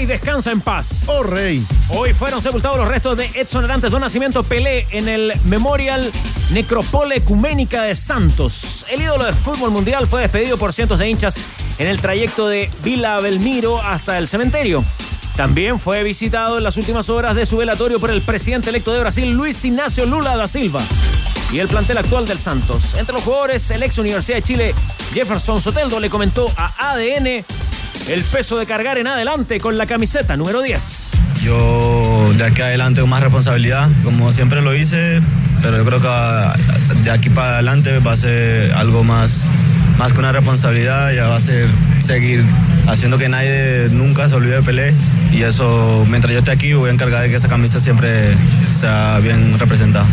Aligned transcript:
Rey 0.00 0.06
descansa 0.06 0.50
en 0.50 0.62
paz. 0.62 1.04
Oh 1.08 1.22
Rey. 1.22 1.62
Hoy 1.90 2.14
fueron 2.14 2.40
sepultados 2.40 2.78
los 2.78 2.88
restos 2.88 3.18
de 3.18 3.26
Edson 3.34 3.64
Arantes 3.64 3.90
do 3.90 3.98
Nacimiento 3.98 4.42
Pelé 4.42 4.86
en 4.92 5.08
el 5.08 5.34
Memorial 5.44 6.10
Necropole 6.52 7.16
Ecuménica 7.16 7.82
de 7.82 7.94
Santos. 7.94 8.86
El 8.88 9.02
ídolo 9.02 9.24
del 9.24 9.34
fútbol 9.34 9.70
mundial 9.70 10.06
fue 10.06 10.22
despedido 10.22 10.56
por 10.56 10.72
cientos 10.72 10.98
de 10.98 11.06
hinchas 11.06 11.34
en 11.78 11.86
el 11.86 12.00
trayecto 12.00 12.48
de 12.48 12.70
Vila 12.82 13.20
Belmiro 13.20 13.78
hasta 13.82 14.16
el 14.16 14.26
cementerio. 14.26 14.82
También 15.36 15.78
fue 15.78 16.02
visitado 16.02 16.56
en 16.56 16.64
las 16.64 16.78
últimas 16.78 17.10
horas 17.10 17.36
de 17.36 17.44
su 17.44 17.58
velatorio 17.58 18.00
por 18.00 18.10
el 18.10 18.22
presidente 18.22 18.70
electo 18.70 18.94
de 18.94 19.00
Brasil, 19.00 19.30
Luis 19.30 19.62
Ignacio 19.66 20.06
Lula 20.06 20.34
da 20.34 20.46
Silva, 20.46 20.80
y 21.52 21.58
el 21.58 21.68
plantel 21.68 21.98
actual 21.98 22.26
del 22.26 22.38
Santos. 22.38 22.94
Entre 22.94 23.12
los 23.12 23.22
jugadores, 23.22 23.70
el 23.70 23.82
ex 23.82 23.98
Universidad 23.98 24.38
de 24.38 24.42
Chile, 24.42 24.74
Jefferson 25.12 25.60
Soteldo, 25.60 26.00
le 26.00 26.08
comentó 26.08 26.46
a 26.56 26.92
ADN 26.92 27.44
el 28.08 28.24
peso 28.24 28.58
de 28.58 28.66
cargar 28.66 28.98
en 28.98 29.06
adelante 29.06 29.60
con 29.60 29.76
la 29.78 29.86
camiseta 29.86 30.36
número 30.36 30.62
10. 30.62 31.10
Yo 31.42 32.32
de 32.36 32.44
aquí 32.44 32.62
adelante 32.62 33.00
con 33.00 33.10
más 33.10 33.22
responsabilidad, 33.22 33.88
como 34.04 34.32
siempre 34.32 34.62
lo 34.62 34.74
hice, 34.74 35.20
pero 35.62 35.78
yo 35.78 35.84
creo 35.84 36.00
que 36.00 37.02
de 37.02 37.10
aquí 37.10 37.30
para 37.30 37.54
adelante 37.54 37.98
va 37.98 38.12
a 38.12 38.16
ser 38.16 38.72
algo 38.72 39.04
más, 39.04 39.50
más 39.98 40.12
que 40.12 40.18
una 40.18 40.32
responsabilidad, 40.32 41.12
ya 41.12 41.28
va 41.28 41.36
a 41.36 41.40
ser 41.40 41.68
seguir 42.00 42.44
haciendo 42.88 43.18
que 43.18 43.28
nadie 43.28 43.88
nunca 43.90 44.28
se 44.28 44.34
olvide 44.34 44.56
de 44.56 44.62
Pelé 44.62 44.94
y 45.32 45.42
eso, 45.42 46.04
mientras 46.08 46.32
yo 46.32 46.40
esté 46.40 46.50
aquí, 46.50 46.72
voy 46.72 46.90
a 46.90 46.92
encargar 46.92 47.22
de 47.22 47.30
que 47.30 47.36
esa 47.36 47.48
camisa 47.48 47.80
siempre 47.80 48.34
sea 48.68 49.18
bien 49.22 49.58
representada. 49.58 50.06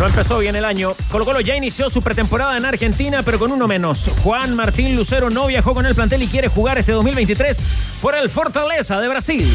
No 0.00 0.06
empezó 0.06 0.38
bien 0.38 0.56
el 0.56 0.64
año. 0.64 0.94
Colo 1.10 1.26
Colo 1.26 1.40
ya 1.42 1.54
inició 1.54 1.90
su 1.90 2.00
pretemporada 2.00 2.56
en 2.56 2.64
Argentina, 2.64 3.22
pero 3.22 3.38
con 3.38 3.52
uno 3.52 3.68
menos. 3.68 4.10
Juan 4.22 4.56
Martín 4.56 4.96
Lucero 4.96 5.28
no 5.28 5.46
viajó 5.46 5.74
con 5.74 5.84
el 5.84 5.94
plantel 5.94 6.22
y 6.22 6.26
quiere 6.26 6.48
jugar 6.48 6.78
este 6.78 6.92
2023 6.92 7.62
por 8.00 8.14
el 8.14 8.30
Fortaleza 8.30 8.98
de 8.98 9.08
Brasil. 9.08 9.46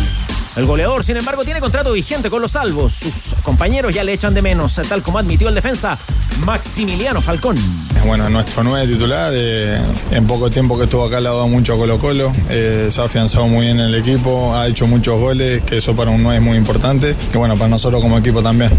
El 0.56 0.68
goleador, 0.68 1.04
sin 1.04 1.18
embargo, 1.18 1.44
tiene 1.44 1.60
contrato 1.60 1.94
vigente 1.94 2.30
con 2.30 2.44
los 2.44 2.52
salvos. 2.52 2.94
Sus 2.94 3.34
compañeros 3.42 3.92
ya 3.92 4.04
le 4.04 4.14
echan 4.14 4.36
de 4.36 4.44
menos, 4.44 4.80
tal 4.88 5.02
como 5.02 5.18
admitió 5.18 5.50
el 5.50 5.56
defensa 5.56 5.98
Maximiliano 6.46 7.22
Falcón. 7.22 7.58
Bueno, 8.06 8.30
nuestro 8.30 8.64
nueve 8.64 8.86
titular, 8.94 9.34
eh, 9.36 9.82
en 10.12 10.28
poco 10.28 10.52
tiempo 10.52 10.78
que 10.78 10.84
estuvo 10.84 11.06
acá 11.06 11.20
le 11.22 11.28
ha 11.28 11.32
dado 11.32 11.48
mucho 11.48 11.74
a 11.74 11.78
Colo 11.78 11.98
Colo, 11.98 12.32
eh, 12.52 12.90
se 12.92 13.02
ha 13.02 13.06
afianzado 13.06 13.48
muy 13.48 13.66
bien 13.66 13.80
en 13.80 13.88
el 13.88 13.96
equipo, 13.96 14.56
ha 14.56 14.68
hecho 14.68 14.86
muchos 14.86 15.20
goles, 15.20 15.64
que 15.64 15.80
eso 15.80 15.96
para 15.96 16.12
un 16.12 16.22
9 16.22 16.38
es 16.38 16.44
muy 16.44 16.56
importante, 16.56 17.16
y 17.34 17.36
bueno, 17.36 17.56
para 17.56 17.70
nosotros 17.70 18.00
como 18.00 18.20
equipo 18.20 18.44
también. 18.44 18.70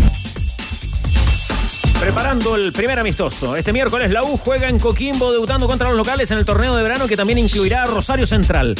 Preparando 2.01 2.57
el 2.57 2.73
primer 2.73 2.99
amistoso. 2.99 3.57
Este 3.57 3.73
miércoles 3.73 4.11
la 4.11 4.23
U 4.23 4.37
juega 4.37 4.69
en 4.69 4.79
Coquimbo 4.79 5.33
debutando 5.33 5.67
contra 5.67 5.89
los 5.89 5.97
locales 5.97 6.31
en 6.31 6.39
el 6.39 6.45
torneo 6.45 6.77
de 6.77 6.83
verano 6.83 7.09
que 7.09 7.17
también 7.17 7.39
incluirá 7.39 7.83
a 7.83 7.87
Rosario 7.87 8.27
Central. 8.27 8.75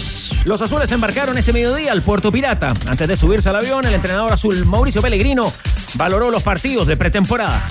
Los 0.45 0.63
azules 0.63 0.93
embarcaron 0.93 1.37
este 1.39 1.53
mediodía 1.53 1.93
al 1.93 2.03
Puerto 2.03 2.31
Pirata. 2.31 2.75
Antes 2.87 3.09
de 3.09 3.17
subirse 3.17 3.49
al 3.49 3.57
avión, 3.57 3.85
el 3.87 3.95
entrenador 3.95 4.33
azul 4.33 4.65
Mauricio 4.67 5.01
Pellegrino 5.01 5.53
valoró 5.95 6.31
los 6.31 6.43
partidos 6.43 6.87
de 6.87 6.97
pretemporada. 6.97 7.67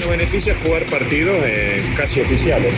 Nos 0.00 0.10
beneficia 0.10 0.54
jugar 0.64 0.84
partidos 0.86 1.36
eh, 1.42 1.82
casi 1.96 2.20
oficiales 2.20 2.74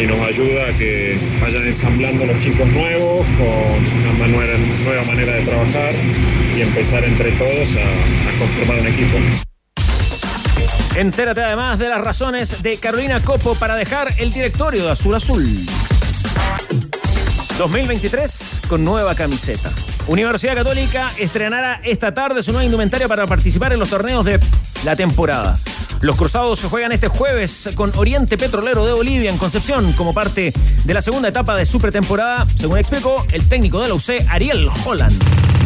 y 0.00 0.06
nos 0.06 0.26
ayuda 0.26 0.66
a 0.66 0.72
que 0.76 1.18
vayan 1.40 1.66
ensamblando 1.66 2.26
los 2.26 2.40
chicos 2.40 2.66
nuevos 2.68 3.24
con 3.38 4.16
una 4.16 4.26
nueva 4.26 5.04
manera 5.06 5.34
de 5.34 5.44
trabajar 5.44 5.92
y 6.56 6.62
empezar 6.62 7.04
entre 7.04 7.30
todos 7.32 7.68
a 7.76 8.38
conformar 8.38 8.80
un 8.80 8.86
equipo. 8.88 9.49
Entérate 10.96 11.42
además 11.42 11.78
de 11.78 11.88
las 11.88 12.00
razones 12.00 12.62
de 12.62 12.76
Carolina 12.78 13.20
Copo 13.22 13.54
para 13.54 13.76
dejar 13.76 14.12
el 14.18 14.32
directorio 14.32 14.84
de 14.84 14.90
Azul 14.90 15.14
Azul. 15.14 15.46
2023 17.58 18.62
con 18.68 18.84
nueva 18.84 19.14
camiseta. 19.14 19.70
Universidad 20.08 20.56
Católica 20.56 21.12
estrenará 21.16 21.80
esta 21.84 22.12
tarde 22.12 22.42
su 22.42 22.52
nueva 22.52 22.64
indumentaria 22.64 23.06
para 23.06 23.26
participar 23.26 23.72
en 23.72 23.78
los 23.78 23.88
torneos 23.88 24.24
de 24.24 24.40
la 24.84 24.96
temporada. 24.96 25.54
Los 26.00 26.16
cruzados 26.16 26.58
se 26.58 26.68
juegan 26.68 26.92
este 26.92 27.08
jueves 27.08 27.68
con 27.76 27.92
Oriente 27.96 28.36
Petrolero 28.38 28.84
de 28.86 28.92
Bolivia 28.92 29.30
en 29.30 29.38
Concepción 29.38 29.92
como 29.92 30.14
parte 30.14 30.52
de 30.84 30.94
la 30.94 31.02
segunda 31.02 31.28
etapa 31.28 31.54
de 31.54 31.66
su 31.66 31.78
pretemporada, 31.78 32.46
según 32.56 32.78
explicó 32.78 33.26
el 33.32 33.48
técnico 33.48 33.80
de 33.80 33.88
la 33.88 33.94
UC, 33.94 34.26
Ariel 34.28 34.68
Holland. 34.84 35.14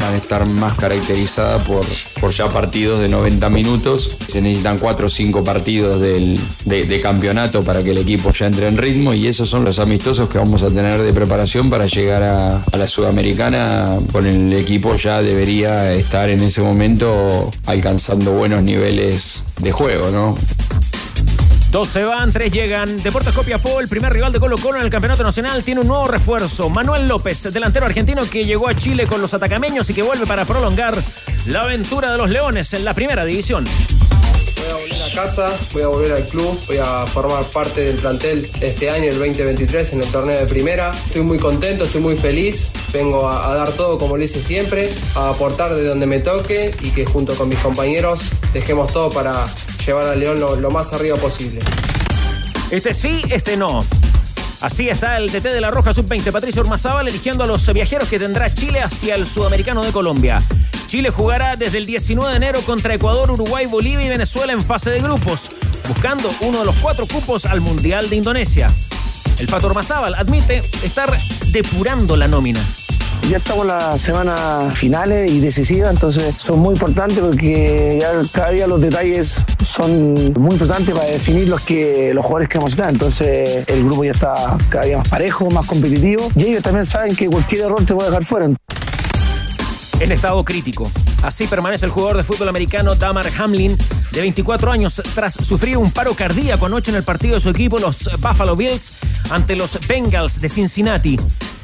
Van 0.00 0.14
a 0.14 0.16
estar 0.16 0.46
más 0.46 0.74
caracterizadas 0.74 1.62
por, 1.62 1.84
por 2.20 2.32
ya 2.32 2.48
partidos 2.48 2.98
de 2.98 3.08
90 3.08 3.48
minutos. 3.50 4.16
Se 4.26 4.40
necesitan 4.40 4.78
4 4.78 5.06
o 5.06 5.08
5 5.08 5.44
partidos 5.44 6.00
del, 6.00 6.38
de, 6.64 6.84
de 6.84 7.00
campeonato 7.00 7.62
para 7.62 7.82
que 7.82 7.90
el 7.90 7.98
equipo 7.98 8.32
ya 8.32 8.46
entre 8.46 8.68
en 8.68 8.76
ritmo 8.76 9.14
y 9.14 9.26
esos 9.26 9.48
son 9.48 9.64
los 9.64 9.78
amistosos 9.78 10.28
que 10.28 10.38
vamos 10.38 10.62
a 10.62 10.68
tener 10.68 11.00
de 11.00 11.12
preparación 11.12 11.70
para 11.70 11.86
llegar 11.86 12.22
a, 12.22 12.62
a 12.62 12.76
la 12.76 12.86
Sudamericana 12.86 13.96
con 14.12 14.26
el 14.26 14.52
equipo 14.52 14.94
ya 14.96 15.22
debería 15.22 15.92
estar 15.94 16.28
en 16.28 16.40
ese 16.40 16.60
momento 16.60 17.50
alcanzando 17.66 18.32
buenos 18.32 18.62
niveles 18.62 19.42
de 19.60 19.72
juego, 19.72 20.10
¿no? 20.10 20.36
Dos 21.74 21.88
se 21.88 22.04
van, 22.04 22.30
tres 22.30 22.52
llegan. 22.52 22.96
Deportes 23.02 23.34
Copiapó, 23.34 23.80
el 23.80 23.88
primer 23.88 24.12
rival 24.12 24.30
de 24.30 24.38
Colo 24.38 24.56
Colo 24.56 24.78
en 24.78 24.84
el 24.84 24.90
Campeonato 24.92 25.24
Nacional, 25.24 25.64
tiene 25.64 25.80
un 25.80 25.88
nuevo 25.88 26.06
refuerzo. 26.06 26.70
Manuel 26.70 27.08
López, 27.08 27.52
delantero 27.52 27.84
argentino 27.84 28.22
que 28.30 28.44
llegó 28.44 28.68
a 28.68 28.76
Chile 28.76 29.08
con 29.08 29.20
los 29.20 29.34
atacameños 29.34 29.90
y 29.90 29.92
que 29.92 30.02
vuelve 30.02 30.24
para 30.24 30.44
prolongar 30.44 30.94
la 31.46 31.62
aventura 31.62 32.12
de 32.12 32.18
los 32.18 32.30
Leones 32.30 32.72
en 32.74 32.84
la 32.84 32.94
primera 32.94 33.24
división. 33.24 33.64
Voy 33.64 34.70
a 34.70 34.74
volver 34.74 35.02
a 35.02 35.14
casa, 35.20 35.50
voy 35.72 35.82
a 35.82 35.88
volver 35.88 36.12
al 36.12 36.24
club, 36.26 36.56
voy 36.68 36.76
a 36.76 37.06
formar 37.08 37.42
parte 37.46 37.80
del 37.80 37.96
plantel 37.96 38.48
este 38.60 38.88
año, 38.88 39.10
el 39.10 39.18
2023, 39.18 39.94
en 39.94 40.02
el 40.02 40.08
torneo 40.12 40.38
de 40.38 40.46
primera. 40.46 40.92
Estoy 40.92 41.22
muy 41.22 41.38
contento, 41.38 41.86
estoy 41.86 42.02
muy 42.02 42.14
feliz. 42.14 42.70
Vengo 42.92 43.28
a, 43.28 43.50
a 43.50 43.54
dar 43.56 43.72
todo 43.72 43.98
como 43.98 44.16
lo 44.16 44.22
hice 44.22 44.40
siempre, 44.40 44.88
a 45.16 45.30
aportar 45.30 45.74
de 45.74 45.84
donde 45.84 46.06
me 46.06 46.20
toque 46.20 46.70
y 46.82 46.90
que 46.90 47.04
junto 47.04 47.34
con 47.34 47.48
mis 47.48 47.58
compañeros 47.58 48.20
dejemos 48.52 48.92
todo 48.92 49.10
para 49.10 49.44
llevar 49.86 50.06
a 50.06 50.14
León 50.14 50.40
lo, 50.40 50.70
más 50.70 50.92
arriba 50.92 51.16
posible. 51.16 51.60
Este 52.70 52.94
sí, 52.94 53.22
este 53.30 53.56
no. 53.56 53.84
Así 54.60 54.88
está 54.88 55.18
el 55.18 55.30
DT 55.30 55.42
de 55.42 55.60
la 55.60 55.70
Roja 55.70 55.92
Sub-20, 55.92 56.32
Patricio 56.32 56.62
Urmazábal, 56.62 57.06
eligiendo 57.06 57.44
a 57.44 57.46
los 57.46 57.70
viajeros 57.72 58.08
que 58.08 58.18
tendrá 58.18 58.52
Chile 58.52 58.80
hacia 58.80 59.14
el 59.14 59.26
Sudamericano 59.26 59.84
de 59.84 59.92
Colombia. 59.92 60.42
Chile 60.86 61.10
jugará 61.10 61.56
desde 61.56 61.78
el 61.78 61.86
19 61.86 62.30
de 62.30 62.36
enero 62.36 62.60
contra 62.62 62.94
Ecuador, 62.94 63.30
Uruguay, 63.30 63.66
Bolivia 63.66 64.06
y 64.06 64.08
Venezuela 64.08 64.52
en 64.52 64.60
fase 64.60 64.90
de 64.90 65.00
grupos, 65.00 65.50
buscando 65.86 66.30
uno 66.40 66.60
de 66.60 66.64
los 66.64 66.76
cuatro 66.76 67.06
cupos 67.06 67.44
al 67.44 67.60
Mundial 67.60 68.08
de 68.08 68.16
Indonesia. 68.16 68.72
El 69.38 69.48
Pato 69.48 69.66
Urmazábal 69.66 70.14
admite 70.14 70.58
estar 70.82 71.14
depurando 71.50 72.16
la 72.16 72.28
nómina. 72.28 72.60
Ya 73.30 73.38
estamos 73.38 73.62
en 73.62 73.68
las 73.68 74.00
semanas 74.02 74.78
finales 74.78 75.30
y 75.30 75.40
decisivas, 75.40 75.90
entonces 75.90 76.34
son 76.36 76.58
muy 76.58 76.74
importantes 76.74 77.18
porque 77.20 77.98
ya 77.98 78.12
cada 78.30 78.50
día 78.50 78.66
los 78.66 78.82
detalles 78.82 79.38
son 79.64 80.14
muy 80.34 80.52
importantes 80.52 80.94
para 80.94 81.06
definir 81.06 81.48
los 81.48 81.62
que 81.62 82.12
los 82.12 82.22
jugadores 82.22 82.50
que 82.50 82.58
vamos 82.58 82.72
a 82.72 82.74
estar. 82.74 82.90
Entonces 82.90 83.66
el 83.66 83.82
grupo 83.84 84.04
ya 84.04 84.10
está 84.10 84.34
cada 84.68 84.84
día 84.84 84.98
más 84.98 85.08
parejo, 85.08 85.50
más 85.50 85.64
competitivo 85.64 86.30
y 86.36 86.44
ellos 86.44 86.62
también 86.62 86.84
saben 86.84 87.16
que 87.16 87.26
cualquier 87.28 87.62
error 87.62 87.82
te 87.84 87.94
puede 87.94 88.10
dejar 88.10 88.26
fuera. 88.26 88.50
En 90.00 90.12
estado 90.12 90.44
crítico. 90.44 90.90
Así 91.22 91.46
permanece 91.46 91.86
el 91.86 91.92
jugador 91.92 92.18
de 92.18 92.24
fútbol 92.24 92.50
americano 92.50 92.94
Damar 92.94 93.26
Hamlin, 93.38 93.74
de 94.12 94.20
24 94.20 94.70
años, 94.70 95.00
tras 95.14 95.32
sufrir 95.34 95.78
un 95.78 95.90
paro 95.90 96.14
cardíaco 96.14 96.66
anoche 96.66 96.90
en 96.90 96.98
el 96.98 97.04
partido 97.04 97.36
de 97.36 97.40
su 97.40 97.48
equipo, 97.48 97.78
los 97.78 98.10
Buffalo 98.20 98.54
Bills, 98.54 98.92
ante 99.30 99.56
los 99.56 99.78
Bengals 99.88 100.42
de 100.42 100.48
Cincinnati. 100.50 101.18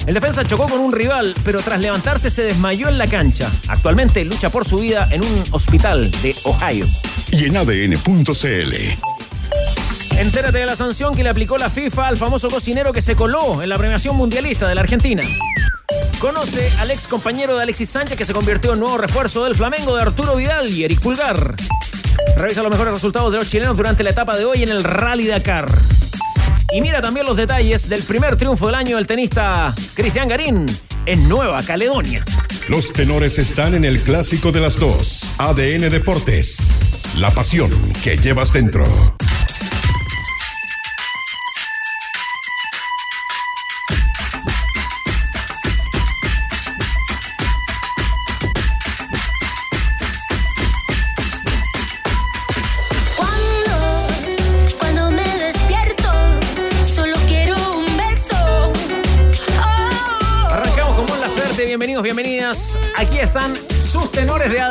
El 0.06 0.14
defensa 0.14 0.44
chocó 0.44 0.68
con 0.68 0.80
un 0.80 0.92
rival, 0.92 1.34
pero 1.44 1.60
tras 1.60 1.80
levantarse 1.80 2.30
se 2.30 2.42
desmayó 2.42 2.88
en 2.88 2.98
la 2.98 3.06
cancha. 3.06 3.50
Actualmente 3.68 4.24
lucha 4.24 4.50
por 4.50 4.66
su 4.66 4.78
vida 4.78 5.08
en 5.10 5.22
un 5.22 5.42
hospital 5.52 6.10
de 6.22 6.34
Ohio. 6.44 6.86
Y 7.32 7.44
en 7.44 7.56
ADN.cl. 7.56 8.74
Entérate 10.18 10.58
de 10.58 10.66
la 10.66 10.76
sanción 10.76 11.14
que 11.14 11.22
le 11.22 11.30
aplicó 11.30 11.58
la 11.58 11.70
FIFA 11.70 12.08
al 12.08 12.16
famoso 12.16 12.50
cocinero 12.50 12.92
que 12.92 13.02
se 13.02 13.14
coló 13.14 13.62
en 13.62 13.68
la 13.68 13.78
premiación 13.78 14.16
mundialista 14.16 14.68
de 14.68 14.74
la 14.74 14.82
Argentina. 14.82 15.22
Conoce 16.18 16.70
al 16.78 16.90
ex 16.90 17.08
compañero 17.08 17.56
de 17.56 17.62
Alexis 17.62 17.88
Sánchez 17.88 18.16
que 18.16 18.24
se 18.24 18.34
convirtió 18.34 18.74
en 18.74 18.80
nuevo 18.80 18.98
refuerzo 18.98 19.44
del 19.44 19.54
Flamengo 19.54 19.96
de 19.96 20.02
Arturo 20.02 20.36
Vidal 20.36 20.70
y 20.70 20.84
Eric 20.84 21.00
Pulgar. 21.00 21.54
Revisa 22.36 22.62
los 22.62 22.70
mejores 22.70 22.92
resultados 22.92 23.32
de 23.32 23.38
los 23.38 23.48
chilenos 23.48 23.76
durante 23.76 24.02
la 24.02 24.10
etapa 24.10 24.36
de 24.36 24.44
hoy 24.44 24.62
en 24.62 24.68
el 24.68 24.84
Rally 24.84 25.26
Dakar. 25.26 25.70
Y 26.72 26.80
mira 26.80 27.02
también 27.02 27.26
los 27.26 27.36
detalles 27.36 27.88
del 27.88 28.02
primer 28.02 28.36
triunfo 28.36 28.66
del 28.66 28.76
año 28.76 28.96
del 28.96 29.06
tenista 29.06 29.74
Cristian 29.94 30.28
Garín 30.28 30.66
en 31.06 31.28
Nueva 31.28 31.62
Caledonia. 31.62 32.24
Los 32.68 32.92
tenores 32.92 33.38
están 33.38 33.74
en 33.74 33.84
el 33.84 34.00
clásico 34.00 34.52
de 34.52 34.60
las 34.60 34.78
dos. 34.78 35.24
ADN 35.38 35.90
Deportes. 35.90 36.58
La 37.18 37.30
pasión 37.32 37.70
que 38.04 38.16
llevas 38.16 38.52
dentro. 38.52 38.84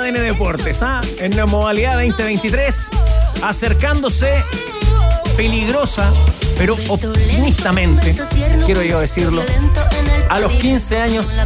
ADN 0.09 0.23
Deportes, 0.23 0.81
¿ah? 0.81 1.01
En 1.19 1.37
la 1.37 1.45
modalidad 1.45 1.93
2023, 1.93 2.89
acercándose 3.43 4.43
peligrosa, 5.37 6.11
pero 6.57 6.75
optimistamente, 6.87 8.15
quiero 8.65 8.81
yo 8.81 8.99
decirlo, 8.99 9.43
a 10.29 10.39
los 10.39 10.51
15 10.53 10.97
años. 10.99 11.39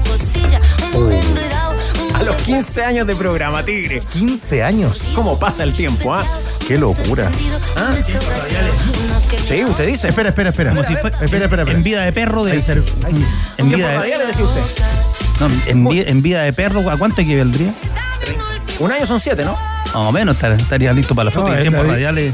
A 2.13 2.23
los 2.23 2.35
15 2.43 2.83
años 2.85 3.05
de 3.05 3.15
programa, 3.17 3.65
Tigre. 3.65 4.01
15 4.13 4.63
años. 4.63 5.09
¿Cómo 5.13 5.37
pasa 5.37 5.63
el 5.63 5.73
tiempo, 5.73 6.13
ah? 6.13 6.23
Qué 6.65 6.77
locura. 6.77 7.29
¿Ah? 7.75 7.93
Sí, 9.43 9.61
usted 9.65 9.87
dice. 9.87 10.07
Espera, 10.07 10.29
espera, 10.29 10.51
espera. 10.51 10.69
Como 10.69 10.83
si 10.85 10.95
fue- 10.95 11.09
espera, 11.09 11.25
espera, 11.45 11.63
espera. 11.63 11.71
En 11.71 11.83
vida 11.83 12.05
de 12.05 12.13
perro 12.13 12.45
debe 12.45 12.61
ser. 12.61 12.77
En 12.77 12.85
¿Tiempo 13.67 13.75
vida 13.75 13.89
de, 13.89 13.97
radial, 13.97 14.19
le 14.21 14.27
decía 14.27 14.45
usted? 14.45 14.61
no, 15.41 15.47
en, 15.65 16.07
en 16.07 16.21
vida 16.21 16.43
de 16.43 16.53
perro, 16.53 16.89
¿a 16.89 16.95
cuánto 16.95 17.19
equivaldría? 17.21 17.73
Un 18.79 18.91
año 18.91 19.05
son 19.05 19.19
siete, 19.19 19.45
¿no? 19.45 19.53
Más 19.85 19.95
o 19.95 20.11
menos 20.11 20.37
estaría, 20.41 20.93
listo 20.93 21.13
para 21.13 21.25
la 21.25 21.31
foto 21.31 21.49
No, 21.49 21.57
y 21.57 21.61
tiempos 21.61 21.85
radiales. 21.87 22.33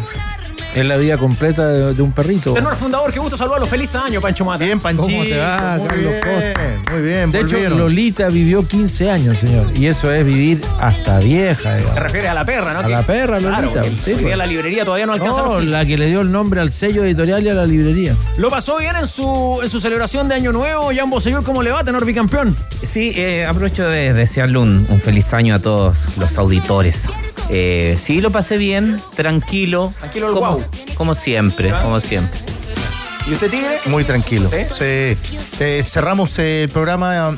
Es 0.75 0.85
la 0.85 0.97
vida 0.97 1.17
completa 1.17 1.67
de, 1.67 1.93
de 1.95 2.01
un 2.01 2.11
perrito. 2.11 2.53
Tenor 2.53 2.75
fundador, 2.75 3.11
qué 3.11 3.19
gusto 3.19 3.35
saludarlo. 3.35 3.65
Feliz 3.65 3.95
año, 3.95 4.21
Pancho 4.21 4.45
Mata. 4.45 4.63
Bien, 4.63 4.79
Panchito. 4.79 5.07
¿Cómo 5.11 5.23
te 5.23 5.37
va, 5.37 5.77
muy 5.79 5.87
Carlos 5.87 6.11
bien, 6.11 6.21
Costa? 6.21 6.91
Muy 6.93 7.01
bien, 7.01 7.31
De 7.31 7.39
hecho. 7.41 7.69
Lolita 7.69 8.29
vivió 8.29 8.67
15 8.67 9.09
años, 9.09 9.39
señor. 9.39 9.65
Y 9.75 9.87
eso 9.87 10.11
es 10.13 10.25
vivir 10.25 10.61
hasta 10.79 11.19
vieja. 11.19 11.71
Te 11.71 11.77
digamos. 11.79 11.99
refieres 11.99 12.29
a 12.29 12.33
la 12.35 12.45
perra, 12.45 12.73
¿no? 12.73 12.79
A 12.79 12.83
Que- 12.83 12.89
la 12.89 13.01
perra, 13.01 13.37
Claro, 13.39 13.61
Lolita, 13.73 13.81
que 13.81 13.89
sí, 13.89 14.17
pues. 14.21 14.37
la 14.37 14.45
librería 14.45 14.85
todavía 14.85 15.07
no 15.07 15.13
alcanza 15.13 15.41
No, 15.41 15.47
los 15.53 15.59
15. 15.61 15.71
la 15.71 15.85
que 15.85 15.97
le 15.97 16.05
dio 16.07 16.21
el 16.21 16.31
nombre 16.31 16.61
al 16.61 16.69
sello 16.69 17.03
editorial 17.03 17.43
y 17.43 17.49
a 17.49 17.53
la 17.55 17.65
librería. 17.65 18.15
¿Lo 18.37 18.49
pasó 18.49 18.77
bien 18.77 18.95
en 18.95 19.07
su, 19.07 19.59
en 19.63 19.69
su 19.71 19.79
celebración 19.79 20.27
de 20.29 20.35
Año 20.35 20.51
Nuevo? 20.51 20.91
Jan 20.95 21.09
Bosellur, 21.09 21.43
¿cómo 21.43 21.63
le 21.63 21.71
va, 21.71 21.83
tenor 21.83 22.05
bicampeón? 22.05 22.55
Sí, 22.83 23.11
eh, 23.15 23.45
aprovecho 23.45 23.85
de 23.89 24.13
desearle 24.13 24.59
un, 24.59 24.85
un 24.87 24.99
feliz 25.01 25.33
año 25.33 25.55
a 25.55 25.59
todos 25.59 26.17
los 26.17 26.37
auditores. 26.37 27.07
Eh, 27.49 27.97
sí, 27.99 28.21
lo 28.21 28.29
pasé 28.29 28.57
bien, 28.57 29.01
tranquilo. 29.15 29.93
Tranquilo 29.99 30.27
el 30.27 30.33
como, 30.33 30.53
guau. 30.53 30.65
como 30.95 31.15
siempre, 31.15 31.71
como 31.81 31.99
siempre. 31.99 32.39
¿Y 33.27 33.33
usted, 33.33 33.49
Tigre? 33.49 33.79
Muy 33.85 34.03
tranquilo. 34.03 34.49
Eh, 34.53 35.17
cerramos 35.85 36.37
el 36.39 36.69
programa 36.69 37.37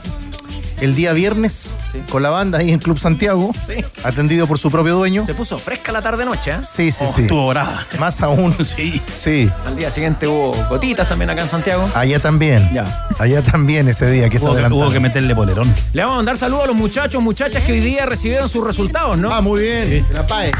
el 0.80 0.96
día 0.96 1.13
viernes 1.13 1.75
con 2.09 2.23
la 2.23 2.29
banda 2.29 2.59
ahí 2.59 2.71
en 2.71 2.79
Club 2.79 2.97
Santiago, 2.99 3.51
Sí. 3.65 3.83
atendido 4.03 4.47
por 4.47 4.57
su 4.59 4.69
propio 4.71 4.95
dueño. 4.95 5.25
Se 5.25 5.33
puso 5.33 5.57
fresca 5.59 5.91
la 5.91 6.01
tarde-noche, 6.01 6.51
¿eh? 6.51 6.57
Sí, 6.61 6.91
sí, 6.91 7.05
Oh, 7.07 7.11
sí. 7.13 7.21
Estuvo 7.23 7.47
brava. 7.47 7.85
Más 7.99 8.21
aún. 8.21 8.55
Sí. 8.65 9.01
Sí. 9.13 9.49
Al 9.65 9.75
día 9.75 9.91
siguiente 9.91 10.27
hubo 10.27 10.53
gotitas 10.69 11.07
también 11.09 11.29
acá 11.29 11.41
en 11.41 11.47
Santiago. 11.49 11.89
Allá 11.93 12.19
también. 12.19 12.69
Ya. 12.73 13.07
Allá 13.19 13.41
también 13.41 13.88
ese 13.88 14.09
día 14.09 14.29
que 14.29 14.39
se 14.39 14.45
Hubo 14.45 14.53
que, 14.53 14.59
adelantaron. 14.59 14.83
hubo 14.88 14.93
que 14.93 14.99
meterle 14.99 15.35
polerón. 15.35 15.73
Le 15.93 16.01
vamos 16.01 16.13
a 16.13 16.17
mandar 16.17 16.38
saludos 16.38 16.63
a 16.63 16.67
los 16.67 16.75
muchachos, 16.75 17.21
muchachas 17.21 17.63
que 17.63 17.73
hoy 17.73 17.79
día 17.81 18.05
recibieron 18.05 18.47
sus 18.49 18.65
resultados, 18.65 19.17
¿no? 19.17 19.31
Ah, 19.33 19.41
muy 19.41 19.61
bien. 19.61 20.05
La 20.13 20.25
PAE. 20.25 20.51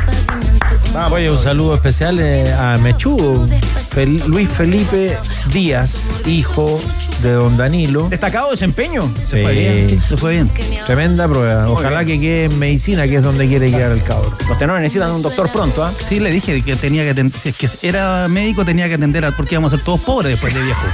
Vamos. 0.94 1.14
Oye, 1.14 1.32
un 1.32 1.40
saludo 1.40 1.76
especial 1.76 2.20
eh, 2.20 2.52
a 2.54 2.78
Mechú, 2.78 3.48
Fel- 3.94 4.22
Luis 4.26 4.50
Felipe 4.50 5.18
Díaz, 5.54 6.12
hijo 6.26 6.82
de 7.24 7.32
don 7.32 7.56
Danilo. 7.56 8.10
Destacado 8.10 8.52
desempeño. 8.52 9.10
Sí, 9.24 9.44
Se 10.08 10.18
fue 10.18 10.34
bien. 10.34 10.52
tremenda 10.86 11.21
prueba. 11.28 11.68
Ojalá 11.70 12.06
que 12.06 12.20
quede 12.20 12.46
en 12.46 12.60
medicina, 12.60 13.08
que 13.08 13.16
es 13.18 13.24
donde 13.24 13.48
quiere 13.48 13.70
quedar 13.72 13.92
el 13.92 14.04
cabro. 14.04 14.36
Los 14.48 14.58
tenores 14.58 14.82
necesitan 14.82 15.12
un 15.12 15.22
doctor 15.22 15.50
pronto, 15.52 15.84
¿ah? 15.84 15.92
Sí, 16.08 16.20
le 16.20 16.32
dije 16.32 16.62
que 16.62 16.76
tenía 16.76 17.04
que 17.04 17.10
atender. 17.12 17.40
Si 17.40 17.50
es 17.50 17.58
que 17.58 17.70
era 17.88 18.28
médico, 18.28 18.64
tenía 18.66 18.88
que 18.88 18.96
atender 18.96 19.26
a. 19.26 19.36
Porque 19.36 19.56
íbamos 19.56 19.74
a 19.74 19.78
ser 19.78 19.86
todos 19.86 20.00
pobres 20.02 20.32
después 20.32 20.54
de 20.54 20.62
viejo. 20.64 20.82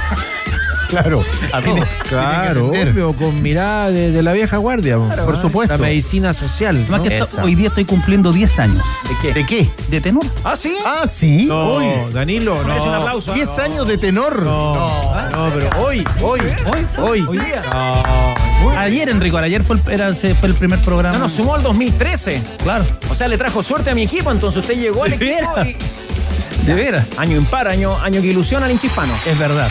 Claro. 0.88 1.22
A 1.52 1.60
todos. 1.60 1.86
Claro, 2.08 2.68
obvio, 2.68 3.12
con 3.12 3.42
mirada 3.42 3.90
de, 3.90 4.10
de 4.10 4.22
la 4.22 4.32
vieja 4.32 4.56
guardia, 4.56 4.96
por 4.96 5.36
supuesto. 5.36 5.74
La 5.74 5.78
medicina 5.78 6.32
social. 6.32 6.76
Además 6.76 7.02
¿no? 7.02 7.08
que 7.08 7.18
esto- 7.18 7.42
hoy 7.42 7.54
día 7.56 7.68
estoy 7.68 7.84
cumpliendo 7.84 8.32
10 8.32 8.58
años 8.58 8.82
¿De 9.06 9.14
qué? 9.20 9.34
¿De 9.34 9.44
qué? 9.44 9.70
de 9.90 10.00
tenor. 10.00 10.24
¿Ah, 10.44 10.56
sí? 10.56 10.74
Ah, 10.86 11.04
sí. 11.10 11.44
No, 11.44 11.74
Hoy. 11.74 12.10
Danilo, 12.14 12.56
no. 12.64 12.82
Un 12.82 12.94
aplauso. 12.94 13.32
¿ah? 13.32 13.34
10 13.34 13.58
años 13.58 13.86
de 13.86 13.98
tenor. 13.98 14.42
No, 14.42 15.30
no, 15.30 15.50
pero 15.52 15.68
hoy, 15.78 16.02
hoy, 16.22 16.40
¿Hoy? 16.40 16.86
hoy. 16.96 17.26
¿Hoy 17.28 17.36
día? 17.36 17.62
No. 17.70 18.47
Ayer, 18.76 19.08
Enrico, 19.08 19.38
ayer 19.38 19.62
fue 19.62 19.76
el, 19.76 19.90
era- 19.90 20.14
fue 20.14 20.48
el 20.48 20.54
primer 20.54 20.78
O 20.78 20.82
programa. 20.82 21.14
sea, 21.14 21.22
nos 21.22 21.32
sumó 21.32 21.54
al 21.54 21.62
2013. 21.62 22.42
Claro. 22.62 22.84
O 23.10 23.14
sea, 23.14 23.28
le 23.28 23.36
trajo 23.38 23.62
suerte 23.62 23.90
a 23.90 23.94
mi 23.94 24.02
equipo, 24.02 24.30
entonces 24.30 24.60
usted 24.62 24.78
llegó 24.78 25.04
al 25.04 25.10
¿De 25.10 25.16
equipo 25.16 25.54
veras? 25.54 25.66
y... 25.66 26.66
De 26.66 26.74
veras. 26.74 27.06
Año 27.16 27.36
impar, 27.36 27.68
año, 27.68 27.98
año 28.00 28.20
que 28.20 28.28
ilusiona 28.28 28.66
al 28.66 28.72
hincha 28.72 28.86
hispano. 28.86 29.14
Es 29.26 29.38
verdad. 29.38 29.70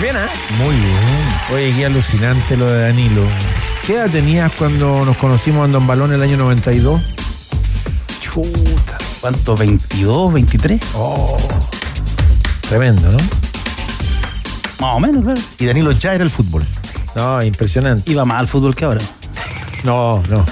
Bien, 0.00 0.16
¿eh? 0.16 0.20
Muy 0.58 0.74
bien. 0.74 0.94
Oye, 1.52 1.74
qué 1.76 1.86
alucinante 1.86 2.56
lo 2.56 2.66
de 2.70 2.82
Danilo. 2.86 3.22
¿Qué 3.86 3.94
edad 3.94 4.08
tenías 4.10 4.50
cuando 4.52 5.04
nos 5.04 5.16
conocimos 5.16 5.66
en 5.66 5.72
Don 5.72 5.86
Balón 5.86 6.12
el 6.12 6.22
año 6.22 6.36
92? 6.36 7.00
Chuta. 8.20 8.98
¿Cuánto? 9.20 9.56
¿22, 9.56 10.32
23? 10.32 10.80
Tremendo, 12.68 13.10
¿no? 13.12 13.18
Más 14.80 14.94
o 14.94 15.00
menos, 15.00 15.24
claro. 15.24 15.40
Y 15.58 15.66
Danilo 15.66 15.92
ya 15.92 16.14
era 16.14 16.24
el 16.24 16.30
fútbol. 16.30 16.64
No, 17.14 17.42
impresionante. 17.42 18.10
Iba 18.10 18.24
más 18.24 18.38
al 18.38 18.48
fútbol 18.48 18.74
que 18.74 18.84
ahora. 18.84 19.00
No, 19.84 20.22
no. 20.28 20.44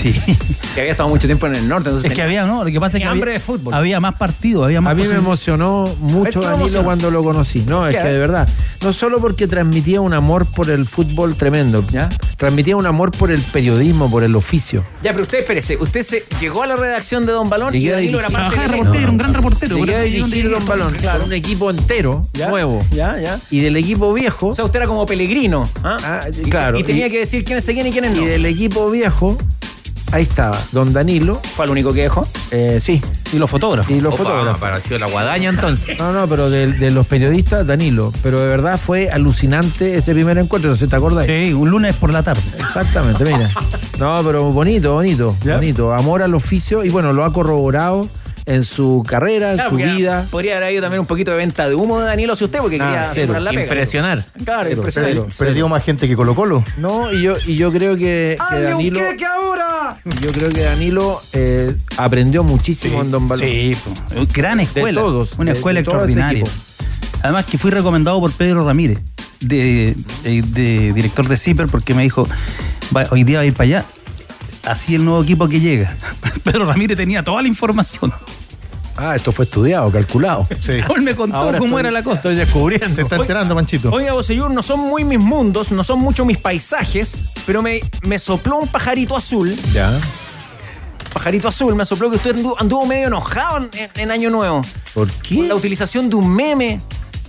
Sí. 0.00 0.14
Que 0.74 0.82
había 0.82 0.92
estado 0.92 1.08
mucho 1.08 1.26
tiempo 1.26 1.48
en 1.48 1.56
el 1.56 1.66
norte. 1.68 1.88
Entonces 1.88 2.08
Es 2.12 2.16
que 2.16 2.22
había, 2.22 2.46
¿no? 2.46 2.62
Lo 2.62 2.70
que 2.70 2.78
pasa 2.78 2.90
es 2.90 2.92
que 2.92 2.98
tenía 2.98 3.10
había, 3.10 3.18
hambre 3.20 3.32
de 3.32 3.40
fútbol. 3.40 3.74
había 3.74 3.98
más 3.98 4.14
partidos, 4.14 4.64
había 4.66 4.80
más 4.80 4.92
A 4.92 4.94
mí 4.94 5.02
me 5.04 5.16
emocionó 5.16 5.92
mucho 5.98 6.40
Danilo 6.40 6.54
emociona. 6.58 6.84
cuando 6.84 7.10
lo 7.10 7.24
conocí. 7.24 7.64
No, 7.66 7.88
es 7.88 7.96
que 7.96 8.04
de 8.08 8.18
verdad. 8.18 8.48
No 8.82 8.92
solo 8.92 9.20
porque 9.20 9.48
transmitía 9.48 10.00
un 10.00 10.14
amor 10.14 10.46
por 10.46 10.70
el 10.70 10.86
fútbol 10.86 11.34
tremendo. 11.34 11.84
¿Ya? 11.90 12.08
Transmitía 12.36 12.76
un 12.76 12.86
amor 12.86 13.10
por 13.10 13.32
el 13.32 13.40
periodismo, 13.40 14.08
por 14.08 14.22
el 14.22 14.36
oficio. 14.36 14.84
Ya, 15.02 15.10
pero 15.10 15.22
usted, 15.24 15.40
espérese, 15.40 15.76
usted 15.76 16.02
se 16.04 16.22
llegó 16.40 16.62
a 16.62 16.68
la 16.68 16.76
redacción 16.76 17.26
de 17.26 17.32
Don 17.32 17.50
Balón 17.50 17.74
y 17.74 17.80
Llegué 17.80 17.90
a 17.90 17.96
Danilo 17.96 18.20
era 18.20 18.30
parte 18.30 18.54
Trabajaba 18.54 18.62
de 18.62 18.68
reportero, 18.78 19.02
era 19.02 19.10
un 19.10 19.18
gran 19.18 19.34
reportero. 19.34 19.76
por 19.76 19.86
Llegué 19.88 19.98
a 19.98 20.02
dirigir 20.02 20.50
Don 20.50 20.66
Balón, 20.66 20.92
claro, 20.94 21.24
un 21.24 21.32
equipo 21.32 21.68
entero, 21.68 22.22
¿Ya? 22.32 22.48
nuevo. 22.48 22.80
Ya, 22.92 23.18
ya. 23.20 23.40
Y 23.50 23.58
del 23.60 23.76
equipo 23.76 24.12
viejo, 24.14 24.48
O 24.50 24.54
sea, 24.54 24.64
usted 24.64 24.78
era 24.78 24.86
como 24.86 25.04
peregrino. 25.04 25.68
¿ah? 25.82 25.96
Ah, 26.04 26.20
Y- 26.32 26.48
claro, 26.48 26.78
Y, 26.78 26.84
tenía 26.84 27.08
y- 27.08 27.10
que 27.10 27.18
decir 27.18 27.44
quiénes 27.44 27.64
seguían 27.64 27.88
y 27.88 27.90
quiénes 27.90 28.12
no. 28.12 28.22
y 28.22 28.24
del 28.24 28.46
equipo 28.46 28.88
viejo, 28.90 29.36
ahí 30.12 30.22
estaba, 30.22 30.58
Don 30.72 30.92
Danilo, 30.92 31.40
Fue 31.54 31.64
el 31.64 31.70
único 31.70 31.92
que 31.92 32.02
dejó. 32.02 32.26
eh, 32.50 32.78
sí, 32.80 33.00
Y 33.32 33.38
los 33.38 33.50
fotógrafos. 33.50 33.90
y 33.90 34.00
los 34.00 34.14
Opa, 34.14 34.24
fotógrafos. 34.24 34.56
apareció 34.62 34.98
la 34.98 35.06
guadaña 35.06 35.50
entonces. 35.50 35.98
No, 35.98 36.12
no, 36.12 36.26
pero 36.28 36.50
de, 36.50 36.66
de 36.72 36.90
los 36.90 37.06
periodistas, 37.06 37.66
Danilo. 37.66 38.12
Pero 38.22 38.40
de 38.40 38.46
verdad 38.48 38.78
fue 38.78 39.10
alucinante 39.10 39.96
ese 39.96 40.12
primer 40.14 40.38
encuentro, 40.38 40.70
¿no 40.70 40.76
se 40.76 40.86
te 40.88 40.96
acordáis? 40.96 41.30
Sí, 41.30 41.52
un 41.52 41.70
lunes 41.70 41.96
por 41.96 42.12
la 42.12 42.22
tarde. 42.22 42.42
Exactamente, 42.58 43.24
mira. 43.24 43.48
No, 43.98 44.20
pero 44.24 44.50
bonito, 44.50 44.94
bonito, 44.94 45.36
¿Ya? 45.44 45.56
bonito. 45.56 45.92
Amor 45.94 46.22
al 46.22 46.34
oficio 46.34 46.84
y 46.84 46.90
bueno, 46.90 47.12
lo 47.12 47.24
ha 47.24 47.32
corroborado 47.32 48.08
en 48.46 48.64
su 48.64 49.04
carrera, 49.06 49.52
en 49.52 49.68
su 49.68 49.76
vida. 49.76 50.26
Podría 50.30 50.52
haber 50.56 50.64
habido 50.68 50.82
también 50.82 51.00
un 51.00 51.06
poquito 51.06 51.30
de 51.30 51.36
venta 51.36 51.68
de 51.68 51.74
humo 51.76 52.00
de 52.00 52.06
Danilo 52.06 52.34
si 52.34 52.44
usted, 52.44 52.58
porque 52.60 52.78
Ah, 52.80 53.08
quería 53.14 53.38
la 53.38 53.50
pega. 53.50 53.62
Impresionar. 53.62 54.24
Claro, 54.44 54.62
Cero, 54.64 54.76
impresionante. 54.76 55.14
cero. 55.28 55.28
Perdió 55.38 55.68
más 55.68 55.84
gente 55.84 56.08
que 56.08 56.16
Colo 56.16 56.34
Colo. 56.34 56.64
No, 56.78 57.12
y 57.12 57.22
yo, 57.22 57.34
y 57.46 57.56
yo 57.56 57.70
creo 57.70 57.96
que, 57.96 58.36
que 58.50 58.60
Danilo. 58.60 59.00
ahora! 59.00 59.66
Yo 60.20 60.32
creo 60.32 60.48
que 60.50 60.62
Danilo 60.62 61.20
eh, 61.32 61.76
aprendió 61.96 62.44
muchísimo 62.44 63.02
en 63.02 63.10
Don 63.10 63.28
Balón. 63.28 63.46
Sí, 63.46 63.76
gran 64.32 64.60
escuela. 64.60 65.00
todos, 65.00 65.38
Una 65.38 65.52
escuela 65.52 65.78
de 65.78 65.82
extraordinaria. 65.82 66.44
Además 67.22 67.46
que 67.46 67.58
fui 67.58 67.70
recomendado 67.70 68.18
por 68.20 68.32
Pedro 68.32 68.64
Ramírez, 68.64 68.98
de, 69.40 69.94
director 70.94 71.28
de 71.28 71.36
CIPER, 71.36 71.66
porque 71.66 71.94
me 71.94 72.02
dijo, 72.02 72.26
"Va, 72.96 73.04
hoy 73.10 73.24
día 73.24 73.38
va 73.38 73.42
a 73.42 73.46
ir 73.46 73.52
para 73.54 73.64
allá. 73.64 73.84
Así 74.64 74.94
el 74.94 75.04
nuevo 75.04 75.22
equipo 75.22 75.48
que 75.48 75.60
llega. 75.60 75.94
Pedro 76.44 76.66
Ramírez 76.66 76.96
tenía 76.96 77.22
toda 77.22 77.42
la 77.42 77.48
información. 77.48 78.12
Ah, 78.96 79.16
esto 79.16 79.32
fue 79.32 79.44
estudiado, 79.46 79.90
calculado. 79.90 80.46
Sí. 80.60 80.80
Me 81.02 81.14
contó 81.16 81.36
Ahora 81.36 81.58
cómo 81.58 81.78
estoy- 81.78 81.80
era 81.80 81.90
la 81.90 82.02
cosa. 82.02 82.16
Estoy 82.16 82.34
descubriendo. 82.34 82.94
Se 82.94 83.02
está 83.02 83.16
enterando, 83.16 83.54
Manchito. 83.54 83.90
Oiga, 83.90 84.12
Bosellur, 84.12 84.50
no 84.50 84.62
son 84.62 84.80
muy 84.80 85.04
mis 85.04 85.18
mundos, 85.18 85.72
no 85.72 85.82
son 85.84 86.00
mucho 86.00 86.24
mis 86.24 86.38
paisajes, 86.38 87.24
pero 87.46 87.62
me, 87.62 87.80
me 88.02 88.18
sopló 88.18 88.58
un 88.58 88.68
pajarito 88.68 89.16
azul. 89.16 89.54
Ya. 89.72 89.98
Pajarito 91.12 91.48
azul, 91.48 91.74
me 91.74 91.84
sopló 91.84 92.08
que 92.10 92.16
usted 92.16 92.36
anduvo, 92.36 92.56
anduvo 92.60 92.86
medio 92.86 93.08
enojado 93.08 93.58
en, 93.58 93.70
en- 93.78 93.90
en 93.96 94.10
Año 94.10 94.30
Nuevo. 94.30 94.62
¿Por 94.94 95.08
Por 95.08 95.22
qué? 95.22 95.42
la 95.48 95.54
utilización 95.54 96.08
de 96.10 96.16
un 96.16 96.28
meme. 96.32 96.80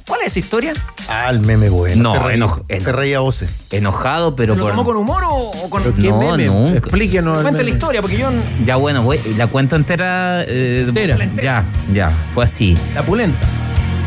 ¿Cuál 0.07 0.21
es 0.21 0.27
esa 0.27 0.39
historia? 0.39 0.73
Ah, 1.07 1.29
el 1.29 1.39
meme 1.41 1.69
bueno. 1.69 2.01
No, 2.03 2.13
se 2.13 2.19
reía, 2.19 2.35
eno- 2.37 2.65
eno- 2.67 2.83
se 2.83 2.91
reía 2.91 3.17
a 3.17 3.19
voces. 3.21 3.49
Enojado, 3.71 4.35
pero 4.35 4.53
¿Se 4.53 4.57
lo 4.57 4.63
por. 4.63 4.71
tomó 4.71 4.83
con 4.83 4.95
humor 4.97 5.23
o, 5.23 5.35
o 5.51 5.69
con.? 5.69 5.83
¿Pero 5.83 5.95
qué 5.95 6.09
No, 6.09 6.17
meme? 6.19 6.45
nunca. 6.47 6.77
Explíquenos. 6.77 7.37
el 7.37 7.43
Cuente 7.43 7.63
la 7.63 7.69
historia, 7.69 8.01
porque 8.01 8.17
yo. 8.17 8.29
Ya 8.65 8.75
bueno, 8.75 9.03
güey, 9.03 9.19
la 9.37 9.47
cuento 9.47 9.75
entera. 9.75 10.43
eh, 10.45 10.85
Entera. 10.87 11.17
Ya, 11.41 11.63
ya, 11.93 12.09
fue 12.33 12.43
así. 12.45 12.77
La 12.95 13.03
pulenta. 13.03 13.37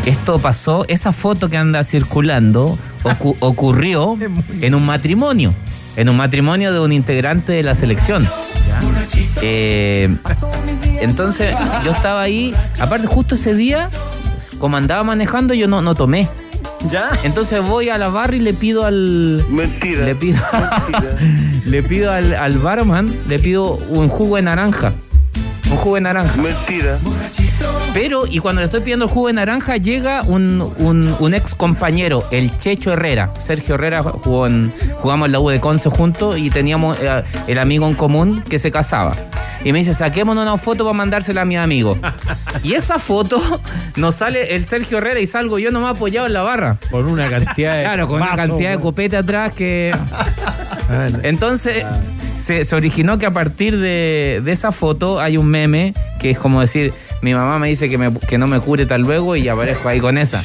Esto 0.07 0.39
pasó, 0.39 0.85
esa 0.89 1.13
foto 1.13 1.49
que 1.49 1.57
anda 1.57 1.83
circulando 1.85 2.77
ocu- 3.05 3.37
ocurrió 3.41 4.19
en 4.61 4.75
un 4.75 4.85
matrimonio, 4.85 5.55
en 5.97 6.11
un 6.11 6.17
matrimonio 6.19 6.73
de 6.73 6.81
un 6.81 6.93
integrante 6.93 7.53
de 7.53 7.63
la 7.63 7.75
selección. 7.75 8.27
Eh, 9.41 10.15
entonces 11.01 11.55
yo 11.85 11.93
estaba 11.93 12.21
ahí, 12.23 12.55
aparte 12.81 13.07
justo 13.07 13.35
ese 13.35 13.55
día, 13.55 13.91
como 14.65 14.79
andaba 14.79 15.05
manejando, 15.05 15.53
yo 15.53 15.69
no, 15.69 15.83
no 15.83 15.95
tomé. 15.95 16.27
¿Ya? 16.89 17.11
Entonces 17.23 17.63
voy 17.63 17.91
a 17.91 17.99
la 17.99 18.09
barra 18.09 18.35
y 18.35 18.41
le 18.41 18.55
pido 18.55 18.87
al. 18.87 19.45
Mentira. 19.51 20.07
Le 20.07 20.15
pido, 20.15 20.43
le 21.67 21.83
pido 21.83 22.11
al, 22.11 22.35
al 22.35 22.57
barman, 22.57 23.15
le 23.29 23.39
pido 23.39 23.75
un 23.91 24.09
jugo 24.09 24.37
de 24.37 24.43
naranja. 24.43 24.95
Un 25.71 25.77
jugo 25.77 25.97
de 25.97 26.01
naranja. 26.01 26.41
Mentira. 26.41 26.99
Pero, 27.93 28.27
y 28.27 28.39
cuando 28.41 28.61
le 28.61 28.65
estoy 28.67 28.81
pidiendo 28.81 29.05
el 29.05 29.11
jugo 29.11 29.29
de 29.29 29.35
naranja, 29.35 29.77
llega 29.77 30.23
un, 30.23 30.61
un, 30.79 31.15
un 31.21 31.35
ex 31.35 31.55
compañero, 31.55 32.25
el 32.33 32.57
Checho 32.59 32.93
Herrera. 32.93 33.31
Sergio 33.41 33.77
Herrera 33.77 34.03
jugó 34.03 34.47
en- 34.49 34.73
jugamos 34.97 35.27
en 35.27 35.33
la 35.33 35.39
U 35.41 35.49
de 35.49 35.61
Conce 35.61 35.89
juntos 35.91 36.37
y 36.39 36.51
teníamos 36.51 36.99
eh, 37.01 37.23
el 37.47 37.59
amigo 37.59 37.87
en 37.87 37.95
común 37.95 38.43
que 38.49 38.59
se 38.59 38.73
casaba. 38.73 39.15
Y 39.63 39.73
me 39.73 39.79
dice, 39.79 39.95
saquémonos 39.95 40.43
una 40.43 40.59
foto 40.59 40.85
para 40.85 40.93
mandársela 40.93 41.43
a 41.43 41.45
mi 41.45 41.57
amigo. 41.57 41.97
y 42.65 42.75
esa 42.75 42.99
foto 42.99 43.41
nos 43.97 44.17
sale 44.17 44.57
el 44.57 44.65
Sergio 44.67 44.99
Herrera 44.99 45.21
y 45.21 45.27
salgo 45.29 45.59
yo 45.61 45.71
nomás 45.71 45.95
apoyado 45.97 46.27
en 46.27 46.33
la 46.33 46.43
barra. 46.43 46.77
Con 46.91 47.07
una 47.07 47.29
cantidad 47.31 47.77
de. 47.77 47.83
Claro, 47.85 48.09
con 48.09 48.17
una 48.21 48.35
cantidad 48.35 48.73
de 48.73 48.79
copete 48.81 49.17
atrás 49.17 49.55
que... 49.55 49.93
Entonces 51.23 51.85
se, 52.37 52.65
se 52.65 52.77
originó 52.77 53.19
que 53.19 53.27
a 53.27 53.31
partir 53.31 53.79
de, 53.79 54.43
de 54.45 54.53
esa 54.53 54.73
foto 54.73 55.21
hay 55.21 55.37
un 55.37 55.47
meme 55.47 55.95
que 56.19 56.31
es 56.33 56.39
como 56.39 56.61
decir, 56.61 56.93
mi 57.23 57.33
mamá 57.35 57.59
me 57.59 57.69
dice 57.69 57.89
que, 57.89 57.97
me- 57.99 58.13
que 58.29 58.37
no 58.39 58.47
me 58.47 58.61
cure 58.61 58.85
tal 58.87 59.03
luego 59.03 59.35
y 59.37 59.49
aparezco 59.49 59.89
ahí 59.89 60.01
con 60.01 60.19
esa. 60.19 60.41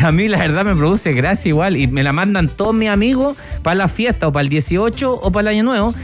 A 0.06 0.12
mí 0.12 0.28
la 0.28 0.38
verdad 0.38 0.64
me 0.64 0.74
produce 0.74 1.12
gracia 1.12 1.48
igual 1.50 1.76
y 1.76 1.86
me 1.86 2.02
la 2.02 2.12
mandan 2.12 2.48
todos 2.48 2.74
mis 2.74 2.88
amigos 2.88 3.36
para 3.62 3.74
la 3.74 3.88
fiesta 3.88 4.28
o 4.28 4.32
para 4.32 4.42
el 4.42 4.48
18 4.48 5.12
o 5.12 5.30
para 5.30 5.50
el 5.50 5.56
año 5.56 5.64
nuevo. 5.64 5.94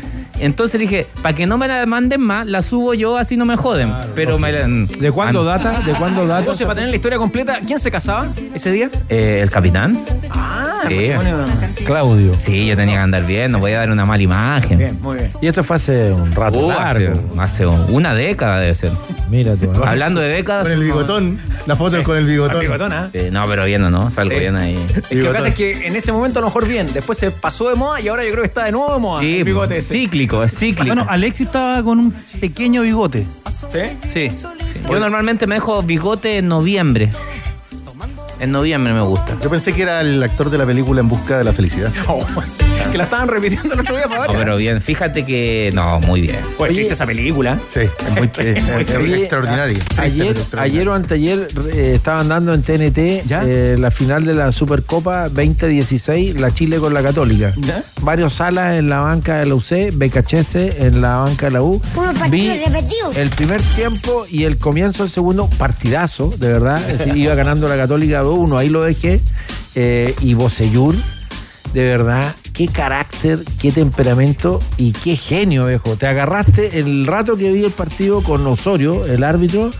Entonces 0.40 0.80
dije, 0.80 1.06
para 1.22 1.34
que 1.34 1.46
no 1.46 1.58
me 1.58 1.68
la 1.68 1.84
manden 1.86 2.20
más, 2.20 2.46
la 2.46 2.62
subo 2.62 2.94
yo 2.94 3.16
así 3.18 3.36
no 3.36 3.44
me 3.44 3.56
joden. 3.56 3.92
Pero 4.14 4.38
me 4.38 4.52
la- 4.52 4.66
¿De 4.66 5.12
cuándo 5.12 5.40
An- 5.40 5.62
data? 5.62 5.80
¿De 5.84 5.92
cuándo 5.92 6.26
data? 6.26 6.44
José, 6.46 6.64
para 6.64 6.76
tener 6.76 6.90
la 6.90 6.96
historia 6.96 7.18
completa, 7.18 7.58
¿quién 7.66 7.78
se 7.78 7.90
casaba 7.90 8.26
ese 8.54 8.70
día? 8.70 8.90
Eh, 9.08 9.40
¿El 9.42 9.50
capitán? 9.50 9.98
Ah, 10.30 10.80
Sí. 10.88 10.94
el 11.06 11.16
matrimonio. 11.16 11.46
Claudio. 11.84 12.34
Sí, 12.38 12.66
yo 12.66 12.76
tenía 12.76 12.94
que 12.96 13.00
andar 13.00 13.26
bien, 13.26 13.52
no 13.52 13.58
voy 13.58 13.72
a 13.72 13.78
dar 13.78 13.90
una 13.90 14.04
mala 14.04 14.22
imagen. 14.22 14.78
Bien, 14.78 14.98
muy 15.02 15.16
bien. 15.18 15.30
Y 15.40 15.46
esto 15.48 15.62
fue 15.62 15.76
hace 15.76 16.12
un 16.12 16.32
rato 16.32 16.58
Uh, 16.58 16.70
hace, 16.70 17.00
largo. 17.04 17.20
hace 17.42 17.66
una 17.66 18.14
década 18.14 18.60
debe 18.60 18.74
ser. 18.74 18.92
Mira 19.30 19.56
tú. 19.56 19.66
¿eh? 19.66 19.70
Hablando 19.84 20.20
de 20.20 20.28
décadas. 20.28 20.64
Con 20.64 20.72
el 20.72 20.82
bigotón. 20.82 21.38
La 21.66 21.76
foto 21.76 22.02
con 22.02 22.16
el 22.16 22.26
bigotón. 22.26 22.60
Bigotona. 22.60 23.10
Eh, 23.12 23.28
no, 23.32 23.46
pero 23.46 23.64
bien, 23.64 23.82
¿no? 23.90 24.10
Salgo 24.10 24.32
Sí. 24.34 24.40
bien 24.40 24.56
ahí. 24.56 24.78
Es 24.94 25.02
que 25.08 25.14
lo 25.16 25.30
que 25.30 25.36
pasa 25.36 25.48
es 25.48 25.54
que 25.54 25.86
en 25.86 25.96
ese 25.96 26.12
momento 26.12 26.38
a 26.38 26.42
lo 26.42 26.48
mejor 26.48 26.66
bien, 26.66 26.92
después 26.92 27.18
se 27.18 27.30
pasó 27.30 27.68
de 27.68 27.74
moda 27.74 28.00
y 28.00 28.08
ahora 28.08 28.24
yo 28.24 28.30
creo 28.30 28.42
que 28.42 28.48
está 28.48 28.64
de 28.64 28.72
nuevo 28.72 28.94
de 28.94 29.00
moda 29.00 29.20
Sí, 29.20 29.38
el 29.38 29.44
bigote 29.44 29.78
ese. 29.78 29.94
cíclico, 29.94 30.29
es 30.44 30.56
cíclico. 30.56 30.86
Bueno, 30.86 31.06
Alexis 31.08 31.46
estaba 31.46 31.82
con 31.82 31.98
un 31.98 32.14
pequeño 32.40 32.82
bigote. 32.82 33.26
¿Sí? 33.70 34.28
Sí. 34.30 34.46
Yo 34.88 34.98
normalmente 34.98 35.46
me 35.46 35.56
dejo 35.56 35.82
bigote 35.82 36.38
en 36.38 36.48
noviembre. 36.48 37.10
En 38.38 38.52
noviembre 38.52 38.94
me 38.94 39.02
gusta. 39.02 39.36
Yo 39.42 39.50
pensé 39.50 39.72
que 39.72 39.82
era 39.82 40.00
el 40.00 40.22
actor 40.22 40.48
de 40.48 40.56
la 40.56 40.64
película 40.64 41.00
En 41.00 41.08
Busca 41.08 41.36
de 41.38 41.44
la 41.44 41.52
Felicidad. 41.52 41.92
Oh, 42.08 42.18
que 42.90 42.98
la 42.98 43.04
estaban 43.04 43.28
repitiendo 43.28 43.74
el 43.74 43.80
otro 43.80 43.96
día 43.96 44.08
para 44.08 44.26
No, 44.26 44.32
pero 44.38 44.56
bien, 44.56 44.80
fíjate 44.80 45.24
que. 45.24 45.70
No, 45.74 46.00
muy 46.00 46.22
bien. 46.22 46.36
Pues 46.58 46.72
chiste 46.74 46.94
esa 46.94 47.06
película. 47.06 47.58
Sí, 47.64 47.80
es 48.06 48.10
muy, 48.14 48.30
eh, 48.38 48.54
es 48.88 48.96
Oye, 48.96 49.18
extraordinario. 49.20 49.78
a- 49.96 50.02
Ayer, 50.02 50.36
ayer 50.58 50.88
o 50.88 50.94
anteayer 50.94 51.46
eh, 51.72 51.92
estaban 51.94 52.28
dando 52.28 52.52
en 52.54 52.62
TNT 52.62 53.24
¿Ya? 53.26 53.42
eh, 53.46 53.76
la 53.78 53.90
final 53.90 54.24
de 54.24 54.34
la 54.34 54.50
Supercopa 54.52 55.28
2016, 55.28 56.40
la 56.40 56.52
Chile 56.52 56.78
con 56.78 56.92
la 56.94 57.02
Católica. 57.02 57.52
¿Ya? 57.58 57.82
Varios 58.02 58.34
salas 58.34 58.78
en 58.78 58.88
la 58.88 59.00
banca 59.00 59.38
de 59.38 59.46
la 59.46 59.54
UC, 59.54 59.94
Becachese 59.94 60.86
en 60.86 61.00
la 61.00 61.18
banca 61.18 61.46
de 61.46 61.52
la 61.52 61.62
U. 61.62 61.80
Vi 62.30 62.48
repetido. 62.48 63.10
el 63.14 63.30
primer 63.30 63.60
tiempo 63.62 64.24
y 64.30 64.44
el 64.44 64.58
comienzo 64.58 65.02
del 65.04 65.10
segundo, 65.10 65.48
partidazo, 65.58 66.30
de 66.38 66.48
verdad. 66.52 66.80
Es 66.90 66.98
decir, 66.98 67.16
iba 67.16 67.34
ganando 67.34 67.68
la 67.68 67.76
Católica 67.76 68.22
2-1, 68.24 68.58
ahí 68.58 68.68
lo 68.68 68.82
dejé. 68.82 69.20
Eh, 69.76 70.14
y 70.20 70.34
Bocellur, 70.34 70.94
de 71.72 71.84
verdad, 71.84 72.34
qué 72.52 72.66
carácter, 72.68 73.40
qué 73.60 73.72
temperamento 73.72 74.60
y 74.76 74.92
qué 74.92 75.16
genio, 75.16 75.66
viejo. 75.66 75.96
Te 75.96 76.06
agarraste 76.06 76.78
el 76.78 77.06
rato 77.06 77.36
que 77.36 77.52
vi 77.52 77.64
el 77.64 77.70
partido 77.70 78.22
con 78.22 78.46
Osorio, 78.46 79.06
el 79.06 79.24
árbitro, 79.24 79.70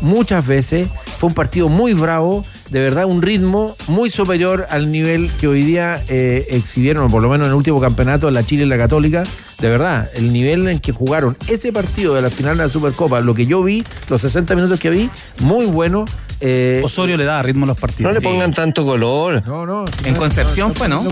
muchas 0.00 0.46
veces. 0.46 0.88
Fue 1.18 1.28
un 1.28 1.34
partido 1.34 1.68
muy 1.68 1.94
bravo, 1.94 2.44
de 2.70 2.82
verdad, 2.82 3.06
un 3.06 3.22
ritmo 3.22 3.76
muy 3.86 4.10
superior 4.10 4.66
al 4.70 4.90
nivel 4.90 5.30
que 5.40 5.46
hoy 5.46 5.62
día 5.62 6.02
eh, 6.08 6.46
exhibieron, 6.50 7.10
por 7.10 7.22
lo 7.22 7.28
menos 7.28 7.46
en 7.46 7.52
el 7.52 7.56
último 7.56 7.80
campeonato, 7.80 8.30
la 8.30 8.44
Chile 8.44 8.64
y 8.64 8.68
la 8.68 8.76
Católica. 8.76 9.24
De 9.60 9.70
verdad, 9.70 10.10
el 10.14 10.32
nivel 10.32 10.68
en 10.68 10.78
que 10.80 10.92
jugaron 10.92 11.36
ese 11.48 11.72
partido 11.72 12.14
de 12.14 12.22
la 12.22 12.28
final 12.28 12.58
de 12.58 12.64
la 12.64 12.68
Supercopa, 12.68 13.20
lo 13.20 13.34
que 13.34 13.46
yo 13.46 13.62
vi, 13.62 13.84
los 14.08 14.20
60 14.20 14.54
minutos 14.56 14.80
que 14.80 14.90
vi, 14.90 15.10
muy 15.40 15.64
bueno. 15.66 16.04
Eh, 16.40 16.80
Osorio 16.84 17.16
le 17.16 17.24
daba 17.24 17.42
ritmo 17.42 17.64
a 17.64 17.68
los 17.68 17.78
partidos. 17.78 18.10
No 18.10 18.14
le 18.14 18.20
Sí. 18.20 18.26
pongan 18.26 18.52
tanto 18.52 18.84
color. 18.84 19.42
no, 19.46 19.64
no. 19.66 19.84
si 19.86 20.08
En 20.08 20.14
no- 20.14 20.20
Concepción 20.20 20.68
no- 20.68 20.74
fue, 20.74 20.88
¿no? 20.88 21.02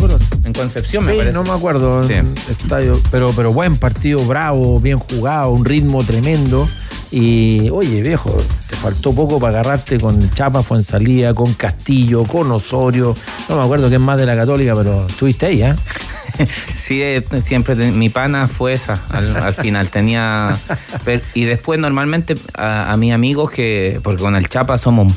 En 0.45 0.53
Concepción 0.53 1.05
me 1.05 1.15
parece. 1.15 1.33
no 1.33 1.43
me 1.45 1.51
acuerdo. 1.51 2.07
Sí. 2.07 2.15
estadio, 2.51 3.01
pero, 3.11 3.33
pero 3.35 3.53
buen 3.53 3.77
partido, 3.77 4.25
bravo, 4.27 4.79
bien 4.81 4.99
jugado, 4.99 5.51
un 5.51 5.65
ritmo 5.65 6.05
tremendo. 6.05 6.69
Y 7.11 7.71
oye, 7.71 8.03
viejo, 8.03 8.37
te 8.69 8.75
faltó 8.75 9.13
poco 9.15 9.39
para 9.39 9.61
agarrarte 9.61 9.99
con 10.01 10.31
Chapa 10.31 10.63
Fuensalía, 10.63 11.33
con 11.33 11.55
Castillo, 11.55 12.25
con 12.25 12.51
Osorio. 12.51 13.17
No 13.49 13.57
me 13.57 13.63
acuerdo 13.63 13.89
quién 13.89 14.03
más 14.03 14.19
de 14.19 14.27
la 14.27 14.35
Católica, 14.35 14.75
pero 14.75 15.07
estuviste 15.07 15.47
ahí, 15.47 15.63
¿eh? 15.63 15.75
Sí, 16.75 17.01
eh, 17.01 17.25
siempre 17.41 17.77
mi 17.77 18.09
pana 18.09 18.49
fue 18.49 18.73
esa 18.73 18.95
al, 19.11 19.37
al 19.37 19.55
final. 19.55 19.89
Tenía. 19.91 20.57
per- 21.05 21.23
y 21.35 21.45
después, 21.45 21.79
normalmente, 21.79 22.35
a, 22.55 22.91
a 22.93 22.97
mis 22.97 23.13
amigos 23.13 23.51
que. 23.53 24.01
Porque 24.03 24.21
con 24.23 24.35
el 24.35 24.49
Chapa 24.49 24.77
somos. 24.77 25.13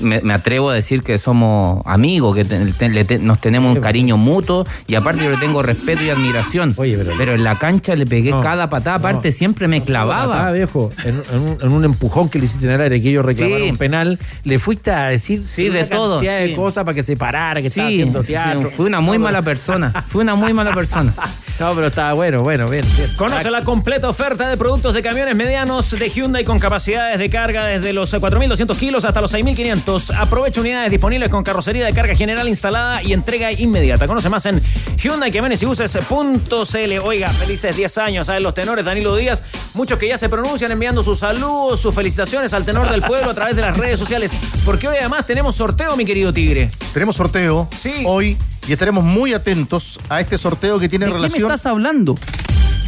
Me, 0.00 0.20
me 0.22 0.34
atrevo 0.34 0.70
a 0.70 0.74
decir 0.74 1.02
que 1.02 1.18
somos 1.18 1.82
amigos, 1.86 2.34
que 2.36 2.44
te- 2.44 2.58
te- 2.72 2.88
le 2.88 3.04
te- 3.04 3.18
nos 3.18 3.40
tenemos 3.40 3.74
un 3.76 3.82
cariño 3.82 4.16
mutuo 4.16 4.64
y 4.86 4.94
aparte 4.94 5.24
yo 5.24 5.30
le 5.30 5.36
tengo 5.38 5.62
respeto 5.62 6.02
y 6.02 6.10
admiración. 6.10 6.72
Oye, 6.76 6.98
pero- 7.16 7.34
en 7.34 7.44
la 7.44 7.58
cancha 7.58 7.94
le 7.94 8.06
pegué 8.06 8.30
No, 8.30 8.40
cada 8.40 8.68
patada, 8.68 8.96
aparte 8.96 9.28
no. 9.28 9.32
siempre 9.32 9.68
me 9.68 9.78
Ah, 9.78 9.82
clavaba. 9.82 10.52
viejo, 10.52 10.90
en, 11.04 11.22
en 11.32 11.38
un, 11.40 11.58
en 11.60 11.68
un 11.72 11.84
empujón 11.84 12.28
que 12.28 12.38
le 12.38 12.44
hiciste 12.46 12.66
en 12.66 12.72
el 12.72 12.80
aire 12.80 13.00
que 13.02 13.10
ellos 13.10 13.24
reclamaron 13.24 13.64
Sí. 13.64 13.70
un 13.70 13.76
penal, 13.76 14.18
le 14.44 14.58
fuiste 14.58 14.90
a 14.90 15.08
decir 15.08 15.42
Sí, 15.46 15.68
una 15.68 15.78
de 15.80 15.84
todo, 15.84 16.16
cantidad 16.16 16.42
sí. 16.42 16.50
de 16.50 16.56
cosas 16.56 16.84
para 16.84 16.94
que 16.94 17.02
se 17.02 17.16
parara, 17.16 17.60
que 17.60 17.68
estaba 17.68 17.88
Sí, 17.88 17.94
haciendo 17.94 18.22
sí, 18.22 18.32
teatro. 18.32 18.70
fui 18.70 18.86
una 18.86 19.00
muy 19.00 19.18
mala 19.18 19.38
pero- 19.38 19.44
persona. 19.50 19.90
Fui 20.08 20.22
una 20.22 20.34
muy 20.34 20.52
mala 20.52 20.72
persona. 20.74 21.12
No, 21.58 21.74
pero 21.74 21.88
estaba 21.88 22.12
bueno, 22.12 22.42
bueno, 22.44 22.68
bien, 22.68 22.84
bien. 22.96 23.10
Conoce 23.16 23.50
la 23.50 23.62
completa 23.64 24.08
oferta 24.08 24.48
de 24.48 24.56
productos 24.56 24.94
de 24.94 25.02
camiones 25.02 25.34
medianos 25.34 25.90
de 25.90 26.08
Hyundai 26.08 26.44
con 26.44 26.60
capacidades 26.60 27.18
de 27.18 27.28
carga 27.30 27.64
desde 27.64 27.92
los 27.92 28.14
4.200 28.14 28.78
kilos 28.78 29.04
hasta 29.04 29.20
los 29.20 29.32
6.500. 29.34 29.87
Aprovecha 30.18 30.60
unidades 30.60 30.90
disponibles 30.90 31.30
con 31.30 31.42
carrocería 31.42 31.86
de 31.86 31.94
carga 31.94 32.14
general 32.14 32.46
instalada 32.46 33.02
y 33.02 33.14
entrega 33.14 33.50
inmediata. 33.50 34.06
Conoce 34.06 34.28
más 34.28 34.44
en 34.44 34.60
Hyundai 35.02 35.30
Camiones 35.30 35.62
y 35.62 35.64
Buses.cl. 35.66 36.98
Oiga, 37.02 37.30
felices 37.30 37.74
10 37.74 37.96
años, 37.98 38.26
¿saben 38.26 38.42
los 38.42 38.52
tenores? 38.52 38.84
Danilo 38.84 39.16
Díaz, 39.16 39.42
muchos 39.72 39.98
que 39.98 40.06
ya 40.08 40.18
se 40.18 40.28
pronuncian 40.28 40.70
enviando 40.72 41.02
sus 41.02 41.20
saludos, 41.20 41.80
sus 41.80 41.94
felicitaciones 41.94 42.52
al 42.52 42.66
tenor 42.66 42.90
del 42.90 43.00
pueblo 43.02 43.30
a 43.30 43.34
través 43.34 43.56
de 43.56 43.62
las 43.62 43.78
redes 43.78 43.98
sociales. 43.98 44.32
Porque 44.66 44.88
hoy 44.88 44.96
además 45.00 45.26
tenemos 45.26 45.56
sorteo, 45.56 45.96
mi 45.96 46.04
querido 46.04 46.34
Tigre. 46.34 46.68
Tenemos 46.92 47.16
sorteo 47.16 47.66
Sí. 47.78 48.04
hoy 48.04 48.36
y 48.66 48.72
estaremos 48.74 49.02
muy 49.02 49.32
atentos 49.32 49.98
a 50.10 50.20
este 50.20 50.36
sorteo 50.36 50.78
que 50.78 50.90
tiene 50.90 51.06
¿De 51.06 51.12
qué 51.12 51.14
me 51.16 51.22
relación. 51.22 51.50
estás 51.50 51.64
hablando? 51.64 52.14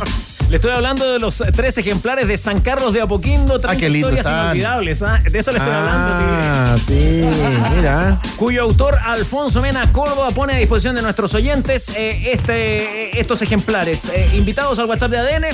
Le 0.50 0.56
estoy 0.56 0.72
hablando 0.72 1.12
de 1.12 1.20
los 1.20 1.40
tres 1.54 1.78
ejemplares 1.78 2.26
de 2.26 2.36
San 2.36 2.60
Carlos 2.60 2.92
de 2.92 3.00
Apoquindo, 3.00 3.60
30 3.60 3.70
Ah, 3.70 3.76
qué 3.76 3.88
lindo 3.88 4.08
historias 4.08 4.26
están. 4.26 4.44
inolvidables. 4.46 5.02
¿ah? 5.02 5.22
De 5.30 5.38
eso 5.38 5.52
le 5.52 5.58
estoy 5.58 5.72
hablando, 5.72 6.18
Tigre. 6.18 6.34
Ah, 6.42 6.76
sí, 6.84 7.24
mira. 7.76 8.18
cuyo 8.36 8.62
autor 8.62 8.98
Alfonso 9.04 9.62
Mena 9.62 9.92
Córdoba 9.92 10.28
pone 10.30 10.54
a 10.54 10.56
disposición 10.56 10.96
de 10.96 11.02
nuestros 11.02 11.34
oyentes 11.34 11.90
eh, 11.96 12.32
este, 12.32 13.20
estos 13.20 13.42
ejemplares. 13.42 14.10
Eh, 14.12 14.28
invitados 14.34 14.76
al 14.80 14.86
WhatsApp 14.86 15.10
de 15.12 15.18
ADN. 15.18 15.44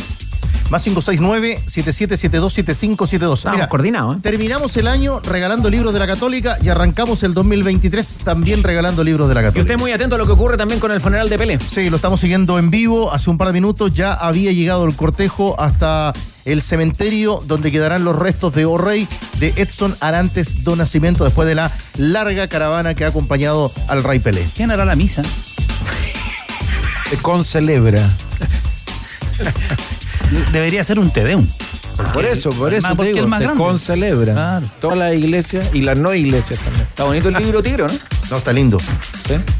Más 0.70 0.84
569-7772-7572. 0.86 3.34
Estamos 3.34 3.66
coordinados, 3.68 4.16
¿eh? 4.16 4.20
Terminamos 4.22 4.76
el 4.76 4.88
año 4.88 5.20
regalando 5.20 5.70
libros 5.70 5.92
de 5.92 5.98
la 6.00 6.06
Católica 6.08 6.56
y 6.62 6.68
arrancamos 6.68 7.22
el 7.22 7.34
2023 7.34 8.18
también 8.24 8.62
regalando 8.64 9.04
libros 9.04 9.28
de 9.28 9.34
la 9.34 9.40
Y 9.42 9.44
Católica. 9.44 9.60
usted 9.72 9.78
muy 9.78 9.92
atento 9.92 10.16
a 10.16 10.18
lo 10.18 10.26
que 10.26 10.32
ocurre 10.32 10.56
también 10.56 10.80
con 10.80 10.90
el 10.90 11.00
funeral 11.00 11.28
de 11.28 11.38
Pelé. 11.38 11.58
Sí, 11.60 11.88
lo 11.88 11.94
estamos 11.96 12.18
siguiendo 12.20 12.58
en 12.58 12.70
vivo. 12.70 13.12
Hace 13.12 13.30
un 13.30 13.38
par 13.38 13.46
de 13.48 13.52
minutos 13.54 13.94
ya 13.94 14.12
había 14.12 14.50
llegado 14.52 14.84
el 14.86 14.96
cortejo 14.96 15.58
hasta 15.60 16.12
el 16.44 16.62
cementerio 16.62 17.42
donde 17.46 17.70
quedarán 17.70 18.04
los 18.04 18.16
restos 18.16 18.52
de 18.54 18.64
O'Reilly 18.64 19.06
de 19.38 19.52
Edson 19.56 19.96
Arantes 20.00 20.64
do 20.64 20.74
Nacimiento 20.76 21.24
después 21.24 21.46
de 21.48 21.54
la 21.54 21.70
larga 21.96 22.48
caravana 22.48 22.94
que 22.94 23.04
ha 23.04 23.08
acompañado 23.08 23.70
al 23.88 24.02
Rey 24.02 24.18
Pelé. 24.18 24.44
¿Quién 24.54 24.70
hará 24.72 24.84
la 24.84 24.96
misa? 24.96 25.22
Con 27.22 27.44
celebra. 27.44 28.02
Debería 30.52 30.82
ser 30.84 30.98
un 30.98 31.10
tedeum. 31.10 31.46
Por 32.12 32.26
eso, 32.26 32.50
por 32.50 32.74
eso 32.74 32.88
te 32.88 32.94
porque 32.94 33.12
digo, 33.12 33.24
es 33.24 33.30
más 33.30 33.38
se 33.38 33.44
grande. 33.44 33.62
concelebra. 33.62 34.32
Claro. 34.34 34.70
Todas 34.80 34.98
las 34.98 35.14
iglesias 35.14 35.70
y 35.72 35.80
las 35.80 35.96
no 35.96 36.14
iglesias 36.14 36.60
también. 36.60 36.82
Está 36.86 37.04
bonito 37.04 37.28
el 37.30 37.34
libro 37.36 37.62
Tigre, 37.62 37.84
¿no? 37.86 37.92
No, 38.30 38.36
está 38.36 38.52
lindo. 38.52 38.76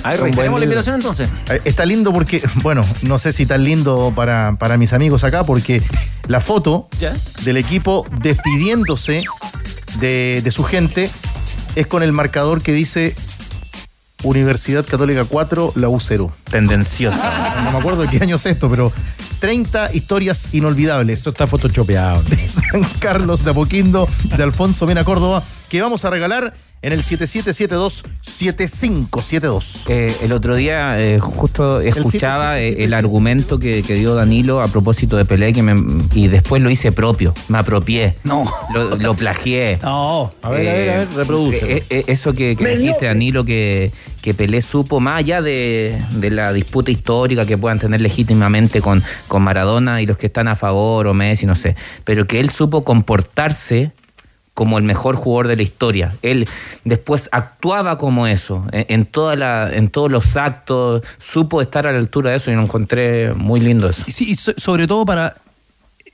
Ahí 0.03 0.15
Un 0.15 0.19
buen 0.19 0.23
reiteremos 0.25 0.61
la 0.61 0.65
invitación 0.65 0.95
entonces. 0.97 1.29
Eh, 1.49 1.63
Está 1.65 1.87
lindo 1.87 2.13
porque, 2.13 2.43
bueno, 2.57 2.85
no 3.03 3.19
sé 3.19 3.33
si 3.33 3.47
tan 3.47 3.65
lindo 3.65 4.13
para, 4.15 4.57
para 4.59 4.77
mis 4.77 4.93
amigos 4.93 5.25
acá, 5.25 5.45
porque 5.45 5.83
la 6.29 6.41
foto 6.41 6.89
¿Ya? 7.01 7.15
del 7.45 7.57
equipo 7.57 8.07
despidiéndose 8.21 9.23
de, 9.99 10.43
de 10.45 10.51
su 10.53 10.63
gente 10.63 11.11
es 11.75 11.87
con 11.87 12.03
el 12.03 12.13
marcador 12.13 12.61
que 12.61 12.73
dice 12.73 13.15
Universidad 14.25 14.85
Católica 14.85 15.25
4, 15.25 15.73
la 15.77 15.89
U 15.89 16.01
0. 16.01 16.33
Tendenciosa. 16.51 17.63
No 17.65 17.71
me 17.73 17.79
acuerdo 17.79 18.03
de 18.03 18.09
qué 18.09 18.23
año 18.23 18.37
es 18.37 18.47
esto, 18.47 18.69
pero 18.69 18.93
30 19.39 19.95
historias 19.95 20.49
inolvidables. 20.53 21.19
Esto 21.19 21.31
está 21.31 21.47
photoshopeado. 21.47 22.23
De 22.25 22.37
San 22.51 22.83
Carlos 22.99 23.45
de 23.45 23.51
Apoquindo, 23.51 24.09
de 24.37 24.43
Alfonso 24.43 24.87
Mena 24.87 25.05
Córdoba, 25.05 25.43
que 25.69 25.81
vamos 25.81 26.05
a 26.05 26.11
regalar 26.11 26.53
en 26.87 26.93
el 26.93 27.03
7772-7572. 27.03 29.91
Eh, 29.91 30.15
el 30.23 30.33
otro 30.33 30.55
día 30.55 30.97
eh, 31.01 31.19
justo 31.19 31.81
escuchaba 31.81 32.61
eh, 32.61 32.85
el 32.85 32.95
argumento 32.95 33.59
que, 33.59 33.83
que 33.83 33.95
dio 33.95 34.15
Danilo 34.15 34.63
a 34.63 34.69
propósito 34.69 35.17
de 35.17 35.25
Pelé 35.25 35.53
que 35.53 35.65
me- 35.65 35.75
y 36.15 36.29
después 36.29 36.63
lo 36.63 36.71
hice 36.71 36.93
propio, 36.93 37.35
me 37.49 37.59
apropié. 37.59 38.15
No. 38.23 38.45
Lo, 38.73 38.95
lo 38.97 39.15
plagié. 39.15 39.81
No. 39.83 40.33
A 40.43 40.51
ver, 40.51 40.69
a 40.69 40.73
ver, 40.73 40.91
a 40.91 40.99
ver, 40.99 41.09
reproduce. 41.17 41.77
Eh, 41.77 41.83
eh, 41.91 42.05
eso 42.07 42.33
que, 42.35 42.55
que 42.55 42.69
dijiste, 42.77 43.07
Danilo, 43.07 43.45
que, 43.45 43.91
que 44.23 44.33
Pelé 44.35 44.63
supo, 44.63 45.01
más 45.01 45.19
allá 45.19 45.43
de, 45.43 46.01
de 46.13 46.31
la 46.31 46.53
disputa 46.53 46.93
histórica 46.93 47.47
que 47.47 47.59
puedan 47.59 47.81
tener 47.81 48.01
legítimamente 48.01 48.81
con, 48.81 49.03
con 49.27 49.43
Maradona 49.43 50.03
y 50.03 50.07
los 50.07 50.19
que 50.19 50.27
están 50.29 50.47
a 50.47 50.55
favor 50.55 51.09
o 51.09 51.15
Messi, 51.15 51.47
no 51.47 51.57
sé, 51.57 51.75
pero 52.05 52.29
que 52.29 52.39
él 52.39 52.51
supo 52.51 52.85
comportarse 52.85 53.91
como 54.57 54.79
el 54.79 54.85
mejor 54.85 55.17
jugador 55.17 55.49
de 55.49 55.57
la 55.57 55.63
historia. 55.63 56.17
Él 56.23 56.49
después 56.83 57.29
actuaba 57.31 57.99
como 57.99 58.27
eso, 58.27 58.65
en, 58.73 59.05
toda 59.05 59.37
la, 59.37 59.71
en 59.71 59.91
todos 59.91 60.11
los 60.11 60.35
actos, 60.39 61.03
supo 61.19 61.61
estar 61.61 61.87
a 61.87 61.93
la 61.93 61.99
altura 61.99 62.31
de 62.31 62.37
eso 62.39 62.51
y 62.51 62.55
lo 62.55 62.63
encontré 62.63 63.35
muy 63.35 63.61
lindo 63.61 63.87
eso. 63.87 64.03
Sí, 64.09 64.31
y 64.31 64.35
so- 64.35 64.55
sobre 64.57 64.87
todo 64.87 65.05
para 65.05 65.37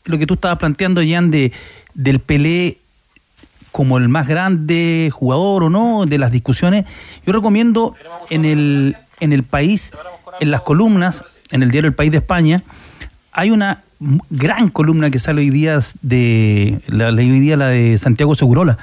lo 0.07 0.19
que 0.19 0.27
tú 0.27 0.35
estabas 0.35 0.59
planteando, 0.59 1.01
Jan, 1.09 1.31
de, 1.31 1.53
del 1.95 2.19
Pelé 2.19 2.79
como 3.71 3.97
el 3.97 4.09
más 4.09 4.27
grande 4.27 5.11
jugador 5.13 5.63
o 5.63 5.71
no, 5.71 6.05
de 6.05 6.19
las 6.19 6.33
discusiones. 6.33 6.85
Yo 7.25 7.33
recomiendo 7.33 7.95
en 8.29 8.45
el, 8.45 8.97
en 9.21 9.33
el 9.33 9.45
país, 9.45 9.93
en 10.41 10.51
las 10.51 10.63
columnas, 10.63 11.23
en 11.53 11.63
el 11.63 11.71
diario 11.71 11.87
El 11.87 11.95
País 11.95 12.11
de 12.11 12.19
España, 12.19 12.65
hay 13.31 13.53
una 13.53 13.85
gran 14.31 14.69
columna 14.69 15.11
que 15.11 15.19
sale 15.19 15.41
hoy 15.41 15.51
día 15.51 15.79
de 16.03 16.81
la 16.87 17.09
hoy 17.09 17.41
día 17.41 17.57
la 17.57 17.69
de 17.69 17.99
Santiago 17.99 18.35
Segurola 18.35 18.79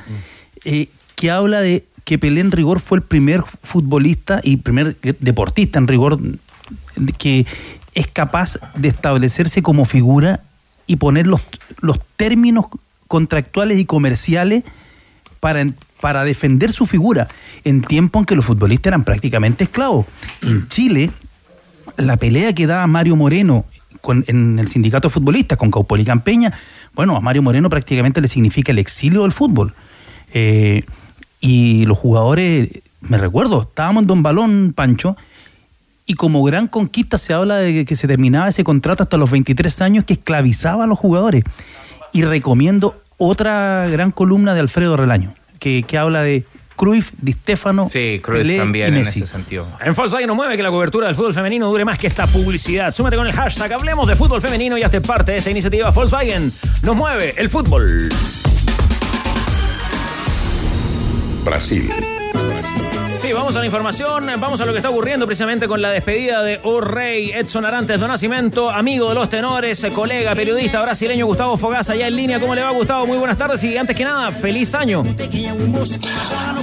eh, 0.63 0.89
que 1.15 1.31
habla 1.31 1.61
de 1.61 1.85
que 2.05 2.17
Pelé 2.17 2.41
en 2.41 2.51
rigor 2.51 2.79
fue 2.79 2.99
el 2.99 3.03
primer 3.03 3.43
futbolista 3.61 4.41
y 4.43 4.57
primer 4.57 4.97
deportista 5.19 5.77
en 5.77 5.87
rigor 5.87 6.19
que 7.17 7.45
es 7.93 8.07
capaz 8.07 8.57
de 8.75 8.87
establecerse 8.87 9.61
como 9.61 9.85
figura 9.85 10.41
y 10.87 10.95
poner 10.95 11.27
los, 11.27 11.41
los 11.81 11.99
términos 12.15 12.65
contractuales 13.07 13.77
y 13.77 13.85
comerciales 13.85 14.63
para, 15.39 15.67
para 16.01 16.23
defender 16.23 16.71
su 16.71 16.85
figura 16.85 17.27
en 17.63 17.81
tiempo 17.81 18.19
en 18.19 18.25
que 18.25 18.35
los 18.35 18.45
futbolistas 18.45 18.91
eran 18.91 19.03
prácticamente 19.03 19.65
esclavos. 19.65 20.05
En 20.41 20.67
Chile, 20.67 21.11
la 21.97 22.17
pelea 22.17 22.53
que 22.53 22.67
daba 22.67 22.87
Mario 22.87 23.15
Moreno 23.15 23.65
en 24.27 24.59
el 24.59 24.67
sindicato 24.67 25.07
de 25.07 25.13
futbolistas 25.13 25.57
con 25.57 25.71
Caupol 25.71 25.99
y 25.99 26.05
Campeña, 26.05 26.53
bueno, 26.93 27.15
a 27.15 27.21
Mario 27.21 27.41
Moreno 27.41 27.69
prácticamente 27.69 28.21
le 28.21 28.27
significa 28.27 28.71
el 28.71 28.79
exilio 28.79 29.23
del 29.23 29.31
fútbol. 29.31 29.73
Eh, 30.33 30.83
y 31.41 31.85
los 31.85 31.97
jugadores, 31.97 32.69
me 33.01 33.17
recuerdo, 33.17 33.63
estábamos 33.63 34.01
en 34.03 34.07
Don 34.07 34.23
Balón, 34.23 34.73
Pancho, 34.75 35.15
y 36.05 36.15
como 36.15 36.43
gran 36.43 36.67
conquista 36.67 37.17
se 37.17 37.33
habla 37.33 37.57
de 37.57 37.85
que 37.85 37.95
se 37.95 38.07
terminaba 38.07 38.49
ese 38.49 38.63
contrato 38.63 39.03
hasta 39.03 39.17
los 39.17 39.29
23 39.29 39.81
años 39.81 40.03
que 40.05 40.13
esclavizaba 40.13 40.85
a 40.85 40.87
los 40.87 40.97
jugadores. 40.97 41.43
Y 42.13 42.23
recomiendo 42.23 42.99
otra 43.17 43.87
gran 43.89 44.11
columna 44.11 44.53
de 44.53 44.61
Alfredo 44.61 44.97
Relaño, 44.97 45.35
que, 45.59 45.83
que 45.83 45.97
habla 45.97 46.23
de 46.23 46.45
Cruyff, 46.79 47.11
Di 47.17 47.33
Stefano, 47.33 47.89
Sí, 47.91 48.21
Cruyff 48.23 48.43
Pelé 48.43 48.57
también 48.57 48.93
y 48.95 48.99
en 48.99 49.03
ese 49.05 49.27
sentido. 49.27 49.67
En 49.83 49.93
Volkswagen 49.93 50.27
nos 50.27 50.37
mueve 50.37 50.55
que 50.55 50.63
la 50.63 50.69
cobertura 50.69 51.07
del 51.07 51.15
fútbol 51.15 51.33
femenino 51.33 51.67
dure 51.67 51.83
más 51.83 51.97
que 51.97 52.07
esta 52.07 52.25
publicidad. 52.25 52.95
Súmate 52.95 53.17
con 53.17 53.27
el 53.27 53.33
hashtag 53.33 53.73
Hablemos 53.73 54.07
de 54.07 54.15
Fútbol 54.15 54.39
Femenino 54.39 54.77
y 54.77 54.83
hazte 54.83 55.01
parte 55.01 55.33
de 55.33 55.39
esta 55.39 55.51
iniciativa. 55.51 55.91
Volkswagen 55.91 56.49
nos 56.83 56.95
mueve 56.95 57.33
el 57.35 57.49
fútbol. 57.49 58.07
Brasil. 61.43 61.91
Sí, 63.29 63.33
vamos 63.33 63.55
a 63.55 63.59
la 63.59 63.67
información, 63.67 64.25
vamos 64.39 64.59
a 64.59 64.65
lo 64.65 64.71
que 64.71 64.79
está 64.79 64.89
ocurriendo 64.89 65.27
precisamente 65.27 65.67
con 65.67 65.83
la 65.83 65.91
despedida 65.91 66.41
de 66.41 66.59
O 66.63 66.81
Edson 66.81 67.63
Arantes 67.63 67.99
do 67.99 68.07
Nascimento, 68.07 68.71
amigo 68.71 69.07
de 69.09 69.13
los 69.13 69.29
tenores, 69.29 69.85
colega, 69.93 70.33
periodista 70.33 70.81
brasileño 70.81 71.27
Gustavo 71.27 71.55
Fogaz, 71.55 71.91
allá 71.91 72.07
en 72.07 72.15
línea. 72.15 72.39
¿Cómo 72.39 72.55
le 72.55 72.63
va, 72.63 72.71
Gustavo? 72.71 73.05
Muy 73.05 73.19
buenas 73.19 73.37
tardes 73.37 73.63
y 73.63 73.77
antes 73.77 73.95
que 73.95 74.03
nada, 74.03 74.31
feliz 74.31 74.73
año. 74.73 75.03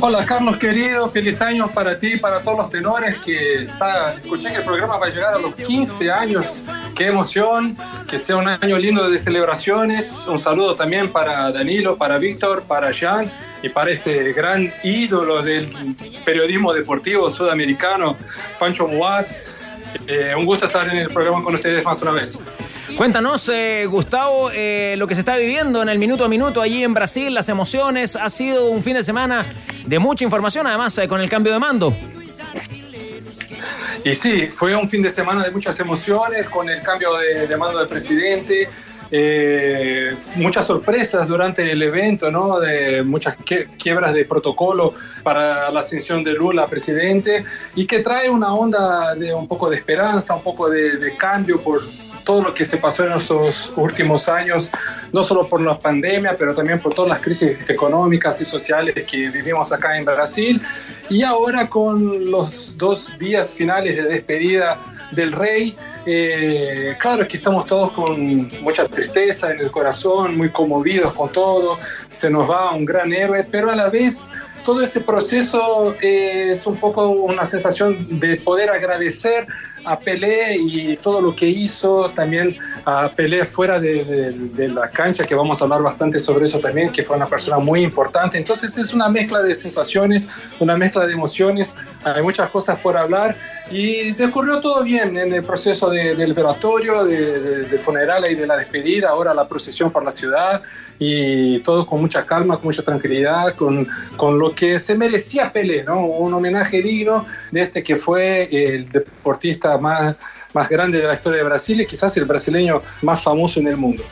Hola 0.00 0.26
Carlos 0.26 0.57
querido, 0.57 1.09
feliz 1.09 1.40
año 1.40 1.68
para 1.68 1.96
ti 2.00 2.14
y 2.14 2.16
para 2.16 2.42
todos 2.42 2.59
los 2.59 2.70
tenores 2.70 3.16
que 3.18 3.62
está, 3.62 4.14
escuché 4.14 4.50
que 4.50 4.57
el 4.57 4.64
programa 4.64 4.96
va 4.96 5.07
a 5.07 5.11
llegar 5.11 5.35
a 5.35 5.38
los 5.38 5.55
15 5.55 6.11
años. 6.11 6.62
Qué 6.96 7.09
emoción, 7.09 7.76
que 8.09 8.18
sea 8.18 8.37
un 8.37 8.48
año 8.48 8.78
lindo 8.78 9.11
de 9.11 9.18
celebraciones. 9.18 10.24
Un 10.26 10.38
saludo 10.38 10.74
también 10.74 11.12
para 11.12 11.52
Danilo, 11.52 11.96
para 11.96 12.16
Víctor, 12.18 12.62
para 12.62 12.90
Jean 12.90 13.30
y 13.62 13.68
para 13.68 13.90
este 13.90 14.32
gran 14.32 14.72
ídolo 14.82 15.42
del 15.42 15.68
periodismo 16.24 16.72
deportivo 16.72 17.28
sudamericano, 17.30 18.16
Pancho 18.59 18.88
Muat. 18.88 19.26
Eh, 20.06 20.35
un 20.37 20.46
gusto 20.46 20.66
estar 20.66 20.88
en 20.88 20.98
el 20.98 21.09
programa 21.09 21.44
con 21.44 21.54
ustedes 21.54 21.85
más 21.85 22.00
una 22.00 22.12
vez. 22.12 22.40
Cuéntanos, 22.96 23.46
eh, 23.50 23.85
Gustavo, 23.87 24.50
eh, 24.50 24.94
lo 24.96 25.06
que 25.06 25.14
se 25.14 25.20
está 25.20 25.37
viviendo 25.37 25.82
en 25.82 25.90
el 25.90 25.98
minuto 25.98 26.24
a 26.24 26.28
minuto 26.28 26.62
allí 26.62 26.82
en 26.82 26.94
Brasil, 26.94 27.35
las 27.35 27.50
emociones. 27.50 28.16
Ha 28.16 28.30
sido 28.30 28.70
un 28.70 28.82
fin 28.82 28.94
de 28.94 29.02
semana 29.02 29.44
de 29.85 29.98
mucha 29.98 30.24
información, 30.24 30.66
además 30.66 30.96
eh, 30.96 31.06
con 31.06 31.20
el 31.20 31.28
cambio 31.28 31.52
de 31.52 31.59
mando. 31.59 31.92
Y 34.07 34.14
sí, 34.14 34.47
fue 34.47 34.77
un 34.77 34.88
fin 34.88 35.03
de 35.03 35.11
semana 35.11 35.42
de 35.42 35.51
muchas 35.51 35.81
emociones 35.81 36.49
con 36.49 36.69
el 36.69 36.81
cambio 36.81 37.16
de, 37.16 37.49
de 37.49 37.57
mando 37.57 37.81
del 37.81 37.88
presidente. 37.88 38.69
eh, 39.11 40.14
muchas 40.37 40.66
sorpresas 40.66 41.27
durante 41.27 41.71
el 41.71 41.83
evento, 41.83 42.31
¿no? 42.31 42.61
De 42.61 43.03
muchas 43.03 43.37
quiebras 43.79 44.14
de 44.14 44.25
protocolo 44.25 44.95
para 45.23 45.71
la 45.71 45.81
ascensión 45.81 46.25
de 46.25 46.33
Lula 46.33 46.62
a 46.62 46.66
presidente 46.66 47.45
y 47.75 47.87
que 47.87 48.01
trae 48.01 48.29
una 48.31 48.55
onda 48.55 49.14
de 49.14 49.35
un 49.35 49.47
poco 49.47 49.69
de 49.71 49.77
esperanza, 49.77 50.35
un 50.35 50.42
poco 50.42 50.69
de, 50.69 50.99
de 50.99 51.16
cambio 51.16 51.61
por 51.61 51.81
todo 52.26 52.42
lo 52.42 52.52
que 52.52 52.64
se 52.64 52.76
pasó 52.76 53.06
en 53.06 53.12
estos 53.12 53.72
últimos 53.76 54.28
años, 54.28 54.72
no 55.12 55.22
solo 55.22 55.48
por 55.48 55.60
la 55.62 55.78
pandemia, 55.78 56.34
pero 56.36 56.56
también 56.56 56.80
por 56.80 56.92
todas 56.92 57.08
las 57.08 57.20
crisis 57.20 57.56
económicas 57.68 58.40
y 58.40 58.44
sociales 58.44 59.04
que 59.04 59.30
vivimos 59.30 59.72
acá 59.72 59.96
en 59.96 60.04
Brasil. 60.04 60.60
Y 61.08 61.22
ahora 61.22 61.70
con 61.70 62.28
los 62.28 62.76
dos 62.76 63.16
días 63.20 63.54
finales 63.54 63.96
de 63.96 64.02
despedida 64.02 64.76
del 65.12 65.30
rey, 65.30 65.76
eh, 66.04 66.96
claro 66.98 67.22
es 67.22 67.28
que 67.28 67.36
estamos 67.36 67.64
todos 67.64 67.92
con 67.92 68.50
mucha 68.60 68.88
tristeza 68.88 69.52
en 69.52 69.60
el 69.60 69.70
corazón, 69.70 70.36
muy 70.36 70.48
conmovidos 70.50 71.12
con 71.14 71.30
todo, 71.30 71.78
se 72.08 72.28
nos 72.28 72.50
va 72.50 72.74
un 72.74 72.84
gran 72.84 73.12
héroe, 73.12 73.46
pero 73.48 73.70
a 73.70 73.76
la 73.76 73.88
vez 73.88 74.28
todo 74.66 74.83
ese 74.83 75.00
proceso 75.00 75.94
eh, 76.02 76.50
es 76.50 76.66
un 76.66 76.76
poco 76.76 77.09
una 77.09 77.46
sensación 77.46 78.18
de 78.20 78.37
poder 78.37 78.68
agradecer 78.70 79.46
a 79.85 79.96
Pelé 79.98 80.57
y 80.59 80.96
todo 80.96 81.20
lo 81.20 81.35
que 81.37 81.46
hizo, 81.46 82.11
también 82.11 82.57
a 82.85 83.09
Pelé 83.09 83.44
fuera 83.44 83.79
de, 83.79 84.05
de- 84.05 84.33
de 84.33 84.68
la 84.68 84.90
cancha, 84.90 85.24
que 85.24 85.35
vamos 85.37 85.61
a 85.61 85.64
hablar 85.64 85.83
bastante 85.83 86.18
sobre 86.18 86.46
eso 86.46 86.59
también, 86.59 86.90
que 86.90 87.05
fue 87.05 87.16
una 87.16 87.26
persona 87.29 87.59
muy 87.59 87.83
importante. 87.83 88.37
Entonces 88.37 88.76
es 88.76 88.92
una 88.92 89.09
mezcla 89.09 89.40
de 89.42 89.55
sensaciones, 89.55 90.29
una 90.59 90.76
mezcla 90.76 91.07
de 91.07 91.12
emociones, 91.12 91.76
hay 92.05 92.22
muchas 92.22 92.50
cosas 92.50 92.79
por 92.81 92.96
hablar 92.96 93.37
y 93.70 94.20
ocurrió 94.22 94.61
todo 94.61 94.83
bien 94.83 95.16
en 95.16 95.33
el 95.33 95.44
proceso 95.44 95.88
de- 95.90 96.16
del 96.16 96.33
velatorio, 96.35 97.05
de, 97.05 97.38
de- 97.40 97.62
del 97.66 97.79
funeral 97.79 98.24
y 98.29 98.35
de 98.35 98.46
la 98.48 98.57
despedida, 98.57 99.11
ahora 99.11 99.33
la 99.33 99.46
procesión 99.46 99.92
por 99.92 100.02
la 100.05 100.11
ciudad 100.11 100.61
y 100.98 101.59
todo 101.61 101.85
con 101.87 102.00
mucha 102.00 102.24
calma, 102.24 102.56
con 102.56 102.66
mucha 102.66 102.82
tranquilidad, 102.82 103.54
con, 103.54 103.87
con 104.16 104.38
lo 104.38 104.50
que 104.54 104.78
se 104.80 104.94
merecía 104.96 105.52
Pelé, 105.52 105.85
¿no? 105.85 106.00
Un 106.06 106.32
homenaje 106.32 106.82
digno 106.82 107.26
de 107.50 107.61
este 107.62 107.82
que 107.82 107.96
fue 107.96 108.48
el 108.50 108.88
deportista 108.88 109.76
más, 109.78 110.16
más 110.54 110.68
grande 110.68 110.98
de 110.98 111.06
la 111.06 111.14
historia 111.14 111.38
de 111.38 111.44
Brasil 111.44 111.80
y 111.80 111.87
quizás 111.87 112.16
el 112.16 112.24
brasileño 112.24 112.80
más 113.02 113.22
famoso 113.22 113.61
en 113.61 113.68
el 113.68 113.76
mundo. 113.76 114.02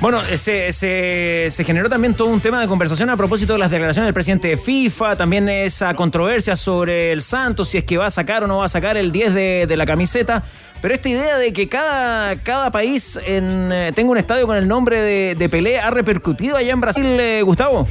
Bueno, 0.00 0.20
se, 0.36 0.70
se- 0.72 1.46
se 1.50 1.64
generó 1.64 1.88
también 1.88 2.12
todo 2.12 2.28
un 2.28 2.40
tema 2.40 2.60
de 2.60 2.66
conversación 2.68 3.08
a 3.08 3.16
propósito 3.16 3.54
de 3.54 3.58
las 3.60 3.70
declaraciones 3.70 4.06
del 4.08 4.12
presidente 4.12 4.48
de 4.48 4.56
FIFA, 4.58 5.16
también 5.16 5.48
esa 5.48 5.94
controversia 5.94 6.56
sobre 6.56 7.10
el 7.10 7.22
Santos, 7.22 7.70
si 7.70 7.78
es 7.78 7.84
que 7.84 7.96
va 7.96 8.06
a 8.06 8.10
sacar 8.10 8.44
o 8.44 8.46
no 8.46 8.58
va 8.58 8.66
a 8.66 8.68
sacar 8.68 8.98
el 8.98 9.10
10 9.12 9.32
de, 9.32 9.64
de 9.66 9.76
la 9.78 9.86
camiseta. 9.86 10.42
Pero 10.84 10.96
esta 10.96 11.08
idea 11.08 11.38
de 11.38 11.54
que 11.54 11.66
cada, 11.66 12.42
cada 12.42 12.70
país 12.70 13.18
en, 13.24 13.72
eh, 13.72 13.92
tenga 13.94 14.10
un 14.10 14.18
estadio 14.18 14.46
con 14.46 14.54
el 14.58 14.68
nombre 14.68 15.00
de, 15.00 15.34
de 15.34 15.48
Pelé 15.48 15.80
ha 15.80 15.88
repercutido 15.88 16.58
allá 16.58 16.74
en 16.74 16.80
Brasil, 16.82 17.06
eh, 17.06 17.40
Gustavo. 17.40 17.88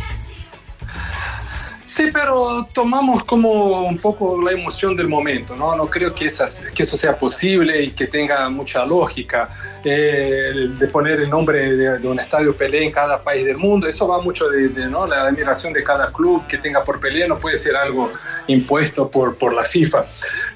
Sí, 1.87 2.11
pero 2.13 2.67
tomamos 2.71 3.23
como 3.23 3.81
un 3.81 3.97
poco 3.97 4.39
la 4.39 4.51
emoción 4.51 4.95
del 4.95 5.07
momento, 5.07 5.55
¿no? 5.55 5.75
No 5.75 5.87
creo 5.87 6.13
que, 6.13 6.25
esas, 6.25 6.59
que 6.75 6.83
eso 6.83 6.95
sea 6.95 7.17
posible 7.17 7.81
y 7.81 7.89
que 7.89 8.05
tenga 8.05 8.47
mucha 8.49 8.85
lógica 8.85 9.49
eh, 9.85 10.69
de 10.79 10.87
poner 10.87 11.19
el 11.19 11.29
nombre 11.29 11.75
de, 11.75 12.07
un 12.07 12.17
estadio 12.17 12.55
Pelé 12.55 12.85
en 12.85 12.91
cada 12.91 13.21
país 13.21 13.45
del 13.45 13.57
mundo. 13.57 13.85
Eso 13.85 14.07
va 14.07 14.21
mucho 14.21 14.47
de, 14.47 14.69
¿no? 14.87 15.05
la 15.05 15.23
admiración 15.23 15.73
de 15.73 15.83
cada 15.83 16.11
club 16.11 16.47
que 16.47 16.57
tenga 16.57 16.83
por 16.83 17.01
Pelé, 17.01 17.27
no 17.27 17.37
puede 17.37 17.57
ser 17.57 17.75
algo 17.75 18.09
impuesto 18.47 19.09
por, 19.09 19.35
por 19.35 19.53
la 19.53 19.63
FIFA. 19.63 20.05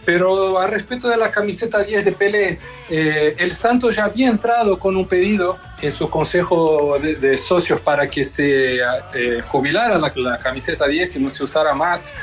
Pero 0.05 0.57
a 0.57 0.67
respecto 0.67 1.09
de 1.09 1.17
la 1.17 1.29
camiseta 1.29 1.83
10 1.83 2.05
de 2.05 2.11
Pelé, 2.13 2.59
eh, 2.89 3.35
el 3.37 3.51
Santos 3.51 3.97
ya 3.97 4.05
había 4.05 4.29
entrado 4.29 4.79
con 4.79 4.95
un 4.95 5.05
pedido 5.05 5.57
en 5.81 5.91
su 5.91 6.09
consejo 6.09 6.97
de, 6.99 7.37
socios 7.37 7.81
para 7.81 8.09
que 8.09 8.23
se 8.23 8.77
eh, 8.77 9.41
jubilara 9.45 9.97
la, 9.97 10.11
la, 10.15 10.37
camiseta 10.37 10.87
10 10.87 11.17
y 11.17 11.19
no 11.19 11.29
se 11.29 11.43
usara 11.43 11.73
más. 11.73 12.13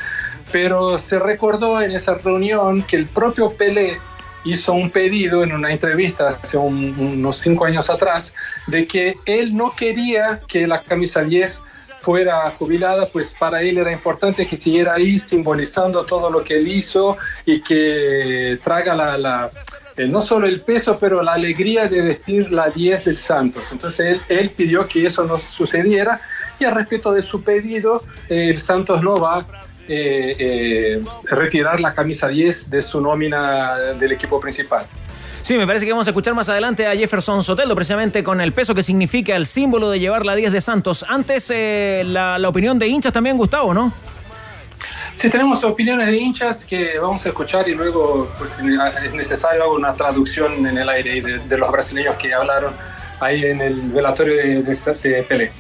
Pero 0.51 0.99
se 0.99 1.19
recordó 1.19 1.83
en 1.83 1.93
esa 1.93 2.15
reunión 2.15 2.83
que 2.83 2.97
el 2.97 3.07
propio 3.07 3.55
Pelé 3.55 3.99
hizo 4.45 4.73
un 4.73 4.91
pedido 4.91 5.43
en 5.43 5.53
una 5.53 5.73
entrevista 5.73 6.39
hace 6.41 6.57
unos 6.57 7.37
cinco 7.39 7.65
años 7.65 7.91
atrás 7.91 8.35
de 8.67 8.87
que 8.87 9.17
él 9.27 9.57
no 9.57 9.75
quería 9.75 10.41
que 10.47 10.67
la 10.67 10.83
camisa 10.83 11.23
10 11.23 11.63
fuera 12.05 12.51
jubilada, 12.51 13.07
pues 13.07 13.35
para 13.39 13.63
él 13.63 13.79
era 13.79 13.91
importante 13.91 14.47
que 14.47 14.57
siguiera 14.57 14.93
ahí 14.93 15.19
simbolizando 15.19 16.05
todo 16.05 16.31
lo 16.31 16.45
que 16.45 16.59
él 16.59 16.69
hizo 16.69 17.17
y 17.47 17.63
que 17.63 18.59
traga 18.63 18.95
la, 18.95 19.51
no 19.97 20.21
solo 20.21 20.47
el 20.47 20.61
peso, 20.61 20.99
pero 21.01 21.23
la 21.23 21.33
alegría 21.33 21.89
de 21.89 22.03
vestir 22.03 22.53
la 22.53 22.69
10 22.69 23.07
del 23.07 23.17
Santos. 23.17 23.73
Entonces 23.73 24.21
él, 24.29 24.51
pidió 24.51 24.87
que 24.87 25.07
eso 25.07 25.25
no 25.25 25.41
sucediera 25.41 26.21
y 26.59 26.67
a 26.67 26.71
respecto 26.71 27.11
de 27.11 27.23
su 27.23 27.43
pedido, 27.43 28.05
el 28.29 28.61
Santos 28.61 29.03
no 29.03 29.19
va 29.19 29.47
eh, 29.89 30.37
eh, 30.39 31.03
retirar 31.25 31.81
la 31.81 31.95
camisa 31.95 32.29
10 32.29 32.71
de 32.71 32.83
su 32.83 33.01
nómina 33.01 33.77
del 33.99 34.13
equipo 34.13 34.41
principal. 34.41 34.87
Sí, 35.45 35.59
me 35.59 35.67
parece 35.67 35.85
que 35.85 35.93
vamos 35.93 36.07
a 36.07 36.11
escuchar 36.11 36.33
más 36.33 36.49
adelante 36.49 36.87
a 36.87 36.97
Jefferson 36.97 37.45
Sotelo, 37.45 37.75
precisamente 37.75 38.25
con 38.25 38.41
el 38.41 38.53
peso 38.53 38.75
que 38.75 38.83
significa 38.83 39.37
el 39.37 39.45
símbolo 39.45 39.91
de 39.91 40.01
llevar 40.01 40.25
la 40.25 40.35
10 40.35 40.51
de 40.53 40.61
Santos. 40.63 41.05
Antes, 41.07 41.53
eh, 41.55 42.03
la, 42.07 42.49
opinión 42.49 42.79
de 42.79 42.89
hinchas 42.89 43.13
también, 43.13 43.37
Gustavo, 43.37 43.75
¿no? 43.75 43.93
Sí, 45.17 45.29
tenemos 45.29 45.63
opiniones 45.63 46.07
de 46.07 46.17
hinchas 46.17 46.65
que 46.65 46.99
vamos 46.99 47.27
a 47.27 47.29
escuchar 47.29 47.69
y 47.69 47.75
luego 47.75 48.33
pues, 48.39 48.59
es 49.05 49.15
necesario 49.15 49.71
una 49.71 49.93
traducción 49.93 50.67
en 50.67 50.79
el 50.79 50.89
aire 50.89 51.21
de, 51.21 51.59
los 51.59 51.71
brasileños 51.71 52.17
que 52.17 52.33
hablaron 52.33 52.73
ahí 53.21 53.45
en 53.45 53.61
el 53.61 53.75
velatorio 53.93 54.37
de, 54.37 54.63
de 54.63 55.23
Pelé. 55.25 55.53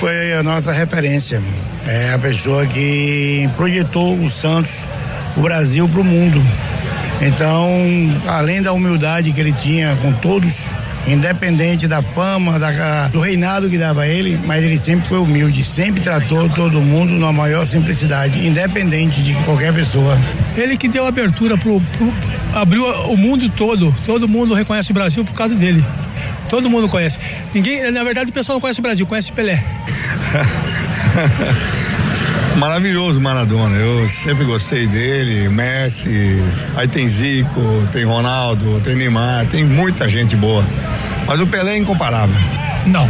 Foi 0.00 0.32
a 0.32 0.42
nossa 0.42 0.72
referência, 0.72 1.42
é 1.86 2.14
a 2.14 2.18
pessoa 2.18 2.64
que 2.64 3.46
projetou 3.54 4.18
o 4.18 4.30
Santos, 4.30 4.72
o 5.36 5.42
Brasil 5.42 5.86
para 5.86 6.00
o 6.00 6.04
mundo. 6.04 6.42
Então, 7.20 7.70
além 8.26 8.62
da 8.62 8.72
humildade 8.72 9.30
que 9.30 9.38
ele 9.38 9.52
tinha 9.52 9.94
com 10.00 10.10
todos, 10.14 10.68
independente 11.06 11.86
da 11.86 12.00
fama, 12.00 12.58
da, 12.58 13.08
do 13.08 13.20
reinado 13.20 13.68
que 13.68 13.76
dava 13.76 14.06
ele, 14.06 14.40
mas 14.46 14.64
ele 14.64 14.78
sempre 14.78 15.06
foi 15.06 15.18
humilde, 15.18 15.62
sempre 15.62 16.00
tratou 16.00 16.48
todo 16.48 16.80
mundo 16.80 17.12
na 17.18 17.30
maior 17.30 17.66
simplicidade, 17.66 18.38
independente 18.46 19.22
de 19.22 19.34
qualquer 19.44 19.74
pessoa. 19.74 20.18
Ele 20.56 20.78
que 20.78 20.88
deu 20.88 21.06
abertura 21.06 21.58
pro, 21.58 21.78
pro 21.78 22.10
abriu 22.54 22.86
o 22.86 23.18
mundo 23.18 23.50
todo, 23.50 23.94
todo 24.06 24.26
mundo 24.26 24.54
reconhece 24.54 24.92
o 24.92 24.94
Brasil 24.94 25.26
por 25.26 25.34
causa 25.34 25.54
dele. 25.54 25.84
Todo 26.50 26.68
mundo 26.68 26.88
conhece. 26.88 27.20
Ninguém, 27.54 27.92
na 27.92 28.02
verdade, 28.02 28.30
o 28.30 28.32
pessoal 28.32 28.56
não 28.56 28.60
conhece 28.60 28.80
o 28.80 28.82
Brasil, 28.82 29.06
conhece 29.06 29.30
Pelé. 29.30 29.62
Maravilhoso 32.56 33.20
Maradona, 33.20 33.76
eu 33.76 34.08
sempre 34.08 34.44
gostei 34.44 34.86
dele, 34.86 35.48
Messi, 35.48 36.42
aí 36.76 36.88
tem 36.88 37.08
Zico, 37.08 37.88
tem 37.92 38.04
Ronaldo, 38.04 38.80
tem 38.80 38.96
Neymar, 38.96 39.46
tem 39.46 39.64
muita 39.64 40.08
gente 40.08 40.36
boa. 40.36 40.64
Mas 41.26 41.40
o 41.40 41.46
Pelé 41.46 41.74
é 41.74 41.78
incomparável. 41.78 42.36
Não, 42.86 43.08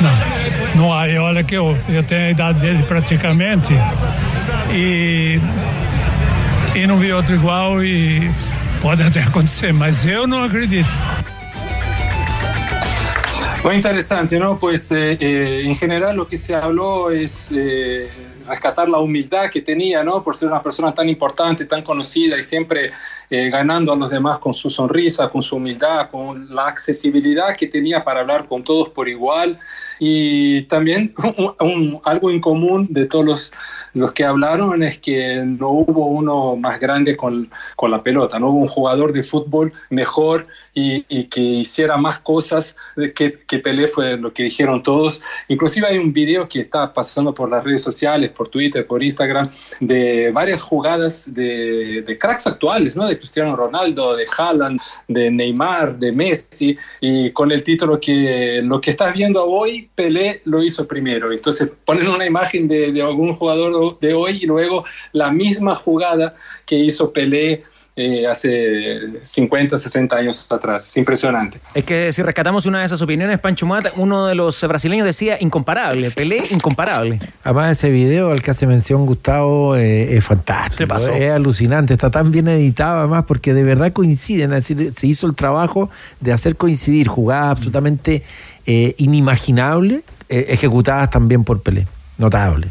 não. 0.00 0.34
Não 0.74 0.92
há, 0.92 1.04
olha 1.22 1.44
que 1.44 1.54
eu, 1.54 1.78
eu 1.88 2.02
tenho 2.02 2.26
a 2.26 2.30
idade 2.30 2.58
dele 2.58 2.82
praticamente 2.82 3.72
e, 4.72 5.38
e 6.74 6.86
não 6.86 6.98
vi 6.98 7.12
outro 7.12 7.34
igual 7.34 7.84
e 7.84 8.28
pode 8.80 9.02
até 9.02 9.20
acontecer, 9.22 9.72
mas 9.72 10.06
eu 10.06 10.26
não 10.26 10.42
acredito. 10.42 10.98
Muy 13.64 13.76
interesante, 13.76 14.38
¿no? 14.38 14.58
Pues 14.58 14.92
eh, 14.92 15.16
eh, 15.18 15.62
en 15.64 15.74
general 15.74 16.16
lo 16.16 16.28
que 16.28 16.36
se 16.36 16.54
habló 16.54 17.10
es 17.10 17.50
eh, 17.50 18.10
rescatar 18.46 18.90
la 18.90 18.98
humildad 18.98 19.48
que 19.50 19.62
tenía, 19.62 20.04
¿no? 20.04 20.22
Por 20.22 20.36
ser 20.36 20.48
una 20.50 20.62
persona 20.62 20.92
tan 20.92 21.08
importante, 21.08 21.64
tan 21.64 21.82
conocida 21.82 22.36
y 22.36 22.42
siempre 22.42 22.90
eh, 23.30 23.48
ganando 23.48 23.92
a 23.92 23.96
los 23.96 24.10
demás 24.10 24.38
con 24.38 24.52
su 24.52 24.68
sonrisa, 24.68 25.30
con 25.30 25.42
su 25.42 25.56
humildad, 25.56 26.10
con 26.10 26.54
la 26.54 26.66
accesibilidad 26.66 27.56
que 27.56 27.66
tenía 27.66 28.04
para 28.04 28.20
hablar 28.20 28.46
con 28.46 28.62
todos 28.62 28.90
por 28.90 29.08
igual. 29.08 29.58
Y 29.98 30.62
también 30.62 31.14
algo 32.04 32.30
en 32.30 32.40
común 32.40 32.88
de 32.90 33.06
todos 33.06 33.24
los, 33.24 33.52
los, 33.94 34.12
que 34.12 34.24
hablaron 34.24 34.82
es 34.82 34.98
que 34.98 35.42
no 35.44 35.70
hubo 35.70 36.06
uno 36.06 36.56
más 36.56 36.80
grande 36.80 37.16
con, 37.16 37.50
con 37.76 37.90
la 37.90 38.02
pelota, 38.02 38.38
no 38.38 38.50
hubo 38.50 38.60
un 38.60 38.68
jugador 38.68 39.12
de 39.12 39.22
fútbol 39.22 39.72
mejor 39.90 40.46
y, 40.74 41.04
y 41.08 41.24
que 41.24 41.40
hiciera 41.40 41.96
más 41.96 42.18
cosas 42.18 42.76
que, 43.14 43.38
que 43.46 43.58
Pelé, 43.58 43.88
fue 43.88 44.16
lo 44.16 44.32
que 44.32 44.42
dijeron 44.42 44.82
todos. 44.82 45.22
Inclusive 45.48 45.86
hay 45.86 45.98
un 45.98 46.12
video 46.12 46.48
que 46.48 46.60
está 46.60 46.92
pasando 46.92 47.32
por 47.32 47.50
las 47.50 47.62
redes 47.62 47.82
sociales, 47.82 48.30
por 48.30 48.48
Twitter, 48.48 48.86
por 48.86 49.02
Instagram, 49.02 49.50
de 49.80 50.30
varias 50.32 50.62
jugadas 50.62 51.32
de, 51.32 52.02
de 52.02 52.18
cracks 52.18 52.46
actuales, 52.46 52.96
¿no? 52.96 53.06
De 53.06 53.16
Cristiano 53.16 53.54
Ronaldo, 53.56 54.16
de 54.16 54.26
Haaland, 54.36 54.80
de 55.08 55.30
Neymar, 55.30 55.98
de 55.98 56.12
Messi, 56.12 56.76
y 57.00 57.30
con 57.30 57.52
el 57.52 57.62
título 57.62 58.00
que 58.00 58.60
lo 58.62 58.80
que 58.80 58.90
estás 58.90 59.14
viendo 59.14 59.44
hoy, 59.44 59.83
Pelé 59.94 60.42
lo 60.44 60.62
hizo 60.62 60.86
primero. 60.86 61.32
Entonces 61.32 61.70
ponen 61.84 62.08
una 62.08 62.26
imagen 62.26 62.68
de, 62.68 62.92
de 62.92 63.02
algún 63.02 63.34
jugador 63.34 63.98
de 64.00 64.14
hoy 64.14 64.38
y 64.42 64.46
luego 64.46 64.84
la 65.12 65.30
misma 65.30 65.74
jugada 65.74 66.34
que 66.66 66.76
hizo 66.76 67.12
Pelé 67.12 67.64
eh, 67.96 68.26
hace 68.26 69.22
50, 69.22 69.78
60 69.78 70.16
años 70.16 70.50
atrás. 70.50 70.88
Es 70.88 70.96
impresionante. 70.96 71.60
Es 71.74 71.84
que 71.84 72.12
si 72.12 72.22
rescatamos 72.22 72.66
una 72.66 72.80
de 72.80 72.86
esas 72.86 73.00
opiniones, 73.02 73.38
Pancho 73.38 73.66
Mata, 73.66 73.92
uno 73.94 74.26
de 74.26 74.34
los 74.34 74.60
brasileños 74.66 75.06
decía 75.06 75.36
incomparable, 75.40 76.10
Pelé 76.10 76.42
incomparable. 76.50 77.20
Además, 77.44 77.78
ese 77.78 77.90
video 77.90 78.32
al 78.32 78.42
que 78.42 78.50
hace 78.50 78.66
mención 78.66 79.06
Gustavo 79.06 79.76
eh, 79.76 80.16
es 80.16 80.24
fantástico. 80.24 80.96
Es 80.96 81.30
alucinante, 81.30 81.92
está 81.92 82.10
tan 82.10 82.32
bien 82.32 82.48
editado 82.48 82.98
además 82.98 83.26
porque 83.28 83.54
de 83.54 83.62
verdad 83.62 83.92
coinciden. 83.92 84.52
Es 84.54 84.66
decir, 84.66 84.90
se 84.90 85.06
hizo 85.06 85.28
el 85.28 85.36
trabajo 85.36 85.88
de 86.18 86.32
hacer 86.32 86.56
coincidir 86.56 87.06
jugadas 87.06 87.52
absolutamente 87.52 88.24
eh, 88.66 88.94
inimaginables, 88.98 90.02
ejecutadas 90.28 91.10
también 91.10 91.44
por 91.44 91.62
Pelé. 91.62 91.86
Notable 92.18 92.70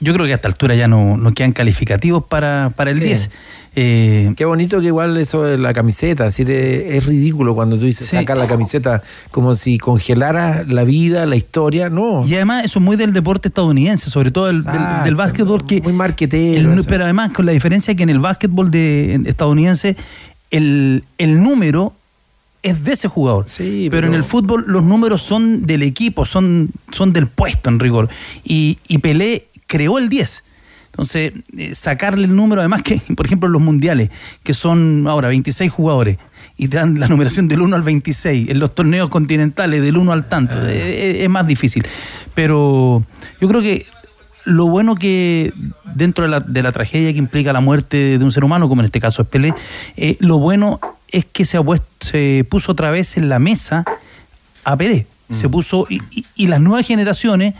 yo 0.00 0.14
creo 0.14 0.26
que 0.26 0.32
a 0.32 0.36
esta 0.36 0.48
altura 0.48 0.74
ya 0.76 0.86
no, 0.86 1.16
no 1.16 1.32
quedan 1.32 1.52
calificativos 1.52 2.24
para, 2.24 2.70
para 2.76 2.92
el 2.92 3.00
10. 3.00 3.30
Eh, 3.74 4.32
Qué 4.36 4.44
bonito 4.44 4.80
que 4.80 4.86
igual 4.86 5.16
eso 5.16 5.42
de 5.42 5.58
la 5.58 5.72
camiseta, 5.72 6.26
es 6.26 6.36
decir, 6.36 6.50
es, 6.50 7.04
ridículo 7.06 7.54
cuando 7.54 7.76
tú 7.76 7.84
dices 7.84 8.08
sacar 8.08 8.36
la 8.36 8.46
camiseta 8.46 9.02
como 9.30 9.54
si 9.56 9.78
congelara 9.78 10.64
la 10.68 10.84
vida, 10.84 11.26
la 11.26 11.36
historia, 11.36 11.90
no. 11.90 12.24
Y 12.26 12.34
además 12.34 12.64
eso 12.64 12.78
es 12.78 12.84
muy 12.84 12.96
del 12.96 13.12
deporte 13.12 13.48
estadounidense, 13.48 14.10
sobre 14.10 14.30
todo 14.30 14.48
el, 14.50 14.62
del, 14.62 15.16
básquetbol. 15.16 15.66
Que 15.66 15.80
muy 15.80 15.92
marquetero. 15.92 16.70
pero 16.88 17.04
además 17.04 17.32
con 17.32 17.46
la 17.46 17.52
diferencia 17.52 17.94
que 17.94 18.04
en 18.04 18.10
el 18.10 18.20
básquetbol 18.20 18.70
de, 18.70 19.20
estadounidense 19.26 19.96
el, 20.50 21.04
el 21.18 21.42
número 21.42 21.94
es 22.62 22.84
de 22.84 22.92
ese 22.92 23.08
jugador. 23.08 23.44
Sí, 23.48 23.88
pero... 23.90 24.06
en 24.06 24.14
el 24.14 24.24
fútbol 24.24 24.64
los 24.66 24.84
números 24.84 25.22
son 25.22 25.66
del 25.66 25.82
equipo, 25.82 26.26
son, 26.26 26.70
son 26.90 27.12
del 27.12 27.26
puesto 27.26 27.68
en 27.70 27.78
rigor. 27.78 28.08
Y, 28.44 28.78
y 28.88 28.98
Pelé 28.98 29.48
creó 29.66 29.98
el 29.98 30.08
10. 30.08 30.44
Entonces, 30.98 31.32
eh, 31.56 31.76
sacarle 31.76 32.24
el 32.24 32.34
número, 32.34 32.60
además 32.60 32.82
que, 32.82 33.00
por 33.16 33.24
ejemplo, 33.26 33.48
los 33.48 33.62
mundiales, 33.62 34.10
que 34.42 34.52
son 34.52 35.06
ahora 35.06 35.28
26 35.28 35.70
jugadores, 35.70 36.18
y 36.56 36.66
te 36.66 36.76
dan 36.76 36.98
la 36.98 37.06
numeración 37.06 37.46
del 37.46 37.60
1 37.60 37.76
al 37.76 37.82
26, 37.82 38.50
en 38.50 38.58
los 38.58 38.74
torneos 38.74 39.08
continentales 39.08 39.80
del 39.80 39.96
1 39.96 40.12
al 40.12 40.28
tanto, 40.28 40.54
ah. 40.56 40.68
eh, 40.68 41.22
es, 41.22 41.28
más 41.30 41.46
difícil. 41.46 41.86
Pero 42.34 43.04
yo 43.40 43.48
creo 43.48 43.60
que 43.60 43.86
lo 44.42 44.66
bueno 44.66 44.96
que 44.96 45.52
dentro 45.94 46.24
de 46.24 46.30
la, 46.30 46.40
de 46.40 46.64
la, 46.64 46.72
tragedia 46.72 47.12
que 47.12 47.18
implica 47.18 47.52
la 47.52 47.60
muerte 47.60 48.18
de 48.18 48.24
un 48.24 48.32
ser 48.32 48.42
humano, 48.42 48.68
como 48.68 48.80
en 48.80 48.86
este 48.86 48.98
caso 48.98 49.22
es 49.22 49.28
Pelé, 49.28 49.54
eh, 49.96 50.16
lo 50.18 50.38
bueno 50.38 50.80
es 51.08 51.24
que 51.24 51.44
se, 51.44 51.56
ha 51.56 51.62
puesto, 51.62 51.86
se 52.00 52.46
puso 52.48 52.72
otra 52.72 52.90
vez 52.90 53.16
en 53.16 53.28
la 53.28 53.38
mesa 53.38 53.84
a 54.64 54.76
Pelé. 54.76 55.06
Se 55.30 55.48
mm. 55.48 55.50
puso, 55.50 55.86
y, 55.90 56.00
y 56.36 56.46
las 56.46 56.60
nuevas 56.60 56.86
generaciones 56.86 57.54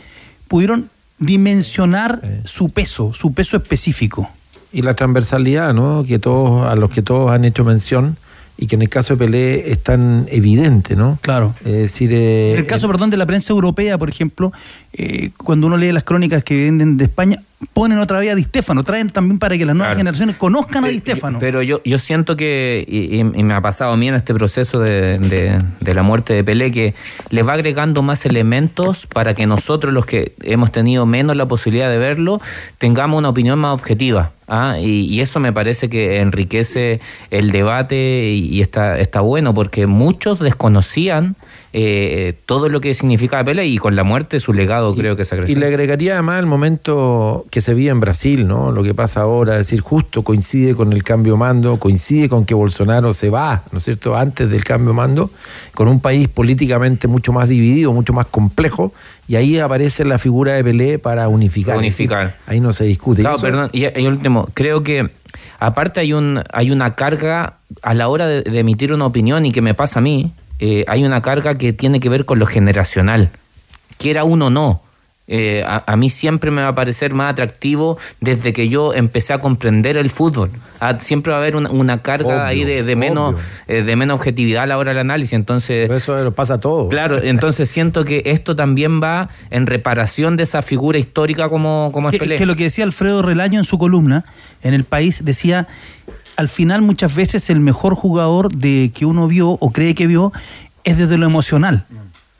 pudieron 0.47 0.91
dimensionar 1.19 2.23
su 2.45 2.71
peso, 2.71 3.13
su 3.13 3.33
peso 3.33 3.57
específico. 3.57 4.31
Y 4.73 4.83
la 4.83 4.95
transversalidad, 4.95 5.75
¿no? 5.75 6.05
Que 6.05 6.19
todos, 6.19 6.67
a 6.67 6.75
los 6.77 6.91
que 6.91 7.03
todos 7.03 7.31
han 7.31 7.45
hecho 7.45 7.65
mención 7.65 8.17
y 8.57 8.67
que 8.67 8.75
en 8.75 8.83
el 8.83 8.89
caso 8.89 9.15
de 9.15 9.25
Pelé 9.25 9.71
es 9.71 9.83
tan 9.83 10.27
evidente, 10.31 10.97
¿no? 10.97 11.19
Claro. 11.23 11.55
Es 11.65 11.73
decir, 11.73 12.13
eh, 12.13 12.53
en 12.53 12.59
el 12.59 12.67
caso, 12.67 12.89
perdón, 12.89 13.11
de 13.11 13.17
la 13.17 13.25
prensa 13.25 13.53
europea, 13.53 13.97
por 13.99 14.09
ejemplo, 14.09 14.53
eh, 14.93 15.31
cuando 15.37 15.67
uno 15.67 15.77
lee 15.77 15.93
las 15.93 16.05
crónicas 16.05 16.43
que 16.45 16.65
venden 16.65 16.97
de 16.97 17.05
España, 17.05 17.43
ponen 17.73 17.99
otra 17.99 18.21
vez 18.21 18.31
a 18.33 18.35
Di 18.37 18.43
Stefano, 18.45 18.85
traen 18.85 19.09
también 19.09 19.39
para 19.41 19.59
que 19.59 19.67
las 19.67 19.75
nuevas 19.75 19.97
generaciones 19.97 20.37
conozcan 20.37 20.85
a 20.85 20.89
Di 20.89 20.99
Stefano. 20.99 21.39
Pero 21.41 21.61
yo, 21.63 21.81
yo 21.85 21.99
siento 21.99 22.37
que, 22.37 22.85
y, 22.89 23.19
y 23.19 23.25
me 23.25 23.53
ha 23.55 23.61
pasado 23.61 23.93
a 23.93 23.97
mí 23.97 24.07
en 24.09 24.15
este 24.15 24.33
proceso 24.33 24.79
de, 24.81 25.19
de- 25.19 25.59
de 25.81 25.95
la 25.95 26.03
muerte 26.03 26.35
de 26.35 26.45
Pelé, 26.45 26.71
que 26.71 26.95
le 27.31 27.43
va 27.43 27.55
agregando 27.55 28.03
más 28.03 28.25
elementos 28.27 29.07
para 29.09 29.35
que 29.35 29.47
nosotros, 29.47 29.93
los 29.93 30.07
que 30.07 30.33
hemos 30.43 30.71
tenido 30.73 31.05
menos 31.05 31.37
la 31.37 31.47
posibilidad 31.47 31.91
de 31.91 31.99
verlo, 31.99 32.41
tengamos 32.79 33.19
una 33.19 33.29
opinión 33.31 33.59
más 33.59 33.75
objetiva. 33.75 34.31
¿ah? 34.47 34.77
Y, 34.81 35.07
y 35.07 35.21
eso 35.21 35.41
me 35.41 35.53
parece 35.53 35.89
que 35.89 36.21
enriquece 36.21 37.01
el 37.31 37.51
debate 37.51 38.31
y, 38.31 38.55
y 38.55 38.61
está, 38.61 38.99
está 39.01 39.21
bueno, 39.21 39.53
porque 39.53 39.87
muchos 39.89 40.39
desconocían 40.39 41.35
eh, 41.73 42.35
todo 42.47 42.69
lo 42.69 42.81
que 42.81 42.95
significaba 42.95 43.45
Pelé 43.45 43.67
y 43.67 43.79
con 43.79 43.95
la 43.95 44.03
muerte 44.05 44.41
su 44.41 44.53
legado 44.53 44.95
creo 44.95 45.17
que 45.17 45.25
se 45.25 45.35
Y 45.35 45.39
acreció. 45.39 45.59
le 45.61 45.67
agregaría 45.67 46.15
además 46.15 46.41
el 46.41 46.47
momento 46.47 47.45
que 47.51 47.61
se 47.61 47.75
vía 47.75 47.91
en 47.91 48.01
Brasil, 48.01 48.47
¿no? 48.49 48.73
Lo 48.73 48.83
que 48.83 48.95
pasa 48.95 49.21
ahora, 49.23 49.53
es 49.55 49.67
decir, 49.69 49.81
justo 49.81 50.23
coincide 50.23 50.75
con 50.75 50.93
el 50.93 51.03
cambio 51.03 51.35
de 51.35 51.39
mando, 51.41 51.77
coincide 51.79 52.29
con 52.29 52.45
que 52.47 52.55
Bolsonaro 52.55 53.13
se 53.13 53.29
va, 53.31 53.63
¿no 53.73 53.79
es 53.79 53.85
cierto?, 53.85 54.17
antes 54.17 54.49
del 54.51 54.65
cambio 54.65 54.91
de 54.91 54.97
mando, 54.97 55.31
con 55.75 55.89
un 55.89 56.01
país 56.01 56.27
políticamente 56.29 57.07
mucho 57.09 57.33
más 57.33 57.49
dividido, 57.49 57.93
mucho 57.93 58.13
más 58.13 58.27
complejo, 58.27 58.93
y 59.27 59.37
ahí 59.37 59.59
aparece 59.59 60.05
la 60.07 60.17
figura 60.19 60.55
de 60.55 60.65
Pelé 60.65 60.99
para 60.99 61.29
unificar. 61.29 61.75
decir, 61.81 62.11
Unificar. 62.11 62.37
ahí 62.47 62.61
no 62.61 62.73
se 62.73 62.85
discute. 62.85 63.21
Y 63.21 63.25
Claro, 63.25 63.37
eso- 63.37 63.47
perdón, 63.47 63.71
y, 63.73 63.85
y 64.01 64.07
último, 64.07 64.49
creo 64.55 64.83
que 64.83 65.11
aparte 65.59 66.01
hay 66.01 66.13
un 66.15 66.43
hay 66.53 66.71
una 66.71 66.95
carga 66.95 67.59
a 67.83 67.93
la 67.95 68.09
hora 68.09 68.27
de, 68.27 68.43
de 68.43 68.59
emitir 68.59 68.93
una 68.93 69.05
opinión 69.05 69.45
y 69.45 69.53
que 69.53 69.61
me 69.61 69.75
pasa 69.75 69.99
a 69.99 70.03
mí, 70.03 70.33
eh, 70.59 70.85
hay 70.89 71.05
una 71.05 71.23
carga 71.23 71.55
que 71.55 71.73
tiene 71.73 72.01
que 72.01 72.09
ver 72.09 72.25
con 72.25 72.39
lo 72.39 72.47
generacional, 72.47 73.31
quiera 73.99 74.25
uno 74.25 74.47
o 74.47 74.51
no. 74.51 74.83
Eh, 75.31 75.63
a, 75.67 75.85
a 75.87 75.97
mí 75.97 76.09
siempre 76.09 76.51
me 76.51 76.63
va 76.63 76.69
a 76.69 76.75
parecer 76.75 77.13
más 77.13 77.31
atractivo 77.33 77.99
desde 78.19 78.55
que 78.55 78.71
yo 78.71 78.95
empecé 78.95 79.35
a 79.35 79.41
comprender 79.41 79.99
el 79.99 80.09
fútbol. 80.09 80.51
Ah, 80.81 80.97
siempre 81.01 81.33
va 81.33 81.39
a 81.39 81.43
haber 81.43 81.55
una, 81.55 81.71
una 81.71 82.01
carga 82.01 82.29
Obvio, 82.29 82.45
ahí 82.45 82.65
de, 82.65 82.83
de 82.83 82.97
menos 82.97 83.35
eh, 83.67 83.83
de 83.83 83.95
menos 83.95 84.19
objetividad 84.19 84.63
a 84.63 84.67
la 84.67 84.79
hora 84.79 84.93
del 84.93 85.01
análisis. 85.01 85.35
Entonces, 85.35 85.91
eso 85.91 86.17
lo 86.25 86.33
pasa 86.33 86.55
a 86.55 86.61
todo. 86.61 86.89
Claro, 86.89 87.19
entonces 87.23 87.69
siento 87.69 88.07
que 88.07 88.23
esto 88.25 88.57
también 88.57 89.03
va 89.03 89.29
en 89.51 89.67
reparación 89.67 90.39
de 90.39 90.45
esa 90.45 90.63
figura 90.63 90.99
histórica 90.99 91.51
como, 91.51 91.91
como 91.93 92.09
es 92.09 92.19
Pelé. 92.19 92.37
que 92.37 92.47
lo 92.47 92.57
que 92.57 92.65
decía 92.65 92.85
Alfredo 92.85 93.21
Relaño 93.21 93.59
en 93.59 93.65
su 93.65 93.77
columna 93.77 94.25
en 94.63 94.73
el 94.73 94.85
país 94.85 95.27
decía 95.27 95.69
al 96.39 96.49
final 96.49 96.83
muchas 96.83 97.15
veces 97.15 97.51
el 97.51 97.59
mejor 97.61 97.95
jugador 97.97 98.55
de 98.55 98.93
que 98.95 99.05
uno 99.05 99.27
vio 99.27 99.51
o 99.51 99.73
cree 99.73 99.95
que 99.95 100.07
vio 100.07 100.33
es 100.85 100.97
desde 100.97 101.19
lo 101.19 101.27
emocional. 101.27 101.85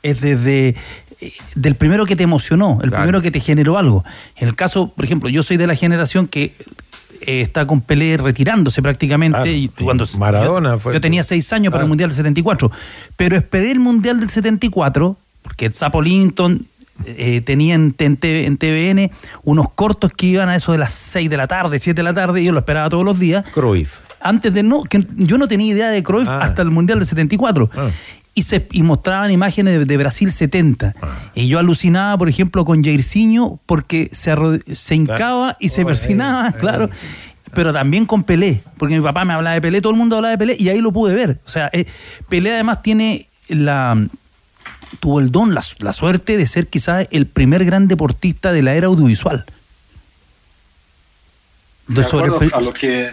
Es 0.03 0.21
desde 0.21 0.75
eh, 1.19 1.33
del 1.55 1.75
primero 1.75 2.05
que 2.05 2.15
te 2.15 2.23
emocionó 2.23 2.79
el 2.81 2.89
Claro. 2.89 3.03
primero 3.03 3.21
que 3.21 3.29
te 3.29 3.41
generó 3.41 3.77
algo. 3.77 4.05
En 4.37 4.47
el 4.47 4.55
caso 4.55 4.87
por 4.95 5.03
ejemplo 5.03 5.27
yo 5.29 5.43
soy 5.43 5.57
de 5.57 5.67
la 5.67 5.75
generación 5.75 6.27
que 6.27 6.53
eh, 7.21 7.41
está 7.41 7.67
con 7.67 7.81
Pelé 7.81 8.15
retirándose 8.15 8.81
prácticamente 8.81 9.37
Claro, 9.37 9.51
y 9.51 9.67
cuando 9.67 10.05
Maradona 10.17 10.71
yo, 10.75 10.79
fue- 10.79 10.93
yo 10.93 11.01
tenía 11.01 11.23
seis 11.23 11.51
años 11.51 11.71
para 11.71 11.83
el 11.83 11.89
mundial 11.89 12.09
del 12.09 12.15
74 12.15 12.71
pero 13.17 13.35
esperé 13.35 13.71
el 13.71 13.81
mundial 13.81 14.21
del 14.21 14.29
74 14.29 15.17
porque 15.41 15.65
el 15.65 15.73
Sapo 15.73 16.01
Linton 16.01 16.65
eh, 17.05 17.41
tenía 17.41 17.75
en, 17.75 17.95
en 17.97 18.17
TV 18.17 18.45
en 18.45 18.57
TVN 18.57 19.11
unos 19.43 19.71
cortos 19.73 20.11
que 20.15 20.25
iban 20.27 20.49
a 20.49 20.55
eso 20.55 20.71
de 20.71 20.77
las 20.77 20.91
6 20.93 21.29
de 21.29 21.37
la 21.37 21.47
tarde, 21.47 21.79
7 21.79 21.97
de 21.99 22.03
la 22.03 22.13
tarde, 22.13 22.41
y 22.41 22.45
yo 22.45 22.51
lo 22.51 22.59
esperaba 22.59 22.89
todos 22.89 23.05
los 23.05 23.19
días. 23.19 23.45
Cruyff. 23.53 23.99
Antes 24.21 24.53
de 24.53 24.63
no, 24.63 24.83
que 24.83 25.05
yo 25.15 25.37
no 25.37 25.47
tenía 25.47 25.73
idea 25.73 25.89
de 25.89 26.03
Cruyff 26.03 26.27
Ah. 26.29 26.39
hasta 26.43 26.61
el 26.61 26.71
Mundial 26.71 26.99
del 26.99 27.07
74. 27.07 27.69
Y, 28.35 28.43
se, 28.43 28.67
y 28.71 28.83
mostraban 28.83 29.31
imágenes 29.31 29.79
de, 29.79 29.85
de 29.85 29.97
Brasil 29.97 30.31
70. 30.31 30.93
Ah. 31.01 31.07
Y 31.35 31.47
yo 31.47 31.59
alucinaba, 31.59 32.17
por 32.17 32.29
ejemplo, 32.29 32.63
con 32.63 32.83
Jairzinho 32.83 33.59
porque 33.65 34.09
se, 34.11 34.33
se 34.73 34.95
hincaba 34.95 35.57
y 35.59 35.69
se 35.69 35.83
Oh, 35.83 35.87
persinaba, 35.87 36.41
ahí, 36.47 36.51
ahí. 36.53 36.59
claro. 36.59 36.89
Pero 37.53 37.73
también 37.73 38.05
con 38.05 38.23
Pelé, 38.23 38.61
porque 38.77 38.95
mi 38.95 39.01
papá 39.01 39.25
me 39.25 39.33
hablaba 39.33 39.55
de 39.55 39.61
Pelé, 39.61 39.81
todo 39.81 39.91
el 39.91 39.97
mundo 39.97 40.17
hablaba 40.17 40.31
de 40.31 40.37
Pelé 40.37 40.55
y 40.59 40.69
ahí 40.69 40.79
lo 40.81 40.91
pude 40.91 41.15
ver. 41.15 41.39
O 41.45 41.49
sea, 41.49 41.69
eh, 41.73 41.85
Pelé 42.29 42.53
además 42.53 42.83
tiene 42.83 43.27
la 43.47 43.97
tuvo 44.99 45.19
el 45.19 45.31
don, 45.31 45.53
la, 45.53 45.63
la 45.79 45.93
suerte 45.93 46.37
de 46.37 46.47
ser 46.47 46.67
quizás 46.67 47.07
el 47.11 47.25
primer 47.27 47.65
gran 47.65 47.87
deportista 47.87 48.51
de 48.51 48.61
la 48.63 48.75
era 48.75 48.87
audiovisual. 48.87 49.45
De 51.87 52.01
acuerdo 52.01 52.41
el- 52.41 52.53
a 52.53 52.61
lo 52.61 52.73
que 52.73 53.11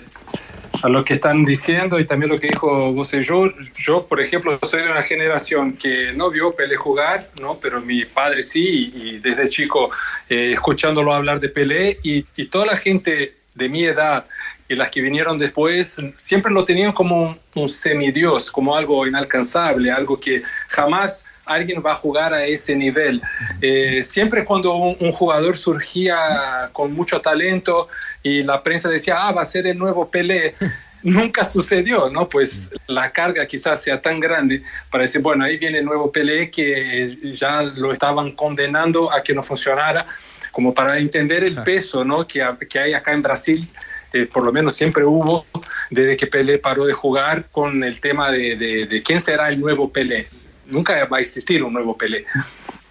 a 0.82 0.88
lo 0.90 1.02
que 1.06 1.14
están 1.14 1.44
diciendo 1.46 1.98
y 1.98 2.04
también 2.04 2.30
lo 2.30 2.38
que 2.38 2.48
dijo 2.48 2.92
José 2.94 3.24
yo, 3.24 3.48
yo 3.78 4.06
por 4.06 4.20
ejemplo 4.20 4.58
soy 4.62 4.82
de 4.82 4.90
una 4.90 5.02
generación 5.02 5.72
que 5.72 6.12
no 6.14 6.30
vio 6.30 6.54
Pelé 6.54 6.76
jugar, 6.76 7.30
no, 7.40 7.56
pero 7.58 7.80
mi 7.80 8.04
padre 8.04 8.42
sí 8.42 8.92
y, 8.94 9.08
y 9.08 9.18
desde 9.18 9.48
chico 9.48 9.90
eh, 10.28 10.52
escuchándolo 10.52 11.14
hablar 11.14 11.40
de 11.40 11.48
Pelé 11.48 11.98
y, 12.02 12.26
y 12.36 12.46
toda 12.46 12.66
la 12.66 12.76
gente 12.76 13.36
de 13.54 13.68
mi 13.70 13.84
edad 13.84 14.26
y 14.68 14.74
las 14.74 14.90
que 14.90 15.00
vinieron 15.00 15.38
después 15.38 15.98
siempre 16.14 16.52
lo 16.52 16.66
tenían 16.66 16.92
como 16.92 17.22
un, 17.22 17.38
un 17.54 17.68
semidios, 17.70 18.50
como 18.50 18.76
algo 18.76 19.06
inalcanzable, 19.06 19.90
algo 19.90 20.20
que 20.20 20.42
jamás 20.68 21.24
alguien 21.46 21.82
va 21.84 21.92
a 21.92 21.94
jugar 21.94 22.34
a 22.34 22.44
ese 22.44 22.74
nivel. 22.76 23.22
Eh, 23.62 24.02
siempre 24.02 24.44
cuando 24.44 24.74
un, 24.74 24.96
un 25.00 25.12
jugador 25.12 25.56
surgía 25.56 26.68
con 26.72 26.92
mucho 26.92 27.20
talento 27.20 27.88
y 28.22 28.42
la 28.42 28.62
prensa 28.62 28.88
decía, 28.88 29.14
ah, 29.18 29.32
va 29.32 29.42
a 29.42 29.44
ser 29.44 29.66
el 29.66 29.78
nuevo 29.78 30.08
Pelé, 30.10 30.54
nunca 31.02 31.44
sucedió, 31.44 32.10
¿no? 32.10 32.28
Pues 32.28 32.70
la 32.88 33.10
carga 33.12 33.46
quizás 33.46 33.80
sea 33.82 34.02
tan 34.02 34.18
grande 34.18 34.62
para 34.90 35.02
decir, 35.02 35.20
bueno, 35.22 35.44
ahí 35.44 35.56
viene 35.56 35.78
el 35.78 35.84
nuevo 35.84 36.10
Pelé 36.10 36.50
que 36.50 37.16
ya 37.34 37.62
lo 37.62 37.92
estaban 37.92 38.32
condenando 38.32 39.12
a 39.12 39.22
que 39.22 39.32
no 39.34 39.42
funcionara, 39.42 40.04
como 40.50 40.72
para 40.74 40.98
entender 40.98 41.44
el 41.44 41.62
peso, 41.62 42.04
¿no? 42.04 42.26
Que, 42.26 42.44
que 42.68 42.78
hay 42.78 42.94
acá 42.94 43.12
en 43.12 43.22
Brasil. 43.22 43.68
eh, 44.12 44.26
por 44.32 44.42
lo 44.44 44.52
menos 44.52 44.74
siempre 44.74 45.04
hubo, 45.04 45.44
desde 45.90 46.16
que 46.16 46.26
Pelé 46.26 46.58
paró 46.58 46.86
de 46.86 46.92
jugar, 46.94 47.44
con 47.52 47.84
el 47.84 48.00
tema 48.00 48.30
de, 48.30 48.56
de- 48.56 48.86
de 48.86 49.02
quién 49.02 49.20
será 49.20 49.48
el 49.50 49.60
nuevo 49.60 49.92
Pelé. 49.92 50.26
Nunca 50.68 51.04
va 51.06 51.18
a 51.18 51.20
existir 51.20 51.62
un 51.62 51.72
nuevo 51.72 51.96
Pelé. 51.96 52.24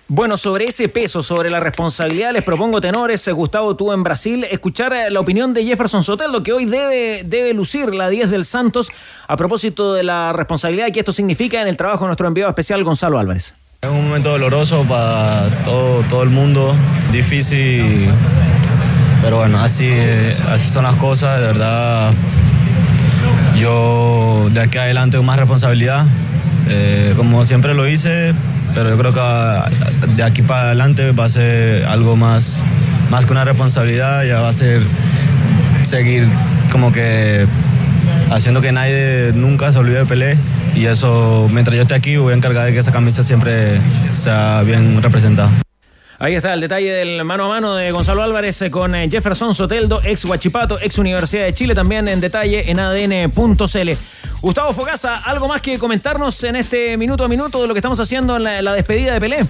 Bueno, 0.08 0.38
sobre 0.38 0.66
ese 0.66 0.88
peso, 0.88 1.24
sobre 1.24 1.50
la 1.50 1.60
responsabilidad, 1.60 2.32
les 2.32 2.44
propongo 2.44 2.80
tenores, 2.80 3.28
eh, 3.28 3.32
Gustavo, 3.32 3.76
tú 3.76 3.92
en 3.92 4.04
Brasil, 4.04 4.44
escuchar 4.44 4.94
eh, 4.94 5.10
la 5.10 5.20
opinión 5.20 5.52
de 5.52 5.66
Jefferson 5.66 6.04
Soteldo, 6.04 6.44
que 6.44 6.54
hoy 6.54 6.66
debe, 6.66 7.24
debe 7.26 7.56
lucir 7.56 7.92
la 7.92 8.08
10 8.08 8.30
del 8.30 8.46
Santos 8.46 8.92
a 9.28 9.36
propósito 9.36 9.96
de 9.96 10.04
la 10.04 10.32
responsabilidad 10.32 10.92
que 10.92 11.00
esto 11.00 11.12
significa 11.12 11.60
en 11.60 11.68
el 11.68 11.76
trabajo 11.76 12.04
de 12.04 12.10
nuestro 12.10 12.28
enviado 12.28 12.50
especial 12.50 12.84
Gonzalo 12.84 13.18
Álvarez. 13.18 13.56
Es 13.82 13.90
un 13.90 14.06
momento 14.06 14.30
doloroso 14.30 14.86
para 14.88 15.50
todo, 15.64 16.04
todo 16.08 16.22
el 16.22 16.30
mundo, 16.30 16.76
difícil, 17.12 18.08
pero 19.24 19.38
bueno, 19.38 19.60
así, 19.60 19.90
así 20.50 20.70
son 20.70 20.84
las 20.84 20.96
cosas, 20.98 21.42
de 21.42 21.48
verdad. 21.48 22.14
Yo 23.58 24.50
de 24.52 24.60
aquí 24.60 24.78
adelante 24.78 25.18
con 25.18 25.26
más 25.26 25.40
responsabilidad, 25.40 26.06
eh, 26.68 27.14
como 27.16 27.46
siempre 27.46 27.74
lo 27.74 27.88
hice, 27.88 28.34
pero 28.74 28.90
yo 28.90 28.98
creo 28.98 29.14
que 29.14 29.20
ah, 29.22 29.70
de 30.16 30.24
aquí 30.24 30.42
para 30.42 30.64
adelante 30.64 31.12
va 31.12 31.26
a 31.26 31.30
ser 31.30 31.86
algo 31.86 32.16
más, 32.16 32.64
más 33.10 33.26
que 33.26 33.32
una 33.32 33.46
responsabilidad, 33.46 34.24
ya 34.24 34.42
va 34.42 34.50
a 34.50 34.54
ser 34.54 34.82
seguir 35.84 36.28
como 36.72 36.92
que 36.92 37.46
haciendo 38.32 38.62
que 38.62 38.72
nadie 38.72 39.32
nunca 39.36 39.72
se 39.72 39.78
olvide 39.78 40.00
de 40.00 40.06
Pelé 40.06 40.38
y 40.76 40.86
eso, 40.86 41.48
mientras 41.52 41.76
yo 41.76 41.84
esté 41.84 41.94
aquí, 41.94 42.18
voy 42.18 42.34
a 42.34 42.36
encargar 42.36 42.66
de 42.66 42.74
que 42.74 42.80
esa 42.80 42.92
camisa 42.92 43.24
siempre 43.24 43.80
sea 44.12 44.62
bien 44.64 45.02
representada. 45.02 45.52
Ahí 46.18 46.34
está 46.34 46.54
el 46.54 46.62
detalle 46.62 46.94
del 46.94 47.26
mano 47.26 47.46
a 47.46 47.50
mano 47.50 47.76
de 47.76 47.92
Gonzalo 47.92 48.24
Álvarez 48.24 48.62
eh, 48.62 48.72
con 48.72 48.96
eh, 48.96 49.10
Jefferson 49.12 49.54
Soteldo, 49.54 50.00
ex 50.02 50.24
Huachipato, 50.24 50.80
ex 50.80 50.98
Universidad 50.98 51.44
de 51.44 51.54
Chile, 51.54 51.76
también 51.76 52.08
en 52.08 52.22
detalle 52.22 52.72
en 52.72 52.80
ADN.cl. 52.80 53.90
Gustavo 54.40 54.74
Fogasa, 54.74 55.18
¿algo 55.18 55.50
más 55.50 55.60
que 55.60 55.78
comentarnos 55.78 56.42
en 56.46 56.56
este 56.56 56.96
minuto 56.96 57.26
a 57.26 57.28
minuto 57.28 57.62
de 57.62 57.68
lo 57.68 57.74
que 57.74 57.80
estamos 57.80 58.00
haciendo 58.00 58.38
en 58.38 58.44
la, 58.44 58.74
despedida 58.74 59.14
de 59.14 59.20
Pelé? 59.20 59.46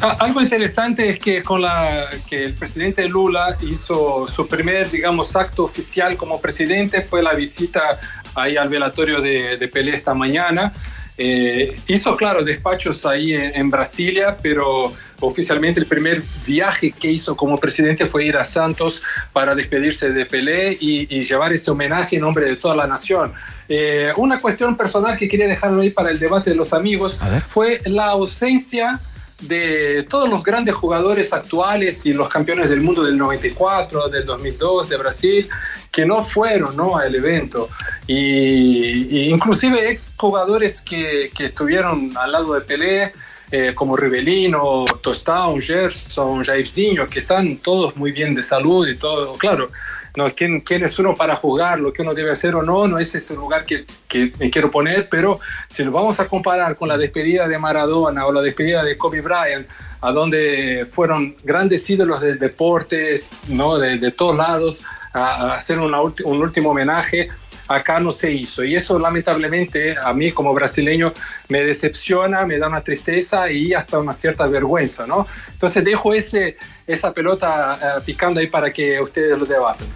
Ah, 0.00 0.16
Algo 0.20 0.40
interesante 0.40 1.10
es 1.10 1.18
que 1.18 1.42
con 1.42 1.60
la 1.60 2.08
que 2.26 2.44
el 2.44 2.54
presidente 2.54 3.06
Lula 3.06 3.54
hizo 3.60 4.26
su 4.26 4.48
primer, 4.48 4.90
digamos, 4.90 5.36
acto 5.36 5.64
oficial 5.64 6.16
como 6.16 6.40
presidente 6.40 7.02
fue 7.02 7.22
la 7.22 7.34
visita 7.34 8.00
ahí 8.34 8.56
al 8.56 8.70
velatorio 8.70 9.20
de, 9.20 9.58
de 9.58 9.68
Pelé 9.68 9.94
esta 9.94 10.14
mañana. 10.14 10.72
Eh, 11.20 11.76
hizo, 11.88 12.16
claro, 12.16 12.44
despachos 12.44 13.04
ahí 13.04 13.34
en, 13.34 13.54
en 13.54 13.70
Brasilia, 13.70 14.36
pero 14.40 14.94
oficialmente 15.20 15.80
el 15.80 15.86
primer 15.86 16.22
viaje 16.46 16.92
que 16.92 17.10
hizo 17.10 17.36
como 17.36 17.58
presidente 17.58 18.06
fue 18.06 18.24
ir 18.24 18.36
a 18.36 18.44
Santos 18.44 19.02
para 19.32 19.54
despedirse 19.56 20.12
de 20.12 20.26
Pelé 20.26 20.76
y, 20.78 21.12
y 21.14 21.24
llevar 21.24 21.52
ese 21.52 21.72
homenaje 21.72 22.16
en 22.16 22.22
nombre 22.22 22.46
de 22.46 22.54
toda 22.54 22.76
la 22.76 22.86
nación. 22.86 23.32
Eh, 23.68 24.12
una 24.16 24.40
cuestión 24.40 24.76
personal 24.76 25.16
que 25.16 25.26
quería 25.26 25.48
dejarlo 25.48 25.80
ahí 25.80 25.90
para 25.90 26.10
el 26.10 26.18
debate 26.18 26.50
de 26.50 26.56
los 26.56 26.72
amigos 26.72 27.20
fue 27.46 27.80
la 27.84 28.06
ausencia 28.06 29.00
de 29.42 30.04
todos 30.08 30.28
los 30.28 30.42
grandes 30.42 30.74
jugadores 30.74 31.32
actuales 31.32 32.04
y 32.06 32.12
los 32.12 32.28
campeones 32.28 32.68
del 32.68 32.80
mundo 32.80 33.04
del 33.04 33.16
94, 33.16 34.08
del 34.08 34.26
2002, 34.26 34.88
de 34.88 34.96
Brasil, 34.96 35.48
que 35.92 36.04
no 36.04 36.22
fueron 36.22 36.76
¿no? 36.76 36.96
al 36.96 37.14
evento. 37.14 37.68
Y, 38.06 39.16
y 39.16 39.30
inclusive 39.30 39.90
ex 39.90 40.14
jugadores 40.16 40.80
que, 40.80 41.30
que 41.36 41.46
estuvieron 41.46 42.16
al 42.16 42.32
lado 42.32 42.54
de 42.54 42.60
Pelé, 42.62 43.12
eh, 43.50 43.72
como 43.74 43.96
Rivelino, 43.96 44.84
Tostão, 45.00 45.58
Gerson, 45.58 46.44
Jairzinho, 46.44 47.08
que 47.08 47.20
están 47.20 47.56
todos 47.56 47.96
muy 47.96 48.12
bien 48.12 48.34
de 48.34 48.42
salud 48.42 48.86
y 48.86 48.96
todo, 48.96 49.32
claro. 49.34 49.70
No, 50.18 50.28
¿quién, 50.34 50.62
¿Quién 50.62 50.82
es 50.82 50.98
uno 50.98 51.14
para 51.14 51.36
jugar 51.36 51.78
lo 51.78 51.92
que 51.92 52.02
uno 52.02 52.12
debe 52.12 52.32
hacer 52.32 52.56
o 52.56 52.62
no? 52.64 52.88
No 52.88 52.98
es 52.98 53.14
ese 53.14 53.36
lugar 53.36 53.64
que, 53.64 53.84
que 54.08 54.32
me 54.40 54.50
quiero 54.50 54.68
poner, 54.68 55.08
pero 55.08 55.38
si 55.68 55.84
lo 55.84 55.92
vamos 55.92 56.18
a 56.18 56.26
comparar 56.26 56.74
con 56.74 56.88
la 56.88 56.98
despedida 56.98 57.46
de 57.46 57.56
Maradona 57.56 58.26
o 58.26 58.32
la 58.32 58.42
despedida 58.42 58.82
de 58.82 58.98
Kobe 58.98 59.20
Bryant, 59.20 59.68
a 60.00 60.10
donde 60.10 60.84
fueron 60.90 61.36
grandes 61.44 61.88
ídolos 61.88 62.20
del 62.20 62.36
deporte, 62.36 63.14
¿no? 63.46 63.78
de, 63.78 63.96
de 63.98 64.10
todos 64.10 64.36
lados, 64.36 64.82
a, 65.12 65.52
a 65.52 65.54
hacer 65.54 65.78
una 65.78 66.00
un 66.00 66.42
último 66.42 66.70
homenaje, 66.70 67.28
acá 67.68 68.00
no 68.00 68.10
se 68.10 68.32
hizo. 68.32 68.64
Y 68.64 68.74
eso 68.74 68.98
lamentablemente 68.98 69.96
a 69.96 70.12
mí 70.12 70.32
como 70.32 70.52
brasileño 70.54 71.12
me 71.48 71.60
decepciona, 71.60 72.44
me 72.46 72.58
da 72.58 72.68
una 72.68 72.82
tristeza 72.82 73.50
y 73.50 73.74
hasta 73.74 73.98
una 73.98 74.12
cierta 74.12 74.46
vergüenza, 74.46 75.06
¿no? 75.06 75.26
Entonces 75.52 75.84
dejo 75.84 76.14
ese, 76.14 76.56
esa 76.86 77.12
pelota 77.12 77.78
eh, 77.80 78.00
picando 78.04 78.40
ahí 78.40 78.46
para 78.46 78.72
que 78.72 79.00
ustedes 79.00 79.38
lo 79.38 79.44
debatan. 79.44 79.86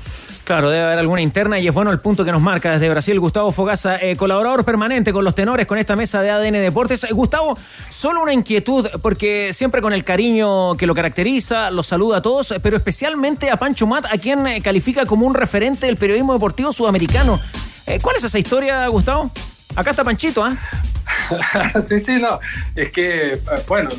Claro, 0.44 0.70
debe 0.70 0.84
haber 0.84 0.98
alguna 0.98 1.22
interna 1.22 1.60
y 1.60 1.68
es 1.68 1.74
bueno 1.74 1.92
el 1.92 2.00
punto 2.00 2.24
que 2.24 2.32
nos 2.32 2.42
marca 2.42 2.72
desde 2.72 2.88
Brasil 2.88 3.18
Gustavo 3.20 3.52
Fogaza, 3.52 3.96
eh, 3.98 4.16
colaborador 4.16 4.64
permanente 4.64 5.12
con 5.12 5.24
los 5.24 5.36
tenores 5.36 5.66
con 5.66 5.78
esta 5.78 5.94
mesa 5.94 6.20
de 6.20 6.30
ADN 6.30 6.54
Deportes. 6.54 7.04
Eh, 7.04 7.12
Gustavo, 7.12 7.56
solo 7.88 8.22
una 8.22 8.32
inquietud, 8.32 8.88
porque 9.02 9.52
siempre 9.52 9.80
con 9.80 9.92
el 9.92 10.02
cariño 10.02 10.74
que 10.76 10.86
lo 10.86 10.96
caracteriza, 10.96 11.70
los 11.70 11.86
saluda 11.86 12.18
a 12.18 12.22
todos, 12.22 12.54
pero 12.60 12.76
especialmente 12.76 13.50
a 13.50 13.56
Pancho 13.56 13.86
Mat, 13.86 14.06
a 14.06 14.18
quien 14.18 14.44
eh, 14.48 14.60
califica 14.60 15.06
como 15.06 15.26
un 15.26 15.34
referente 15.34 15.86
del 15.86 15.96
periodismo 15.96 16.32
deportivo 16.32 16.72
sudamericano. 16.72 17.38
Eh, 17.86 18.00
¿Cuál 18.02 18.16
es 18.16 18.24
esa 18.24 18.38
historia, 18.38 18.86
Gustavo? 18.88 19.30
Acá 19.74 19.90
está 19.90 20.04
Panchito, 20.04 20.44
¿ah? 20.44 20.56
sí, 21.82 21.98
sí, 22.00 22.20
no. 22.20 22.40
Es 22.76 22.92
que, 22.92 23.34
eh, 23.34 23.40
bueno, 23.66 23.90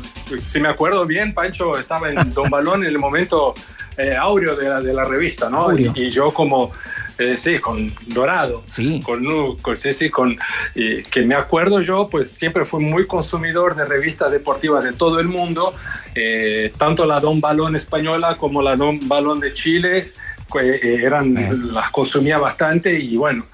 si 0.42 0.60
me 0.60 0.68
acuerdo 0.68 1.04
bien, 1.06 1.34
Pancho 1.34 1.76
estaba 1.78 2.10
en 2.10 2.32
Don 2.32 2.48
Balón 2.50 2.82
en 2.82 2.90
el 2.90 2.98
momento 2.98 3.54
eh, 3.96 4.14
áureo 4.16 4.56
de 4.56 4.68
la, 4.68 4.80
de 4.80 4.94
la 4.94 5.04
revista, 5.04 5.48
¿no? 5.48 5.76
Y, 5.76 6.10
yo 6.10 6.32
como, 6.32 6.70
eh, 7.18 7.36
sí, 7.36 7.58
con 7.58 7.92
Dorado. 8.06 8.62
Sí. 8.66 9.00
Con, 9.04 9.56
con 9.56 9.76
sí, 9.76 9.92
sí, 9.92 10.10
con, 10.10 10.36
que 10.74 11.22
me 11.22 11.34
acuerdo 11.34 11.80
yo, 11.80 12.08
pues 12.08 12.30
siempre 12.30 12.64
fui 12.64 12.84
muy 12.84 13.06
consumidor 13.06 13.74
de 13.74 13.84
revistas 13.84 14.30
deportivas 14.30 14.84
de 14.84 14.92
todo 14.92 15.20
el 15.20 15.28
mundo, 15.28 15.74
eh, 16.14 16.72
tanto 16.78 17.06
la 17.06 17.20
Don 17.20 17.40
Balón 17.40 17.76
española 17.76 18.36
como 18.36 18.62
la 18.62 18.76
Don 18.76 19.08
Balón 19.08 19.40
de 19.40 19.52
Chile, 19.54 20.12
que, 20.52 20.76
eh, 20.76 21.04
eran, 21.04 21.72
las 21.72 21.90
consumía 21.90 22.38
bastante 22.38 22.96
y 22.98 23.16
bueno, 23.16 23.46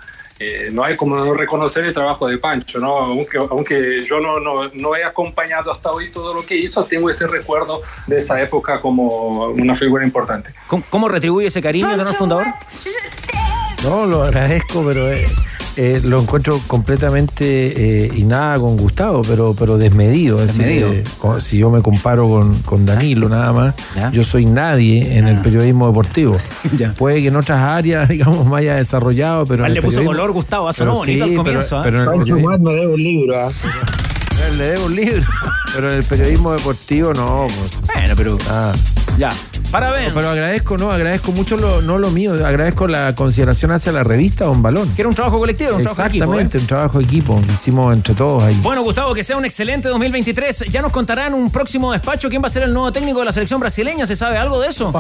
eh, 0.42 0.70
no 0.72 0.82
hay 0.82 0.96
como 0.96 1.16
no 1.16 1.34
reconocer 1.34 1.84
el 1.84 1.92
trabajo 1.92 2.26
de 2.26 2.38
Pancho, 2.38 2.78
¿no? 2.78 2.96
Aunque, 2.96 3.36
aunque 3.36 4.02
yo 4.02 4.20
no, 4.20 4.40
no, 4.40 4.68
no 4.72 4.96
he 4.96 5.04
acompañado 5.04 5.70
hasta 5.70 5.92
hoy 5.92 6.10
todo 6.10 6.32
lo 6.32 6.44
que 6.44 6.56
hizo, 6.56 6.82
tengo 6.84 7.10
ese 7.10 7.26
recuerdo 7.26 7.82
de 8.06 8.16
esa 8.16 8.40
época 8.40 8.80
como 8.80 9.48
una 9.48 9.74
figura 9.74 10.02
importante. 10.02 10.54
¿Cómo, 10.66 10.82
cómo 10.88 11.08
retribuye 11.08 11.48
ese 11.48 11.60
cariño, 11.60 11.90
tenor 11.90 12.14
fundador? 12.14 12.46
No, 13.82 14.06
lo 14.06 14.22
agradezco, 14.24 14.82
pero 14.86 15.12
eh, 15.12 15.26
eh, 15.76 16.00
lo 16.04 16.20
encuentro 16.20 16.60
completamente 16.66 18.04
eh, 18.04 18.10
y 18.14 18.24
nada 18.24 18.58
con 18.58 18.76
Gustavo, 18.76 19.22
pero, 19.22 19.54
pero 19.58 19.78
desmedido. 19.78 20.40
Es 20.40 20.48
decir, 20.48 20.64
Desmedido. 20.64 20.92
eh, 21.36 21.40
si 21.40 21.58
yo 21.58 21.70
me 21.70 21.80
comparo 21.80 22.28
con, 22.28 22.58
con 22.62 22.86
Danilo 22.86 23.28
nada 23.28 23.52
más, 23.52 23.74
yo 24.12 24.24
soy 24.24 24.46
nadie 24.46 25.16
en 25.16 25.28
el 25.28 25.38
periodismo 25.40 25.86
deportivo. 25.86 26.36
Puede 26.98 27.22
que 27.22 27.28
en 27.28 27.36
otras 27.36 27.60
áreas, 27.60 28.08
digamos, 28.08 28.46
me 28.46 28.58
haya 28.58 28.76
desarrollado, 28.76 29.44
pero. 29.46 29.66
en 29.66 29.74
le 29.74 29.82
puso 29.82 30.04
color, 30.04 30.32
Gustavo, 30.32 30.68
ah, 30.68 30.72
sonó 30.72 30.92
pero 30.92 30.98
bonito 31.00 31.24
al 31.24 31.30
sí, 31.30 31.36
comienzo, 31.36 31.80
Pero, 31.82 32.00
¿ah? 32.00 32.04
pero 32.04 32.22
en 32.22 32.28
el 32.28 32.60
me 32.60 32.72
debe 32.72 32.88
un 32.88 33.02
libro. 33.02 33.36
Le 34.56 34.64
debo 34.64 34.86
un 34.86 34.96
libro. 34.96 35.22
Pero 35.74 35.90
en 35.90 35.96
el 35.98 36.02
periodismo 36.02 36.52
deportivo 36.52 37.12
no. 37.12 37.46
Pues. 37.46 37.82
Bueno, 37.94 38.14
pero. 38.16 38.38
Ah. 38.48 38.72
Ya. 39.18 39.30
Parabéns. 39.70 40.12
Pero 40.14 40.28
agradezco, 40.30 40.76
no, 40.78 40.90
agradezco 40.90 41.32
mucho 41.32 41.56
lo, 41.56 41.80
no 41.82 41.98
lo 41.98 42.10
mío, 42.10 42.34
agradezco 42.44 42.86
la 42.88 43.14
consideración 43.14 43.70
hacia 43.72 43.92
la 43.92 44.02
revista 44.04 44.44
Don 44.44 44.62
Balón. 44.62 44.92
Que 44.94 45.02
era 45.02 45.08
un 45.08 45.14
trabajo 45.14 45.38
colectivo, 45.38 45.76
un 45.76 45.82
trabajo 45.82 46.02
equipo, 46.08 46.24
¿eh? 46.24 46.26
Exactamente, 46.42 46.58
un 46.58 46.66
trabajo 46.66 46.98
de 46.98 47.04
equipo 47.04 47.40
que 47.46 47.52
hicimos 47.52 47.94
entre 47.96 48.14
todos 48.14 48.42
ahí. 48.44 48.58
Bueno, 48.62 48.82
Gustavo, 48.82 49.14
que 49.14 49.22
sea 49.24 49.36
un 49.36 49.44
excelente 49.44 49.88
2023. 49.88 50.66
Ya 50.70 50.82
nos 50.82 50.92
contarán 50.92 51.34
un 51.34 51.50
próximo 51.50 51.92
despacho 51.92 52.28
quién 52.28 52.42
va 52.42 52.46
a 52.46 52.50
ser 52.50 52.62
el 52.64 52.72
nuevo 52.72 52.90
técnico 52.92 53.20
de 53.20 53.26
la 53.26 53.32
selección 53.32 53.60
brasileña. 53.60 54.06
¿Se 54.06 54.16
sabe 54.16 54.38
algo 54.38 54.60
de 54.60 54.68
eso? 54.68 54.90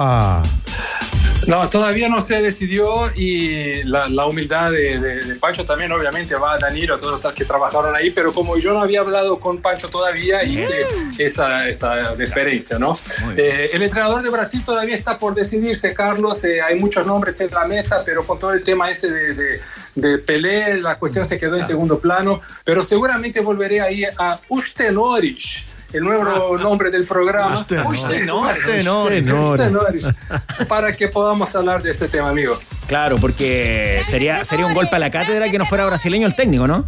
No, 1.46 1.68
todavía 1.70 2.08
no 2.08 2.20
se 2.20 2.36
decidió 2.42 3.10
y 3.16 3.82
la, 3.84 4.08
la 4.08 4.26
humildad 4.26 4.70
de, 4.70 5.00
de- 5.00 5.24
de 5.24 5.34
Pancho 5.36 5.64
también 5.64 5.90
obviamente 5.90 6.34
va 6.34 6.52
a 6.52 6.58
Danilo, 6.58 6.94
a 6.94 6.98
todos 6.98 7.22
los 7.24 7.34
que 7.34 7.44
trabajaron 7.46 7.96
ahí, 7.96 8.10
pero 8.10 8.32
como 8.34 8.58
yo 8.58 8.74
no 8.74 8.82
había 8.82 9.00
hablado 9.00 9.40
con 9.40 9.56
Pancho 9.58 9.88
todavía, 9.88 10.44
hice 10.44 10.86
esa, 11.18 11.66
esa 11.66 12.14
deferencia, 12.14 12.78
¿no? 12.78 12.96
Eh, 13.38 13.70
el 13.72 13.82
entrenador 13.82 14.22
de 14.22 14.28
Brasil 14.28 14.59
todavía 14.64 14.96
está 14.96 15.18
por 15.18 15.34
decidirse, 15.34 15.94
Carlos, 15.94 16.44
eh, 16.44 16.60
hay 16.60 16.78
muchos 16.78 17.06
nombres 17.06 17.40
en 17.40 17.50
la 17.50 17.66
mesa, 17.66 18.02
pero 18.04 18.26
con 18.26 18.38
todo 18.38 18.52
el 18.52 18.62
tema 18.62 18.90
ese 18.90 19.10
de, 19.10 19.34
de, 19.34 19.60
de 19.94 20.18
Pelé, 20.18 20.78
la 20.78 20.98
cuestión 20.98 21.26
se 21.26 21.38
quedó 21.38 21.56
en 21.56 21.64
segundo 21.64 21.98
plano, 21.98 22.40
pero 22.64 22.82
seguramente 22.82 23.40
volveré 23.40 23.80
ahí 23.80 24.04
a 24.04 24.38
Ustenoric. 24.48 25.64
El 25.92 26.04
nuevo 26.04 26.56
nombre 26.62 26.90
del 26.90 27.04
programa. 27.04 27.54
Ustenoric. 27.54 28.30
Ustenoric. 29.26 30.14
Para 30.68 30.92
que 30.92 31.08
podamos 31.08 31.54
hablar 31.54 31.82
de 31.82 31.90
este 31.90 32.08
tema, 32.08 32.28
amigo. 32.30 32.58
Claro, 32.86 33.16
porque 33.20 34.02
sería, 34.04 34.44
sería 34.44 34.66
un 34.66 34.74
golpe 34.74 34.96
a 34.96 34.98
la 34.98 35.10
cátedra 35.10 35.50
que 35.50 35.58
no 35.58 35.66
fuera 35.66 35.84
brasileño 35.86 36.26
el 36.26 36.34
técnico, 36.34 36.66
¿no? 36.66 36.86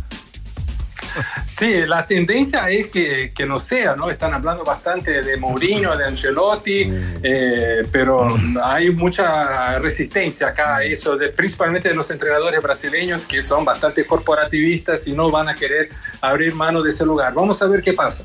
Sí, 1.47 1.87
la 1.87 2.07
tendencia 2.07 2.69
es 2.71 2.89
que, 2.89 3.33
que 3.35 3.47
no 3.47 3.59
sea, 3.59 3.95
¿no? 3.97 4.11
Están 4.11 4.35
hablando 4.35 4.65
bastante 4.65 5.23
de 5.23 5.37
Mourinho, 5.37 5.97
de 5.97 6.05
Ancelotti, 6.07 6.91
eh, 7.23 7.87
pero 7.91 8.29
hay 8.63 8.91
mucha 8.91 9.79
resistencia 9.79 10.49
acá 10.49 10.77
a 10.77 10.85
eso, 10.85 11.17
de, 11.17 11.29
principalmente 11.29 11.89
de 11.89 11.95
los 11.95 12.11
entrenadores 12.11 12.63
brasileños 12.63 13.27
que 13.27 13.43
son 13.43 13.65
bastante 13.65 14.07
corporativistas 14.07 15.07
y 15.09 15.13
no 15.13 15.31
van 15.31 15.49
a 15.49 15.55
querer 15.55 15.89
abrir 16.21 16.55
mano 16.55 16.83
de 16.83 16.91
ese 16.91 17.05
lugar. 17.05 17.35
Vamos 17.35 17.61
a 17.63 17.67
ver 17.67 17.83
qué 17.83 17.93
pasa. 17.93 18.25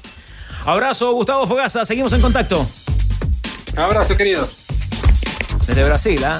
Abrazo, 0.65 1.11
Gustavo 1.13 1.47
Fogaza. 1.47 1.85
Seguimos 1.85 2.11
en 2.13 2.21
contacto. 2.21 2.67
Abrazo, 3.75 4.17
queridos. 4.17 4.57
Desde 5.67 5.83
Brasil, 5.83 6.23
¿ah? 6.25 6.39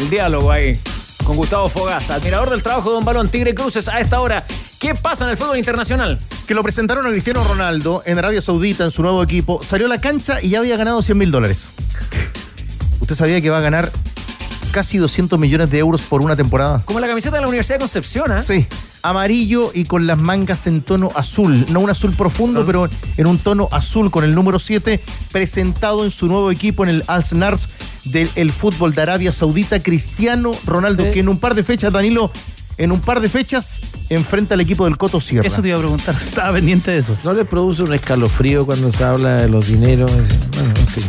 El 0.00 0.10
diálogo 0.10 0.50
ahí 0.50 0.78
con 1.24 1.36
Gustavo 1.36 1.68
Fogaza, 1.68 2.16
admirador 2.16 2.50
del 2.50 2.62
trabajo 2.62 2.90
de 2.90 2.94
Don 2.96 3.04
Balón 3.04 3.28
Tigre 3.28 3.54
Cruces 3.54 3.88
a 3.88 3.98
esta 4.00 4.20
hora. 4.20 4.44
¿Qué 4.78 4.94
pasa 4.94 5.24
en 5.24 5.30
el 5.30 5.36
fútbol 5.36 5.56
internacional? 5.56 6.18
Que 6.46 6.54
lo 6.54 6.62
presentaron 6.62 7.06
a 7.06 7.10
Cristiano 7.10 7.42
Ronaldo 7.44 8.02
en 8.04 8.18
Arabia 8.18 8.42
Saudita 8.42 8.84
en 8.84 8.90
su 8.90 9.02
nuevo 9.02 9.22
equipo. 9.22 9.62
Salió 9.62 9.86
a 9.86 9.88
la 9.88 10.00
cancha 10.00 10.42
y 10.42 10.50
ya 10.50 10.58
había 10.58 10.76
ganado 10.76 11.02
100 11.02 11.16
mil 11.16 11.30
dólares. 11.30 11.72
¿Usted 13.00 13.14
sabía 13.14 13.40
que 13.40 13.50
va 13.50 13.58
a 13.58 13.60
ganar 13.60 13.90
casi 14.72 14.98
200 14.98 15.38
millones 15.38 15.70
de 15.70 15.78
euros 15.78 16.02
por 16.02 16.20
una 16.20 16.36
temporada? 16.36 16.82
Como 16.84 17.00
la 17.00 17.06
camiseta 17.06 17.36
de 17.36 17.42
la 17.42 17.48
Universidad 17.48 17.76
de 17.76 17.80
Concepción, 17.80 18.32
¿ah? 18.32 18.42
Sí. 18.42 18.66
Amarillo 19.02 19.70
y 19.74 19.84
con 19.84 20.06
las 20.06 20.18
mangas 20.18 20.66
en 20.66 20.82
tono 20.82 21.10
azul. 21.14 21.66
No 21.70 21.80
un 21.80 21.90
azul 21.90 22.14
profundo, 22.14 22.64
pero 22.64 22.88
en 23.16 23.26
un 23.26 23.38
tono 23.38 23.68
azul 23.70 24.10
con 24.10 24.24
el 24.24 24.34
número 24.34 24.58
7, 24.58 25.00
presentado 25.30 26.04
en 26.04 26.10
su 26.10 26.26
nuevo 26.26 26.50
equipo 26.50 26.84
en 26.84 26.90
el 26.90 27.04
Al 27.06 27.22
Nars 27.34 27.68
del 28.04 28.30
el 28.34 28.50
fútbol 28.50 28.94
de 28.94 29.02
Arabia 29.02 29.32
Saudita, 29.32 29.82
Cristiano 29.82 30.52
Ronaldo, 30.64 31.04
que 31.12 31.20
en 31.20 31.28
un 31.28 31.38
par 31.38 31.54
de 31.54 31.62
fechas, 31.62 31.92
Danilo, 31.92 32.30
en 32.78 32.92
un 32.92 33.00
par 33.00 33.20
de 33.20 33.28
fechas, 33.28 33.80
enfrenta 34.10 34.54
al 34.54 34.60
equipo 34.60 34.84
del 34.84 34.96
Coto 34.96 35.20
Sierra. 35.20 35.46
Eso 35.46 35.62
te 35.62 35.68
iba 35.68 35.76
a 35.76 35.80
preguntar, 35.80 36.14
estaba 36.26 36.52
pendiente 36.54 36.90
de 36.90 36.98
eso. 36.98 37.16
¿No 37.24 37.32
le 37.32 37.44
produce 37.44 37.82
un 37.82 37.92
escalofrío 37.94 38.66
cuando 38.66 38.92
se 38.92 39.04
habla 39.04 39.36
de 39.36 39.48
los 39.48 39.66
dineros? 39.68 40.10
Bueno, 40.12 40.72
en 40.78 40.86
fin. 40.88 41.04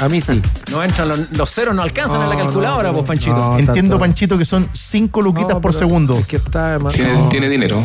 A 0.00 0.08
mí 0.08 0.20
sí. 0.20 0.40
No 0.70 0.82
entran 0.82 1.08
los, 1.08 1.30
los 1.30 1.48
ceros, 1.50 1.74
no 1.74 1.82
alcanzan 1.82 2.22
en 2.22 2.28
la 2.28 2.36
calculadora, 2.36 2.88
no, 2.88 2.94
pues, 2.94 3.06
Panchito. 3.06 3.36
no, 3.36 3.52
Entiendo, 3.58 3.74
tanto- 3.74 3.98
Panchito, 4.00 4.36
que 4.38 4.44
son 4.44 4.68
5 4.72 5.22
luquitas 5.22 5.54
No, 5.54 5.60
por 5.60 5.72
segundo. 5.72 6.18
Es 6.18 6.26
que 6.26 6.36
está. 6.36 6.78
Tiene, 6.92 7.12
no, 7.14 7.28
tiene 7.28 7.48
dinero. 7.48 7.82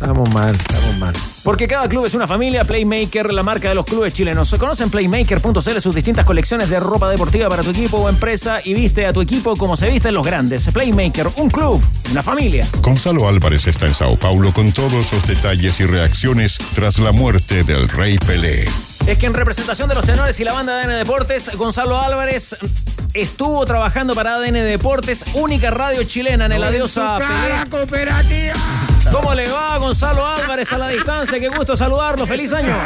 Estamos 0.00 0.32
mal, 0.32 0.54
estamos 0.54 0.96
mal. 0.98 1.14
Porque 1.42 1.66
cada 1.66 1.88
club 1.88 2.06
es 2.06 2.14
una 2.14 2.28
familia, 2.28 2.62
Playmaker, 2.62 3.32
la 3.32 3.42
marca 3.42 3.68
de 3.68 3.74
los 3.74 3.84
clubes 3.84 4.14
chilenos. 4.14 4.54
Conocen 4.56 4.90
Playmaker.cl, 4.90 5.80
sus 5.80 5.92
distintas 5.92 6.24
colecciones 6.24 6.70
de 6.70 6.78
ropa 6.78 7.10
deportiva 7.10 7.48
para 7.48 7.64
tu 7.64 7.70
equipo 7.70 7.96
o 7.96 8.08
empresa 8.08 8.60
y 8.64 8.74
viste 8.74 9.06
a 9.06 9.12
tu 9.12 9.20
equipo 9.20 9.56
como 9.56 9.76
se 9.76 9.88
visten 9.88 10.14
los 10.14 10.24
grandes. 10.24 10.68
Playmaker, 10.72 11.28
un 11.38 11.50
club, 11.50 11.82
una 12.12 12.22
familia. 12.22 12.68
Gonzalo 12.80 13.28
Álvarez 13.28 13.66
está 13.66 13.86
en 13.86 13.94
Sao 13.94 14.14
Paulo 14.14 14.52
con 14.52 14.70
todos 14.70 15.12
los 15.12 15.26
detalles 15.26 15.80
y 15.80 15.86
reacciones 15.86 16.58
tras 16.76 17.00
la 17.00 17.10
muerte 17.10 17.64
del 17.64 17.88
Rey 17.88 18.18
Pelé. 18.18 18.66
Es 19.08 19.16
que 19.16 19.24
en 19.24 19.32
representación 19.32 19.88
de 19.88 19.94
los 19.94 20.04
tenores 20.04 20.38
y 20.38 20.44
la 20.44 20.52
banda 20.52 20.76
de 20.76 20.84
ADN 20.84 20.98
Deportes, 20.98 21.56
Gonzalo 21.56 21.98
Álvarez 21.98 22.54
estuvo 23.14 23.64
trabajando 23.64 24.14
para 24.14 24.34
ADN 24.34 24.52
Deportes, 24.52 25.24
única 25.32 25.70
radio 25.70 26.04
chilena 26.04 26.44
en 26.44 26.52
el 26.52 26.62
adiós 26.62 26.98
a 26.98 27.16
Pelé. 27.16 27.70
cooperativa! 27.70 28.54
¿Cómo 29.10 29.32
le 29.32 29.48
va 29.48 29.78
Gonzalo 29.78 30.26
Álvarez 30.26 30.70
a 30.72 30.78
la 30.78 30.88
distancia? 30.88 31.40
Qué 31.40 31.48
gusto 31.48 31.76
saludarlo. 31.76 32.26
¡Feliz 32.26 32.52
año! 32.52 32.76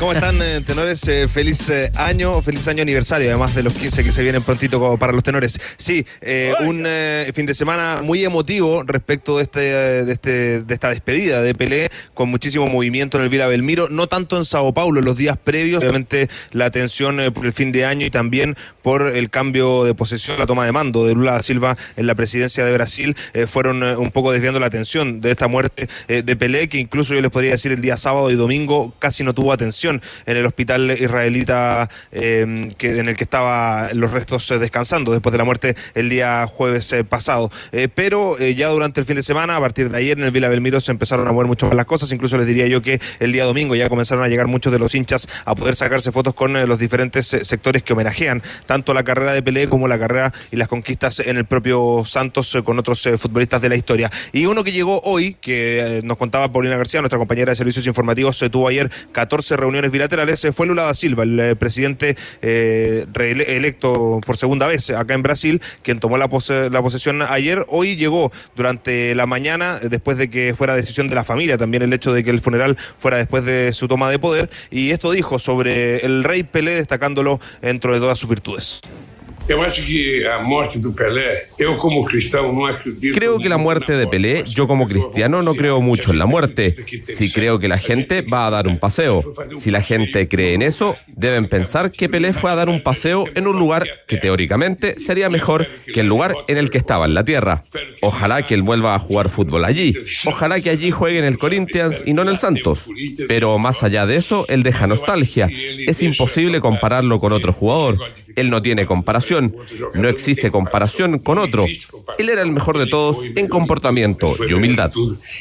¿Cómo 0.00 0.12
están, 0.12 0.42
eh, 0.42 0.60
tenores? 0.62 1.06
Eh, 1.06 1.28
feliz 1.28 1.68
eh, 1.68 1.92
año, 1.94 2.42
feliz 2.42 2.66
año 2.66 2.82
aniversario, 2.82 3.28
además 3.28 3.54
de 3.54 3.62
los 3.62 3.74
15 3.74 4.02
que 4.02 4.10
se 4.10 4.22
vienen 4.22 4.42
prontito 4.42 4.98
para 4.98 5.12
los 5.12 5.22
tenores. 5.22 5.60
Sí, 5.76 6.04
eh, 6.20 6.52
un 6.60 6.82
eh, 6.84 7.30
fin 7.32 7.46
de 7.46 7.54
semana 7.54 8.00
muy 8.02 8.24
emotivo 8.24 8.82
respecto 8.82 9.36
de, 9.36 9.44
este, 9.44 9.60
de, 9.60 10.12
este, 10.12 10.62
de 10.62 10.74
esta 10.74 10.90
despedida 10.90 11.40
de 11.42 11.54
Pelé, 11.54 11.90
con 12.14 12.28
muchísimo 12.28 12.66
movimiento 12.66 13.18
en 13.18 13.24
el 13.24 13.30
Vila 13.30 13.46
Belmiro, 13.46 13.88
no 13.90 14.08
tanto 14.08 14.36
en 14.36 14.44
Sao 14.44 14.74
Paulo 14.74 15.00
los 15.04 15.16
días 15.16 15.36
previos, 15.36 15.82
obviamente 15.82 16.28
la 16.52 16.66
atención 16.66 17.20
eh, 17.20 17.30
por 17.30 17.46
el 17.46 17.52
fin 17.52 17.72
de 17.72 17.84
año 17.84 18.06
y 18.06 18.10
también 18.10 18.56
por 18.82 19.06
el 19.06 19.30
cambio 19.30 19.84
de 19.84 19.94
posesión, 19.94 20.38
la 20.38 20.46
toma 20.46 20.66
de 20.66 20.72
mando 20.72 21.06
de 21.06 21.14
Lula 21.14 21.32
da 21.32 21.42
Silva 21.42 21.76
en 21.96 22.06
la 22.06 22.14
presidencia 22.14 22.64
de 22.64 22.72
Brasil, 22.74 23.16
eh, 23.32 23.46
fueron 23.46 23.82
eh, 23.82 23.96
un 23.96 24.10
poco 24.10 24.32
desviando 24.32 24.60
la 24.60 24.66
atención 24.66 25.20
de 25.20 25.30
esta 25.30 25.48
muerte 25.48 25.88
eh, 26.08 26.22
de 26.22 26.36
Pelé, 26.36 26.68
que 26.68 26.78
incluso 26.78 27.14
yo 27.14 27.22
les 27.22 27.30
podría 27.30 27.52
decir 27.52 27.72
el 27.72 27.80
día 27.80 27.96
sábado 27.96 28.30
y 28.30 28.34
domingo 28.34 28.92
casi 28.98 29.24
no 29.24 29.32
tuvo 29.32 29.52
atención 29.52 30.02
en 30.26 30.36
el 30.36 30.44
hospital 30.44 30.90
israelita 30.90 31.88
eh, 32.12 32.68
que, 32.76 32.98
en 32.98 33.08
el 33.08 33.16
que 33.16 33.24
estaban 33.24 33.98
los 33.98 34.10
restos 34.10 34.52
descansando 34.60 35.12
después 35.12 35.32
de 35.32 35.38
la 35.38 35.44
muerte 35.44 35.74
el 35.94 36.10
día 36.10 36.46
jueves 36.46 36.94
pasado. 37.08 37.50
Pero 37.94 38.38
ya 38.38 38.68
durante 38.68 39.00
el 39.00 39.06
fin 39.06 39.16
de 39.16 39.22
semana, 39.22 39.56
a 39.56 39.60
partir 39.60 39.90
de 39.90 39.98
ayer 39.98 40.18
en 40.18 40.24
el 40.24 40.30
Vila 40.30 40.48
Belmiro 40.48 40.80
se 40.80 40.90
empezaron 40.90 41.26
a 41.26 41.32
mover 41.32 41.46
mucho 41.46 41.66
más 41.66 41.74
las 41.74 41.86
cosas, 41.86 42.12
incluso 42.12 42.36
les 42.36 42.46
diría 42.46 42.66
yo 42.66 42.82
que 42.82 43.00
el 43.20 43.32
día 43.32 43.44
domingo 43.44 43.74
ya 43.74 43.88
comenzaron 43.88 44.24
a 44.24 44.28
llegar 44.28 44.46
muchos 44.46 44.72
de 44.72 44.78
los 44.78 44.93
hinchas 44.94 45.28
a 45.44 45.54
poder 45.54 45.76
sacarse 45.76 46.12
fotos 46.12 46.34
con 46.34 46.56
eh, 46.56 46.66
los 46.66 46.78
diferentes 46.78 47.32
eh, 47.34 47.44
sectores 47.44 47.82
que 47.82 47.92
homenajean 47.92 48.42
tanto 48.66 48.94
la 48.94 49.02
carrera 49.02 49.32
de 49.32 49.42
Pelé 49.42 49.68
como 49.68 49.88
la 49.88 49.98
carrera 49.98 50.32
y 50.50 50.56
las 50.56 50.68
conquistas 50.68 51.20
en 51.20 51.36
el 51.36 51.44
propio 51.44 52.02
Santos 52.04 52.54
eh, 52.54 52.62
con 52.62 52.78
otros 52.78 53.08
futbolistas 53.18 53.60
de 53.62 53.68
la 53.68 53.76
historia. 53.76 54.10
Y 54.32 54.46
uno 54.46 54.64
que 54.64 54.72
llegó 54.72 55.00
hoy, 55.04 55.36
que 55.40 56.00
nos 56.04 56.16
contaba 56.16 56.50
Paulina 56.52 56.76
García, 56.76 57.00
nuestra 57.00 57.18
compañera 57.18 57.52
de 57.52 57.56
servicios 57.56 57.86
informativos, 57.86 58.38
tuvo 58.50 58.68
ayer 58.68 58.90
14 59.12 59.56
reuniones 59.56 59.90
bilaterales, 59.90 60.46
fue 60.54 60.66
Lula 60.66 60.82
da 60.84 60.94
Silva, 60.94 61.22
el 61.24 61.56
presidente 61.56 62.16
eh, 62.42 63.06
reele- 63.12 63.48
electo 63.48 64.20
por 64.24 64.36
segunda 64.36 64.66
vez 64.66 64.90
acá 64.90 65.14
en 65.14 65.22
Brasil, 65.22 65.60
quien 65.82 66.00
tomó 66.00 66.16
la, 66.18 66.28
pose- 66.28 66.70
la 66.70 66.82
posesión 66.82 67.22
ayer. 67.22 67.64
Hoy 67.68 67.96
llegó 67.96 68.30
durante 68.56 69.14
la 69.14 69.26
mañana, 69.26 69.78
después 69.80 70.16
de 70.18 70.30
que 70.30 70.54
fuera 70.56 70.74
decisión 70.74 71.08
de 71.08 71.14
la 71.14 71.24
familia, 71.24 71.58
también 71.58 71.82
el 71.82 71.92
hecho 71.92 72.12
de 72.12 72.22
que 72.24 72.30
el 72.30 72.40
funeral 72.40 72.76
fuera 72.98 73.16
después 73.16 73.44
de 73.44 73.72
su 73.72 73.88
toma 73.88 74.10
de 74.10 74.18
poder, 74.18 74.50
y 74.74 74.90
esto 74.90 75.12
dijo 75.12 75.38
sobre 75.38 76.04
el 76.04 76.24
rey 76.24 76.42
Pelé, 76.42 76.72
destacándolo 76.72 77.40
dentro 77.62 77.94
de 77.94 78.00
todas 78.00 78.18
sus 78.18 78.28
virtudes. 78.28 78.80
Creo 83.12 83.38
que 83.38 83.50
la 83.50 83.58
muerte 83.58 83.92
de 83.92 84.06
Pelé, 84.06 84.44
yo 84.46 84.66
como 84.66 84.86
cristiano 84.86 85.42
no 85.42 85.54
creo 85.54 85.82
mucho 85.82 86.12
en 86.12 86.18
la 86.18 86.24
muerte. 86.24 86.74
Sí 87.02 87.30
creo 87.30 87.58
que 87.58 87.68
la 87.68 87.76
gente 87.76 88.22
va 88.22 88.46
a 88.46 88.50
dar 88.50 88.66
un 88.66 88.78
paseo. 88.78 89.22
Si 89.58 89.70
la 89.70 89.82
gente 89.82 90.28
cree 90.28 90.54
en 90.54 90.62
eso, 90.62 90.96
deben 91.08 91.46
pensar 91.46 91.90
que 91.90 92.08
Pelé 92.08 92.32
fue 92.32 92.50
a 92.50 92.54
dar 92.54 92.70
un 92.70 92.82
paseo 92.82 93.26
en 93.34 93.46
un 93.46 93.58
lugar 93.58 93.86
que 94.08 94.16
teóricamente 94.16 94.98
sería 94.98 95.28
mejor 95.28 95.68
que 95.92 96.00
el 96.00 96.06
lugar 96.06 96.34
en 96.48 96.56
el 96.56 96.70
que 96.70 96.78
estaba 96.78 97.04
en 97.04 97.12
la 97.12 97.22
tierra. 97.22 97.62
Ojalá 98.00 98.46
que 98.46 98.54
él 98.54 98.62
vuelva 98.62 98.94
a 98.94 98.98
jugar 98.98 99.28
fútbol 99.28 99.66
allí. 99.66 99.94
Ojalá 100.24 100.58
que 100.62 100.70
allí 100.70 100.90
juegue 100.90 101.18
en 101.18 101.26
el 101.26 101.36
Corinthians 101.36 102.02
y 102.06 102.14
no 102.14 102.22
en 102.22 102.28
el 102.28 102.38
Santos. 102.38 102.86
Pero 103.28 103.58
más 103.58 103.82
allá 103.82 104.06
de 104.06 104.16
eso, 104.16 104.46
él 104.48 104.62
deja 104.62 104.86
nostalgia. 104.86 105.50
Es 105.86 106.02
imposible 106.02 106.60
compararlo 106.60 107.20
con 107.20 107.32
otro 107.32 107.52
jugador. 107.52 107.98
Él 108.36 108.48
no 108.48 108.62
tiene 108.62 108.86
comparación. 108.86 109.33
No 109.40 110.08
existe 110.08 110.50
comparación 110.50 111.18
con 111.18 111.38
otro. 111.38 111.66
Él 112.18 112.28
era 112.28 112.42
el 112.42 112.50
mejor 112.50 112.78
de 112.78 112.86
todos 112.86 113.24
en 113.24 113.48
comportamiento 113.48 114.32
y 114.48 114.52
humildad. 114.52 114.92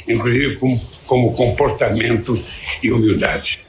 Inclusive 0.07 0.59
como, 1.05 1.35
comportamento 1.35 2.37
e 2.81 2.91
humildade. 2.91 3.62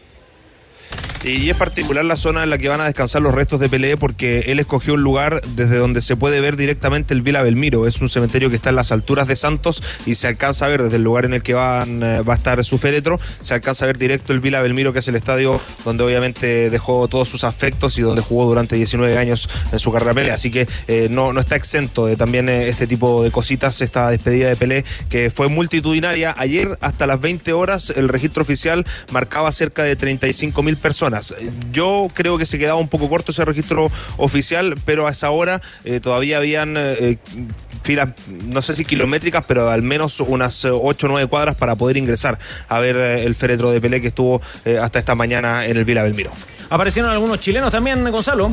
Y 1.25 1.49
es 1.49 1.57
particular 1.57 2.05
la 2.05 2.19
zona 2.19 2.43
en 2.43 2.51
la 2.51 2.59
que 2.59 2.69
van 2.69 2.83
a 2.83 2.85
descansar 2.85 3.23
los 3.23 3.35
restos 3.35 3.59
de 3.59 3.71
Pelé 3.71 3.97
porque 3.97 4.41
él 4.49 4.61
escogió 4.61 4.93
un 4.93 5.03
lugar 5.03 5.41
desde 5.57 5.79
donde 5.79 6.03
se 6.03 6.17
puede 6.17 6.39
ver 6.43 6.57
directamente 6.57 7.15
el 7.15 7.23
Vila 7.23 7.41
Belmiro. 7.41 7.87
Es 7.87 8.03
un 8.03 8.11
cementerio 8.11 8.51
que 8.51 8.57
está 8.57 8.69
en 8.69 8.77
las 8.77 8.93
alturas 8.93 9.27
de 9.27 9.35
Santos 9.35 9.83
y 10.05 10.17
se 10.17 10.27
alcanza 10.27 10.67
a 10.67 10.69
ver 10.69 10.83
desde 10.83 10.97
el 10.97 11.03
lugar 11.03 11.25
en 11.25 11.33
el 11.33 11.43
que 11.43 11.55
van, 11.55 12.03
eh, 12.03 12.21
va 12.21 12.35
a 12.35 12.37
estar 12.37 12.63
su 12.63 12.77
féretro, 12.77 13.19
se 13.41 13.55
alcanza 13.55 13.87
a 13.87 13.89
ver 13.89 13.97
directo 13.97 14.35
el 14.35 14.41
Vila 14.41 14.61
Belmiro, 14.61 14.93
que 14.93 14.99
es 14.99 15.09
el 15.09 15.17
estadio 15.17 15.59
donde 15.87 16.05
obviamente 16.05 16.69
dejó 16.69 17.09
todos 17.09 17.27
sus 17.27 17.43
afectos 17.45 17.97
y 17.97 18.03
donde 18.03 18.21
jugó 18.21 18.45
durante 18.45 18.77
19 18.77 19.17
años 19.17 19.49
en 19.73 19.79
su 19.79 19.91
carrera 19.91 20.13
Pelé. 20.13 20.31
Así 20.31 20.51
que 20.51 20.69
eh, 20.89 21.09
no, 21.11 21.33
no 21.33 21.41
está 21.41 21.57
exento 21.57 22.05
de 22.05 22.17
también 22.17 22.51
eh, 22.51 22.69
este 22.69 22.87
tipo 22.87 23.23
de 23.23 23.31
cositas, 23.31 23.81
esta 23.81 24.11
despedida 24.11 24.51
de 24.51 24.57
Pelé 24.57 24.85
que 25.09 25.31
fue 25.31 25.49
multitudinaria. 25.49 26.35
Ayer 26.37 26.77
hasta 26.83 27.07
las 27.07 27.19
20 27.19 27.51
horas 27.55 27.95
el 27.97 28.11
registro 28.11 28.43
oficial 28.43 28.85
marcaba 29.11 29.51
cerca 29.53 29.85
de 29.85 29.97
35 29.97 30.63
mil 30.63 30.77
personas. 30.85 31.35
Yo 31.73 32.09
creo 32.13 32.37
que 32.37 32.45
se 32.45 32.59
quedaba 32.59 32.79
un 32.79 32.89
poco 32.89 33.09
corto 33.09 33.33
ese 33.33 33.43
registro 33.47 33.91
oficial, 34.19 34.75
pero 34.85 35.07
a 35.07 35.13
esa 35.13 35.31
hora 35.31 35.63
eh, 35.85 35.99
todavía 35.99 36.37
habían 36.37 36.75
eh, 36.77 37.17
filas, 37.83 38.11
no 38.29 38.61
sé 38.61 38.77
si 38.77 38.85
kilométricas, 38.85 39.45
pero 39.47 39.71
al 39.71 39.81
menos 39.81 40.21
unas 40.21 40.67
8 40.67 41.07
o 41.07 41.09
9 41.09 41.27
cuadras 41.29 41.55
para 41.55 41.75
poder 41.75 41.97
ingresar 41.97 42.39
a 42.69 42.81
ver 42.81 42.97
eh, 42.97 43.25
el 43.25 43.35
féretro 43.35 43.71
de 43.71 43.81
Pelé 43.81 44.03
que 44.03 44.09
estuvo 44.09 44.43
eh, 44.67 44.79
hasta 44.79 44.99
esta 44.99 45.15
mañana 45.15 45.65
en 45.65 45.79
el 45.79 45.87
Vila 45.87 46.03
Belmiro. 46.03 46.33
Aparecieron 46.69 47.11
algunos 47.11 47.41
chilenos 47.41 47.71
también, 47.73 48.11
Gonzalo. 48.11 48.51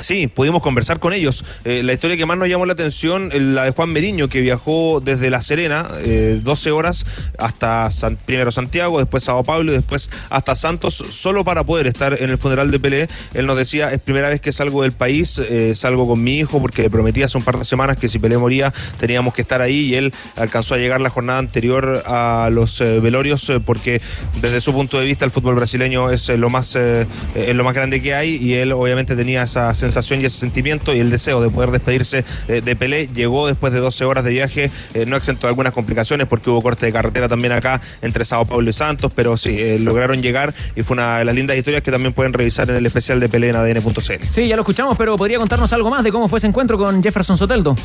Sí, 0.00 0.28
pudimos 0.28 0.62
conversar 0.62 1.00
con 1.00 1.12
ellos. 1.12 1.44
Eh, 1.64 1.82
la 1.82 1.92
historia 1.92 2.16
que 2.16 2.24
más 2.24 2.38
nos 2.38 2.48
llamó 2.48 2.66
la 2.66 2.72
atención, 2.74 3.30
eh, 3.32 3.40
la 3.40 3.64
de 3.64 3.72
Juan 3.72 3.90
Meriño, 3.90 4.28
que 4.28 4.40
viajó 4.40 5.00
desde 5.04 5.28
La 5.28 5.42
Serena, 5.42 5.88
eh, 6.04 6.38
12 6.40 6.70
horas, 6.70 7.04
hasta 7.36 7.90
San- 7.90 8.16
primero 8.16 8.52
Santiago, 8.52 9.00
después 9.00 9.24
Sao 9.24 9.42
Paulo 9.42 9.72
y 9.72 9.74
después 9.74 10.08
hasta 10.30 10.54
Santos, 10.54 10.94
solo 11.10 11.44
para 11.44 11.64
poder 11.64 11.88
estar 11.88 12.16
en 12.22 12.30
el 12.30 12.38
funeral 12.38 12.70
de 12.70 12.78
Pelé. 12.78 13.08
Él 13.34 13.46
nos 13.46 13.56
decía, 13.56 13.90
es 13.90 14.00
primera 14.00 14.28
vez 14.28 14.40
que 14.40 14.52
salgo 14.52 14.82
del 14.82 14.92
país, 14.92 15.38
eh, 15.38 15.74
salgo 15.74 16.06
con 16.06 16.22
mi 16.22 16.38
hijo, 16.38 16.60
porque 16.60 16.82
le 16.82 16.90
prometí 16.90 17.24
hace 17.24 17.36
un 17.36 17.42
par 17.42 17.58
de 17.58 17.64
semanas 17.64 17.96
que 17.96 18.08
si 18.08 18.20
Pelé 18.20 18.38
moría 18.38 18.72
teníamos 19.00 19.34
que 19.34 19.42
estar 19.42 19.60
ahí 19.62 19.80
y 19.86 19.94
él 19.96 20.14
alcanzó 20.36 20.74
a 20.74 20.78
llegar 20.78 21.00
la 21.00 21.10
jornada 21.10 21.40
anterior 21.40 22.04
a 22.06 22.50
los 22.52 22.78
velorios, 22.78 23.50
porque 23.66 24.00
desde 24.40 24.60
su 24.60 24.72
punto 24.72 25.00
de 25.00 25.06
vista 25.06 25.24
el 25.24 25.32
fútbol 25.32 25.56
brasileño 25.56 26.08
es 26.10 26.28
lo 26.28 26.50
más, 26.50 26.76
es 26.76 27.54
lo 27.54 27.64
más 27.64 27.74
grande 27.74 28.00
que 28.00 28.14
hay 28.14 28.36
y 28.36 28.54
él 28.54 28.70
obviamente 28.70 29.16
tenía 29.16 29.42
esa 29.42 29.74
sensación 29.74 29.87
y 29.88 30.24
ese 30.24 30.38
sentimiento 30.38 30.94
y 30.94 31.00
el 31.00 31.10
deseo 31.10 31.40
de 31.40 31.50
poder 31.50 31.70
despedirse 31.70 32.24
eh, 32.48 32.60
de 32.60 32.76
Pelé. 32.76 33.06
Llegó 33.08 33.46
después 33.46 33.72
de 33.72 33.80
12 33.80 34.04
horas 34.04 34.24
de 34.24 34.30
viaje, 34.30 34.70
eh, 34.94 35.06
no 35.06 35.16
exento 35.16 35.46
de 35.46 35.48
algunas 35.48 35.72
complicaciones 35.72 36.26
porque 36.26 36.50
hubo 36.50 36.62
corte 36.62 36.86
de 36.86 36.92
carretera 36.92 37.28
también 37.28 37.52
acá 37.52 37.80
entre 38.02 38.24
Sao 38.24 38.44
Paulo 38.46 38.68
y 38.70 38.72
Santos, 38.72 39.12
pero 39.14 39.36
sí, 39.36 39.56
eh, 39.58 39.78
lograron 39.78 40.22
llegar 40.22 40.54
y 40.76 40.82
fue 40.82 40.94
una 40.94 41.18
de 41.18 41.24
las 41.24 41.34
lindas 41.34 41.56
historias 41.56 41.82
que 41.82 41.90
también 41.90 42.12
pueden 42.12 42.32
revisar 42.32 42.70
en 42.70 42.76
el 42.76 42.86
especial 42.86 43.20
de 43.20 43.28
Pelé 43.28 43.48
en 43.50 43.56
ADN.cl. 43.56 44.24
Sí, 44.30 44.48
ya 44.48 44.56
lo 44.56 44.62
escuchamos, 44.62 44.96
pero 44.96 45.16
podría 45.16 45.38
contarnos 45.38 45.72
algo 45.72 45.90
más 45.90 46.04
de 46.04 46.12
cómo 46.12 46.28
fue 46.28 46.38
ese 46.38 46.46
encuentro 46.46 46.78
con 46.78 47.02
Jefferson 47.02 47.36
Soteldo. 47.36 47.76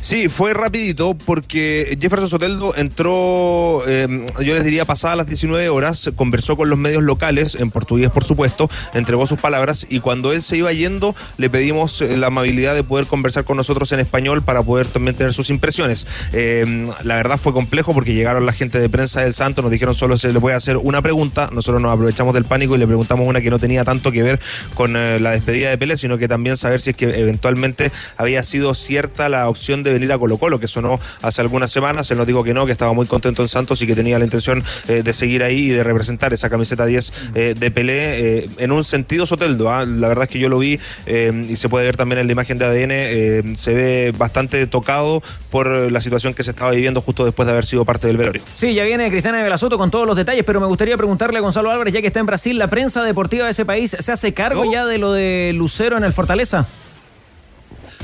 Sí, 0.00 0.28
fue 0.28 0.54
rapidito 0.54 1.16
porque 1.26 1.98
Jefferson 2.00 2.28
Soteldo 2.28 2.74
entró, 2.76 3.82
eh, 3.88 4.26
yo 4.40 4.54
les 4.54 4.62
diría, 4.62 4.84
pasadas 4.84 5.16
las 5.16 5.26
19 5.26 5.68
horas, 5.68 6.10
conversó 6.14 6.56
con 6.56 6.70
los 6.70 6.78
medios 6.78 7.02
locales, 7.02 7.56
en 7.56 7.70
portugués 7.70 8.08
por 8.10 8.24
supuesto, 8.24 8.68
entregó 8.94 9.26
sus 9.26 9.40
palabras 9.40 9.86
y 9.90 9.98
cuando 9.98 10.32
él 10.32 10.40
se 10.42 10.56
iba 10.56 10.72
yendo 10.72 11.16
le 11.36 11.50
pedimos 11.50 12.00
eh, 12.00 12.16
la 12.16 12.28
amabilidad 12.28 12.76
de 12.76 12.84
poder 12.84 13.06
conversar 13.06 13.44
con 13.44 13.56
nosotros 13.56 13.90
en 13.90 13.98
español 13.98 14.42
para 14.42 14.62
poder 14.62 14.86
también 14.86 15.16
tener 15.16 15.34
sus 15.34 15.50
impresiones. 15.50 16.06
Eh, 16.32 16.88
la 17.02 17.16
verdad 17.16 17.36
fue 17.36 17.52
complejo 17.52 17.92
porque 17.92 18.14
llegaron 18.14 18.46
la 18.46 18.52
gente 18.52 18.78
de 18.78 18.88
prensa 18.88 19.22
del 19.22 19.34
Santo, 19.34 19.62
nos 19.62 19.70
dijeron 19.70 19.96
solo 19.96 20.16
se 20.16 20.32
le 20.32 20.38
puede 20.38 20.54
hacer 20.54 20.76
una 20.76 21.02
pregunta, 21.02 21.50
nosotros 21.52 21.82
nos 21.82 21.92
aprovechamos 21.92 22.34
del 22.34 22.44
pánico 22.44 22.76
y 22.76 22.78
le 22.78 22.86
preguntamos 22.86 23.26
una 23.26 23.40
que 23.40 23.50
no 23.50 23.58
tenía 23.58 23.84
tanto 23.84 24.12
que 24.12 24.22
ver 24.22 24.40
con 24.74 24.96
eh, 24.96 25.18
la 25.18 25.32
despedida 25.32 25.70
de 25.70 25.76
Pelé, 25.76 25.96
sino 25.96 26.18
que 26.18 26.28
también 26.28 26.56
saber 26.56 26.80
si 26.80 26.90
es 26.90 26.96
que 26.96 27.20
eventualmente 27.20 27.90
había 28.16 28.44
sido 28.44 28.74
cierta 28.74 29.28
la 29.28 29.48
opción 29.48 29.82
de 29.82 29.87
venir 29.90 30.12
a 30.12 30.18
Colo 30.18 30.38
Colo, 30.38 30.60
que 30.60 30.68
sonó 30.68 31.00
hace 31.22 31.40
algunas 31.40 31.70
semanas. 31.70 32.10
Él 32.10 32.18
nos 32.18 32.26
dijo 32.26 32.44
que 32.44 32.54
no, 32.54 32.66
que 32.66 32.72
estaba 32.72 32.92
muy 32.92 33.06
contento 33.06 33.42
en 33.42 33.48
Santos 33.48 33.80
y 33.82 33.86
que 33.86 33.94
tenía 33.94 34.18
la 34.18 34.24
intención 34.24 34.64
eh, 34.88 35.02
de 35.02 35.12
seguir 35.12 35.42
ahí 35.42 35.68
y 35.68 35.70
de 35.70 35.84
representar 35.84 36.32
esa 36.32 36.50
camiseta 36.50 36.86
10 36.86 37.12
eh, 37.34 37.54
de 37.58 37.70
Pelé 37.70 38.38
eh, 38.38 38.50
en 38.58 38.72
un 38.72 38.84
sentido 38.84 39.26
Soteldo. 39.26 39.70
¿ah? 39.70 39.84
La 39.86 40.08
verdad 40.08 40.24
es 40.24 40.30
que 40.30 40.38
yo 40.38 40.48
lo 40.48 40.58
vi 40.58 40.78
y 41.06 41.56
se 41.56 41.68
puede 41.68 41.86
ver 41.86 41.96
también 41.96 42.20
en 42.20 42.26
la 42.26 42.32
imagen 42.32 42.58
de 42.58 42.64
ADN. 42.64 43.56
se 43.56 43.74
ve 43.74 44.14
bastante 44.16 44.66
tocado 44.66 45.22
por 45.50 45.68
la 45.90 46.00
situación 46.00 46.34
que 46.34 46.44
se 46.44 46.50
estaba 46.50 46.70
viviendo 46.72 47.00
justo 47.00 47.24
después 47.24 47.46
de 47.46 47.52
haber 47.52 47.66
sido 47.66 47.84
parte 47.84 48.06
del 48.06 48.16
velorio. 48.16 48.42
Sí, 48.54 48.74
ya 48.74 48.84
viene 48.84 49.10
Cristiana 49.10 49.38
de 49.38 49.44
Velasoto 49.44 49.78
con 49.78 49.90
todos 49.90 50.06
los 50.06 50.16
detalles, 50.16 50.44
pero 50.44 50.60
me 50.60 50.66
gustaría 50.66 50.96
preguntarle 50.96 51.38
a 51.38 51.42
Gonzalo 51.42 51.70
Álvarez, 51.70 51.94
ya 51.94 52.00
que 52.00 52.08
está 52.08 52.20
en 52.20 52.26
Brasil, 52.26 52.58
¿la 52.58 52.68
prensa 52.68 53.02
deportiva 53.02 53.44
de 53.44 53.50
ese 53.52 53.64
país 53.64 53.96
se 53.98 54.12
hace 54.12 54.34
cargo 54.34 54.70
ya 54.70 54.86
de 54.86 54.98
lo 54.98 55.12
de 55.12 55.52
Lucero 55.54 55.96
en 55.96 56.04
el 56.04 56.12
Fortaleza? 56.12 56.66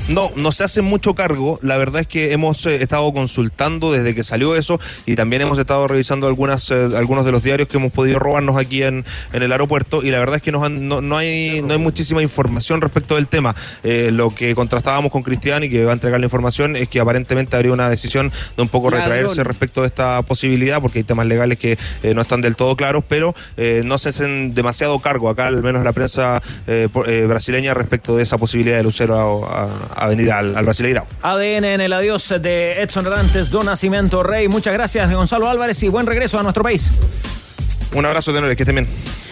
No, 0.07 0.31
no 0.35 0.51
se 0.51 0.63
hace 0.63 0.83
mucho 0.83 1.15
cargo. 1.15 1.57
La 1.63 1.77
verdad 1.77 2.01
es 2.01 2.07
que 2.07 2.31
hemos 2.31 2.63
eh, 2.67 2.75
estado 2.81 3.11
consultando 3.11 3.91
desde 3.91 4.13
que 4.13 4.23
salió 4.23 4.55
eso 4.55 4.79
y 5.07 5.15
también 5.15 5.41
hemos 5.41 5.57
estado 5.57 5.87
revisando 5.87 6.27
algunas 6.27 6.69
eh, 6.69 6.89
algunos 6.95 7.25
de 7.25 7.31
los 7.31 7.41
diarios 7.41 7.67
que 7.67 7.77
hemos 7.77 7.91
podido 7.91 8.19
robarnos 8.19 8.55
aquí 8.55 8.83
en, 8.83 9.03
en 9.33 9.41
el 9.43 9.51
aeropuerto 9.51 10.03
y 10.03 10.11
la 10.11 10.19
verdad 10.19 10.35
es 10.35 10.41
que 10.43 10.51
nos 10.51 10.63
han- 10.63 10.87
no, 10.87 11.01
no 11.01 11.17
hay 11.17 11.63
no 11.63 11.73
hay 11.73 11.79
muchísima 11.79 12.21
información 12.21 12.81
respecto 12.81 13.15
del 13.15 13.25
tema. 13.25 13.55
Eh, 13.83 14.11
lo 14.13 14.29
que 14.29 14.53
contrastábamos 14.53 15.11
con 15.11 15.23
Cristian 15.23 15.63
y 15.63 15.69
que 15.69 15.83
va 15.85 15.91
a 15.91 15.93
entregar 15.95 16.19
la 16.19 16.27
información 16.27 16.75
es 16.75 16.87
que 16.87 16.99
aparentemente 16.99 17.55
habría 17.55 17.73
una 17.73 17.89
decisión 17.89 18.31
de 18.57 18.61
un 18.61 18.69
poco 18.69 18.91
retraerse 18.91 19.43
respecto 19.43 19.81
de 19.81 19.87
esta 19.87 20.21
posibilidad 20.21 20.81
porque 20.81 20.99
hay 20.99 21.03
temas 21.03 21.25
legales 21.25 21.57
que 21.57 21.79
no 22.13 22.21
están 22.21 22.41
del 22.41 22.55
todo 22.55 22.75
claros, 22.75 23.03
pero 23.09 23.33
eh, 23.57 23.81
no 23.83 23.97
se 23.97 24.09
hacen 24.09 24.53
demasiado 24.53 24.99
cargo 24.99 25.29
acá, 25.29 25.47
al 25.47 25.63
menos 25.63 25.83
la 25.83 25.93
prensa 25.93 26.43
brasileña 27.27 27.73
respecto 27.73 28.15
de 28.15 28.21
esa 28.23 28.37
posibilidad 28.37 28.77
de 28.77 28.83
Lucero 28.83 29.45
a, 29.49 29.63
a- 29.63 29.94
a 29.95 30.07
venir 30.07 30.31
al, 30.31 30.55
al. 30.55 30.67
ADN 30.67 31.65
en 31.65 31.81
el 31.81 31.93
adiós 31.93 32.33
de 32.41 32.81
Edson 32.81 33.07
Arantes, 33.07 33.49
Don 33.49 33.65
Nacimiento 33.65 34.23
Rey. 34.23 34.47
Muchas 34.47 34.73
gracias, 34.73 35.11
Gonzalo 35.11 35.49
Álvarez, 35.49 35.81
y 35.83 35.87
buen 35.87 36.05
regreso 36.05 36.39
a 36.39 36.43
nuestro 36.43 36.63
país. 36.63 36.91
Un 37.95 38.05
abrazo, 38.05 38.33
tenores, 38.33 38.55
que 38.55 38.63
estén 38.63 38.75
bien. 38.75 38.87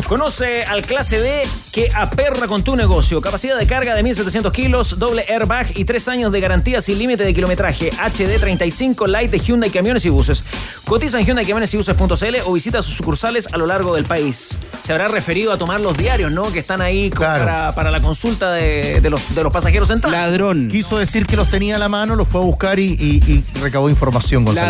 Conoce 0.08 0.64
al 0.64 0.82
clase 0.84 1.18
B 1.20 1.44
que 1.72 1.90
aperra 1.96 2.48
con 2.48 2.64
tu 2.64 2.76
negocio. 2.76 3.22
Capacidad 3.22 3.58
de 3.58 3.66
carga 3.66 3.96
de 3.96 4.04
1700 4.04 4.52
kilos, 4.52 5.00
doble 5.00 5.26
airbag 5.30 5.68
y 5.78 5.86
tres 5.86 6.08
años 6.08 6.32
de 6.32 6.40
garantía 6.40 6.82
sin 6.82 6.98
límite 6.98 7.24
de 7.24 7.34
kilometraje. 7.34 7.90
HD 7.92 8.40
35 8.40 9.08
Light 9.08 9.32
de 9.32 9.40
Hyundai 9.40 9.70
Camiones 9.70 10.06
y 10.06 10.10
Buses. 10.10 10.44
Cotiza 10.86 11.20
en 11.20 11.26
Hyundai 11.26 11.46
Camiones 11.46 11.74
y 11.74 11.78
Buses.cl 11.78 12.36
o 12.46 12.54
visita 12.54 12.82
sus 12.82 12.96
sucursales 12.96 13.48
a 13.54 13.58
lo 13.58 13.66
largo 13.66 13.96
del 13.96 14.06
país. 14.06 14.58
Se 14.84 14.92
habrá 14.92 15.08
referido 15.08 15.52
a 15.54 15.58
tomar 15.58 15.80
los 15.80 15.98
diarios, 15.98 16.32
¿no? 16.32 16.52
Que 16.52 16.60
están 16.60 16.82
ahí 16.82 17.10
para, 17.10 17.74
para 17.74 17.90
la 17.92 18.02
consulta 18.02 18.52
de, 18.52 19.00
de 19.02 19.10
los, 19.10 19.34
de 19.36 19.44
los 19.44 19.52
pasajeros 19.54 19.88
sentados. 19.88 20.12
Ladrón. 20.16 20.68
Quiso 20.70 20.98
decir 20.98 21.26
que 21.26 21.36
los 21.38 21.50
tenía 21.50 21.78
a 21.78 21.80
la 21.80 21.90
mano, 21.90 22.16
los 22.16 22.28
fue 22.28 22.42
a 22.42 22.44
buscar 22.44 22.80
y, 22.80 22.86
y- 23.00 23.24
y 23.26 23.44
recabó 23.62 23.90
información, 23.90 24.44
Gonzalo. 24.46 24.68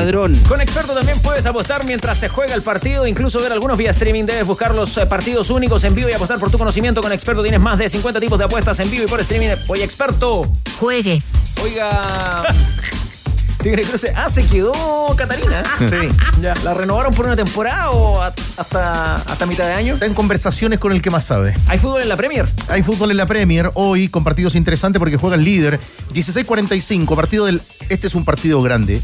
Con 0.48 0.62
Experto 0.62 0.94
también 0.94 1.20
puedes 1.22 1.46
apostar 1.46 1.86
mientras 1.86 2.20
se 2.20 2.30
juega 2.30 2.54
el 2.54 2.62
partido, 2.62 3.06
incluso 3.08 3.40
ver 3.40 3.52
algunos 3.52 3.78
vía 3.84 3.92
streaming. 3.92 4.24
Debes 4.24 4.48
buscar 4.48 4.74
los 4.74 4.96
eh, 4.96 5.06
partidos 5.06 5.50
únicos 5.50 5.84
en 5.84 5.94
vivo 5.94 6.08
y 6.08 6.14
apostar 6.14 6.40
por 6.40 6.50
tu 6.50 6.58
conocimiento. 6.58 7.02
Con 7.02 7.12
Experto 7.12 7.42
tienes 7.42 7.60
más 7.60 7.78
de 7.78 7.90
50 7.90 8.22
tipos 8.22 8.40
de 8.40 8.46
apuestas 8.46 8.80
en 8.80 8.90
vivo 8.90 9.04
y 9.04 9.08
por 9.08 9.20
streaming. 9.20 9.50
Oye, 9.68 9.84
Experto. 9.84 10.50
Juegue. 10.80 11.22
Oiga. 11.62 12.44
Tigre 13.62 13.84
Cruce. 13.84 14.14
Ah, 14.16 14.30
se 14.30 14.46
quedó 14.46 14.74
Catarina. 15.18 15.64
Sí. 15.80 16.10
Ya. 16.42 16.54
¿La 16.64 16.74
renovaron 16.74 17.14
por 17.14 17.26
una 17.26 17.36
temporada 17.36 17.92
o 17.92 18.22
hasta, 18.22 19.16
hasta 19.16 19.46
mitad 19.46 19.68
de 19.68 19.74
año? 19.74 19.94
Está 19.96 20.06
en 20.06 20.14
conversaciones 20.14 20.80
con 20.80 20.94
el 20.94 21.02
que 21.02 21.10
más 21.10 21.26
sabe. 21.26 21.54
¿Hay 21.68 21.78
fútbol 21.78 22.02
en 22.04 22.10
la 22.10 22.16
Premier? 22.16 22.46
Hay 22.70 22.84
fútbol 22.84 23.12
en 23.12 23.18
la 23.18 23.26
Premier 23.26 23.70
hoy 23.74 24.08
con 24.08 24.24
partidos 24.24 24.56
interesantes 24.56 25.00
porque 25.00 25.18
juega 25.18 25.36
el 25.36 25.44
líder. 25.44 25.78
16-45, 26.14 27.16
partido 27.18 27.46
del. 27.46 27.62
Este 27.90 28.08
es 28.08 28.16
un 28.16 28.24
partido 28.24 28.62
grande. 28.62 29.02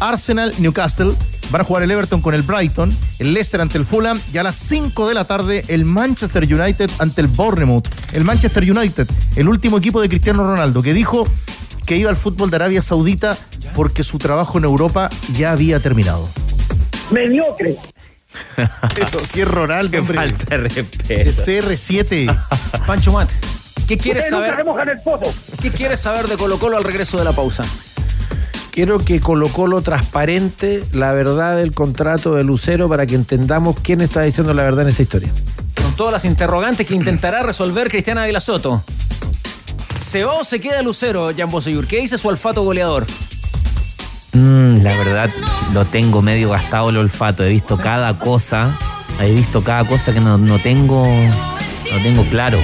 Arsenal, 0.00 0.52
Newcastle. 0.58 1.12
Van 1.50 1.60
a 1.60 1.64
jugar 1.64 1.82
el 1.84 1.90
Everton 1.90 2.20
con 2.20 2.34
el 2.34 2.42
Brighton. 2.42 2.96
El 3.18 3.32
Leicester 3.34 3.60
ante 3.60 3.78
el 3.78 3.84
Fulham. 3.84 4.20
Y 4.32 4.38
a 4.38 4.42
las 4.42 4.56
5 4.56 5.08
de 5.08 5.14
la 5.14 5.24
tarde, 5.24 5.64
el 5.68 5.84
Manchester 5.84 6.42
United 6.44 6.90
ante 6.98 7.20
el 7.20 7.28
Bournemouth. 7.28 7.88
El 8.12 8.24
Manchester 8.24 8.62
United, 8.70 9.06
el 9.36 9.48
último 9.48 9.78
equipo 9.78 10.00
de 10.00 10.08
Cristiano 10.08 10.44
Ronaldo, 10.44 10.82
que 10.82 10.92
dijo 10.94 11.26
que 11.86 11.96
iba 11.96 12.10
al 12.10 12.16
fútbol 12.16 12.50
de 12.50 12.56
Arabia 12.56 12.82
Saudita 12.82 13.36
porque 13.74 14.02
su 14.02 14.18
trabajo 14.18 14.58
en 14.58 14.64
Europa 14.64 15.08
ya 15.34 15.52
había 15.52 15.78
terminado. 15.80 16.28
Mediocre. 17.10 17.76
Pero 18.94 19.24
si 19.24 19.40
es 19.42 19.48
Ronaldo, 19.48 19.98
hombre. 20.00 20.16
falta 20.16 20.56
respeto. 20.56 20.98
Es 21.08 21.46
CR7. 21.46 22.36
Pancho 22.86 23.12
Mat. 23.12 23.30
¿Qué 23.86 23.96
quieres 23.96 24.24
Ustedes 24.24 24.32
nunca 24.32 24.46
saber? 24.48 24.56
remojan 24.64 24.88
el 24.88 25.00
poto. 25.00 25.32
¿Qué 25.62 25.70
quieres 25.70 26.00
saber 26.00 26.26
de 26.26 26.36
Colo 26.36 26.58
Colo 26.58 26.76
al 26.76 26.82
regreso 26.84 27.18
de 27.18 27.24
la 27.24 27.32
pausa? 27.32 27.62
Quiero 28.76 28.98
que 28.98 29.20
Colo 29.20 29.48
Colo 29.48 29.80
transparente 29.80 30.84
la 30.92 31.10
verdad 31.14 31.56
del 31.56 31.72
contrato 31.72 32.34
de 32.34 32.44
Lucero 32.44 32.90
para 32.90 33.06
que 33.06 33.14
entendamos 33.14 33.74
quién 33.82 34.02
está 34.02 34.20
diciendo 34.20 34.52
la 34.52 34.64
verdad 34.64 34.82
en 34.82 34.88
esta 34.88 35.00
historia. 35.00 35.30
Con 35.82 35.96
todas 35.96 36.12
las 36.12 36.26
interrogantes 36.26 36.86
que 36.86 36.94
intentará 36.94 37.42
resolver 37.42 37.88
Cristiana 37.88 38.26
Soto. 38.38 38.84
¿Se 39.98 40.24
va 40.24 40.34
o 40.34 40.44
se 40.44 40.60
queda 40.60 40.82
Lucero, 40.82 41.30
Jan 41.34 41.48
Boseyur? 41.48 41.86
¿Qué 41.86 42.00
dice 42.00 42.18
su 42.18 42.28
olfato 42.28 42.64
goleador? 42.64 43.06
Mm, 44.34 44.82
la 44.82 44.94
verdad, 44.98 45.30
lo 45.72 45.86
tengo 45.86 46.20
medio 46.20 46.50
gastado 46.50 46.90
el 46.90 46.98
olfato. 46.98 47.44
He 47.44 47.48
visto 47.48 47.78
cada 47.78 48.18
cosa. 48.18 48.76
He 49.22 49.30
visto 49.32 49.64
cada 49.64 49.84
cosa 49.84 50.12
que 50.12 50.20
no, 50.20 50.36
no 50.36 50.58
tengo. 50.58 51.06
No 51.06 52.02
tengo 52.02 52.24
claro. 52.28 52.58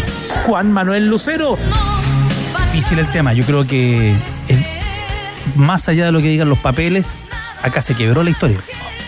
Juan 0.44 0.72
Manuel 0.72 1.06
Lucero. 1.08 1.56
Difícil 2.70 2.98
el 2.98 3.10
tema. 3.10 3.32
Yo 3.32 3.44
creo 3.46 3.66
que 3.66 4.12
es- 4.48 4.71
más 5.56 5.88
allá 5.88 6.06
de 6.06 6.12
lo 6.12 6.20
que 6.20 6.28
digan 6.28 6.48
los 6.48 6.58
papeles, 6.58 7.16
acá 7.62 7.80
se 7.80 7.94
quebró 7.94 8.22
la 8.22 8.30
historia. 8.30 8.58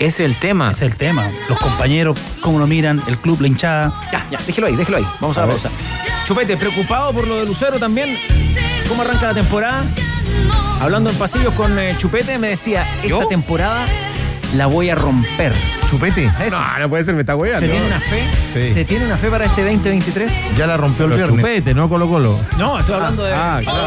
Ese 0.00 0.24
es 0.24 0.30
el 0.30 0.36
tema. 0.36 0.70
Ese 0.70 0.86
es 0.86 0.92
el 0.92 0.98
tema. 0.98 1.30
Los 1.48 1.58
compañeros, 1.58 2.18
cómo 2.40 2.58
lo 2.58 2.66
miran, 2.66 3.00
el 3.06 3.16
club, 3.18 3.40
la 3.40 3.46
hinchada. 3.48 3.92
Ya, 4.12 4.26
ya, 4.30 4.38
déjelo 4.44 4.66
ahí, 4.66 4.76
déjelo 4.76 4.96
ahí. 4.98 5.06
Vamos 5.20 5.38
a, 5.38 5.42
la 5.42 5.46
ver. 5.46 5.56
pausa. 5.56 5.70
Chupete, 6.24 6.56
preocupado 6.56 7.12
por 7.12 7.26
lo 7.26 7.36
de 7.36 7.46
Lucero 7.46 7.78
también. 7.78 8.18
¿Cómo 8.88 9.02
arranca 9.02 9.28
la 9.28 9.34
temporada? 9.34 9.84
Hablando 10.80 11.10
en 11.10 11.16
pasillos 11.16 11.54
con 11.54 11.78
eh, 11.78 11.94
Chupete, 11.96 12.38
me 12.38 12.48
decía, 12.48 12.86
esta 13.02 13.26
temporada 13.28 13.86
la 14.56 14.66
voy 14.66 14.90
a 14.90 14.94
romper. 14.94 15.52
¿Chupete? 15.88 16.30
Eso. 16.44 16.58
No, 16.58 16.78
no 16.80 16.88
puede 16.88 17.04
ser, 17.04 17.14
me 17.14 17.20
está 17.20 17.34
¿Se 17.34 17.38
hueando. 17.38 17.66
tiene 17.66 17.86
una 17.86 18.00
fe? 18.00 18.22
Sí. 18.52 18.74
¿Se 18.74 18.84
tiene 18.84 19.06
una 19.06 19.16
fe 19.16 19.28
para 19.28 19.44
este 19.44 19.62
2023? 19.62 20.32
Ya 20.56 20.66
la 20.66 20.76
rompió 20.76 21.04
el 21.04 21.10
Los 21.10 21.18
viernes. 21.18 21.38
chupetes, 21.40 21.74
no 21.76 21.88
Colo 21.88 22.08
Colo. 22.08 22.38
No, 22.58 22.78
estoy 22.78 22.94
hablando 22.96 23.22
de... 23.24 23.32
Ah, 23.34 23.60
claro. 23.62 23.86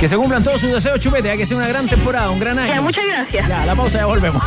Que 0.00 0.08
se 0.08 0.16
cumplan 0.16 0.42
todos 0.42 0.60
sus 0.60 0.70
deseos, 0.70 1.00
Chupete. 1.00 1.30
Hay 1.30 1.38
que 1.38 1.46
sea 1.46 1.56
una 1.56 1.68
gran 1.68 1.88
temporada, 1.88 2.30
un 2.30 2.38
gran 2.38 2.58
año. 2.58 2.82
muchas 2.82 3.06
gracias. 3.06 3.48
Ya, 3.48 3.64
la 3.64 3.74
pausa, 3.74 3.98
ya 3.98 4.06
volvemos. 4.06 4.42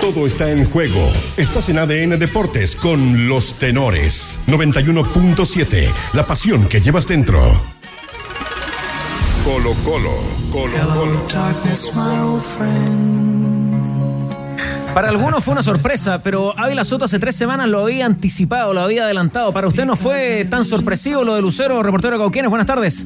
Todo 0.00 0.26
está 0.26 0.50
en 0.52 0.64
juego. 0.70 1.10
Estás 1.36 1.68
en 1.68 1.78
ADN 1.78 2.18
Deportes 2.18 2.76
con 2.76 3.26
los 3.28 3.54
tenores. 3.54 4.38
91.7. 4.46 5.90
La 6.12 6.24
pasión 6.24 6.68
que 6.68 6.80
llevas 6.80 7.06
dentro. 7.08 7.60
Colo 9.44 9.74
Colo. 9.84 10.14
Colo 10.52 10.78
Colo. 10.94 11.26
Para 14.96 15.10
algunos 15.10 15.44
fue 15.44 15.52
una 15.52 15.62
sorpresa, 15.62 16.22
pero 16.22 16.58
Ávila 16.58 16.82
Soto 16.82 17.04
hace 17.04 17.18
tres 17.18 17.36
semanas 17.36 17.68
lo 17.68 17.82
había 17.82 18.06
anticipado, 18.06 18.72
lo 18.72 18.80
había 18.80 19.04
adelantado. 19.04 19.52
Para 19.52 19.68
usted 19.68 19.84
no 19.84 19.94
fue 19.94 20.46
tan 20.48 20.64
sorpresivo 20.64 21.22
lo 21.22 21.34
de 21.34 21.42
Lucero, 21.42 21.82
reportero 21.82 22.16
Cauquienes. 22.16 22.48
Buenas 22.48 22.66
tardes. 22.66 23.04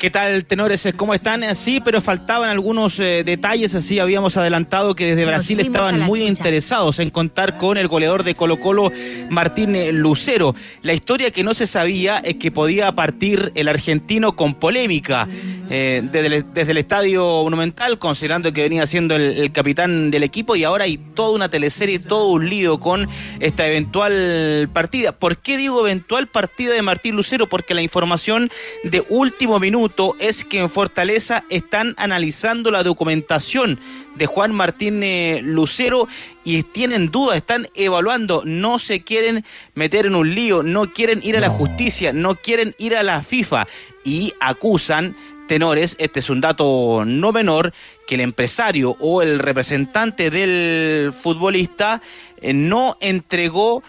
¿Qué 0.00 0.08
tal, 0.08 0.46
tenores? 0.46 0.88
¿Cómo 0.96 1.12
están? 1.12 1.54
Sí, 1.54 1.82
pero 1.84 2.00
faltaban 2.00 2.48
algunos 2.48 2.98
eh, 3.00 3.22
detalles. 3.22 3.74
Así 3.74 3.98
habíamos 3.98 4.38
adelantado 4.38 4.94
que 4.94 5.04
desde 5.04 5.26
Brasil 5.26 5.60
estaban 5.60 6.00
muy 6.00 6.22
interesados 6.22 7.00
en 7.00 7.10
contar 7.10 7.58
con 7.58 7.76
el 7.76 7.86
goleador 7.86 8.24
de 8.24 8.34
Colo 8.34 8.58
Colo, 8.58 8.90
Martín 9.28 9.76
eh, 9.76 9.92
Lucero. 9.92 10.54
La 10.80 10.94
historia 10.94 11.30
que 11.30 11.44
no 11.44 11.52
se 11.52 11.66
sabía 11.66 12.16
es 12.16 12.36
que 12.36 12.50
podía 12.50 12.90
partir 12.92 13.52
el 13.54 13.68
argentino 13.68 14.34
con 14.34 14.54
polémica 14.54 15.28
eh, 15.68 16.00
desde, 16.02 16.26
el, 16.28 16.54
desde 16.54 16.70
el 16.70 16.78
Estadio 16.78 17.42
Monumental, 17.42 17.98
considerando 17.98 18.54
que 18.54 18.62
venía 18.62 18.86
siendo 18.86 19.14
el, 19.16 19.22
el 19.22 19.52
capitán 19.52 20.10
del 20.10 20.22
equipo 20.22 20.56
y 20.56 20.64
ahora 20.64 20.84
hay 20.84 20.96
toda 20.96 21.32
una 21.32 21.50
teleserie, 21.50 21.98
todo 21.98 22.28
un 22.28 22.48
lío 22.48 22.80
con 22.80 23.06
esta 23.38 23.68
eventual 23.68 24.70
partida. 24.72 25.12
¿Por 25.12 25.36
qué 25.36 25.58
digo 25.58 25.86
eventual 25.86 26.26
partida 26.26 26.72
de 26.72 26.80
Martín 26.80 27.16
Lucero? 27.16 27.50
Porque 27.50 27.74
la 27.74 27.82
información 27.82 28.50
de 28.82 29.04
último 29.10 29.60
minuto 29.60 29.89
es 30.18 30.44
que 30.44 30.58
en 30.58 30.70
Fortaleza 30.70 31.44
están 31.50 31.94
analizando 31.96 32.70
la 32.70 32.82
documentación 32.82 33.78
de 34.14 34.26
Juan 34.26 34.52
Martín 34.52 35.02
eh, 35.02 35.40
Lucero 35.42 36.08
y 36.44 36.62
tienen 36.62 37.10
dudas, 37.10 37.36
están 37.36 37.68
evaluando, 37.74 38.42
no 38.44 38.78
se 38.78 39.02
quieren 39.02 39.44
meter 39.74 40.06
en 40.06 40.14
un 40.14 40.34
lío, 40.34 40.62
no 40.62 40.92
quieren 40.92 41.20
ir 41.22 41.36
a 41.36 41.40
la 41.40 41.50
justicia, 41.50 42.12
no 42.12 42.34
quieren 42.34 42.74
ir 42.78 42.96
a 42.96 43.02
la 43.02 43.22
FIFA 43.22 43.66
y 44.04 44.32
acusan 44.40 45.16
tenores, 45.48 45.96
este 45.98 46.20
es 46.20 46.30
un 46.30 46.40
dato 46.40 47.04
no 47.04 47.32
menor, 47.32 47.72
que 48.06 48.14
el 48.14 48.20
empresario 48.20 48.96
o 49.00 49.22
el 49.22 49.38
representante 49.38 50.30
del 50.30 51.12
futbolista 51.12 52.00
eh, 52.40 52.52
no 52.52 52.96
entregó 53.00 53.82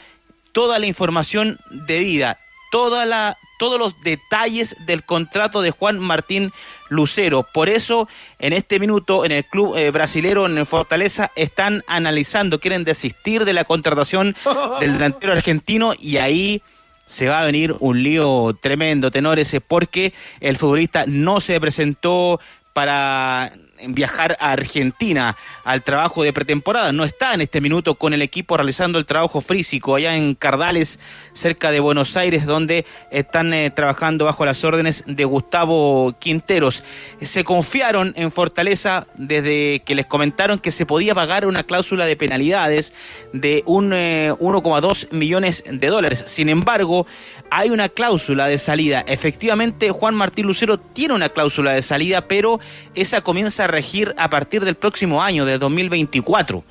toda 0.51 0.79
la 0.79 0.87
información 0.87 1.59
debida, 1.69 2.39
toda 2.71 3.05
la, 3.05 3.37
todos 3.59 3.77
los 3.77 4.01
detalles 4.01 4.75
del 4.87 5.03
contrato 5.03 5.61
de 5.61 5.69
Juan 5.69 5.99
Martín 5.99 6.51
Lucero. 6.89 7.43
Por 7.53 7.69
eso, 7.69 8.09
en 8.39 8.53
este 8.53 8.79
minuto, 8.79 9.23
en 9.23 9.31
el 9.31 9.45
club 9.45 9.77
eh, 9.77 9.91
brasilero 9.91 10.47
en 10.47 10.65
Fortaleza, 10.65 11.29
están 11.35 11.83
analizando, 11.85 12.59
quieren 12.59 12.83
desistir 12.83 13.45
de 13.45 13.53
la 13.53 13.65
contratación 13.65 14.35
del 14.79 14.93
delantero 14.93 15.33
argentino 15.33 15.93
y 15.99 16.17
ahí 16.17 16.63
se 17.05 17.27
va 17.27 17.41
a 17.41 17.45
venir 17.45 17.75
un 17.79 18.01
lío 18.01 18.57
tremendo, 18.59 19.11
tenores, 19.11 19.55
porque 19.67 20.13
el 20.39 20.57
futbolista 20.57 21.05
no 21.05 21.41
se 21.41 21.59
presentó 21.59 22.39
para 22.73 23.51
viajar 23.87 24.37
a 24.39 24.51
Argentina 24.51 25.35
al 25.63 25.83
trabajo 25.83 26.23
de 26.23 26.33
pretemporada. 26.33 26.91
No 26.91 27.03
está 27.03 27.33
en 27.33 27.41
este 27.41 27.61
minuto 27.61 27.95
con 27.95 28.13
el 28.13 28.21
equipo 28.21 28.57
realizando 28.57 28.99
el 28.99 29.05
trabajo 29.05 29.41
físico 29.41 29.95
allá 29.95 30.15
en 30.15 30.35
Cardales, 30.35 30.99
cerca 31.33 31.71
de 31.71 31.79
Buenos 31.79 32.15
Aires, 32.17 32.45
donde 32.45 32.85
están 33.09 33.53
eh, 33.53 33.71
trabajando 33.71 34.25
bajo 34.25 34.45
las 34.45 34.63
órdenes 34.63 35.03
de 35.07 35.25
Gustavo 35.25 36.15
Quinteros. 36.19 36.83
Se 37.21 37.43
confiaron 37.43 38.13
en 38.15 38.31
Fortaleza 38.31 39.07
desde 39.15 39.81
que 39.85 39.95
les 39.95 40.05
comentaron 40.05 40.59
que 40.59 40.71
se 40.71 40.85
podía 40.85 41.15
pagar 41.15 41.45
una 41.45 41.63
cláusula 41.63 42.05
de 42.05 42.15
penalidades 42.15 42.93
de 43.33 43.63
un 43.65 43.91
1,2 43.91 45.03
eh, 45.03 45.07
millones 45.15 45.63
de 45.67 45.87
dólares. 45.87 46.23
Sin 46.27 46.49
embargo, 46.49 47.05
hay 47.49 47.69
una 47.69 47.89
cláusula 47.89 48.47
de 48.47 48.57
salida. 48.57 49.03
Efectivamente, 49.07 49.91
Juan 49.91 50.15
Martín 50.15 50.47
Lucero 50.47 50.77
tiene 50.77 51.13
una 51.13 51.29
cláusula 51.29 51.73
de 51.73 51.81
salida, 51.81 52.27
pero 52.27 52.59
esa 52.95 53.21
comienza 53.21 53.65
a 53.65 53.67
regir 53.71 54.13
a 54.17 54.29
partir 54.29 54.63
del 54.63 54.75
próximo 54.75 55.21
año, 55.21 55.45
de 55.45 55.57
2024. 55.57 56.63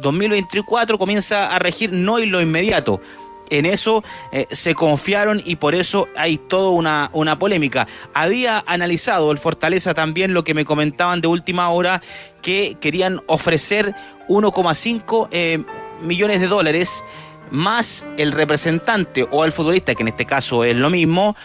2024 0.00 0.98
comienza 0.98 1.54
a 1.54 1.58
regir 1.58 1.92
no 1.92 2.18
en 2.18 2.32
lo 2.32 2.40
inmediato. 2.40 3.00
En 3.48 3.64
eso 3.64 4.02
eh, 4.32 4.46
se 4.50 4.74
confiaron 4.74 5.40
y 5.44 5.56
por 5.56 5.74
eso 5.74 6.08
hay 6.16 6.36
toda 6.36 6.70
una, 6.70 7.10
una 7.12 7.38
polémica. 7.38 7.86
Había 8.12 8.64
analizado 8.66 9.30
el 9.30 9.38
Fortaleza 9.38 9.94
también 9.94 10.34
lo 10.34 10.42
que 10.42 10.54
me 10.54 10.64
comentaban 10.64 11.20
de 11.20 11.28
última 11.28 11.70
hora, 11.70 12.02
que 12.42 12.76
querían 12.80 13.20
ofrecer 13.26 13.94
1,5 14.28 15.28
eh, 15.30 15.62
millones 16.02 16.40
de 16.40 16.48
dólares 16.48 17.04
más 17.50 18.04
el 18.16 18.32
representante 18.32 19.26
o 19.30 19.44
el 19.44 19.52
futbolista, 19.52 19.94
que 19.94 20.02
en 20.02 20.08
este 20.08 20.26
caso 20.26 20.64
es 20.64 20.76
lo 20.76 20.90
mismo, 20.90 21.36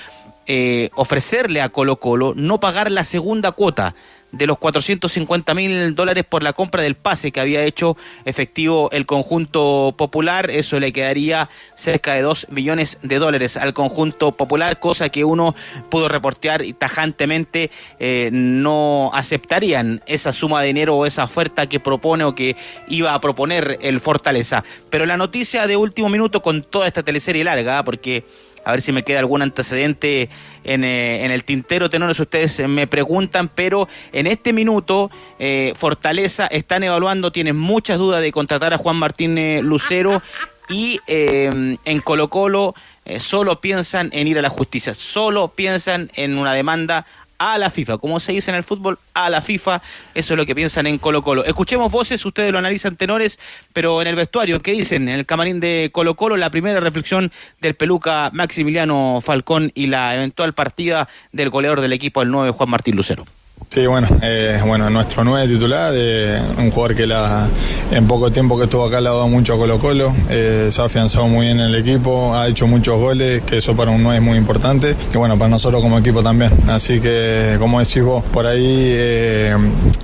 eh, 0.48 0.90
ofrecerle 0.96 1.62
a 1.62 1.70
Colo 1.70 1.98
Colo 1.98 2.34
no 2.36 2.60
pagar 2.60 2.92
la 2.92 3.04
segunda 3.04 3.52
cuota 3.52 3.94
de 4.32 4.48
los 4.48 4.58
450 4.58 5.54
mil 5.54 5.96
dólares 5.96 6.24
por 6.28 6.44
la 6.44 6.54
compra 6.54 6.82
del 6.82 6.96
pase 6.96 7.32
que 7.32 7.40
había 7.40 7.64
hecho 7.64 7.98
efectivo 8.26 8.90
el 8.92 9.06
conjunto 9.06 9.94
popular. 9.98 10.50
Eso 10.50 10.80
le 10.80 10.94
quedaría 10.94 11.50
cerca 11.76 12.14
de 12.14 12.22
2 12.22 12.48
millones 12.50 13.00
de 13.02 13.20
dólares 13.20 13.58
al 13.58 13.74
conjunto 13.74 14.32
popular, 14.32 14.80
cosa 14.80 15.10
que 15.10 15.24
uno 15.24 15.56
pudo 15.90 16.08
reportear 16.08 16.64
y 16.64 16.74
tajantemente 16.74 17.72
eh, 18.00 18.30
no 18.32 19.12
aceptarían 19.14 20.02
esa 20.06 20.34
suma 20.34 20.62
de 20.62 20.68
dinero 20.68 20.98
o 20.98 21.06
esa 21.06 21.24
oferta 21.24 21.68
que 21.68 21.80
propone 21.80 22.24
o 22.24 22.36
que 22.36 22.56
iba 22.88 23.14
a 23.14 23.22
proponer 23.22 23.80
el 23.82 24.00
Fortaleza. 24.00 24.64
Pero 24.90 25.06
la 25.06 25.18
noticia 25.18 25.68
de 25.68 25.78
último 25.78 26.10
minuto 26.10 26.42
con 26.42 26.64
toda 26.64 26.88
esta 26.88 27.04
teleserie 27.04 27.44
larga, 27.44 27.84
porque 27.84 28.26
a 28.64 28.72
ver 28.72 28.82
si 28.82 28.92
me 28.92 29.04
queda 29.04 29.20
algún 29.20 29.42
antecedente 29.42 30.30
en, 30.64 30.84
eh, 30.84 31.26
el 31.26 31.44
tintero, 31.44 31.90
tenores, 31.90 32.20
ustedes 32.20 32.68
me 32.68 32.88
preguntan, 32.88 33.50
pero 33.50 33.88
en 34.12 34.28
este 34.28 34.54
minuto 34.54 35.10
eh, 35.40 35.74
Fortaleza 35.76 36.48
están 36.48 36.84
evaluando, 36.84 37.32
tienen 37.32 37.58
muchas 37.58 37.98
dudas 37.98 38.22
de 38.22 38.32
contratar 38.32 38.74
a 38.74 38.78
Juan 38.78 38.98
Martín 38.98 39.38
eh, 39.38 39.62
Lucero 39.64 40.22
y 40.70 41.00
en 41.08 42.00
Colo 42.02 42.30
Colo 42.30 42.76
solo 43.18 43.60
piensan 43.60 44.10
en 44.14 44.28
ir 44.28 44.40
a 44.40 44.42
la 44.42 44.48
justicia, 44.48 44.94
solo 44.94 45.50
piensan 45.50 46.10
en 46.16 46.38
una 46.38 46.54
demanda 46.54 47.06
a 47.42 47.58
la 47.58 47.72
FIFA, 47.72 47.98
como 47.98 48.20
se 48.20 48.34
dice 48.34 48.52
en 48.52 48.58
el 48.58 48.64
fútbol, 48.64 49.00
a 49.16 49.32
la 49.32 49.42
FIFA, 49.42 49.82
eso 50.14 50.34
es 50.34 50.38
lo 50.38 50.46
que 50.46 50.54
piensan 50.54 50.86
en 50.86 51.00
Colo 51.00 51.24
Colo. 51.24 51.44
Escuchemos 51.44 51.92
voces, 51.92 52.24
ustedes 52.24 52.52
lo 52.52 52.60
analizan 52.60 52.96
tenores, 52.96 53.40
pero 53.74 54.00
en 54.00 54.08
el 54.08 54.16
vestuario, 54.16 54.62
¿qué 54.62 54.74
dicen? 54.74 55.10
En 55.10 55.18
el 55.18 55.26
camarín 55.26 55.60
de 55.60 55.90
Colo 55.92 56.16
Colo, 56.16 56.38
la 56.38 56.52
primera 56.52 56.80
reflexión 56.80 57.32
del 57.60 57.74
peluca 57.74 58.30
Maximiliano 58.32 59.22
Falcón 59.22 59.72
y 59.74 59.88
la 59.88 60.16
eventual 60.16 60.54
partida 60.54 61.10
del 61.32 61.50
goleador 61.50 61.82
del 61.82 61.94
equipo, 61.94 62.22
el 62.22 62.30
9 62.30 62.52
Juan 62.52 62.70
Martín 62.70 62.96
Lucero. 62.96 63.26
Sí, 63.74 63.88
bueno, 63.88 64.06
eh, 64.22 64.60
bueno, 64.66 64.90
nuestro 64.90 65.24
nueve 65.24 65.48
titular, 65.48 65.94
eh, 65.96 66.42
un 66.58 66.72
jugador 66.72 66.94
que 66.94 67.08
la, 67.08 67.48
en 67.90 68.06
poco 68.06 68.30
tiempo 68.30 68.58
que 68.58 68.66
estuvo 68.66 68.84
acá 68.84 69.00
le 69.00 69.08
ha 69.08 69.14
dado 69.14 69.30
mucho 69.30 69.54
a 69.54 69.58
Colo 69.58 69.80
Colo, 69.80 70.14
eh, 70.30 70.68
se 70.70 70.82
ha 70.82 70.86
afianzado 70.86 71.30
muy 71.30 71.46
bien 71.46 71.58
en 71.58 71.68
el 71.68 71.76
equipo, 71.76 72.36
ha 72.36 72.50
hecho 72.50 72.68
muchos 72.68 73.00
goles, 73.00 73.44
que 73.44 73.60
eso 73.60 73.74
para 73.74 73.92
un 73.92 74.04
nueve 74.04 74.18
es 74.18 74.24
muy 74.26 74.38
importante, 74.38 74.94
y 75.14 75.18
bueno, 75.18 75.38
para 75.38 75.52
nosotros 75.52 75.82
como 75.82 75.98
equipo 76.00 76.22
también. 76.22 76.52
Así 76.68 77.00
que, 77.00 77.56
como 77.60 77.80
decís 77.80 78.04
vos, 78.04 78.22
por 78.26 78.46
ahí 78.46 78.92
eh, 78.94 79.56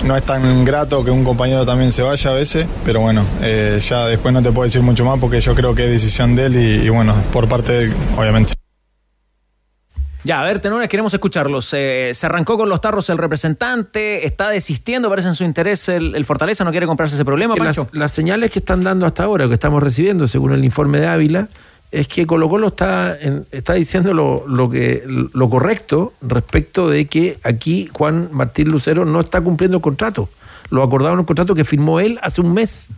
no 0.05 0.15
es 0.15 0.24
tan 0.24 0.63
grato 0.63 1.03
que 1.03 1.11
un 1.11 1.26
compañero 1.26 1.65
también 1.65 1.91
se 1.91 2.03
vaya 2.03 2.32
a 2.32 2.34
veces, 2.36 2.65
pero 2.86 3.01
bueno, 3.01 3.26
eh, 3.41 3.82
ya 3.86 4.07
después 4.07 4.34
no 4.34 4.41
te 4.41 4.49
puedo 4.53 4.63
decir 4.63 4.82
mucho 4.82 5.03
más 5.03 5.20
porque 5.20 5.41
yo 5.41 5.53
creo 5.53 5.76
que 5.76 5.84
es 5.84 5.89
decisión 5.89 6.38
de 6.38 6.45
él 6.45 6.55
y, 6.55 6.86
y 6.86 6.89
bueno, 6.89 7.13
por 7.34 7.49
parte 7.49 7.74
de 7.74 7.84
él, 7.84 7.93
obviamente. 8.18 8.57
Ya, 10.28 10.42
a 10.42 10.44
ver, 10.44 10.60
tenores, 10.60 10.90
queremos 10.90 11.14
escucharlos. 11.14 11.64
se 11.64 12.14
arrancó 12.24 12.58
con 12.58 12.68
los 12.68 12.82
tarros 12.82 13.10
el 13.10 13.18
representante, 13.18 14.26
está 14.26 14.50
desistiendo, 14.50 15.08
parece 15.08 15.30
en 15.30 15.36
su 15.36 15.46
interés 15.46 15.88
el, 15.88 16.26
Fortaleza, 16.26 16.66
no 16.66 16.72
quiere 16.72 16.86
comprarse 16.86 17.16
ese 17.16 17.24
problema, 17.24 17.56
Pancho. 17.56 17.88
Las, 17.94 18.12
señales 18.12 18.52
que 18.52 18.60
están 18.60 18.84
dando 18.84 19.06
hasta 19.06 19.24
ahora, 19.24 19.48
que 19.48 19.54
estamos 19.54 19.82
recibiendo, 19.82 20.28
según 20.28 20.52
el 20.52 20.66
informe 20.66 21.00
de 21.00 21.08
Ávila, 21.08 21.48
es 21.92 22.10
que 22.10 22.28
Colo 22.28 22.50
Colo 22.50 22.68
está, 22.68 23.18
está 23.52 23.76
diciendo 23.76 24.14
lo, 24.14 24.70
que, 24.70 25.02
lo 25.08 25.50
correcto 25.50 26.12
respecto 26.22 26.90
de 26.90 27.06
que 27.06 27.40
aquí 27.46 27.90
Juan 27.94 28.28
Martín 28.34 28.68
Lucero 28.68 29.06
no 29.06 29.22
está 29.22 29.40
cumpliendo 29.40 29.78
el 29.78 29.82
contrato. 29.82 30.28
Lo 30.70 30.84
acordado 30.84 31.14
en 31.14 31.20
un 31.20 31.26
contrato 31.26 31.56
que 31.56 31.64
firmó 31.64 32.02
él 32.02 32.20
hace 32.22 32.42
un 32.42 32.54
mes. 32.54 32.90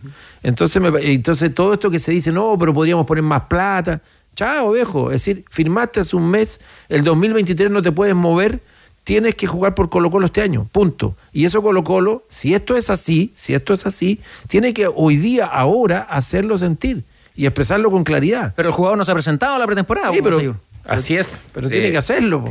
Entonces, 0.42 0.82
entonces 1.02 1.54
todo 1.54 1.72
esto 1.72 1.92
que 1.92 2.00
se 2.00 2.10
dice, 2.10 2.32
no, 2.32 2.56
pero 2.58 2.74
podríamos 2.74 3.06
poner 3.06 3.22
más 3.22 3.42
plata. 3.42 4.02
Chao, 4.40 4.72
viejo. 4.72 5.10
Es 5.10 5.22
decir, 5.22 5.44
firmaste 5.50 6.00
hace 6.00 6.16
un 6.16 6.30
mes, 6.30 6.62
el 6.88 7.04
2023 7.04 7.70
no 7.70 7.82
te 7.82 7.92
puedes 7.92 8.14
mover, 8.14 8.60
tienes 9.04 9.34
que 9.34 9.46
jugar 9.46 9.74
por 9.74 9.90
Colo 9.90 10.10
Colo 10.10 10.24
este 10.24 10.40
año, 10.40 10.66
punto. 10.72 11.14
Y 11.30 11.44
eso 11.44 11.60
Colo 11.60 11.84
Colo, 11.84 12.24
si 12.30 12.54
esto 12.54 12.74
es 12.74 12.88
así, 12.88 13.32
si 13.34 13.52
esto 13.52 13.74
es 13.74 13.84
así, 13.84 14.18
tiene 14.48 14.72
que 14.72 14.86
hoy 14.86 15.18
día, 15.18 15.44
ahora, 15.44 16.00
hacerlo 16.00 16.56
sentir 16.56 17.04
y 17.36 17.44
expresarlo 17.44 17.90
con 17.90 18.02
claridad. 18.02 18.54
Pero 18.56 18.70
el 18.70 18.74
jugador 18.74 18.96
no 18.96 19.04
se 19.04 19.10
ha 19.10 19.14
presentado 19.14 19.56
a 19.56 19.58
la 19.58 19.66
pretemporada. 19.66 20.10
Sí, 20.10 20.20
pero, 20.22 20.56
Así 20.86 21.18
es. 21.18 21.38
Pero 21.52 21.68
tiene 21.68 21.88
eh, 21.88 21.92
que 21.92 21.98
hacerlo. 21.98 22.42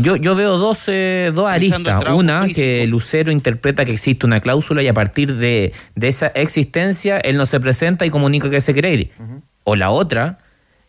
yo, 0.00 0.16
yo 0.16 0.34
veo 0.34 0.58
dos, 0.58 0.82
eh, 0.88 1.30
dos 1.32 1.46
aristas. 1.46 2.04
Una, 2.12 2.48
que 2.48 2.84
Lucero 2.88 3.30
interpreta 3.30 3.84
que 3.84 3.92
existe 3.92 4.26
una 4.26 4.40
cláusula 4.40 4.82
y 4.82 4.88
a 4.88 4.92
partir 4.92 5.36
de, 5.36 5.72
esa 6.00 6.26
existencia 6.26 7.18
él 7.18 7.36
no 7.36 7.46
se 7.46 7.60
presenta 7.60 8.04
y 8.06 8.10
comunica 8.10 8.50
que 8.50 8.60
se 8.60 8.72
quiere 8.72 8.92
ir. 8.92 9.10
O 9.62 9.76
la 9.76 9.90
otra, 9.90 10.40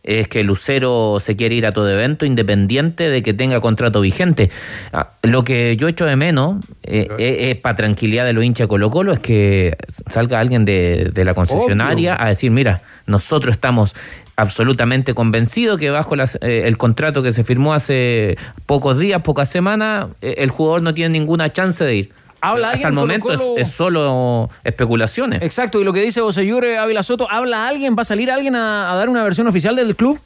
es 0.04 0.28
que 0.28 0.44
Lucero 0.44 1.16
se 1.18 1.34
quiere 1.34 1.54
ir 1.54 1.66
a 1.66 1.72
todo 1.72 1.90
evento 1.90 2.26
independiente 2.26 3.08
de 3.08 3.22
que 3.22 3.32
tenga 3.32 3.60
contrato 3.60 4.02
vigente. 4.02 4.50
Ah, 4.92 5.10
lo 5.22 5.44
que 5.44 5.76
yo 5.76 5.88
echo 5.88 6.04
de 6.04 6.14
menos 6.14 6.62
eh, 6.82 7.08
eh, 7.18 7.50
es, 7.50 7.56
para 7.56 7.74
tranquilidad 7.74 8.26
de 8.26 8.34
los 8.34 8.44
hinchas 8.44 8.68
Colo 8.68 8.90
Colo 8.90 9.14
es 9.14 9.18
que 9.20 9.76
salga 10.06 10.38
alguien 10.38 10.64
de, 10.64 11.10
la 11.24 11.34
concesionaria 11.34 12.16
a 12.22 12.28
decir, 12.28 12.50
mira, 12.50 12.82
nosotros 13.06 13.54
estamos 13.54 13.96
absolutamente 14.36 15.14
convencidos 15.14 15.78
que 15.78 15.90
bajo 15.90 16.14
eh, 16.16 16.62
el 16.66 16.76
contrato 16.76 17.22
que 17.22 17.32
se 17.32 17.42
firmó 17.42 17.72
hace 17.72 18.36
pocos 18.66 18.98
días, 18.98 19.22
pocas 19.22 19.48
semanas, 19.48 20.08
el 20.20 20.50
jugador 20.50 20.82
no 20.82 20.92
tiene 20.92 21.18
ninguna 21.18 21.50
chance 21.50 21.82
de 21.82 21.94
ir. 21.96 22.23
Habla 22.44 22.72
Hasta 22.72 22.88
el 22.88 22.94
momento 22.94 23.56
Es, 23.56 23.68
solo 23.68 24.50
especulaciones. 24.64 25.42
Exacto, 25.42 25.80
y 25.80 25.84
lo 25.84 25.92
que 25.92 26.02
dice 26.02 26.20
José 26.20 26.48
Ávila 26.78 27.02
Soto, 27.02 27.26
¿habla 27.30 27.66
alguien? 27.66 27.96
¿Va 27.96 28.02
a 28.02 28.04
salir 28.04 28.30
alguien 28.30 28.54
a, 28.54 28.94
dar 28.94 29.08
una 29.08 29.22
versión 29.22 29.46
oficial 29.46 29.74
del 29.76 29.96
club? 29.96 30.20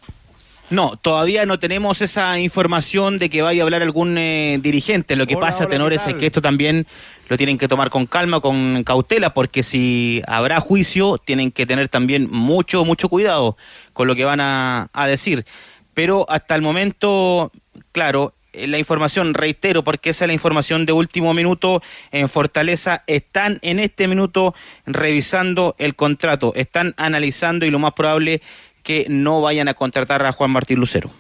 No, 0.70 0.96
todavía 0.96 1.46
no 1.46 1.58
tenemos 1.58 2.02
esa 2.02 2.38
información 2.38 3.18
de 3.18 3.30
que 3.30 3.40
vaya 3.40 3.62
a 3.62 3.64
hablar 3.64 3.82
algún 3.82 4.18
eh, 4.18 4.58
dirigente. 4.60 5.16
Lo 5.16 5.26
que 5.26 5.36
pasa, 5.36 5.66
tenores, 5.66 6.06
es 6.08 6.14
que 6.16 6.26
esto 6.26 6.42
también 6.42 6.86
lo 7.28 7.38
tienen 7.38 7.56
que 7.56 7.68
tomar 7.68 7.88
con 7.88 8.06
calma, 8.06 8.40
con 8.40 8.82
cautela, 8.84 9.32
porque 9.32 9.62
si 9.62 10.20
habrá 10.26 10.60
juicio, 10.60 11.18
tienen 11.18 11.50
que 11.50 11.64
tener 11.64 11.88
también 11.88 12.28
mucho, 12.30 12.84
mucho 12.84 13.08
cuidado 13.08 13.56
con 13.92 14.08
lo 14.08 14.14
que 14.14 14.24
van 14.24 14.40
a 14.40 15.06
decir. 15.06 15.46
Pero 15.94 16.26
hasta 16.28 16.54
el 16.54 16.62
momento, 16.62 17.50
claro, 17.92 18.34
la 18.52 18.78
información, 18.78 19.34
reitero, 19.34 19.84
porque 19.84 20.10
esa 20.10 20.24
es 20.24 20.28
la 20.28 20.34
información 20.34 20.86
de 20.86 20.92
último 20.92 21.34
minuto 21.34 21.82
en 22.10 22.28
Fortaleza, 22.28 23.02
están 23.06 23.58
en 23.62 23.78
este 23.78 24.08
minuto 24.08 24.54
revisando 24.86 25.74
el 25.78 25.94
contrato, 25.94 26.52
están 26.54 26.94
analizando 26.96 27.66
y 27.66 27.70
lo 27.70 27.78
más 27.78 27.92
probable 27.92 28.40
que 28.82 29.06
no 29.08 29.42
vayan 29.42 29.68
a 29.68 29.74
contratar 29.74 30.24
a 30.24 30.32
Juan 30.32 30.50
Martín 30.50 30.78
Lucero. 30.78 31.10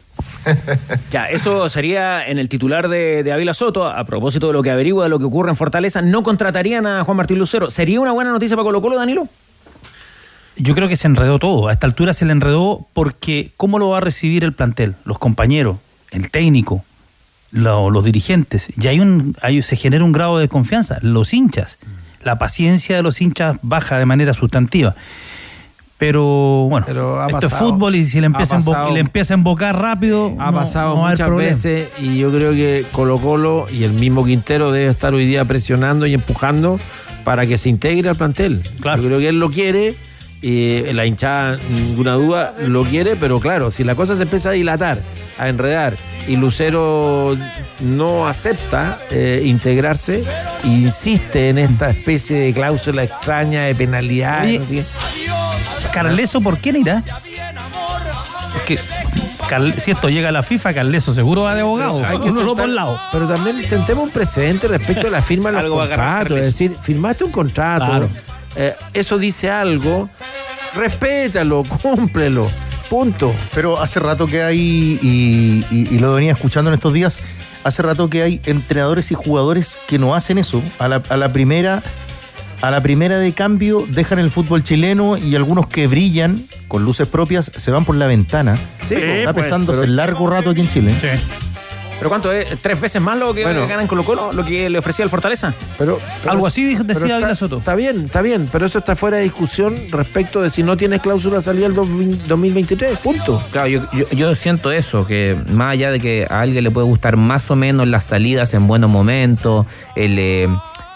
Ya, 1.10 1.26
eso 1.26 1.68
sería 1.68 2.26
en 2.26 2.38
el 2.38 2.48
titular 2.48 2.88
de, 2.88 3.22
de 3.22 3.32
Ávila 3.32 3.54
Soto, 3.54 3.86
a 3.86 4.04
propósito 4.04 4.48
de 4.48 4.52
lo 4.52 4.62
que 4.62 4.70
averigua 4.70 5.04
de 5.04 5.10
lo 5.10 5.18
que 5.18 5.24
ocurre 5.24 5.50
en 5.50 5.56
Fortaleza, 5.56 6.02
no 6.02 6.22
contratarían 6.22 6.86
a 6.86 7.04
Juan 7.04 7.16
Martín 7.16 7.38
Lucero. 7.38 7.70
¿Sería 7.70 8.00
una 8.00 8.12
buena 8.12 8.30
noticia 8.30 8.56
para 8.56 8.64
Colo 8.64 8.80
Colo, 8.80 8.96
Danilo? 8.96 9.28
Yo 10.56 10.74
creo 10.74 10.88
que 10.88 10.96
se 10.96 11.06
enredó 11.06 11.38
todo. 11.38 11.68
A 11.68 11.72
esta 11.72 11.86
altura 11.86 12.12
se 12.12 12.24
le 12.24 12.32
enredó 12.32 12.86
porque 12.92 13.52
¿cómo 13.56 13.78
lo 13.78 13.90
va 13.90 13.98
a 13.98 14.00
recibir 14.00 14.44
el 14.44 14.52
plantel? 14.52 14.96
Los 15.04 15.18
compañeros, 15.18 15.78
el 16.10 16.30
técnico, 16.30 16.84
los 17.52 18.04
dirigentes, 18.04 18.68
y 18.78 18.86
hay 18.88 19.00
un, 19.00 19.36
hay, 19.42 19.62
se 19.62 19.76
genera 19.76 20.04
un 20.04 20.12
grado 20.12 20.38
de 20.38 20.48
confianza, 20.48 20.98
los 21.02 21.32
hinchas, 21.34 21.78
la 22.22 22.38
paciencia 22.38 22.96
de 22.96 23.02
los 23.02 23.20
hinchas 23.20 23.56
baja 23.62 23.98
de 23.98 24.04
manera 24.06 24.34
sustantiva. 24.34 24.94
Pero 25.98 26.66
bueno, 26.70 26.86
Pero 26.86 27.26
esto 27.26 27.46
es 27.46 27.52
fútbol 27.54 27.96
y 27.96 28.04
si 28.06 28.20
le 28.20 28.26
empieza, 28.26 28.56
pasado. 28.56 28.90
y 28.90 28.94
le 28.94 29.00
empieza 29.00 29.34
a 29.34 29.36
embocar 29.36 29.76
rápido, 29.80 30.32
Ha 30.38 30.52
no- 30.52 30.58
pasado 30.58 30.94
no 30.94 31.08
muchas 31.08 31.34
veces 31.34 31.88
y 31.98 32.18
yo 32.18 32.30
creo 32.30 32.52
que 32.52 32.84
Colo 32.92 33.18
Colo 33.18 33.66
y 33.72 33.82
el 33.82 33.92
mismo 33.94 34.24
Quintero 34.24 34.70
debe 34.70 34.86
estar 34.88 35.12
hoy 35.12 35.26
día 35.26 35.44
presionando 35.44 36.06
y 36.06 36.14
empujando 36.14 36.78
para 37.24 37.46
que 37.48 37.58
se 37.58 37.68
integre 37.68 38.08
al 38.10 38.14
plantel. 38.16 38.62
Yo 38.62 38.80
creo 39.02 39.18
que 39.18 39.28
él 39.28 39.40
lo 39.40 39.50
quiere 39.50 39.96
y 40.40 40.82
la 40.92 41.04
hinchada, 41.06 41.58
ninguna 41.70 42.12
duda, 42.14 42.54
lo 42.66 42.84
quiere, 42.84 43.16
pero 43.16 43.40
claro, 43.40 43.70
si 43.70 43.82
la 43.84 43.94
cosa 43.94 44.16
se 44.16 44.22
empieza 44.22 44.50
a 44.50 44.52
dilatar, 44.52 44.98
a 45.38 45.48
enredar 45.48 45.94
y 46.28 46.36
Lucero 46.36 47.36
no 47.80 48.26
acepta 48.28 48.98
eh, 49.10 49.42
integrarse, 49.44 50.22
insiste 50.64 51.48
en 51.48 51.58
esta 51.58 51.90
especie 51.90 52.38
de 52.38 52.52
cláusula 52.52 53.02
extraña 53.04 53.62
de 53.64 53.74
penalidad. 53.74 54.42
Oye, 54.44 54.58
no 54.58 54.64
sé 54.64 54.74
qué. 54.76 54.84
Carleso, 55.92 56.40
¿por 56.40 56.58
quién 56.58 56.76
irá? 56.76 57.02
Porque 58.52 58.78
si 59.80 59.90
esto 59.90 60.08
llega 60.10 60.28
a 60.28 60.32
la 60.32 60.42
FIFA, 60.42 60.74
Carleso 60.74 61.14
seguro 61.14 61.42
va 61.42 61.54
de 61.54 61.62
abogado. 61.62 62.04
Hay 62.04 62.18
que 62.20 62.28
Uno 62.30 62.40
sentar- 62.42 62.56
por 62.56 62.64
un 62.66 62.74
lado. 62.74 63.00
Pero 63.12 63.26
también 63.28 63.62
sentemos 63.62 64.04
un 64.04 64.10
precedente 64.10 64.68
respecto 64.68 65.06
a 65.06 65.10
la 65.10 65.22
firma 65.22 65.50
de 65.50 65.62
los 65.62 65.72
contratos. 65.72 66.38
Es 66.38 66.44
decir, 66.46 66.76
firmaste 66.80 67.24
un 67.24 67.30
contrato, 67.30 67.86
Claro. 67.86 68.08
Eh, 68.58 68.74
eso 68.92 69.16
dice 69.18 69.50
algo, 69.50 70.10
respétalo, 70.74 71.62
cúmplelo, 71.82 72.50
punto. 72.90 73.34
Pero 73.54 73.80
hace 73.80 74.00
rato 74.00 74.26
que 74.26 74.42
hay, 74.42 74.98
y, 75.02 75.64
y- 75.70 75.88
y 75.94 75.98
lo 75.98 76.12
venía 76.14 76.32
escuchando 76.32 76.70
en 76.70 76.74
estos 76.74 76.92
días, 76.92 77.20
hace 77.64 77.82
rato 77.82 78.08
que 78.10 78.22
hay 78.22 78.40
entrenadores 78.44 79.10
y 79.12 79.14
jugadores 79.14 79.78
que 79.86 79.98
no 79.98 80.14
hacen 80.14 80.38
eso. 80.38 80.62
A 80.78 80.88
la, 80.88 81.02
a 81.08 81.16
la 81.16 81.32
primera, 81.32 81.82
a 82.60 82.70
la 82.70 82.80
primera 82.82 83.18
de 83.18 83.32
cambio 83.32 83.84
dejan 83.88 84.18
el 84.18 84.30
fútbol 84.30 84.62
chileno 84.62 85.16
y 85.16 85.34
algunos 85.36 85.66
que 85.66 85.86
brillan 85.86 86.44
con 86.66 86.84
luces 86.84 87.06
propias 87.06 87.50
se 87.56 87.70
van 87.70 87.84
por 87.84 87.96
la 87.96 88.06
ventana. 88.06 88.58
Sí, 88.86 88.94
está 88.94 89.32
pues, 89.32 89.46
pesándose 89.46 89.80
pero- 89.82 89.92
largo 89.92 90.28
rato 90.28 90.50
aquí 90.50 90.60
en 90.60 90.68
Chile. 90.68 90.94
¿Pero 91.98 92.08
cuánto 92.10 92.30
es? 92.32 92.60
¿Tres 92.62 92.80
veces 92.80 93.02
más 93.02 93.18
lo 93.18 93.34
que 93.34 93.42
Bueno. 93.42 93.66
ganan 93.66 93.86
Colo 93.88 94.04
Colo? 94.04 94.32
¿Lo 94.32 94.44
que 94.44 94.70
le 94.70 94.78
ofrecía 94.78 95.02
el 95.04 95.10
Fortaleza? 95.10 95.52
Pero, 95.76 95.98
Algo 96.28 96.46
así 96.46 96.74
decía 96.76 97.16
Ávila 97.16 97.34
Soto. 97.34 97.58
Está 97.58 97.74
bien, 97.74 98.04
está 98.04 98.22
bien, 98.22 98.48
pero 98.52 98.66
eso 98.66 98.78
está 98.78 98.94
fuera 98.94 99.16
de 99.16 99.24
discusión 99.24 99.76
respecto 99.90 100.40
de 100.40 100.48
si 100.50 100.62
no 100.62 100.76
tienes 100.76 101.00
cláusula 101.00 101.42
salida 101.42 101.66
el 101.66 101.74
dos- 101.74 101.88
2023, 102.28 102.98
punto. 102.98 103.42
Claro, 103.50 103.66
yo, 103.68 103.80
yo, 103.92 104.04
yo 104.12 104.34
siento 104.36 104.70
eso, 104.70 105.06
que 105.06 105.36
más 105.50 105.72
allá 105.72 105.90
de 105.90 105.98
que 105.98 106.26
a 106.30 106.40
alguien 106.40 106.62
le 106.62 106.70
puede 106.70 106.86
gustar 106.86 107.16
más 107.16 107.50
o 107.50 107.56
menos 107.56 107.88
las 107.88 108.04
salidas 108.04 108.54
en 108.54 108.68
buenos 108.68 108.90
momentos, 108.90 109.66
el, 109.96 110.18
eh, 110.20 110.48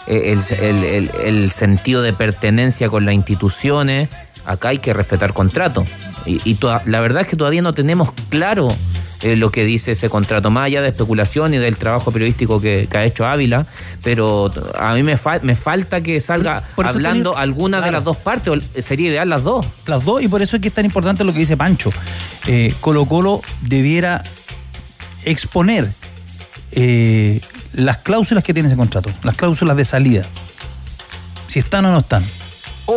el, 0.07 0.39
el- 0.61 0.83
el- 0.85 1.11
el 1.25 1.51
sentido 1.51 2.01
de 2.01 2.13
pertenencia 2.13 2.87
con 2.87 3.05
las 3.05 3.13
instituciones, 3.13 4.09
acá 4.45 4.69
hay 4.69 4.77
que 4.79 4.93
respetar 4.93 5.33
contrato. 5.33 5.85
Y, 6.25 6.39
y 6.49 6.55
toda- 6.55 6.81
la 6.85 6.99
verdad 7.01 7.21
es 7.23 7.27
que 7.27 7.35
todavía 7.35 7.61
no 7.61 7.73
tenemos 7.73 8.09
claro 8.29 8.67
eh, 9.21 9.35
lo 9.37 9.51
que 9.51 9.63
dice 9.63 9.91
ese 9.91 10.09
contrato, 10.09 10.51
más 10.51 10.65
allá 10.65 10.81
de 10.81 10.89
especulación 10.89 11.53
y 11.53 11.57
del 11.57 11.77
trabajo 11.77 12.11
periodístico 12.11 12.59
que, 12.59 12.87
que 12.91 12.97
ha 12.97 13.05
hecho 13.05 13.25
Ávila, 13.25 13.65
pero 14.03 14.51
a 14.77 14.93
mí 14.95 15.03
me, 15.03 15.17
fal- 15.17 15.41
me 15.43 15.55
falta 15.55 16.01
que 16.01 16.19
salga 16.19 16.63
hablando 16.97 17.37
alguna 17.37 17.77
de 17.81 17.91
las 17.91 18.03
dos 18.03 18.17
partes, 18.17 18.53
o 18.53 18.81
sería 18.81 19.09
ideal 19.09 19.29
las 19.29 19.43
dos. 19.43 19.65
Las 19.87 20.03
dos, 20.03 20.21
y 20.21 20.27
por 20.27 20.41
eso 20.41 20.57
es 20.57 20.61
que 20.61 20.67
es 20.67 20.73
tan 20.73 20.83
importante 20.83 21.23
lo 21.23 21.31
que 21.31 21.39
dice 21.39 21.55
Pancho. 21.55 21.91
Eh, 22.47 22.73
Colo 22.81 23.05
Colo 23.05 23.41
debiera 23.61 24.23
exponer 25.23 25.89
eh, 26.71 27.39
las 27.73 27.97
cláusulas 27.99 28.43
que 28.43 28.53
tiene 28.53 28.67
ese 28.67 28.77
contrato, 28.77 29.09
las 29.23 29.35
cláusulas 29.35 29.77
de 29.77 29.85
salida. 29.85 30.25
Si 31.47 31.59
están 31.59 31.85
o 31.85 31.91
no 31.91 31.99
están. 31.99 32.23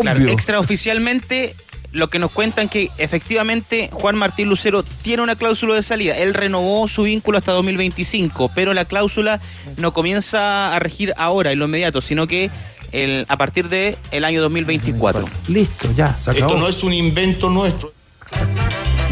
Claro, 0.03 0.20
extraoficialmente 0.30 1.55
lo 1.93 2.11
que 2.11 2.18
nos 2.18 2.30
cuentan 2.30 2.68
que 2.68 2.91
efectivamente 2.99 3.89
Juan 3.93 4.16
Martín 4.16 4.49
Lucero 4.49 4.82
tiene 4.82 5.22
una 5.22 5.37
cláusula 5.37 5.74
de 5.74 5.82
salida. 5.82 6.16
Él 6.18 6.34
renovó 6.34 6.89
su 6.89 7.05
vínculo 7.05 7.39
hasta 7.39 7.53
2025, 7.53 8.51
pero 8.55 8.74
la 8.74 8.84
cláusula 8.84 9.41
no 9.78 9.93
comienza 9.93 10.74
a 10.74 10.78
regir 10.78 11.14
ahora, 11.16 11.53
en 11.53 11.59
lo 11.59 11.64
inmediato, 11.66 12.01
sino 12.03 12.26
que 12.26 12.51
el- 12.93 13.24
a 13.28 13.37
partir 13.37 13.68
del 13.68 13.97
el 14.11 14.24
año 14.24 14.43
2024. 14.43 15.24
Listo, 15.49 15.89
ya, 15.97 16.14
se 16.20 16.32
acabó. 16.32 16.47
Esto 16.49 16.59
no 16.61 16.68
es 16.68 16.82
un 16.82 16.93
invento 16.93 17.49
nuestro. 17.49 17.93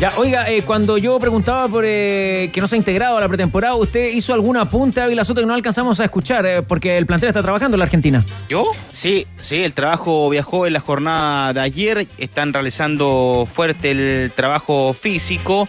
Ya, 0.05 0.12
oiga, 0.18 0.50
eh, 0.50 0.61
cuando 0.61 0.98
yo 0.98 1.18
preguntaba 1.18 1.66
por 1.66 1.82
eh, 1.86 2.50
que 2.52 2.61
no 2.61 2.66
se 2.66 2.74
ha 2.74 2.76
integrado 2.76 3.16
a 3.16 3.20
la 3.22 3.26
pretemporada, 3.26 3.74
¿usted 3.74 4.12
hizo 4.12 4.34
algún 4.34 4.59
apunte 4.59 5.00
a 5.00 5.05
Ávila 5.05 5.24
Soto 5.24 5.40
que 5.40 5.46
no 5.46 5.55
alcanzamos 5.55 5.98
a 5.98 6.05
escuchar? 6.05 6.44
eh, 6.44 6.61
porque 6.61 6.98
el 6.98 7.07
plantel 7.07 7.30
está 7.30 7.40
trabajando 7.40 7.76
en 7.76 7.78
la 7.78 7.84
Argentina. 7.86 8.22
¿Yo? 8.50 8.70
Sí, 8.92 9.26
sí, 9.40 9.62
el 9.62 9.72
trabajo 9.72 10.28
viajó 10.28 10.66
en 10.66 10.74
la 10.74 10.80
jornada 10.80 11.55
de 11.55 11.61
ayer, 11.62 12.07
están 12.18 12.52
realizando 12.52 13.48
fuerte 13.50 13.92
el 13.92 14.30
trabajo 14.36 14.92
físico. 14.92 15.66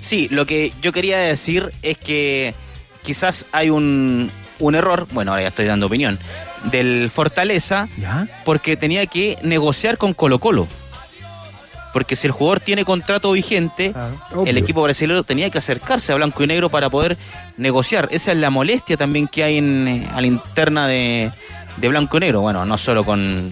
Sí, 0.00 0.26
lo 0.32 0.44
que 0.44 0.72
yo 0.82 0.90
quería 0.90 1.18
decir 1.18 1.70
es 1.82 1.98
que 1.98 2.54
quizás 3.04 3.46
hay 3.52 3.70
un, 3.70 4.28
un 4.58 4.74
error, 4.74 5.06
bueno, 5.12 5.30
ahora 5.30 5.42
ya 5.42 5.48
estoy 5.50 5.66
dando 5.66 5.86
opinión, 5.86 6.18
del 6.72 7.10
Fortaleza, 7.10 7.88
porque 8.44 8.76
tenía 8.76 9.06
que 9.06 9.38
negociar 9.42 9.98
con 9.98 10.14
Colo 10.14 10.40
Colo. 10.40 10.66
Porque 11.92 12.16
si 12.16 12.26
el 12.26 12.32
jugador 12.32 12.60
tiene 12.60 12.84
contrato 12.84 13.32
vigente, 13.32 13.86
el 13.86 14.38
obvio. 14.38 14.56
equipo 14.58 14.82
brasileño 14.82 15.22
tenía 15.22 15.50
que 15.50 15.58
acercarse 15.58 16.12
a 16.12 16.16
Blanco 16.16 16.44
y 16.44 16.46
Negro 16.46 16.68
para 16.68 16.90
poder 16.90 17.16
negociar. 17.56 18.08
Esa 18.10 18.32
es 18.32 18.38
la 18.38 18.50
molestia 18.50 18.96
también 18.96 19.26
que 19.26 19.44
hay 19.44 19.58
en, 19.58 19.88
eh, 19.88 20.08
a 20.14 20.20
la 20.20 20.26
interna 20.26 20.86
de, 20.86 21.30
de 21.76 21.88
Blanco 21.88 22.18
y 22.18 22.20
Negro. 22.20 22.42
Bueno, 22.42 22.64
no 22.66 22.76
solo 22.78 23.04
con 23.04 23.50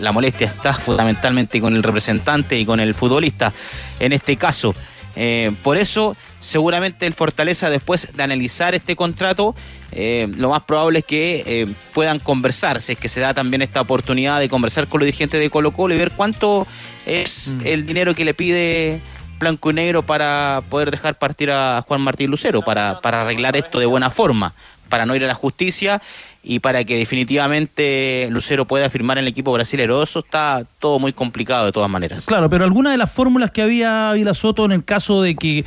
la 0.00 0.12
molestia 0.12 0.48
está 0.48 0.72
fundamentalmente 0.72 1.60
con 1.60 1.74
el 1.74 1.82
representante 1.82 2.58
y 2.58 2.66
con 2.66 2.80
el 2.80 2.94
futbolista 2.94 3.52
en 4.00 4.12
este 4.12 4.36
caso. 4.36 4.74
Eh, 5.16 5.52
por 5.62 5.76
eso, 5.76 6.16
seguramente 6.44 7.06
el 7.06 7.14
Fortaleza, 7.14 7.70
después 7.70 8.08
de 8.14 8.22
analizar 8.22 8.74
este 8.74 8.94
contrato, 8.96 9.54
eh, 9.92 10.28
lo 10.36 10.50
más 10.50 10.62
probable 10.64 10.98
es 10.98 11.04
que 11.06 11.42
eh, 11.46 11.66
puedan 11.94 12.18
conversar, 12.18 12.82
si 12.82 12.92
es 12.92 12.98
que 12.98 13.08
se 13.08 13.20
da 13.20 13.32
también 13.32 13.62
esta 13.62 13.80
oportunidad 13.80 14.40
de 14.40 14.50
conversar 14.50 14.86
con 14.86 15.00
los 15.00 15.06
dirigentes 15.06 15.40
de 15.40 15.48
Colo 15.48 15.72
Colo 15.72 15.94
y 15.94 15.98
ver 15.98 16.10
cuánto 16.10 16.66
es 17.06 17.54
el 17.64 17.86
dinero 17.86 18.14
que 18.14 18.26
le 18.26 18.34
pide 18.34 19.00
Blanco 19.38 19.70
y 19.70 19.74
Negro 19.74 20.02
para 20.02 20.62
poder 20.68 20.90
dejar 20.90 21.18
partir 21.18 21.50
a 21.50 21.82
Juan 21.88 22.02
Martín 22.02 22.30
Lucero, 22.30 22.60
para, 22.60 23.00
para 23.00 23.22
arreglar 23.22 23.56
esto 23.56 23.78
de 23.78 23.86
buena 23.86 24.10
forma, 24.10 24.52
para 24.90 25.06
no 25.06 25.16
ir 25.16 25.24
a 25.24 25.28
la 25.28 25.34
justicia 25.34 26.02
y 26.42 26.58
para 26.58 26.84
que 26.84 26.98
definitivamente 26.98 28.28
Lucero 28.30 28.66
pueda 28.66 28.90
firmar 28.90 29.16
en 29.16 29.22
el 29.24 29.28
equipo 29.28 29.50
brasileño. 29.50 30.02
Eso 30.02 30.18
está 30.18 30.62
todo 30.78 30.98
muy 30.98 31.14
complicado 31.14 31.64
de 31.64 31.72
todas 31.72 31.88
maneras. 31.88 32.26
Claro, 32.26 32.50
pero 32.50 32.64
alguna 32.64 32.90
de 32.90 32.98
las 32.98 33.10
fórmulas 33.10 33.50
que 33.50 33.62
había 33.62 34.10
Ávila 34.10 34.34
Soto 34.34 34.66
en 34.66 34.72
el 34.72 34.84
caso 34.84 35.22
de 35.22 35.36
que 35.36 35.64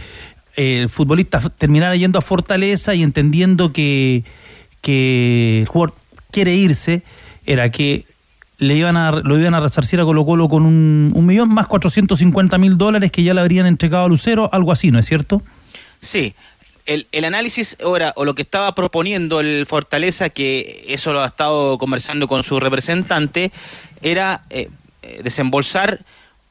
el 0.58 0.90
futbolista 0.90 1.40
terminara 1.52 1.96
yendo 1.96 2.20
a 2.20 2.22
Fortaleza 2.22 2.96
y 2.96 3.04
entendiendo 3.04 3.72
que, 3.72 4.24
que 4.82 5.62
el 5.62 5.68
jugador 5.68 5.96
quiere 6.32 6.56
irse, 6.56 7.04
era 7.46 7.70
que 7.70 8.06
le 8.58 8.76
iban 8.76 8.98
a, 8.98 9.12
lo 9.12 9.40
iban 9.40 9.54
a 9.54 9.60
resarcir 9.60 10.00
a 10.00 10.04
Colo 10.04 10.26
Colo 10.26 10.50
con 10.50 10.66
un, 10.66 11.26
millón 11.26 11.50
más 11.50 11.68
450 11.68 12.58
mil 12.58 12.78
dólares 12.78 13.12
que 13.12 13.24
ya 13.24 13.34
le 13.34 13.42
habrían 13.42 13.68
entregado 13.68 14.06
a 14.06 14.10
Lucero, 14.10 14.50
algo 14.52 14.72
así, 14.72 14.90
¿no 14.92 14.98
es 14.98 15.06
cierto? 15.06 15.44
Sí, 16.02 16.34
el, 16.88 17.06
el 17.12 17.26
análisis 17.26 17.78
ahora, 17.84 18.14
o 18.16 18.26
lo 18.26 18.34
que 18.34 18.42
estaba 18.42 18.74
proponiendo 18.74 19.40
el 19.40 19.68
Fortaleza, 19.68 20.30
que 20.30 20.86
eso 20.88 21.14
lo 21.14 21.22
ha 21.22 21.28
estado 21.28 21.78
conversando 21.78 22.28
con 22.28 22.42
su 22.42 22.60
representante, 22.60 23.52
era 24.02 24.42
eh, 24.50 24.70
eh, 25.04 25.22
desembolsar 25.24 26.00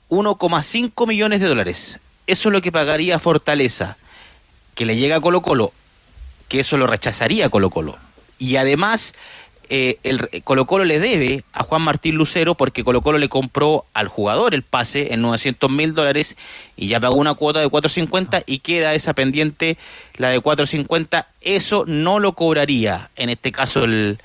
1,5 0.08 1.08
millones 1.08 1.40
de 1.40 1.48
dólares. 1.48 1.98
Eso 2.26 2.48
es 2.48 2.52
lo 2.52 2.60
que 2.60 2.72
pagaría 2.72 3.18
Fortaleza, 3.18 3.96
que 4.74 4.84
le 4.84 4.96
llega 4.96 5.16
a 5.16 5.20
Colo 5.20 5.42
Colo, 5.42 5.72
que 6.48 6.60
eso 6.60 6.76
lo 6.76 6.86
rechazaría 6.86 7.48
Colo 7.48 7.70
Colo. 7.70 7.96
Y 8.38 8.56
además, 8.56 9.14
eh, 9.68 9.98
el 10.02 10.28
Colo 10.44 10.66
Colo 10.66 10.84
le 10.84 11.00
debe 11.00 11.42
a 11.52 11.62
Juan 11.62 11.82
Martín 11.82 12.14
Lucero 12.16 12.54
porque 12.54 12.84
Colo 12.84 13.00
Colo 13.00 13.18
le 13.18 13.28
compró 13.28 13.84
al 13.94 14.08
jugador 14.08 14.54
el 14.54 14.62
pase 14.62 15.12
en 15.12 15.22
900 15.22 15.70
mil 15.70 15.94
dólares 15.94 16.36
y 16.76 16.88
ya 16.88 17.00
pagó 17.00 17.16
una 17.16 17.34
cuota 17.34 17.60
de 17.60 17.68
450 17.68 18.42
y 18.46 18.60
queda 18.60 18.94
esa 18.94 19.14
pendiente, 19.14 19.76
la 20.16 20.28
de 20.28 20.40
450. 20.40 21.28
Eso 21.40 21.84
no 21.86 22.18
lo 22.18 22.32
cobraría, 22.32 23.10
en 23.16 23.30
este 23.30 23.52
caso, 23.52 23.84
el, 23.84 24.18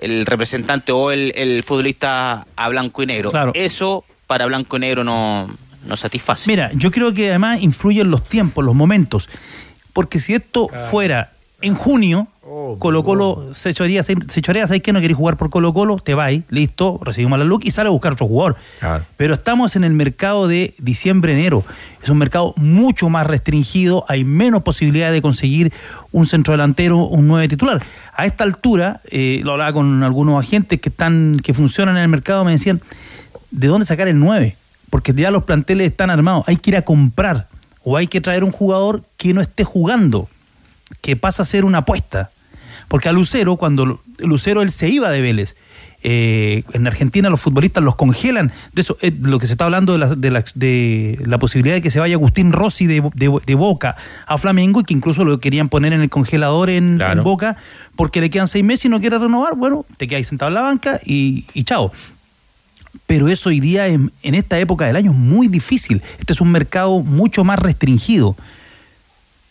el 0.00 0.26
representante 0.26 0.92
o 0.92 1.10
el, 1.10 1.32
el 1.36 1.62
futbolista 1.62 2.46
a 2.56 2.68
blanco 2.68 3.02
y 3.02 3.06
negro. 3.06 3.30
Claro. 3.30 3.52
Eso 3.54 4.04
para 4.26 4.46
blanco 4.46 4.76
y 4.76 4.80
negro 4.80 5.04
no, 5.04 5.50
no 5.86 5.96
satisface. 5.96 6.50
Mira, 6.50 6.70
yo 6.74 6.90
creo 6.90 7.12
que 7.14 7.30
además 7.30 7.60
influyen 7.60 8.10
los 8.10 8.24
tiempos, 8.24 8.64
los 8.64 8.74
momentos. 8.74 9.28
Porque 9.92 10.18
si 10.18 10.34
esto 10.34 10.68
fuera 10.90 11.32
en 11.60 11.74
junio, 11.74 12.28
Colo 12.78 13.04
Colo 13.04 13.54
se 13.54 13.72
chorea, 13.72 14.02
se, 14.02 14.16
se 14.28 14.42
chorea, 14.42 14.66
¿sabes 14.66 14.82
qué? 14.82 14.92
No 14.92 15.00
querés 15.00 15.16
jugar 15.16 15.36
por 15.36 15.48
Colo 15.48 15.72
Colo, 15.72 15.96
te 15.96 16.14
vais, 16.14 16.42
listo, 16.50 16.98
recibimos 17.02 17.38
la 17.38 17.44
luz 17.44 17.64
y 17.64 17.70
sale 17.70 17.88
a 17.88 17.90
buscar 17.90 18.12
otro 18.12 18.26
jugador. 18.26 18.56
Pero 19.16 19.34
estamos 19.34 19.76
en 19.76 19.84
el 19.84 19.92
mercado 19.92 20.48
de 20.48 20.74
diciembre-enero. 20.78 21.64
Es 22.02 22.08
un 22.08 22.18
mercado 22.18 22.52
mucho 22.56 23.08
más 23.08 23.26
restringido, 23.26 24.04
hay 24.08 24.24
menos 24.24 24.62
posibilidad 24.62 25.12
de 25.12 25.22
conseguir 25.22 25.72
un 26.10 26.26
centrodelantero, 26.26 26.98
un 26.98 27.28
nueve 27.28 27.48
titular. 27.48 27.80
A 28.14 28.26
esta 28.26 28.44
altura, 28.44 29.00
eh, 29.10 29.40
lo 29.44 29.52
hablaba 29.52 29.72
con 29.72 30.02
algunos 30.02 30.42
agentes 30.42 30.80
que 30.80 30.88
están, 30.88 31.40
que 31.42 31.54
funcionan 31.54 31.96
en 31.96 32.02
el 32.02 32.08
mercado, 32.08 32.44
me 32.44 32.52
decían, 32.52 32.82
¿de 33.50 33.68
dónde 33.68 33.86
sacar 33.86 34.08
el 34.08 34.18
9? 34.18 34.56
Porque 34.92 35.14
ya 35.14 35.30
los 35.30 35.44
planteles 35.44 35.90
están 35.90 36.10
armados. 36.10 36.44
Hay 36.46 36.56
que 36.58 36.68
ir 36.68 36.76
a 36.76 36.82
comprar 36.82 37.48
o 37.82 37.96
hay 37.96 38.08
que 38.08 38.20
traer 38.20 38.44
un 38.44 38.52
jugador 38.52 39.02
que 39.16 39.32
no 39.32 39.40
esté 39.40 39.64
jugando, 39.64 40.28
que 41.00 41.16
pasa 41.16 41.44
a 41.44 41.46
ser 41.46 41.64
una 41.64 41.78
apuesta. 41.78 42.28
Porque 42.88 43.08
a 43.08 43.12
Lucero, 43.12 43.56
cuando 43.56 44.02
Lucero 44.18 44.60
él 44.60 44.70
se 44.70 44.90
iba 44.90 45.08
de 45.08 45.22
Vélez, 45.22 45.56
eh, 46.04 46.62
en 46.74 46.86
Argentina 46.86 47.30
los 47.30 47.40
futbolistas 47.40 47.82
los 47.82 47.94
congelan. 47.96 48.52
De 48.74 48.82
eso, 48.82 48.98
eh, 49.00 49.12
lo 49.18 49.38
que 49.38 49.46
se 49.46 49.54
está 49.54 49.64
hablando 49.64 49.92
de 49.94 49.98
la, 49.98 50.08
de, 50.14 50.30
la, 50.30 50.44
de 50.54 51.18
la 51.24 51.38
posibilidad 51.38 51.74
de 51.74 51.80
que 51.80 51.90
se 51.90 51.98
vaya 51.98 52.16
Agustín 52.16 52.52
Rossi 52.52 52.86
de, 52.86 53.00
de- 53.14 53.38
de 53.46 53.54
Boca 53.54 53.96
a 54.26 54.36
Flamengo 54.36 54.80
y 54.80 54.84
que 54.84 54.92
incluso 54.92 55.24
lo 55.24 55.40
querían 55.40 55.70
poner 55.70 55.94
en 55.94 56.02
el 56.02 56.10
congelador 56.10 56.68
en, 56.68 56.98
en 57.12 57.24
Boca 57.24 57.56
porque 57.96 58.20
le 58.20 58.28
quedan 58.28 58.46
seis 58.48 58.62
meses 58.64 58.84
y 58.84 58.88
no 58.90 59.00
quiere 59.00 59.18
renovar. 59.18 59.54
Bueno, 59.56 59.86
te 59.96 60.06
quedas 60.06 60.26
sentado 60.28 60.50
en 60.50 60.54
la 60.54 60.60
banca 60.62 61.00
y, 61.06 61.46
y 61.54 61.64
chao. 61.64 61.90
Pero 63.06 63.28
eso 63.28 63.48
hoy 63.50 63.60
día, 63.60 63.86
en, 63.88 64.12
en 64.22 64.34
esta 64.34 64.58
época 64.58 64.86
del 64.86 64.96
año, 64.96 65.10
es 65.12 65.16
muy 65.16 65.48
difícil. 65.48 66.02
Este 66.18 66.32
es 66.32 66.40
un 66.40 66.50
mercado 66.50 67.00
mucho 67.00 67.44
más 67.44 67.58
restringido. 67.58 68.36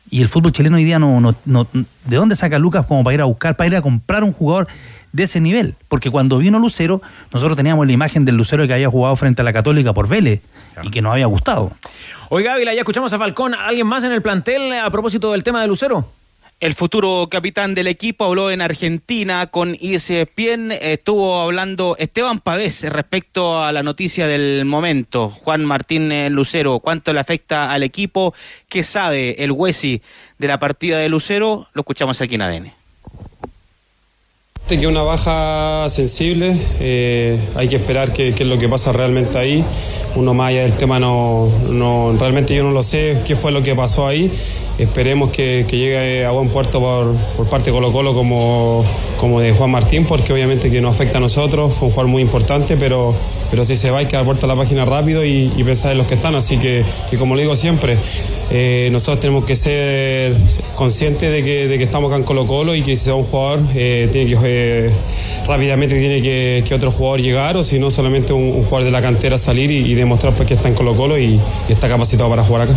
Y 0.10 0.22
el 0.22 0.28
fútbol 0.30 0.52
chileno 0.52 0.76
hoy 0.78 0.84
día 0.84 1.00
no, 1.00 1.22
no, 1.22 1.36
no- 1.46 1.68
¿De 2.06 2.16
dónde 2.18 2.36
saca 2.36 2.60
Lucas 2.60 2.86
como 2.86 3.04
para 3.04 3.14
ir 3.14 3.22
a 3.22 3.26
buscar, 3.26 3.56
para 3.56 3.68
ir 3.68 3.76
a 3.76 3.82
comprar 3.82 4.24
un 4.24 4.34
jugador 4.34 4.68
de 5.14 5.24
ese 5.24 5.40
nivel? 5.40 5.76
Porque 5.88 6.10
cuando 6.12 6.38
vino 6.38 6.60
Lucero, 6.60 7.02
nosotros 7.32 7.56
teníamos 7.56 7.86
la 7.88 7.94
imagen 7.94 8.26
del 8.26 8.36
Lucero 8.36 8.68
que 8.68 8.74
había 8.74 8.90
jugado 8.90 9.16
frente 9.16 9.42
a 9.42 9.46
la 9.46 9.54
Católica 9.54 9.94
por 9.94 10.08
Vélez 10.10 10.42
y 10.84 10.90
que 10.90 11.02
nos 11.02 11.14
había 11.14 11.28
gustado. 11.28 11.72
Oiga, 12.30 12.54
Ávila, 12.56 12.74
ya 12.74 12.80
escuchamos 12.82 13.14
a 13.14 13.18
Falcón. 13.20 13.54
¿Alguien 13.54 13.88
más 13.88 14.04
en 14.04 14.12
el 14.12 14.22
plantel 14.22 14.74
a 14.74 14.90
propósito 14.92 15.32
del 15.32 15.44
tema 15.44 15.62
de 15.62 15.68
Lucero? 15.68 16.12
El 16.62 16.76
futuro 16.76 17.28
capitán 17.28 17.74
del 17.74 17.88
equipo 17.88 18.26
habló 18.26 18.52
en 18.52 18.62
Argentina 18.62 19.48
con 19.48 19.76
ESPN. 19.82 20.72
Estuvo 20.72 21.42
hablando 21.42 21.96
Esteban 21.98 22.40
Pavés 22.40 22.88
respecto 22.88 23.64
a 23.64 23.72
la 23.72 23.82
noticia 23.82 24.28
del 24.28 24.64
momento. 24.66 25.32
Juan 25.32 25.66
Martín 25.66 26.12
eh, 26.12 26.30
Lucero, 26.30 26.80
¿cuánto 26.80 27.14
le 27.14 27.20
afecta 27.20 27.72
al 27.72 27.82
equipo? 27.82 28.36
¿Qué 28.70 28.84
sabe 28.84 29.44
el 29.44 29.52
Huesi 29.52 30.04
de 30.38 30.48
la 30.48 30.60
partida 30.60 31.00
de 31.00 31.10
Lucero? 31.10 31.68
Lo 31.74 31.82
escuchamos 31.82 32.22
aquí 32.22 32.36
en 32.36 32.42
ADN. 32.44 32.81
Que 34.72 34.78
es 34.78 34.86
una 34.86 35.04
baja 35.04 35.90
sensible, 35.90 36.56
eh, 36.80 37.38
hay 37.56 37.68
que 37.68 37.76
esperar 37.76 38.14
qué 38.14 38.30
es 38.30 38.40
lo 38.42 38.58
que 38.58 38.70
pasa 38.70 38.94
realmente 38.94 39.38
ahí. 39.38 39.66
Uno 40.16 40.34
más 40.34 40.50
allá 40.50 40.62
del 40.62 40.74
tema 40.74 40.98
no, 40.98 41.50
no- 41.70 42.14
realmente 42.18 42.56
yo 42.56 42.64
no 42.64 42.72
lo 42.72 42.82
sé 42.82 43.18
qué 43.28 43.36
fue 43.36 43.52
lo 43.52 43.62
que 43.62 43.76
pasó 43.76 44.08
ahí. 44.08 44.32
Esperemos 44.80 45.30
que, 45.32 45.66
que 45.68 45.78
llegue 45.78 46.26
a 46.26 46.32
buen 46.32 46.48
puerto 46.50 46.80
por, 46.80 47.14
por 47.38 47.48
parte 47.48 47.70
de 47.70 47.76
Colo 47.76 47.92
Colo 47.92 48.14
como, 48.14 48.84
como 49.20 49.40
de 49.42 49.54
Juan 49.54 49.70
Martín, 49.70 50.06
porque 50.06 50.34
obviamente 50.34 50.72
que 50.72 50.82
nos 50.82 50.96
afecta 50.96 51.18
a 51.18 51.22
nosotros, 51.22 51.74
fue 51.74 51.90
un 51.90 51.94
jugador 51.94 52.10
muy 52.12 52.22
importante, 52.24 52.78
pero, 52.78 53.14
pero 53.52 53.64
si 53.64 53.76
se 53.76 53.92
va 53.92 54.00
hay 54.00 54.06
que 54.08 54.16
dar 54.16 54.26
vuelta 54.26 54.46
a 54.48 54.50
la 54.50 54.56
página 54.56 54.84
rápido 54.86 55.24
y, 55.24 55.52
y 55.56 55.64
pensar 55.64 55.92
en 55.92 56.00
los 56.00 56.08
que 56.08 56.16
están. 56.16 56.34
Así 56.36 56.58
que, 56.58 56.84
que 57.10 57.18
como 57.18 57.38
digo 57.38 57.56
siempre, 57.56 57.98
eh, 58.50 58.90
nosotros 58.92 59.20
tenemos 59.20 59.46
que 59.46 59.56
ser 59.56 60.34
conscientes 60.76 61.32
de 61.32 61.44
que, 61.44 61.68
de 61.68 61.78
que 61.78 61.84
estamos 61.84 62.10
acá 62.10 62.18
en 62.18 62.24
Colo 62.24 62.48
Colo 62.48 62.74
y 62.74 62.82
que 62.82 62.96
si 62.96 63.04
se 63.06 63.12
va 63.12 63.18
un 63.18 63.24
jugador, 63.24 63.60
eh, 63.76 64.10
tiene 64.12 64.32
que 64.32 64.34
rápidamente 65.48 66.00
tiene 66.00 66.22
que, 66.22 66.74
otro 66.74 66.92
jugador 66.92 67.22
llegar 67.22 67.58
o 67.58 67.64
si 67.64 67.80
no 67.80 67.92
solamente 67.92 68.34
un, 68.34 68.64
jugador 68.64 68.86
de 68.86 68.92
la 68.92 69.02
cantera 69.02 69.38
salir 69.38 69.72
y, 69.72 69.94
demostrar 69.94 70.34
pues, 70.34 70.48
que 70.48 70.54
está 70.56 70.68
en 70.68 70.76
Colo 70.76 70.96
Colo 70.96 71.18
y, 71.18 71.40
y 71.70 71.74
está 71.74 71.88
capacitado 71.88 72.30
para 72.30 72.44
jugar 72.44 72.64
acá. 72.64 72.74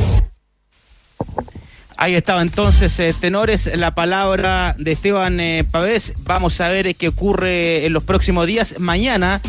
Ahí 1.97 2.17
estaba 2.17 2.43
entonces, 2.43 2.99
eh, 3.01 3.15
tenores, 3.19 3.71
la 3.79 3.95
palabra 3.95 4.75
de 4.79 4.93
Esteban 4.93 5.41
eh, 5.41 5.65
Pavés. 5.71 6.13
Vamos 6.25 6.61
a 6.61 6.69
ver 6.69 6.95
qué 6.97 7.09
ocurre 7.09 7.87
en 7.87 7.93
los 7.93 8.03
próximos 8.03 8.47
días. 8.47 8.75
Mañana, 8.79 9.41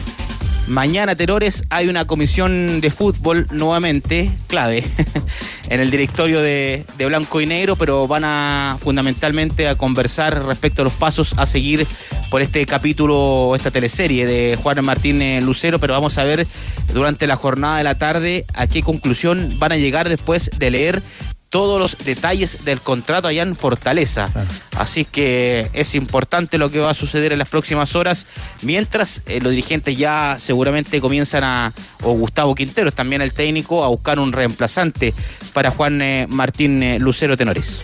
mañana, 0.68 1.16
tenores, 1.16 1.64
hay 1.70 1.88
una 1.88 2.06
comisión 2.06 2.82
de 2.82 2.92
fútbol 2.92 3.46
nuevamente, 3.52 4.32
clave, 4.48 4.84
en 5.70 5.80
el 5.80 5.92
directorio 5.92 6.42
de, 6.42 6.86
de 6.98 7.06
Blanco 7.06 7.42
y 7.42 7.46
Negro, 7.46 7.76
pero 7.76 8.08
van 8.08 8.24
a 8.26 8.78
fundamentalmente 8.82 9.68
a 9.68 9.76
conversar 9.76 10.46
respecto 10.46 10.82
a 10.82 10.86
los 10.86 10.94
pasos 10.94 11.36
a 11.38 11.46
seguir 11.46 11.86
por 12.30 12.42
este 12.42 12.66
capítulo, 12.66 13.54
esta 13.56 13.72
teleserie 13.72 14.26
de 14.26 14.58
Juan 14.62 14.84
Martín 14.84 15.22
eh, 15.22 15.42
Lucero, 15.42 15.80
pero 15.80 15.94
vamos 15.94 16.18
a 16.18 16.24
ver 16.24 16.48
durante 16.94 17.28
la 17.28 17.36
jornada 17.36 17.78
de 17.78 17.84
la 17.84 17.96
tarde 17.96 18.46
a 18.54 18.68
qué 18.68 18.82
conclusión 18.82 19.56
van 19.60 19.72
a 19.72 19.78
llegar 19.78 20.10
después 20.10 20.50
de 20.58 20.72
leer 20.72 21.04
todos 21.50 21.80
los 21.80 21.98
detalles 22.06 22.66
del 22.66 22.82
contrato 22.82 23.28
allá 23.28 23.44
en 23.44 23.56
Fortaleza. 23.56 24.30
Así 24.78 25.06
que 25.06 25.70
es 25.74 25.96
importante 25.96 26.58
lo 26.58 26.70
que 26.70 26.80
va 26.80 26.92
a 26.92 26.94
suceder 26.94 27.32
en 27.32 27.40
las 27.40 27.50
próximas 27.50 27.96
horas, 27.96 28.26
mientras 28.62 29.22
eh, 29.26 29.40
los 29.40 29.52
dirigentes 29.52 29.98
ya 29.98 30.36
seguramente 30.40 31.00
comienzan 31.00 31.44
a, 31.44 31.74
o 32.04 32.14
Gustavo 32.14 32.56
Quinteros, 32.56 32.96
también 32.96 33.22
el 33.22 33.34
técnico, 33.34 33.84
a 33.84 33.88
buscar 33.88 34.20
un 34.20 34.32
reemplazante 34.32 35.14
para 35.54 35.72
Juan 35.72 36.02
eh, 36.02 36.28
Martín 36.30 36.84
eh, 36.84 37.00
Lucero 37.00 37.38
Tenores. 37.38 37.84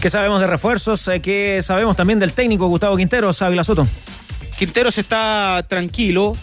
¿Qué 0.00 0.10
sabemos 0.10 0.40
de 0.40 0.46
refuerzos? 0.46 1.08
¿Qué 1.22 1.60
sabemos 1.62 1.96
también 1.96 2.18
del 2.18 2.32
técnico 2.32 2.66
Gustavo 2.66 2.96
Quinteros, 2.96 3.40
Ávila 3.40 3.64
Soto? 3.64 3.88
Quinteros 4.58 4.98
está 4.98 5.64
tranquilo, 5.66 6.36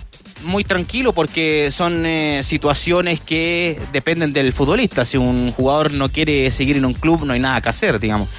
muy 0.43 0.63
tranquilo 0.63 1.13
porque 1.13 1.69
son 1.71 2.05
eh, 2.05 2.41
situaciones 2.43 3.19
que 3.19 3.79
dependen 3.91 4.33
del 4.33 4.53
futbolista. 4.53 5.05
Si 5.05 5.17
un 5.17 5.51
jugador 5.51 5.91
no 5.91 6.09
quiere 6.09 6.51
seguir 6.51 6.77
en 6.77 6.85
un 6.85 6.93
club, 6.93 7.25
no 7.25 7.33
hay 7.33 7.39
nada 7.39 7.61
que 7.61 7.69
hacer, 7.69 7.99
digamos. 7.99 8.29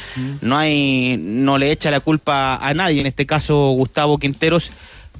No 0.40 0.56
hay, 0.56 1.16
no 1.18 1.58
le 1.58 1.70
echa 1.70 1.90
la 1.90 2.00
culpa 2.00 2.56
a 2.56 2.74
nadie, 2.74 3.00
en 3.00 3.06
este 3.06 3.26
caso 3.26 3.70
Gustavo 3.70 4.18
Quinteros. 4.18 4.72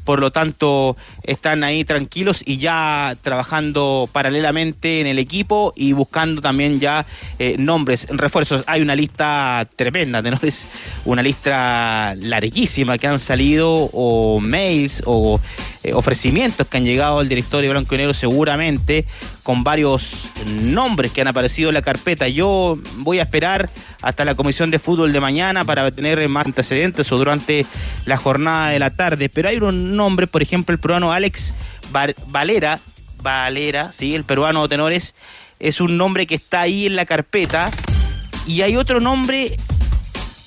Por 0.05 0.19
lo 0.19 0.33
tanto, 0.33 0.97
están 1.23 1.63
ahí 1.63 1.85
tranquilos 1.85 2.43
y 2.45 2.59
ya 2.59 3.17
trabajando 3.23 4.09
paralelamente 4.11 5.01
en 5.01 5.07
el 5.07 5.21
equipo 5.21 5.73
y 5.77 5.93
buscando 5.93 6.43
también 6.43 6.81
ya 6.81 7.07
eh, 7.39 7.55
nombres, 7.57 8.09
refuerzos. 8.11 8.65
Hay 8.67 8.83
una 8.83 8.97
lista 8.97 9.69
tremenda, 9.77 10.21
tenores, 10.21 10.67
una 11.05 11.23
lista 11.23 12.15
larguísima 12.17 12.99
que 12.99 13.07
han 13.07 13.21
salido 13.21 13.73
o 13.93 14.41
mails 14.41 15.05
o 15.07 15.41
eh, 15.85 15.93
ofrecimientos 15.95 16.67
que 16.69 16.77
han 16.77 16.85
llegado 16.85 17.19
al 17.19 17.29
directorio 17.29 17.71
blanco 17.71 17.95
y 17.95 17.99
negro 17.99 18.15
seguramente 18.15 19.07
con 19.43 19.65
varios 19.65 20.29
nombres 20.47 21.11
que 21.13 21.21
han 21.21 21.29
aparecido 21.29 21.71
en 21.71 21.75
la 21.75 21.83
carpeta. 21.83 22.29
Yo 22.29 22.79
voy 22.99 23.19
a 23.19 23.23
esperar 23.23 23.69
hasta 24.01 24.25
la 24.25 24.35
comisión 24.35 24.71
de 24.71 24.79
fútbol 24.79 25.13
de 25.13 25.21
mañana 25.21 25.65
para 25.65 25.91
tener 25.91 26.29
más 26.29 26.47
antecedentes 26.47 27.11
o 27.11 27.19
durante 27.19 27.67
la 28.05 28.17
jornada 28.17 28.71
de 28.71 28.79
la 28.79 28.91
tarde. 28.91 29.29
Pero 29.29 29.49
hay 29.49 29.57
un 29.57 29.97
nombre, 29.97 30.27
por 30.27 30.43
ejemplo, 30.43 30.73
el 30.73 30.81
peruano 30.81 31.13
Alex 31.13 31.55
Val- 31.91 32.15
Valera, 32.29 32.79
Valera, 33.23 33.93
sí, 33.93 34.15
el 34.15 34.25
peruano 34.25 34.69
tenores, 34.69 35.15
es 35.59 35.81
un 35.81 35.97
nombre 35.97 36.27
que 36.27 36.35
está 36.37 36.61
ahí 36.61 36.87
en 36.87 36.97
la 36.97 37.07
carpeta. 37.07 37.71
Y 38.47 38.63
hay 38.63 38.77
otro 38.77 38.99
nombre 38.99 39.57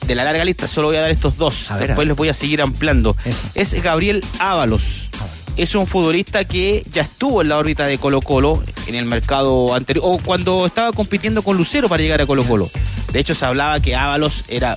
de 0.08 0.16
la 0.16 0.24
larga 0.24 0.46
lista, 0.46 0.68
solo 0.68 0.88
voy 0.88 0.98
a 0.98 1.02
dar 1.02 1.12
estos 1.12 1.38
dos, 1.38 1.70
después 1.80 1.98
ver. 1.98 2.08
les 2.08 2.16
voy 2.16 2.30
a 2.30 2.34
seguir 2.34 2.62
ampliando. 2.62 3.16
Es 3.56 3.82
Gabriel 3.82 4.24
Ábalos. 4.40 5.10
Es 5.58 5.74
un 5.74 5.88
futbolista 5.88 6.44
que 6.44 6.86
ya 6.92 7.04
estuvo 7.04 7.42
en 7.42 7.50
la 7.50 7.58
órbita 7.58 7.86
de 7.86 7.98
Colo 7.98 8.22
Colo 8.22 8.62
en 8.88 8.96
el 8.96 9.06
mercado 9.06 9.74
anterior, 9.74 10.04
o 10.06 10.18
cuando 10.18 10.66
estaba 10.66 10.92
compitiendo 10.92 11.44
con 11.44 11.56
Lucero 11.56 11.88
para 11.88 12.04
llegar 12.04 12.22
a 12.22 12.26
Colo 12.26 12.44
Colo. 12.44 12.70
De 13.14 13.20
hecho, 13.20 13.34
se 13.34 13.46
hablaba 13.46 13.80
que 13.80 13.96
Ábalos 13.96 14.44
era 14.50 14.76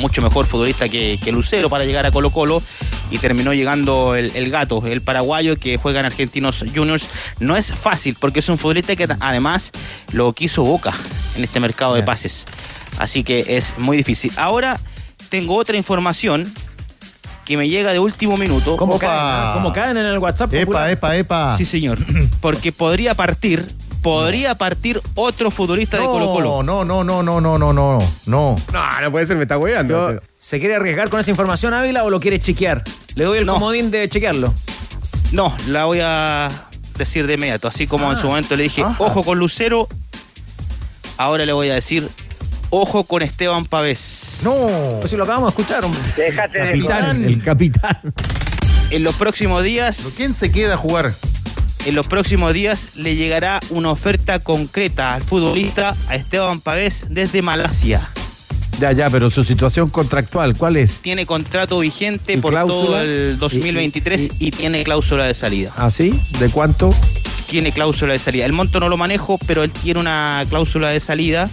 mucho 0.00 0.22
mejor 0.22 0.46
futbolista 0.46 0.88
que, 0.88 1.18
que 1.22 1.32
Lucero 1.32 1.68
para 1.68 1.84
llegar 1.84 2.06
a 2.06 2.10
Colo 2.10 2.30
Colo 2.30 2.62
y 3.10 3.18
terminó 3.18 3.52
llegando 3.54 4.14
el, 4.14 4.32
el 4.34 4.50
gato, 4.50 4.84
el 4.86 5.02
paraguayo 5.02 5.56
que 5.58 5.76
juega 5.76 6.00
en 6.00 6.06
Argentinos 6.06 6.64
Juniors. 6.74 7.08
No 7.38 7.56
es 7.56 7.72
fácil 7.72 8.16
porque 8.18 8.40
es 8.40 8.48
un 8.48 8.58
futbolista 8.58 8.96
que 8.96 9.06
además 9.20 9.70
lo 10.12 10.32
quiso 10.32 10.64
Boca 10.64 10.94
en 11.36 11.44
este 11.44 11.60
mercado 11.60 11.94
de 11.94 12.02
pases. 12.02 12.46
Así 12.98 13.24
que 13.24 13.56
es 13.56 13.74
muy 13.78 13.96
difícil. 13.96 14.32
Ahora 14.36 14.80
tengo 15.28 15.54
otra 15.54 15.76
información 15.76 16.52
que 17.44 17.56
me 17.56 17.68
llega 17.68 17.92
de 17.92 17.98
último 17.98 18.36
minuto. 18.36 18.76
¿Cómo 18.76 18.98
caen, 18.98 19.12
ah? 19.14 19.50
¿Cómo 19.54 19.72
caen 19.72 19.96
en 19.96 20.06
el 20.06 20.18
WhatsApp? 20.18 20.50
popular? 20.50 20.90
epa, 20.90 21.16
epa. 21.16 21.56
Sí, 21.56 21.64
señor. 21.64 21.98
Porque 22.40 22.72
podría 22.72 23.14
partir, 23.14 23.64
podría 24.02 24.56
partir 24.56 25.00
otro 25.14 25.50
futbolista 25.50 25.96
de 25.96 26.04
Colo 26.04 26.26
Colo. 26.26 26.62
No, 26.62 26.84
no, 26.84 27.04
no, 27.04 27.22
no, 27.22 27.40
no, 27.40 27.40
no, 27.40 27.58
no, 27.58 27.72
no. 27.72 28.02
No, 28.26 28.56
no 29.00 29.10
puede 29.10 29.26
ser, 29.26 29.36
me 29.36 29.42
está 29.42 29.58
hueando. 29.58 30.20
¿Se 30.38 30.58
quiere 30.58 30.74
arriesgar 30.74 31.08
con 31.08 31.20
esa 31.20 31.30
información, 31.30 31.72
Ávila, 31.72 32.04
o 32.04 32.10
lo 32.10 32.20
quiere 32.20 32.40
chequear? 32.40 32.82
Le 33.14 33.24
doy 33.24 33.38
el 33.38 33.46
comodín 33.46 33.90
de 33.90 34.08
chequearlo. 34.08 34.52
No, 35.32 35.54
la 35.68 35.84
voy 35.86 36.00
a 36.02 36.48
decir 36.98 37.26
de 37.26 37.34
inmediato. 37.34 37.68
Así 37.68 37.86
como 37.86 38.10
en 38.10 38.18
su 38.18 38.26
momento 38.28 38.56
le 38.56 38.64
dije, 38.64 38.84
ojo 38.84 39.22
con 39.22 39.38
Lucero, 39.38 39.88
ahora 41.16 41.46
le 41.46 41.52
voy 41.52 41.70
a 41.70 41.74
decir, 41.74 42.08
ojo 42.70 43.04
con 43.04 43.22
Esteban 43.22 43.64
Pavés. 43.64 44.40
No. 44.44 44.52
Pues 44.98 45.10
si 45.10 45.16
lo 45.16 45.24
acabamos 45.24 45.54
de 45.54 45.60
escuchar, 45.60 45.84
hombre. 45.84 46.00
Déjate 46.16 46.58
de 46.58 46.66
Capitán, 46.66 47.24
el 47.24 47.42
capitán. 47.42 47.98
En 48.90 49.02
los 49.02 49.14
próximos 49.16 49.64
días. 49.64 50.14
¿Quién 50.16 50.34
se 50.34 50.52
queda 50.52 50.74
a 50.74 50.76
jugar? 50.76 51.12
En 51.86 51.94
los 51.94 52.06
próximos 52.06 52.52
días 52.52 52.96
le 52.96 53.16
llegará 53.16 53.60
una 53.70 53.90
oferta 53.90 54.38
concreta 54.38 55.14
al 55.14 55.22
futbolista, 55.22 55.96
a 56.08 56.16
Esteban 56.16 56.60
Pavés, 56.60 57.06
desde 57.10 57.42
Malasia. 57.42 58.08
Ya, 58.80 58.92
ya, 58.92 59.08
pero 59.08 59.30
su 59.30 59.42
situación 59.42 59.88
contractual, 59.88 60.56
¿cuál 60.56 60.76
es? 60.76 61.00
Tiene 61.00 61.24
contrato 61.24 61.78
vigente 61.78 62.34
¿Y 62.34 62.36
por 62.36 62.54
todo 62.54 63.00
el 63.00 63.38
2023 63.38 64.30
y, 64.38 64.50
tiene 64.50 64.84
cláusula 64.84 65.24
de 65.24 65.34
salida. 65.34 65.72
¿Ah, 65.76 65.90
sí? 65.90 66.12
¿De 66.38 66.50
cuánto? 66.50 66.94
tiene 67.46 67.72
cláusula 67.72 68.12
de 68.12 68.18
salida. 68.18 68.44
El 68.44 68.52
monto 68.52 68.80
no 68.80 68.88
lo 68.88 68.96
manejo, 68.96 69.38
pero 69.46 69.62
él 69.62 69.72
tiene 69.72 70.00
una 70.00 70.44
cláusula 70.48 70.90
de 70.90 71.00
salida. 71.00 71.48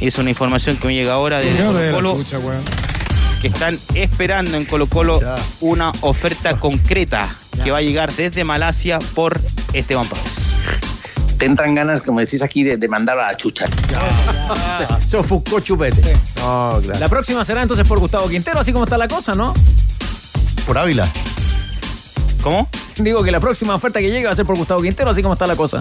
Es 0.00 0.16
una 0.18 0.30
información 0.30 0.76
que 0.76 0.86
me 0.86 0.94
llega 0.94 1.12
ahora 1.12 1.38
de 1.40 1.90
Colo 1.92 2.16
Colo, 2.16 2.24
que 3.42 3.48
están 3.48 3.78
esperando 3.94 4.56
en 4.56 4.64
Colo 4.64 4.86
Colo 4.86 5.20
una 5.60 5.92
oferta 6.00 6.56
concreta 6.56 7.28
que 7.62 7.70
va 7.70 7.78
a 7.78 7.82
llegar 7.82 8.12
desde 8.12 8.42
Malasia 8.44 8.98
por 9.14 9.38
Esteban 9.74 10.06
Pérez. 10.08 10.54
Tendrán 11.36 11.74
ganas, 11.74 12.02
como 12.02 12.20
decís 12.20 12.42
aquí, 12.42 12.64
de, 12.64 12.76
de 12.76 12.88
mandarlo 12.88 13.22
a 13.22 13.28
la 13.28 13.36
chucha. 13.36 13.66
Se 15.06 15.16
ofuscó 15.16 15.60
chupete. 15.60 16.16
Claro. 16.34 16.82
La 16.98 17.08
próxima 17.08 17.44
será 17.44 17.62
entonces 17.62 17.86
por 17.86 17.98
Gustavo 17.98 18.28
Quintero, 18.28 18.60
así 18.60 18.72
como 18.72 18.84
está 18.84 18.98
la 18.98 19.08
cosa, 19.08 19.32
¿no? 19.34 19.54
Por 20.66 20.76
Ávila. 20.76 21.08
¿Cómo? 22.42 22.68
Digo 22.96 23.22
que 23.22 23.30
la 23.30 23.40
próxima 23.40 23.74
oferta 23.74 24.00
que 24.00 24.10
llegue 24.10 24.26
va 24.26 24.32
a 24.32 24.36
ser 24.36 24.46
por 24.46 24.56
Gustavo 24.56 24.80
Quintero, 24.82 25.10
así 25.10 25.22
como 25.22 25.32
está 25.34 25.46
la 25.46 25.56
cosa. 25.56 25.80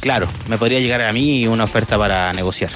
Claro, 0.00 0.28
me 0.48 0.56
podría 0.58 0.80
llegar 0.80 1.02
a 1.02 1.12
mí 1.12 1.46
una 1.46 1.64
oferta 1.64 1.96
para 1.98 2.32
negociar. 2.32 2.70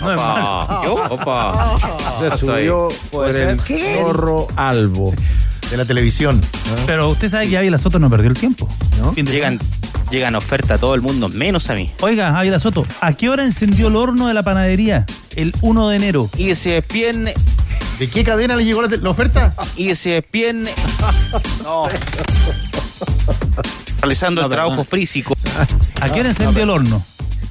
No 0.00 0.10
es 0.10 0.16
malo. 0.16 0.80
¿Yo? 0.82 0.94
Opa. 1.10 1.76
Se 2.20 2.36
subió 2.36 2.88
por 3.10 3.28
el 3.34 3.60
zorro 3.60 4.46
albo. 4.56 5.12
De 5.70 5.76
la 5.76 5.84
televisión. 5.84 6.40
Pero 6.86 7.10
usted 7.10 7.28
sabe 7.28 7.48
que 7.48 7.56
Ávila 7.56 7.78
Soto 7.78 7.98
no 8.00 8.10
perdió 8.10 8.28
el 8.30 8.36
tiempo. 8.36 8.68
¿no? 9.00 9.12
Fin 9.12 9.24
de 9.24 9.32
Llegan, 9.32 9.60
llegan 10.10 10.34
ofertas 10.34 10.72
a 10.72 10.78
todo 10.78 10.94
el 10.96 11.00
mundo, 11.00 11.28
menos 11.28 11.70
a 11.70 11.74
mí. 11.74 11.88
Oiga, 12.00 12.36
Ávila 12.36 12.58
Soto, 12.58 12.84
¿a 13.00 13.12
qué 13.12 13.28
hora 13.28 13.44
encendió 13.44 13.86
el 13.86 13.94
horno 13.94 14.26
de 14.26 14.34
la 14.34 14.42
panadería? 14.42 15.06
El 15.36 15.54
1 15.60 15.88
de 15.90 15.96
enero. 15.96 16.28
Y 16.36 16.54
se 16.56 16.70
despien, 16.70 17.30
¿De 18.00 18.08
qué 18.10 18.24
cadena 18.24 18.56
le 18.56 18.64
llegó 18.64 18.82
la, 18.82 18.88
la 18.96 19.10
oferta? 19.10 19.52
y 19.76 19.94
se 19.94 20.10
despien. 20.10 20.68
No. 21.62 21.84
Realizando 24.00 24.42
el 24.42 24.50
trabajo 24.50 24.82
físico. 24.82 25.34
¿A 26.00 26.08
qué 26.08 26.20
hora 26.20 26.30
encendió 26.30 26.62
el 26.64 26.70
horno? 26.70 27.02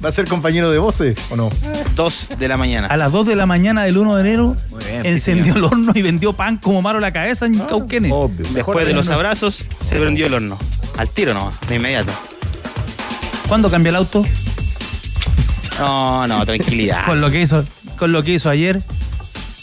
¿Va 0.02 0.08
a 0.08 0.12
ser 0.12 0.26
compañero 0.26 0.70
de 0.70 0.78
voces 0.78 1.14
o 1.30 1.36
no? 1.36 1.50
Dos 1.94 2.28
de 2.38 2.48
la 2.48 2.56
mañana. 2.56 2.86
A 2.86 2.96
las 2.96 3.12
2 3.12 3.26
de 3.26 3.36
la 3.36 3.44
mañana 3.44 3.82
del 3.82 3.98
1 3.98 4.16
de 4.16 4.20
enero 4.22 4.56
bien, 4.88 5.04
encendió 5.04 5.56
el 5.56 5.64
horno 5.64 5.92
y 5.94 6.00
vendió 6.00 6.32
pan 6.32 6.56
como 6.56 6.80
maro 6.80 7.00
la 7.00 7.12
cabeza 7.12 7.44
en 7.44 7.58
Cauquenes. 7.58 8.12
Después 8.54 8.86
de 8.86 8.94
los 8.94 9.10
abrazos, 9.10 9.66
se 9.84 10.00
prendió 10.00 10.26
el 10.26 10.34
horno. 10.34 10.58
Al 10.96 11.10
tiro 11.10 11.34
nomás, 11.34 11.60
de 11.68 11.76
inmediato. 11.76 12.12
¿Cuándo 13.46 13.70
cambia 13.70 13.90
el 13.90 13.96
auto? 13.96 14.24
No, 15.78 16.26
no, 16.26 16.46
tranquilidad. 16.46 17.04
Con 17.04 17.20
lo 17.20 17.30
que 17.30 17.42
hizo, 17.42 17.64
con 17.98 18.12
lo 18.12 18.22
que 18.22 18.32
hizo 18.32 18.48
ayer 18.48 18.80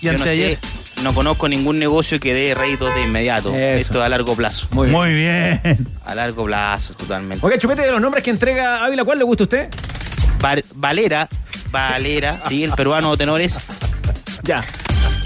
y 0.01 0.05
Yo 0.05 0.13
no 0.13 0.19
anteayer. 0.19 0.59
sé, 0.59 1.03
no 1.03 1.13
conozco 1.13 1.47
ningún 1.47 1.79
negocio 1.79 2.19
que 2.19 2.33
dé 2.33 2.53
réditos 2.53 2.93
de 2.93 3.03
inmediato. 3.03 3.49
Eso. 3.55 3.77
Esto 3.77 4.03
a 4.03 4.09
largo 4.09 4.35
plazo. 4.35 4.67
Muy 4.71 5.13
bien. 5.13 5.87
A 6.05 6.13
largo 6.13 6.45
plazo, 6.45 6.93
totalmente. 6.93 7.43
Oiga, 7.45 7.57
Chupete, 7.57 7.81
de 7.83 7.91
los 7.91 8.01
nombres 8.01 8.23
que 8.23 8.29
entrega 8.29 8.83
Ávila, 8.85 9.03
¿cuál 9.03 9.17
le 9.17 9.23
gusta 9.23 9.43
a 9.43 9.45
usted? 9.45 9.69
Val- 10.39 10.65
Valera, 10.75 11.27
Valera, 11.71 12.39
sí, 12.47 12.63
el 12.63 12.71
peruano 12.71 13.11
de 13.11 13.17
tenores. 13.17 13.57
Ya. 14.43 14.63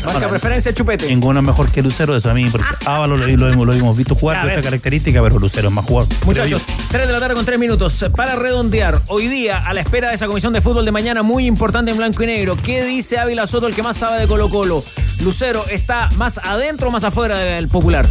Marca 0.06 0.28
preferencia, 0.30 0.74
Chupete. 0.74 1.06
Ninguno 1.08 1.42
es 1.42 1.46
mejor 1.46 1.72
que 1.72 1.84
Lucero, 1.84 2.16
eso 2.16 2.32
a 2.32 2.34
mí, 2.34 2.50
porque 2.50 2.66
Ávalo 2.86 3.18
lo, 3.18 3.28
lo 3.28 3.50
hemos, 3.52 3.68
lo 3.68 3.74
hemos 3.74 3.96
visto 3.96 4.16
jugar 4.16 4.50
esta 4.50 4.62
característica, 4.64 5.22
pero 5.22 5.38
Lucero 5.38 5.68
es 5.68 5.74
más 5.74 5.86
jugador. 5.86 6.12
Muchachos, 6.26 6.64
3 6.90 7.06
de 7.06 7.14
la 7.14 7.20
tarde 7.20 7.36
con 7.36 7.46
3 7.46 7.60
minutos. 7.60 8.04
Para 8.16 8.36
redondear, 8.36 9.00
hoy 9.10 9.28
día, 9.28 9.60
a 9.60 9.74
la 9.76 9.82
espera 9.82 10.10
de 10.10 10.16
esa 10.16 10.26
comisión 10.26 10.54
de 10.54 10.62
fútbol 10.62 10.86
de 10.86 10.92
mañana 10.92 11.22
muy 11.22 11.46
importante 11.46 11.92
en 11.92 11.98
blanco 11.98 12.24
y 12.24 12.26
negro, 12.26 12.58
¿qué 12.58 12.84
dice 12.84 13.20
Ávila 13.20 13.46
Soto, 13.46 13.68
el 13.68 13.76
que 13.76 13.84
más 13.84 13.96
sabe 13.98 14.20
de 14.22 14.28
Colo 14.28 14.50
Colo? 14.50 14.84
Lucero, 15.20 15.64
¿está 15.70 16.10
más 16.16 16.40
adentro 16.40 16.88
o 16.88 16.92
más 16.92 17.04
afuera 17.04 17.38
del 17.38 17.68
popular? 17.68 18.08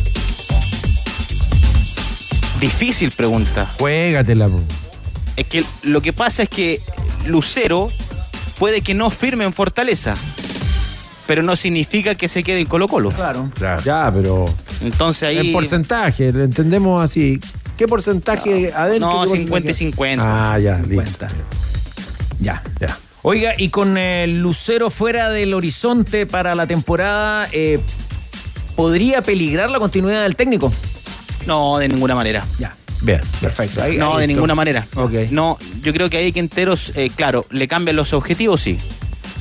Difícil 2.61 3.11
pregunta. 3.11 3.67
Juégatela. 3.79 4.49
Es 5.41 5.47
que 5.47 5.65
lo 5.85 6.03
que 6.03 6.13
pasa 6.13 6.43
es 6.43 6.51
que 6.51 6.83
Lucero 7.25 7.89
puede 8.59 8.83
que 8.83 8.93
no 8.93 9.09
firme 9.09 9.45
en 9.45 9.55
Fortaleza, 9.55 10.15
pero 11.27 11.43
no 11.43 11.57
significa 11.57 12.15
que 12.15 12.29
se 12.29 12.43
quede 12.43 12.61
en 12.61 12.67
Colo 12.67 12.89
Colo. 12.89 13.09
Claro. 13.09 13.51
Ya, 13.83 14.13
pero. 14.15 14.55
Entonces 14.83 15.23
ahí... 15.23 15.39
En 15.39 15.53
porcentaje, 15.55 16.31
lo 16.31 16.45
entendemos 16.45 17.03
así. 17.03 17.41
¿Qué 17.79 17.89
porcentaje 17.89 18.71
adentro? 18.75 19.25
No, 19.25 19.33
qué 19.33 19.39
50 19.39 19.47
y 19.47 19.51
porcentaje? 19.51 19.75
50. 19.79 20.53
Ah, 20.53 20.59
ya, 20.59 20.79
listo. 20.87 21.27
Ya. 22.39 22.63
Ya. 22.79 22.95
Oiga, 23.23 23.55
y 23.57 23.71
con 23.71 23.97
eh, 23.97 24.27
Lucero 24.27 24.91
fuera 24.91 25.31
del 25.31 25.55
horizonte 25.55 26.27
para 26.27 26.55
la 26.55 26.67
temporada, 26.67 27.49
eh, 27.53 27.81
¿podría 28.77 29.23
peligrar 29.23 29.71
la 29.71 29.79
continuidad 29.79 30.25
del 30.25 30.37
técnico? 30.37 30.71
No, 31.47 31.79
de 31.79 31.89
ninguna 31.89 32.15
manera. 32.15 32.45
Ya. 32.59 32.77
Bien, 33.03 33.21
perfecto. 33.41 33.83
Ahí- 33.83 33.97
No, 33.97 34.15
ahí 34.17 34.23
de 34.23 34.27
ninguna 34.29 34.55
manera. 34.55 34.87
No, 35.31 35.59
yo 35.83 35.93
creo 35.93 36.11
que 36.11 36.19
ahí 36.19 36.33
Quinteros, 36.33 36.93
eh, 36.95 37.11
claro, 37.15 37.47
le 37.51 37.67
cambian 37.69 37.97
los 37.97 38.13
objetivos, 38.13 38.61
sí. 38.61 38.79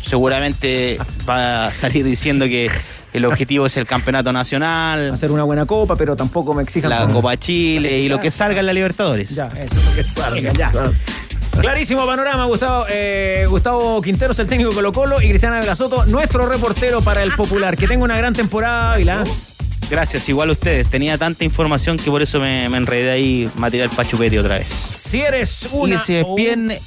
Seguramente 0.03 0.97
va 1.27 1.67
a 1.67 1.71
salir 1.73 2.03
diciendo 2.05 2.45
que 2.45 2.69
el 3.13 3.25
objetivo 3.25 3.65
es 3.65 3.75
el 3.77 3.85
campeonato 3.85 4.31
nacional, 4.31 5.11
Hacer 5.11 5.31
una 5.31 5.43
buena 5.43 5.65
copa, 5.65 5.95
pero 5.95 6.15
tampoco 6.15 6.53
me 6.53 6.63
exijan. 6.63 6.89
la 6.89 7.07
Copa 7.07 7.37
Chile 7.37 7.99
y 7.99 8.09
lo 8.09 8.19
que 8.19 8.31
salga 8.31 8.59
en 8.61 8.65
la 8.65 8.73
Libertadores. 8.73 9.29
Ya, 9.31 9.45
eso 9.57 9.75
es 9.75 9.85
lo 9.85 9.93
que 9.95 10.03
salga, 10.03 10.53
ya. 10.53 10.71
Clarísimo 11.59 12.05
panorama, 12.05 12.45
Gustavo, 12.45 12.85
eh, 12.89 13.45
Gustavo 13.49 14.01
Quinteros, 14.01 14.39
el 14.39 14.47
técnico 14.47 14.69
de 14.69 14.75
Colo 14.77 14.91
Colo, 14.93 15.21
y 15.21 15.27
Cristiana 15.27 15.59
Velasoto, 15.59 16.05
nuestro 16.05 16.47
reportero 16.47 17.01
para 17.01 17.21
el 17.21 17.33
Popular. 17.33 17.75
Que 17.75 17.87
tenga 17.87 18.03
una 18.05 18.15
gran 18.15 18.33
temporada, 18.33 18.93
Ávila. 18.93 19.23
Gracias, 19.89 20.29
igual 20.29 20.49
a 20.49 20.51
ustedes. 20.51 20.87
Tenía 20.87 21.17
tanta 21.17 21.43
información 21.43 21.97
que 21.97 22.11
por 22.11 22.21
eso 22.21 22.39
me, 22.39 22.69
me 22.69 22.77
enredé 22.77 23.09
ahí 23.09 23.49
material 23.55 23.89
pachupete 23.89 24.39
otra 24.39 24.59
vez. 24.59 24.69
Si 24.69 25.21
eres 25.21 25.69
una 25.71 26.01
Y 26.07 26.21
o 26.21 26.27
un 26.27 26.35
bien 26.35 26.79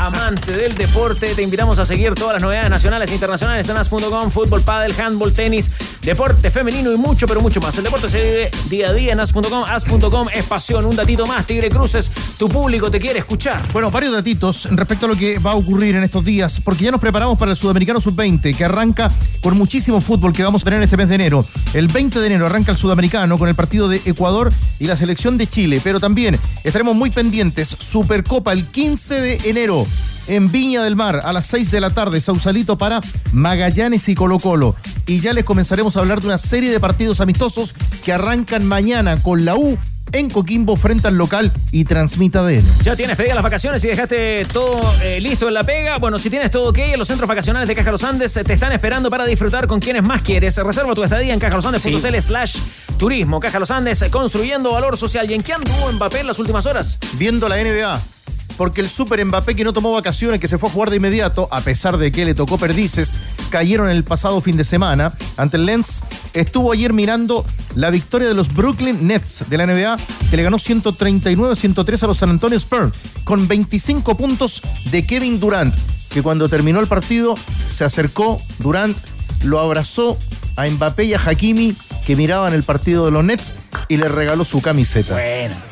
amante 0.00 0.52
del 0.52 0.74
deporte, 0.74 1.34
te 1.34 1.42
invitamos 1.42 1.78
a 1.78 1.84
seguir 1.84 2.14
todas 2.14 2.34
las 2.34 2.42
novedades 2.42 2.70
nacionales 2.70 3.10
e 3.10 3.14
internacionales 3.14 3.68
en 3.68 3.76
as.com, 3.76 4.30
fútbol, 4.30 4.62
pádel, 4.62 4.98
handball, 4.98 5.32
tenis, 5.32 5.70
deporte 6.00 6.48
femenino 6.48 6.90
y 6.90 6.96
mucho, 6.96 7.26
pero 7.28 7.40
mucho 7.40 7.60
más. 7.60 7.76
El 7.76 7.84
deporte 7.84 8.08
se 8.08 8.22
vive 8.22 8.50
día 8.70 8.88
a 8.88 8.92
día 8.94 9.12
en 9.12 9.20
as.com. 9.20 9.64
As.com 9.68 10.28
es 10.32 10.44
pasión. 10.44 10.86
Un 10.86 10.96
datito 10.96 11.26
más, 11.26 11.44
Tigre 11.44 11.68
Cruces. 11.68 12.10
Tu 12.38 12.48
público 12.48 12.90
te 12.90 12.98
quiere 12.98 13.18
escuchar. 13.18 13.60
Bueno, 13.72 13.90
varios 13.90 14.14
datitos 14.14 14.68
respecto 14.70 15.04
a 15.04 15.10
lo 15.10 15.16
que 15.16 15.38
va 15.38 15.52
a 15.52 15.56
ocurrir 15.56 15.94
en 15.94 16.04
estos 16.04 16.24
días, 16.24 16.60
porque 16.64 16.84
ya 16.84 16.90
nos 16.90 17.00
preparamos 17.00 17.38
para 17.38 17.50
el 17.50 17.56
Sudamericano 17.56 18.00
Sub-20, 18.00 18.56
que 18.56 18.64
arranca 18.64 19.12
con 19.42 19.56
muchísimo 19.58 20.00
fútbol 20.00 20.32
que 20.32 20.42
vamos 20.42 20.62
a 20.62 20.64
tener 20.64 20.82
este 20.82 20.96
mes 20.96 21.08
de 21.10 21.16
enero. 21.16 21.44
El 21.74 21.88
20 21.88 22.20
de 22.20 22.26
enero 22.26 22.46
arranca 22.46 22.72
el 22.72 22.78
Sudamericano 22.78 23.38
con 23.38 23.48
el 23.48 23.54
partido 23.54 23.88
de 23.88 24.00
Ecuador 24.06 24.50
y 24.78 24.86
la 24.86 24.96
selección 24.96 25.36
de 25.36 25.46
Chile, 25.46 25.80
pero 25.84 26.00
también 26.00 26.38
estaremos 26.64 26.96
muy 26.96 27.10
pendientes. 27.10 27.68
Supercopa 27.78 28.52
el 28.52 28.70
15 28.70 29.20
de 29.20 29.40
enero 29.44 29.86
en 30.26 30.52
Viña 30.52 30.82
del 30.82 30.96
Mar 30.96 31.20
a 31.24 31.32
las 31.32 31.46
6 31.46 31.70
de 31.70 31.80
la 31.80 31.90
tarde, 31.90 32.20
Sausalito 32.20 32.78
para 32.78 33.00
Magallanes 33.32 34.08
y 34.08 34.14
Colo 34.14 34.38
Colo. 34.38 34.76
Y 35.06 35.20
ya 35.20 35.32
les 35.32 35.44
comenzaremos 35.44 35.96
a 35.96 36.00
hablar 36.00 36.20
de 36.20 36.28
una 36.28 36.38
serie 36.38 36.70
de 36.70 36.80
partidos 36.80 37.20
amistosos 37.20 37.74
que 38.04 38.12
arrancan 38.12 38.64
mañana 38.64 39.20
con 39.22 39.44
la 39.44 39.56
U 39.56 39.76
en 40.12 40.28
Coquimbo 40.28 40.76
frente 40.76 41.08
al 41.08 41.16
local 41.16 41.52
y 41.72 41.84
transmita 41.84 42.44
de 42.44 42.62
Ya 42.82 42.96
tienes 42.96 43.16
pedidas 43.16 43.36
las 43.36 43.44
vacaciones 43.44 43.84
y 43.84 43.88
dejaste 43.88 44.44
todo 44.46 44.80
eh, 45.02 45.20
listo 45.20 45.48
en 45.48 45.54
la 45.54 45.64
pega. 45.64 45.98
Bueno, 45.98 46.18
si 46.18 46.30
tienes 46.30 46.50
todo 46.50 46.70
ok, 46.70 46.78
los 46.96 47.08
centros 47.08 47.28
vacacionales 47.28 47.68
de 47.68 47.74
Caja 47.74 47.92
Los 47.92 48.04
Andes 48.04 48.36
eh, 48.36 48.44
te 48.44 48.52
están 48.52 48.72
esperando 48.72 49.10
para 49.10 49.24
disfrutar 49.24 49.66
con 49.66 49.80
quienes 49.80 50.02
más 50.02 50.22
quieres. 50.22 50.56
Reserva 50.56 50.94
tu 50.94 51.04
estadía 51.04 51.32
en 51.34 51.40
cajalosandes.cl 51.40 52.20
slash 52.20 52.58
turismo. 52.98 53.40
Caja 53.40 53.58
Los 53.58 53.70
Andes, 53.70 54.02
eh, 54.02 54.10
construyendo 54.10 54.72
valor 54.72 54.96
social. 54.96 55.30
¿Y 55.30 55.34
en 55.34 55.42
qué 55.42 55.52
anduvo 55.52 55.92
Mbappé 55.92 56.20
en 56.20 56.26
las 56.26 56.38
últimas 56.38 56.66
horas? 56.66 56.98
viendo 57.18 57.48
la 57.48 57.56
NBA. 57.56 58.19
Porque 58.60 58.82
el 58.82 58.90
Super 58.90 59.24
Mbappé 59.24 59.56
que 59.56 59.64
no 59.64 59.72
tomó 59.72 59.90
vacaciones, 59.90 60.38
que 60.38 60.46
se 60.46 60.58
fue 60.58 60.68
a 60.68 60.72
jugar 60.72 60.90
de 60.90 60.96
inmediato, 60.96 61.48
a 61.50 61.62
pesar 61.62 61.96
de 61.96 62.12
que 62.12 62.26
le 62.26 62.34
tocó 62.34 62.58
perdices, 62.58 63.18
cayeron 63.48 63.88
el 63.88 64.04
pasado 64.04 64.38
fin 64.42 64.58
de 64.58 64.64
semana 64.64 65.14
ante 65.38 65.56
el 65.56 65.64
Lens, 65.64 66.02
estuvo 66.34 66.70
ayer 66.70 66.92
mirando 66.92 67.46
la 67.74 67.88
victoria 67.88 68.28
de 68.28 68.34
los 68.34 68.52
Brooklyn 68.52 69.06
Nets 69.06 69.44
de 69.48 69.56
la 69.56 69.64
NBA, 69.64 69.96
que 70.28 70.36
le 70.36 70.42
ganó 70.42 70.58
139-103 70.58 72.02
a 72.02 72.06
los 72.06 72.18
San 72.18 72.28
Antonio 72.28 72.58
Spurs, 72.58 72.92
con 73.24 73.48
25 73.48 74.14
puntos 74.14 74.60
de 74.90 75.06
Kevin 75.06 75.40
Durant, 75.40 75.74
que 76.10 76.22
cuando 76.22 76.50
terminó 76.50 76.80
el 76.80 76.86
partido 76.86 77.36
se 77.66 77.84
acercó, 77.84 78.42
Durant 78.58 78.94
lo 79.42 79.58
abrazó 79.58 80.18
a 80.56 80.66
Mbappé 80.66 81.04
y 81.04 81.14
a 81.14 81.18
Hakimi, 81.18 81.74
que 82.04 82.14
miraban 82.14 82.52
el 82.52 82.64
partido 82.64 83.06
de 83.06 83.10
los 83.10 83.24
Nets, 83.24 83.54
y 83.88 83.96
le 83.96 84.10
regaló 84.10 84.44
su 84.44 84.60
camiseta. 84.60 85.18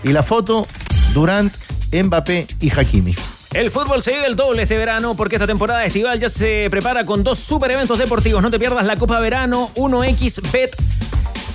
Y 0.04 0.08
la 0.08 0.22
foto, 0.22 0.66
Durant, 1.12 1.52
Mbappé 1.92 2.46
y 2.60 2.70
Hakimi. 2.70 3.14
El 3.54 3.70
fútbol 3.70 4.02
se 4.02 4.12
vive 4.12 4.26
el 4.26 4.36
doble 4.36 4.62
este 4.62 4.76
verano 4.76 5.14
porque 5.14 5.36
esta 5.36 5.46
temporada 5.46 5.84
estival 5.84 6.20
ya 6.20 6.28
se 6.28 6.68
prepara 6.70 7.04
con 7.04 7.24
dos 7.24 7.38
super 7.38 7.70
eventos 7.70 7.98
deportivos. 7.98 8.42
No 8.42 8.50
te 8.50 8.58
pierdas 8.58 8.84
la 8.84 8.96
Copa 8.96 9.18
Verano 9.20 9.70
1X 9.76 10.52
Bet 10.52 10.76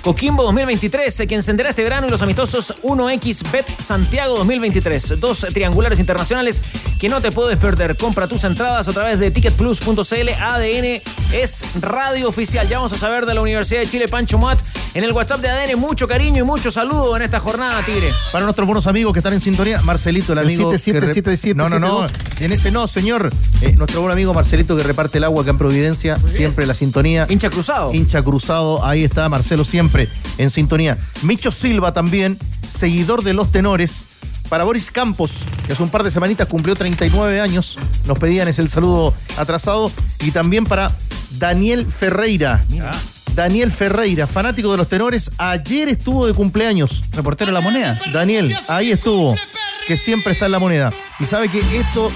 Coquimbo 0.04 0.42
2023, 0.42 1.20
eh, 1.20 1.26
que 1.26 1.34
encenderá 1.34 1.70
este 1.70 1.82
verano 1.82 2.06
y 2.06 2.10
los 2.10 2.20
amistosos 2.20 2.74
1X 2.82 3.50
Bet 3.50 3.66
Santiago 3.80 4.36
2023. 4.36 5.18
Dos 5.18 5.46
triangulares 5.54 5.98
internacionales 5.98 6.60
que 7.00 7.08
no 7.08 7.22
te 7.22 7.32
puedes 7.32 7.56
perder. 7.56 7.96
Compra 7.96 8.28
tus 8.28 8.44
entradas 8.44 8.86
a 8.86 8.92
través 8.92 9.18
de 9.18 9.30
ticketplus.cl. 9.30 10.28
ADN 10.38 11.00
es 11.32 11.64
radio 11.80 12.28
oficial. 12.28 12.68
Ya 12.68 12.76
vamos 12.76 12.92
a 12.92 12.98
saber 12.98 13.24
de 13.24 13.32
la 13.32 13.40
Universidad 13.40 13.80
de 13.80 13.86
Chile, 13.86 14.06
Pancho 14.06 14.36
Mat. 14.38 14.60
En 14.92 15.04
el 15.04 15.12
WhatsApp 15.12 15.40
de 15.40 15.48
ADN, 15.48 15.76
mucho 15.80 16.06
cariño 16.06 16.44
y 16.44 16.46
mucho 16.46 16.70
saludo 16.70 17.16
en 17.16 17.22
esta 17.22 17.40
jornada, 17.40 17.82
Tigre. 17.84 18.12
Para 18.30 18.44
nuestros 18.44 18.66
buenos 18.66 18.86
amigos 18.86 19.12
que 19.14 19.20
están 19.20 19.32
en 19.32 19.40
sintonía, 19.40 19.80
Marcelito, 19.82 20.34
el 20.34 20.38
El 20.40 20.44
amigo. 20.44 20.70
que 20.70 20.78
7777, 20.78 21.54
rep- 21.54 21.56
No, 21.56 21.68
no, 21.70 21.78
no. 22.02 22.06
En 22.40 22.52
ese 22.52 22.70
no, 22.70 22.86
señor. 22.86 23.32
Eh, 23.62 23.74
nuestro 23.78 24.02
buen 24.02 24.12
amigo 24.12 24.34
Marcelito 24.34 24.76
que 24.76 24.82
reparte 24.82 25.16
el 25.18 25.24
agua 25.24 25.42
acá 25.42 25.50
en 25.52 25.58
Providencia, 25.58 26.18
siempre 26.18 26.66
la 26.66 26.74
sintonía. 26.74 27.26
Hincha 27.30 27.48
cruzado. 27.48 27.92
Hincha 27.94 28.22
cruzado, 28.22 28.84
ahí 28.84 29.02
está 29.02 29.28
Marcelo 29.30 29.64
siempre 29.64 29.93
en 30.38 30.50
sintonía. 30.50 30.98
Micho 31.22 31.50
Silva 31.50 31.92
también, 31.92 32.38
seguidor 32.68 33.22
de 33.22 33.34
los 33.34 33.52
tenores. 33.52 34.04
Para 34.48 34.64
Boris 34.64 34.90
Campos, 34.90 35.44
que 35.66 35.72
hace 35.72 35.82
un 35.82 35.88
par 35.88 36.02
de 36.02 36.10
semanitas 36.10 36.46
cumplió 36.46 36.74
39 36.74 37.40
años, 37.40 37.78
nos 38.06 38.18
pedían 38.18 38.46
ese 38.46 38.62
el 38.62 38.68
saludo 38.68 39.14
atrasado. 39.36 39.90
Y 40.20 40.32
también 40.32 40.64
para 40.64 40.92
Daniel 41.38 41.86
Ferreira. 41.86 42.64
Daniel 43.34 43.72
Ferreira, 43.72 44.26
fanático 44.26 44.70
de 44.70 44.76
los 44.76 44.88
tenores, 44.88 45.30
ayer 45.38 45.88
estuvo 45.88 46.26
de 46.26 46.34
cumpleaños. 46.34 47.02
Reportero 47.12 47.48
de 47.48 47.54
la 47.54 47.60
moneda. 47.60 48.00
Daniel, 48.12 48.56
ahí 48.68 48.92
estuvo, 48.92 49.34
que 49.88 49.96
siempre 49.96 50.32
está 50.32 50.46
en 50.46 50.52
la 50.52 50.60
moneda. 50.60 50.92
Y 51.18 51.24
sabe 51.24 51.48
que 51.48 51.58
esto 51.58 52.10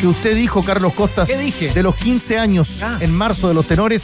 que 0.00 0.06
usted 0.06 0.34
dijo, 0.36 0.62
Carlos 0.64 0.92
Costas, 0.94 1.28
¿Qué 1.28 1.36
dije? 1.38 1.70
de 1.72 1.82
los 1.82 1.94
15 1.96 2.38
años 2.38 2.82
Ah. 2.82 2.96
en 3.00 3.12
marzo 3.14 3.48
de 3.48 3.54
los 3.54 3.66
tenores, 3.66 4.02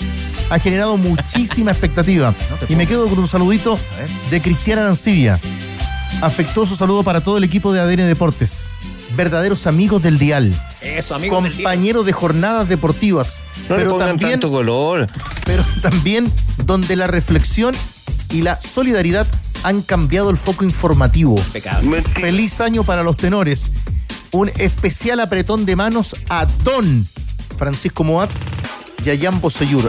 ha 0.51 0.59
generado 0.59 0.97
muchísima 0.97 1.71
expectativa. 1.71 2.35
y 2.69 2.77
me 2.77 2.87
quedo 2.87 3.09
con 3.09 3.19
un 3.19 3.29
saludito 3.29 3.79
de 4.31 4.41
Cristiana 4.41 4.83
Arancibia. 4.83 5.39
Afectuoso 6.23 6.77
saludo 6.77 7.03
para 7.03 7.21
todo 7.21 7.39
el 7.39 7.45
equipo 7.45 7.73
de 7.73 7.81
ADN 7.81 8.07
Deportes. 8.07 8.67
Verdaderos 9.17 9.67
amigos 9.67 10.03
del 10.03 10.19
Dial. 10.19 10.53
Eso, 10.81 11.15
amigo. 11.15 11.41
del 11.41 11.53
día. 11.53 11.65
Compañeros 11.65 12.05
de 12.07 12.13
jornadas 12.13 12.69
deportivas. 12.69 13.43
No 13.69 13.77
pero 13.77 13.97
también 13.99 14.33
tanto 14.33 14.51
color. 14.51 15.07
pero 15.45 15.65
también 15.83 16.31
donde 16.65 16.97
la 16.97 17.07
reflexión 17.07 17.75
y 18.31 18.43
la 18.43 18.59
solidaridad 18.61 19.27
han 19.63 19.83
cambiado 19.83 20.31
el 20.31 20.37
foco 20.37 20.65
informativo. 20.65 21.37
Feliz 22.21 22.61
año 22.61 22.83
para 22.85 23.03
los 23.03 23.17
tenores. 23.17 23.71
Un 24.35 24.51
especial 24.59 25.21
apretón 25.21 25.65
de 25.65 25.77
manos 25.77 26.17
a 26.29 26.47
Don 26.65 27.07
Francisco 27.57 28.03
Moat 28.03 28.31
y 29.05 29.11
a 29.11 29.17
Jan. 29.17 29.41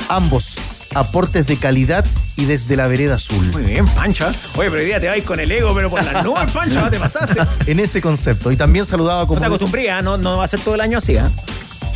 Ambos 0.07 0.55
aportes 0.93 1.47
de 1.47 1.57
calidad 1.57 2.05
y 2.37 2.45
desde 2.45 2.75
la 2.75 2.85
vereda 2.87 3.15
azul. 3.15 3.43
Muy 3.53 3.63
bien, 3.63 3.87
Pancho. 3.87 4.29
¿eh? 4.29 4.35
Oye, 4.55 4.69
pero 4.69 4.81
hoy 4.81 4.85
día 4.85 4.99
te 4.99 5.07
vais 5.07 5.23
con 5.23 5.39
el 5.39 5.51
ego, 5.51 5.73
pero 5.73 5.89
por 5.89 6.03
las 6.05 6.23
nubes, 6.23 6.51
Pancho, 6.51 6.79
¿no 6.79 6.91
te 6.91 6.99
pasaste? 6.99 7.41
En 7.65 7.79
ese 7.79 8.03
concepto. 8.03 8.51
Y 8.51 8.55
también 8.55 8.85
saludaba 8.85 9.21
No 9.21 9.27
como. 9.27 9.39
te 9.39 9.45
acostumbré, 9.47 9.89
¿ah? 9.89 10.03
no, 10.03 10.15
no 10.17 10.37
va 10.37 10.43
a 10.43 10.47
ser 10.47 10.59
todo 10.59 10.75
el 10.75 10.81
año 10.81 10.99
así, 10.99 11.17
¿ah? 11.17 11.31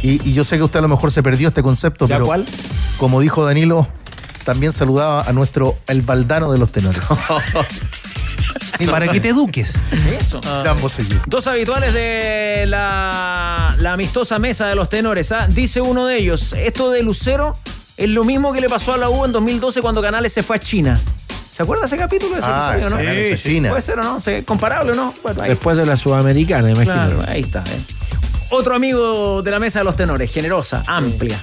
Y, 0.02 0.28
y 0.28 0.34
yo 0.34 0.44
sé 0.44 0.58
que 0.58 0.64
usted 0.64 0.80
a 0.80 0.82
lo 0.82 0.88
mejor 0.88 1.12
se 1.12 1.22
perdió 1.22 1.50
este 1.50 1.62
concepto, 1.62 2.08
¿Ya 2.08 2.16
pero 2.16 2.26
cuál? 2.26 2.48
como 2.98 3.20
dijo 3.22 3.46
Danilo, 3.46 3.88
también 4.44 4.72
saludaba 4.74 5.22
a 5.22 5.34
nuestro 5.34 5.78
el 5.88 6.02
baldano 6.02 6.52
de 6.52 6.58
los 6.58 6.72
tenores. 6.72 7.04
Sí, 8.80 8.88
para 8.88 9.08
que 9.10 9.20
te 9.20 9.30
eduques. 9.30 9.76
Eso. 10.20 10.42
Boseyur. 10.82 11.22
Dos 11.28 11.46
habituales 11.48 11.94
de 11.94 12.66
la, 12.68 13.76
la 13.80 13.94
amistosa 13.94 14.40
mesa 14.40 14.68
de 14.68 14.76
los 14.76 14.90
tenores. 14.90 15.32
¿ah? 15.32 15.48
Dice 15.50 15.82
uno 15.82 16.06
de 16.08 16.18
ellos, 16.18 16.54
esto 16.54 16.90
de 16.90 17.04
Lucero 17.04 17.54
es 17.98 18.10
lo 18.10 18.24
mismo 18.24 18.54
que 18.54 18.62
le 18.62 18.70
pasó 18.70 18.94
a 18.94 18.98
la 18.98 19.10
U 19.10 19.26
en 19.26 19.32
2012 19.34 19.82
cuando 19.82 20.02
Canales 20.02 20.32
se 20.34 20.42
fue 20.44 20.56
a 20.56 20.60
China. 20.60 21.00
¿Se 21.52 21.64
acuerda 21.64 21.86
ese 21.86 21.98
capítulo 21.98 22.34
de 22.36 22.40
ese 22.40 22.50
Ah, 22.50 22.72
episodio, 22.78 22.90
no? 22.90 22.96
A 23.34 23.38
China. 23.38 23.70
Puede 23.70 23.82
ser 23.82 24.00
o 24.00 24.04
no, 24.04 24.20
¿Se- 24.22 24.46
comparable 24.46 24.94
o 24.94 24.96
no. 24.96 25.14
Bueno, 25.24 25.42
ahí, 25.42 25.50
Después 25.50 25.76
de 25.76 25.86
la 25.86 25.98
Sudamericana, 25.98 26.70
imagino. 26.72 26.94
claro, 26.94 27.24
ahí 27.28 27.42
está. 27.42 27.60
¿eh? 27.68 27.82
Otro 28.52 28.76
amigo 28.76 29.42
de 29.42 29.52
la 29.52 29.60
mesa 29.60 29.80
de 29.80 29.86
los 29.86 29.96
tenores, 29.98 30.32
generosa, 30.32 30.84
amplia. 30.88 31.38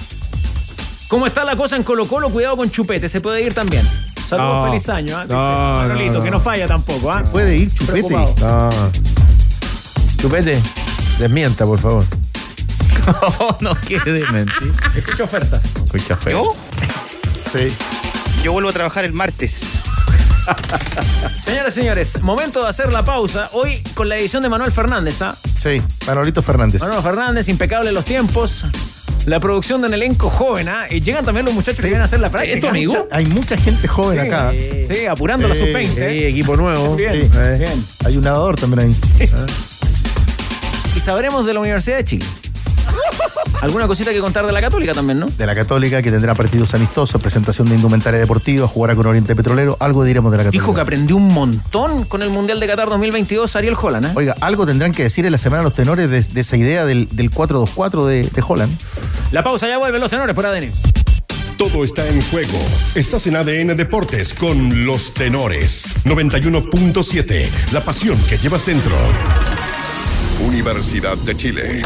¿Cómo 1.07 1.27
está 1.27 1.45
la 1.45 1.55
cosa 1.55 1.75
en 1.75 1.83
Colo 1.83 2.07
Colo? 2.07 2.29
Cuidado 2.31 2.57
con 2.57 2.69
Chupete, 2.71 3.07
se 3.07 3.21
puede 3.21 3.41
ir 3.43 3.53
también. 3.53 3.87
Saludos, 4.27 4.55
No. 4.55 4.65
feliz 4.65 4.89
año. 4.89 5.15
¿ah? 5.17 5.23
Dice 5.23 5.35
No, 5.35 5.77
Manolito, 5.77 6.11
no, 6.13 6.17
no. 6.19 6.23
que 6.25 6.31
no 6.31 6.39
falla 6.39 6.67
tampoco. 6.67 7.11
¿ah? 7.11 7.23
Puede 7.31 7.55
ir 7.57 7.73
Chupete. 7.73 8.15
Chupete, 10.17 10.61
desmienta, 11.19 11.65
por 11.65 11.79
favor. 11.79 12.03
no 13.61 13.73
quiere 13.75 14.25
mentir. 14.31 14.73
Escucha 14.95 15.23
ofertas. 15.23 15.63
Escucha 15.85 16.15
feo. 16.17 16.43
¿Yo? 16.43 16.55
Sí. 17.51 17.73
Yo 18.43 18.51
vuelvo 18.51 18.69
a 18.69 18.73
trabajar 18.73 19.05
el 19.05 19.13
martes. 19.13 19.61
Señoras 21.39 21.73
y 21.77 21.81
señores, 21.81 22.21
momento 22.21 22.61
de 22.63 22.69
hacer 22.69 22.91
la 22.91 23.03
pausa. 23.03 23.49
Hoy 23.53 23.81
con 23.93 24.09
la 24.09 24.17
edición 24.17 24.41
de 24.43 24.49
Manuel 24.49 24.71
Fernández. 24.71 25.21
¿ah? 25.21 25.35
Sí, 25.57 25.81
Manolito 26.05 26.41
Fernández. 26.41 26.81
Manuel 26.81 27.01
Fernández, 27.01 27.47
impecable 27.49 27.89
en 27.89 27.95
los 27.95 28.05
tiempos. 28.05 28.65
La 29.27 29.41
producción 29.41 29.81
de 29.81 29.87
un 29.87 29.93
elenco 29.93 30.29
joven. 30.29 30.69
¿ah? 30.69 30.85
Y 30.89 31.01
llegan 31.01 31.25
también 31.25 31.45
los 31.45 31.53
muchachos 31.53 31.81
que 31.81 31.87
vienen 31.87 32.01
a 32.01 32.05
hacer 32.05 32.21
la 32.21 32.29
práctica. 32.29 32.55
¿Es 32.55 32.61
tu 32.61 32.67
amigo? 32.67 32.93
mucha- 32.93 33.15
Hay 33.15 33.25
mucha 33.25 33.57
gente 33.57 33.85
joven 33.87 34.21
Sí, 34.21 34.27
acá. 34.27 34.51
Sí, 34.51 35.05
apurando 35.05 35.47
la 35.49 35.53
Sí, 35.55 35.61
sub-20. 35.65 35.95
Sí, 36.09 36.23
equipo 36.25 36.55
nuevo. 36.55 36.95
Bien, 36.95 37.11
Sí. 37.11 37.29
Eh. 37.35 37.55
bien. 37.59 37.85
Hay 38.05 38.15
un 38.17 38.23
nadador 38.23 38.55
también 38.55 38.87
ahí. 38.87 38.95
Y 40.95 40.99
sabremos 41.01 41.45
de 41.45 41.53
la 41.53 41.59
Universidad 41.59 41.97
de 41.97 42.05
Chile. 42.05 42.25
Alguna 43.61 43.87
cosita 43.87 44.11
que 44.11 44.19
contar 44.19 44.45
de 44.45 44.51
la 44.51 44.61
Católica 44.61 44.93
también, 44.93 45.19
¿no? 45.19 45.27
De 45.27 45.45
la 45.45 45.55
Católica, 45.55 46.01
que 46.01 46.11
tendrá 46.11 46.35
partidos 46.35 46.73
amistosos, 46.73 47.19
presentación 47.21 47.67
de 47.69 47.75
indumentaria 47.75 48.19
deportiva, 48.19 48.67
jugará 48.67 48.95
con 48.95 49.07
Oriente 49.07 49.35
Petrolero. 49.35 49.77
Algo 49.79 50.03
diremos 50.03 50.31
de 50.31 50.37
la 50.37 50.43
Católica. 50.45 50.61
Dijo 50.63 50.75
que 50.75 50.81
aprendió 50.81 51.15
un 51.15 51.33
montón 51.33 52.05
con 52.05 52.21
el 52.21 52.29
Mundial 52.29 52.59
de 52.59 52.67
Qatar 52.67 52.89
2022 52.89 53.55
Ariel 53.55 53.75
Holland. 53.79 54.05
¿eh? 54.07 54.11
Oiga, 54.15 54.35
algo 54.41 54.65
tendrán 54.65 54.91
que 54.91 55.03
decir 55.03 55.25
en 55.25 55.31
la 55.31 55.37
semana 55.37 55.63
los 55.63 55.73
tenores 55.73 56.09
de, 56.09 56.21
de 56.21 56.41
esa 56.41 56.57
idea 56.57 56.85
del, 56.85 57.07
del 57.11 57.31
4-2-4 57.31 58.05
de, 58.05 58.23
de 58.23 58.43
Holland. 58.47 58.77
La 59.31 59.43
pausa 59.43 59.67
ya 59.67 59.77
vuelven 59.77 60.01
los 60.01 60.09
tenores 60.09 60.35
por 60.35 60.45
ADN. 60.45 60.71
Todo 61.57 61.83
está 61.83 62.07
en 62.07 62.21
juego. 62.21 62.59
Estás 62.93 63.25
en 63.25 63.35
ADN 63.35 63.75
Deportes 63.75 64.33
con 64.35 64.85
los 64.85 65.15
tenores. 65.15 65.85
91.7. 66.05 67.49
La 67.71 67.81
pasión 67.81 68.17
que 68.29 68.37
llevas 68.37 68.63
dentro. 68.63 68.95
Universidad 70.45 71.17
de 71.17 71.35
Chile. 71.35 71.81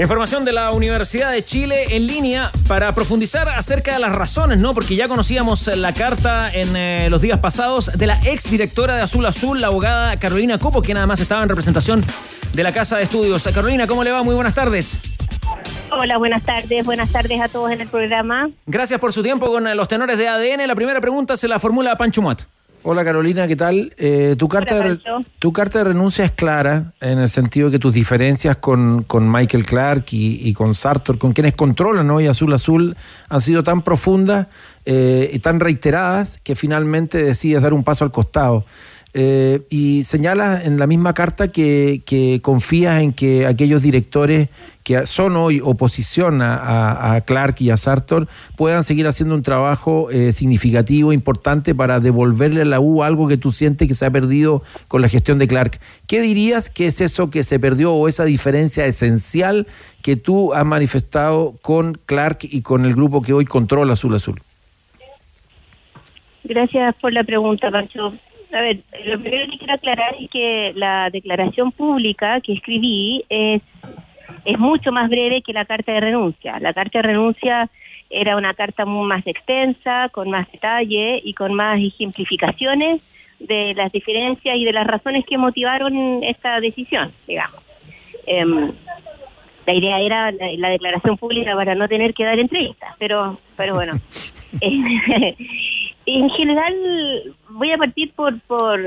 Información 0.00 0.46
de 0.46 0.54
la 0.54 0.70
Universidad 0.70 1.30
de 1.30 1.44
Chile 1.44 1.94
en 1.94 2.06
línea 2.06 2.50
para 2.66 2.94
profundizar 2.94 3.50
acerca 3.50 3.92
de 3.92 3.98
las 3.98 4.14
razones, 4.14 4.58
¿no? 4.58 4.72
Porque 4.72 4.96
ya 4.96 5.08
conocíamos 5.08 5.66
la 5.66 5.92
carta 5.92 6.50
en 6.50 6.74
eh, 6.74 7.08
los 7.10 7.20
días 7.20 7.38
pasados 7.40 7.92
de 7.98 8.06
la 8.06 8.18
ex 8.24 8.50
directora 8.50 8.96
de 8.96 9.02
Azul 9.02 9.26
Azul, 9.26 9.60
la 9.60 9.66
abogada 9.66 10.16
Carolina 10.16 10.56
Copo, 10.56 10.80
quien 10.80 10.96
además 10.96 11.20
estaba 11.20 11.42
en 11.42 11.50
representación 11.50 12.02
de 12.54 12.62
la 12.62 12.72
Casa 12.72 12.96
de 12.96 13.02
Estudios. 13.02 13.46
Carolina, 13.52 13.86
¿cómo 13.86 14.02
le 14.02 14.10
va? 14.10 14.22
Muy 14.22 14.34
buenas 14.34 14.54
tardes. 14.54 14.98
Hola, 15.90 16.16
buenas 16.16 16.44
tardes. 16.44 16.82
Buenas 16.86 17.10
tardes 17.10 17.38
a 17.38 17.48
todos 17.48 17.70
en 17.70 17.82
el 17.82 17.88
programa. 17.88 18.48
Gracias 18.64 18.98
por 19.00 19.12
su 19.12 19.22
tiempo 19.22 19.52
con 19.52 19.66
eh, 19.66 19.74
los 19.74 19.86
tenores 19.86 20.16
de 20.16 20.28
ADN. 20.28 20.66
La 20.66 20.74
primera 20.74 21.02
pregunta 21.02 21.36
se 21.36 21.46
la 21.46 21.58
formula 21.58 21.96
Pancho 21.98 22.22
Muat. 22.22 22.44
Hola 22.82 23.04
Carolina, 23.04 23.46
¿qué 23.46 23.56
tal? 23.56 23.92
Eh, 23.98 24.36
tu, 24.38 24.48
carta 24.48 24.80
de, 24.80 24.98
tu 25.38 25.52
carta 25.52 25.78
de 25.78 25.84
renuncia 25.84 26.24
es 26.24 26.32
clara 26.32 26.94
en 27.00 27.18
el 27.18 27.28
sentido 27.28 27.68
de 27.68 27.72
que 27.72 27.78
tus 27.78 27.92
diferencias 27.92 28.56
con, 28.56 29.02
con 29.02 29.30
Michael 29.30 29.66
Clark 29.66 30.06
y, 30.12 30.48
y 30.48 30.54
con 30.54 30.72
Sartor, 30.72 31.18
con 31.18 31.32
quienes 31.32 31.54
controlan 31.54 32.10
hoy 32.10 32.26
Azul 32.26 32.54
Azul, 32.54 32.96
han 33.28 33.40
sido 33.42 33.62
tan 33.62 33.82
profundas 33.82 34.46
eh, 34.86 35.30
y 35.30 35.40
tan 35.40 35.60
reiteradas 35.60 36.40
que 36.42 36.56
finalmente 36.56 37.22
decides 37.22 37.60
dar 37.60 37.74
un 37.74 37.84
paso 37.84 38.04
al 38.04 38.12
costado. 38.12 38.64
Eh, 39.12 39.62
y 39.70 40.04
señalas 40.04 40.66
en 40.66 40.78
la 40.78 40.86
misma 40.86 41.14
carta 41.14 41.48
que, 41.48 42.40
confías 42.42 43.02
en 43.02 43.12
que 43.12 43.44
aquellos 43.46 43.82
directores 43.82 44.48
que 44.84 45.04
son 45.06 45.36
hoy 45.36 45.60
oposición 45.62 46.40
a 46.42 47.20
Clark 47.26 47.56
y 47.58 47.70
a 47.70 47.76
Sartor 47.76 48.28
puedan 48.56 48.84
seguir 48.84 49.06
haciendo 49.06 49.34
un 49.34 49.42
trabajo 49.42 50.10
eh, 50.10 50.32
significativo, 50.32 51.12
importante 51.12 51.74
para 51.74 52.00
devolverle 52.00 52.62
a 52.62 52.64
la 52.64 52.80
U 52.80 53.02
algo 53.02 53.28
que 53.28 53.36
tú 53.36 53.50
sientes 53.50 53.88
que 53.88 53.94
se 53.94 54.06
ha 54.06 54.10
perdido 54.10 54.62
con 54.88 55.02
la 55.02 55.08
gestión 55.08 55.38
de 55.38 55.48
Clark. 55.48 55.80
¿Qué 56.06 56.20
dirías 56.22 56.70
que 56.70 56.86
es 56.86 57.00
eso 57.00 57.30
que 57.30 57.42
se 57.42 57.58
perdió 57.58 57.92
o 57.92 58.08
esa 58.08 58.24
diferencia 58.24 58.86
esencial 58.86 59.66
que 60.02 60.16
tú 60.16 60.54
has 60.54 60.64
manifestado 60.64 61.56
con 61.62 61.98
Clark 62.06 62.38
y 62.42 62.62
con 62.62 62.84
el 62.84 62.94
grupo 62.94 63.22
que 63.22 63.32
hoy 63.32 63.44
controla 63.44 63.92
Azul 63.94 64.14
Azul? 64.14 64.40
Gracias 66.44 66.96
por 66.96 67.12
la 67.12 67.22
pregunta, 67.22 67.70
Pancho. 67.70 68.14
A 68.52 68.60
ver, 68.60 68.78
lo 69.04 69.20
primero 69.20 69.50
que 69.50 69.58
quiero 69.58 69.74
aclarar 69.74 70.16
es 70.18 70.28
que 70.30 70.72
la 70.74 71.08
declaración 71.10 71.70
pública 71.72 72.40
que 72.40 72.54
escribí 72.54 73.24
es, 73.28 73.62
mucho 74.58 74.90
más 74.90 75.08
breve 75.08 75.42
que 75.42 75.52
la 75.52 75.64
carta 75.64 75.92
de 75.92 76.00
renuncia. 76.00 76.58
La 76.60 76.72
carta 76.72 76.98
de 76.98 77.02
renuncia 77.02 77.68
era 78.08 78.36
una 78.36 78.54
carta 78.54 78.84
muy 78.84 79.06
más 79.06 79.24
extensa, 79.26 80.08
con 80.10 80.30
más 80.30 80.50
detalle 80.50 81.20
y 81.22 81.34
con 81.34 81.54
más 81.54 81.78
ejemplificaciones 81.80 83.00
de 83.38 83.74
las 83.74 83.92
diferencias 83.92 84.56
y 84.56 84.64
de 84.64 84.72
las 84.72 84.86
razones 84.86 85.24
que 85.26 85.38
motivaron 85.38 86.22
esta 86.24 86.60
decisión, 86.60 87.10
digamos. 87.26 87.60
Em, 88.26 88.72
la 89.66 89.74
idea 89.74 90.00
era 90.00 90.32
la, 90.32 90.52
la 90.56 90.68
declaración 90.70 91.16
pública 91.16 91.54
para 91.54 91.74
no 91.74 91.86
tener 91.86 92.14
que 92.14 92.24
dar 92.24 92.38
entrevistas, 92.38 92.94
pero, 92.98 93.38
pero 93.56 93.74
bueno. 93.74 93.94
Eh, 94.60 95.36
En 96.12 96.28
general, 96.30 96.74
voy 97.50 97.70
a 97.70 97.78
partir 97.78 98.10
por, 98.14 98.40
por, 98.40 98.80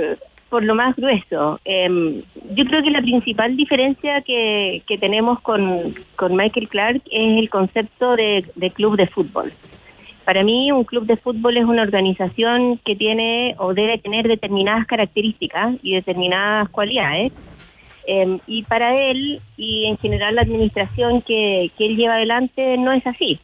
por 0.50 0.62
lo 0.62 0.76
más 0.76 0.94
grueso. 0.94 1.58
Em, 1.64 2.22
yo 2.54 2.66
creo 2.66 2.84
que 2.84 2.92
la 2.92 3.02
principal 3.02 3.56
diferencia 3.56 4.22
que, 4.24 4.82
que 4.86 4.98
tenemos 4.98 5.40
con, 5.40 5.96
con 6.18 6.36
Michael 6.36 6.68
Clark 6.68 7.02
es 7.10 7.38
el 7.40 7.50
concepto 7.50 8.18
de, 8.18 8.46
de 8.56 8.72
club 8.72 8.98
de 8.98 9.08
fútbol. 9.08 9.54
Para 10.26 10.44
mí, 10.44 10.70
un 10.74 10.84
club 10.84 11.06
de 11.06 11.16
fútbol 11.16 11.56
es 11.56 11.64
una 11.64 11.84
organización 11.84 12.78
que 12.84 12.98
tiene 12.98 13.56
o 13.58 13.74
debe 13.74 14.00
tener 14.00 14.28
determinadas 14.28 14.86
características 14.86 15.76
y 15.82 15.96
determinadas 15.96 16.68
cualidades. 16.70 17.32
Em, 18.06 18.40
y 18.48 18.64
para 18.64 19.02
él 19.02 19.40
y 19.56 19.86
en 19.86 19.98
general 19.98 20.36
la 20.36 20.42
administración 20.42 21.22
que, 21.22 21.72
que 21.78 21.86
él 21.86 21.96
lleva 21.96 22.16
adelante 22.16 22.76
no 22.78 22.92
es 22.92 23.08
así 23.08 23.40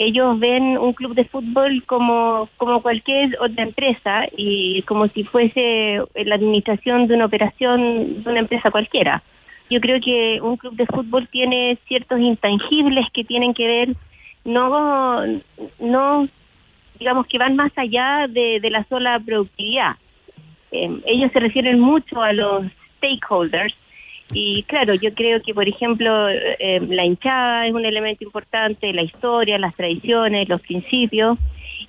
ellos 0.00 0.38
ven 0.38 0.78
un 0.78 0.92
club 0.92 1.14
de 1.14 1.24
fútbol 1.24 1.82
como, 1.84 2.48
como 2.56 2.80
cualquier 2.80 3.36
otra 3.40 3.64
empresa 3.64 4.26
y 4.36 4.82
como 4.82 5.08
si 5.08 5.24
fuese 5.24 6.00
la 6.14 6.36
administración 6.36 7.08
de 7.08 7.14
una 7.14 7.26
operación 7.26 8.22
de 8.22 8.30
una 8.30 8.38
empresa 8.38 8.70
cualquiera. 8.70 9.22
Yo 9.68 9.80
creo 9.80 10.00
que 10.00 10.40
un 10.40 10.56
club 10.56 10.76
de 10.76 10.86
fútbol 10.86 11.26
tiene 11.26 11.78
ciertos 11.88 12.20
intangibles 12.20 13.06
que 13.12 13.24
tienen 13.24 13.52
que 13.54 13.66
ver, 13.66 13.88
no, 14.44 15.26
no 15.80 16.28
digamos 17.00 17.26
que 17.26 17.38
van 17.38 17.56
más 17.56 17.76
allá 17.76 18.26
de, 18.28 18.60
de 18.60 18.70
la 18.70 18.84
sola 18.84 19.18
productividad. 19.18 19.96
Eh, 20.70 20.96
ellos 21.06 21.32
se 21.32 21.40
refieren 21.40 21.80
mucho 21.80 22.22
a 22.22 22.32
los 22.32 22.66
stakeholders, 22.98 23.74
y 24.32 24.62
claro, 24.64 24.94
yo 24.94 25.14
creo 25.14 25.40
que, 25.42 25.54
por 25.54 25.68
ejemplo, 25.68 26.28
eh, 26.28 26.80
la 26.88 27.04
hinchada 27.04 27.66
es 27.66 27.74
un 27.74 27.84
elemento 27.84 28.24
importante, 28.24 28.92
la 28.92 29.02
historia, 29.02 29.58
las 29.58 29.74
tradiciones, 29.74 30.48
los 30.48 30.60
principios. 30.60 31.38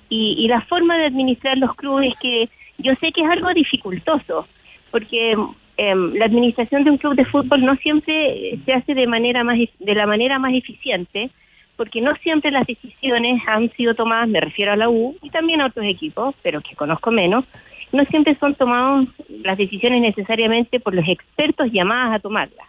Y, 0.08 0.36
y 0.38 0.48
la 0.48 0.60
forma 0.62 0.96
de 0.98 1.06
administrar 1.06 1.56
los 1.58 1.74
clubes 1.74 2.14
que 2.20 2.48
yo 2.78 2.94
sé 2.96 3.12
que 3.12 3.22
es 3.22 3.28
algo 3.28 3.52
dificultoso, 3.54 4.46
porque 4.90 5.36
eh, 5.76 5.94
la 5.94 6.24
administración 6.24 6.84
de 6.84 6.90
un 6.90 6.98
club 6.98 7.14
de 7.14 7.24
fútbol 7.24 7.64
no 7.64 7.76
siempre 7.76 8.58
se 8.64 8.72
hace 8.72 8.94
de 8.94 9.06
manera 9.06 9.44
más 9.44 9.58
de 9.78 9.94
la 9.94 10.06
manera 10.06 10.38
más 10.38 10.52
eficiente, 10.54 11.30
porque 11.76 12.00
no 12.00 12.14
siempre 12.16 12.50
las 12.50 12.66
decisiones 12.66 13.40
han 13.46 13.70
sido 13.72 13.94
tomadas, 13.94 14.28
me 14.28 14.40
refiero 14.40 14.72
a 14.72 14.76
la 14.76 14.90
U 14.90 15.16
y 15.22 15.30
también 15.30 15.60
a 15.60 15.66
otros 15.66 15.86
equipos, 15.86 16.34
pero 16.42 16.60
que 16.60 16.76
conozco 16.76 17.10
menos, 17.10 17.44
no 17.92 18.04
siempre 18.06 18.34
son 18.36 18.54
tomadas 18.54 19.08
las 19.28 19.58
decisiones 19.58 20.00
necesariamente 20.00 20.80
por 20.80 20.94
los 20.94 21.08
expertos 21.08 21.72
llamadas 21.72 22.16
a 22.16 22.18
tomarlas. 22.20 22.66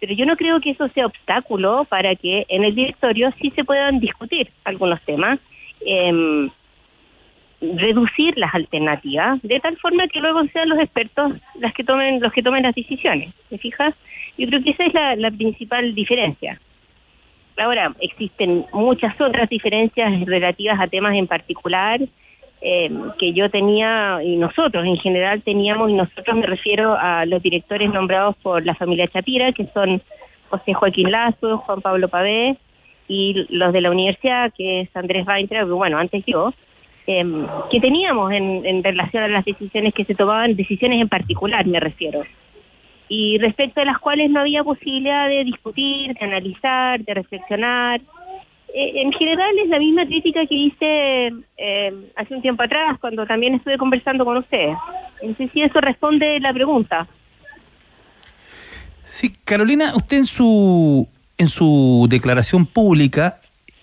Pero 0.00 0.14
yo 0.14 0.26
no 0.26 0.36
creo 0.36 0.60
que 0.60 0.70
eso 0.70 0.88
sea 0.88 1.06
obstáculo 1.06 1.84
para 1.84 2.14
que 2.14 2.44
en 2.48 2.64
el 2.64 2.74
directorio 2.74 3.32
sí 3.40 3.50
se 3.50 3.64
puedan 3.64 3.98
discutir 3.98 4.50
algunos 4.64 5.00
temas, 5.02 5.38
eh, 5.84 6.48
reducir 7.60 8.36
las 8.36 8.54
alternativas, 8.54 9.40
de 9.42 9.60
tal 9.60 9.76
forma 9.78 10.06
que 10.08 10.20
luego 10.20 10.44
sean 10.52 10.68
los 10.68 10.78
expertos 10.78 11.32
las 11.58 11.72
que 11.72 11.84
tomen, 11.84 12.20
los 12.20 12.32
que 12.32 12.42
tomen 12.42 12.62
las 12.62 12.74
decisiones. 12.74 13.32
¿Me 13.50 13.58
fijas? 13.58 13.94
Yo 14.36 14.46
creo 14.48 14.62
que 14.62 14.70
esa 14.70 14.84
es 14.84 14.94
la, 14.94 15.16
la 15.16 15.30
principal 15.30 15.94
diferencia. 15.94 16.60
Ahora, 17.56 17.94
existen 18.00 18.66
muchas 18.72 19.18
otras 19.18 19.48
diferencias 19.48 20.26
relativas 20.26 20.78
a 20.78 20.88
temas 20.88 21.14
en 21.14 21.26
particular, 21.26 22.00
eh, 22.60 22.90
que 23.18 23.32
yo 23.32 23.50
tenía 23.50 24.20
y 24.22 24.36
nosotros 24.36 24.84
en 24.84 24.96
general 24.96 25.42
teníamos, 25.42 25.90
y 25.90 25.94
nosotros 25.94 26.36
me 26.36 26.46
refiero 26.46 26.96
a 26.98 27.26
los 27.26 27.42
directores 27.42 27.92
nombrados 27.92 28.36
por 28.42 28.64
la 28.64 28.74
familia 28.74 29.08
Chapira, 29.08 29.52
que 29.52 29.66
son 29.66 30.02
José 30.48 30.74
Joaquín 30.74 31.10
Lazo, 31.10 31.58
Juan 31.58 31.80
Pablo 31.80 32.08
Pavé, 32.08 32.56
y 33.08 33.46
los 33.50 33.72
de 33.72 33.80
la 33.80 33.90
universidad, 33.90 34.52
que 34.56 34.80
es 34.80 34.96
Andrés 34.96 35.26
Weintraub, 35.26 35.68
bueno, 35.68 35.98
antes 35.98 36.24
yo, 36.26 36.52
eh, 37.06 37.24
que 37.70 37.80
teníamos 37.80 38.32
en, 38.32 38.66
en 38.66 38.82
relación 38.82 39.22
a 39.22 39.28
las 39.28 39.44
decisiones 39.44 39.94
que 39.94 40.04
se 40.04 40.14
tomaban, 40.14 40.56
decisiones 40.56 41.00
en 41.00 41.08
particular 41.08 41.64
me 41.66 41.78
refiero, 41.78 42.22
y 43.08 43.38
respecto 43.38 43.80
a 43.80 43.84
las 43.84 43.98
cuales 43.98 44.30
no 44.30 44.40
había 44.40 44.64
posibilidad 44.64 45.28
de 45.28 45.44
discutir, 45.44 46.14
de 46.14 46.24
analizar, 46.24 47.00
de 47.00 47.14
reflexionar, 47.14 48.00
en 48.78 49.12
general 49.12 49.58
es 49.58 49.70
la 49.70 49.78
misma 49.78 50.04
crítica 50.04 50.46
que 50.46 50.54
hice 50.54 51.32
eh, 51.56 51.94
hace 52.14 52.34
un 52.34 52.42
tiempo 52.42 52.62
atrás, 52.62 52.98
cuando 53.00 53.24
también 53.26 53.54
estuve 53.54 53.78
conversando 53.78 54.24
con 54.24 54.36
ustedes. 54.36 54.76
No 55.26 55.34
sé 55.34 55.48
si 55.48 55.62
eso 55.62 55.80
responde 55.80 56.38
la 56.40 56.52
pregunta. 56.52 57.06
Sí, 59.06 59.32
Carolina, 59.44 59.94
usted 59.96 60.18
en 60.18 60.26
su, 60.26 61.08
en 61.38 61.48
su 61.48 62.06
declaración 62.10 62.66
pública 62.66 63.38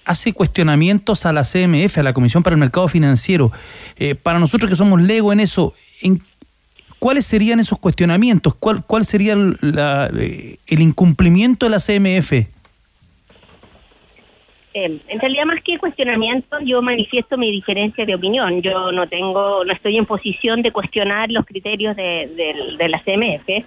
hace 0.05 0.31
cuestionamientos 0.31 1.25
a 1.25 1.33
la 1.33 1.43
CMF, 1.43 1.97
a 1.97 2.03
la 2.03 2.13
Comisión 2.13 2.43
para 2.43 2.53
el 2.53 2.59
Mercado 2.59 2.87
Financiero. 2.87 3.51
Eh, 3.97 4.13
para 4.13 4.37
nosotros 4.37 4.69
que 4.69 4.75
somos 4.75 5.01
lego 5.01 5.33
en 5.33 5.39
eso, 5.39 5.73
¿en 6.01 6.21
¿cuáles 6.99 7.25
serían 7.25 7.59
esos 7.59 7.79
cuestionamientos? 7.79 8.53
¿Cuál, 8.53 8.85
cuál 8.85 9.07
sería 9.07 9.35
la, 9.35 10.07
eh, 10.15 10.59
el 10.67 10.81
incumplimiento 10.81 11.65
de 11.65 11.71
la 11.71 11.79
CMF? 11.79 12.47
Eh, 14.73 14.99
en 15.07 15.19
realidad 15.19 15.45
más 15.45 15.61
que 15.63 15.77
cuestionamiento 15.77 16.59
yo 16.61 16.81
manifiesto 16.81 17.37
mi 17.37 17.51
diferencia 17.51 18.05
de 18.05 18.15
opinión. 18.15 18.61
Yo 18.61 18.91
no 18.91 19.07
tengo 19.07 19.63
no 19.63 19.73
estoy 19.73 19.97
en 19.97 20.05
posición 20.05 20.61
de 20.61 20.71
cuestionar 20.71 21.29
los 21.29 21.45
criterios 21.45 21.95
de, 21.95 22.29
de, 22.35 22.75
de 22.77 22.89
la 22.89 22.99
CMF 23.03 23.65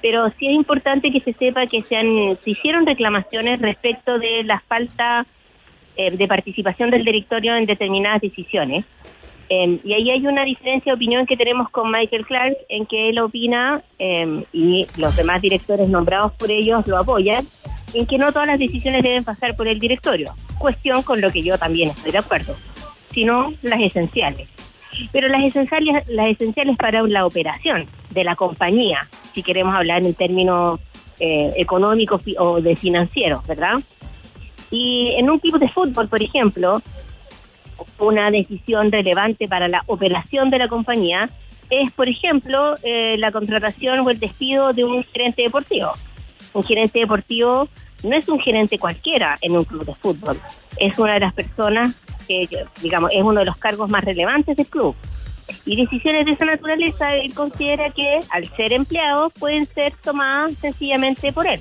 pero 0.00 0.28
sí 0.38 0.46
es 0.46 0.54
importante 0.54 1.10
que 1.10 1.20
se 1.20 1.32
sepa 1.32 1.66
que 1.66 1.82
se 1.82 1.96
han 1.96 2.38
se 2.44 2.50
hicieron 2.50 2.86
reclamaciones 2.86 3.60
respecto 3.60 4.18
de 4.18 4.44
la 4.44 4.60
falta 4.60 5.26
eh, 5.96 6.10
de 6.10 6.28
participación 6.28 6.90
del 6.90 7.04
directorio 7.04 7.56
en 7.56 7.64
determinadas 7.64 8.20
decisiones. 8.20 8.84
Eh, 9.50 9.80
y 9.82 9.92
ahí 9.94 10.10
hay 10.10 10.26
una 10.26 10.44
diferencia 10.44 10.92
de 10.92 10.96
opinión 10.96 11.26
que 11.26 11.36
tenemos 11.36 11.70
con 11.70 11.90
Michael 11.90 12.26
Clark 12.26 12.56
en 12.68 12.84
que 12.84 13.08
él 13.08 13.18
opina 13.18 13.82
eh, 13.98 14.44
y 14.52 14.86
los 14.98 15.16
demás 15.16 15.40
directores 15.40 15.88
nombrados 15.88 16.32
por 16.32 16.50
ellos 16.50 16.86
lo 16.86 16.98
apoyan 16.98 17.44
en 17.94 18.06
que 18.06 18.18
no 18.18 18.32
todas 18.32 18.48
las 18.48 18.58
decisiones 18.58 19.02
deben 19.02 19.24
pasar 19.24 19.56
por 19.56 19.68
el 19.68 19.78
directorio, 19.78 20.34
cuestión 20.58 21.02
con 21.02 21.20
lo 21.20 21.30
que 21.30 21.42
yo 21.42 21.58
también 21.58 21.90
estoy 21.90 22.12
de 22.12 22.18
acuerdo, 22.18 22.54
sino 23.12 23.52
las 23.62 23.80
esenciales. 23.80 24.50
Pero 25.12 25.28
las 25.28 25.44
esenciales, 25.44 26.08
las 26.08 26.30
esenciales 26.30 26.76
para 26.76 27.02
la 27.02 27.24
operación 27.24 27.86
de 28.10 28.24
la 28.24 28.34
compañía, 28.34 29.06
si 29.32 29.42
queremos 29.42 29.74
hablar 29.74 30.04
en 30.04 30.14
términos 30.14 30.80
eh, 31.20 31.52
económicos 31.56 32.22
o 32.38 32.60
de 32.60 32.74
financieros, 32.74 33.46
¿verdad? 33.46 33.80
Y 34.70 35.14
en 35.16 35.30
un 35.30 35.38
club 35.38 35.58
de 35.58 35.68
fútbol, 35.68 36.08
por 36.08 36.22
ejemplo, 36.22 36.82
una 37.98 38.30
decisión 38.30 38.90
relevante 38.90 39.46
para 39.46 39.68
la 39.68 39.82
operación 39.86 40.50
de 40.50 40.58
la 40.58 40.68
compañía 40.68 41.30
es, 41.70 41.92
por 41.92 42.08
ejemplo, 42.08 42.74
eh, 42.82 43.16
la 43.18 43.30
contratación 43.30 44.00
o 44.00 44.10
el 44.10 44.18
despido 44.18 44.72
de 44.72 44.84
un 44.84 45.04
gerente 45.04 45.42
deportivo 45.42 45.92
un 46.54 46.64
gerente 46.64 47.00
deportivo 47.00 47.68
no 48.02 48.16
es 48.16 48.28
un 48.28 48.40
gerente 48.40 48.78
cualquiera 48.78 49.36
en 49.42 49.56
un 49.56 49.64
club 49.64 49.84
de 49.84 49.94
fútbol, 49.94 50.40
es 50.78 50.98
una 50.98 51.14
de 51.14 51.20
las 51.20 51.34
personas 51.34 51.94
que, 52.26 52.48
digamos, 52.82 53.10
es 53.12 53.22
uno 53.24 53.40
de 53.40 53.46
los 53.46 53.56
cargos 53.56 53.88
más 53.88 54.04
relevantes 54.04 54.56
del 54.56 54.66
club. 54.66 54.94
Y 55.64 55.76
decisiones 55.76 56.26
de 56.26 56.32
esa 56.32 56.44
naturaleza, 56.44 57.14
él 57.16 57.32
considera 57.34 57.90
que 57.90 58.20
al 58.30 58.44
ser 58.54 58.72
empleado 58.72 59.30
pueden 59.30 59.66
ser 59.66 59.94
tomadas 60.04 60.52
sencillamente 60.58 61.32
por 61.32 61.46
él. 61.46 61.60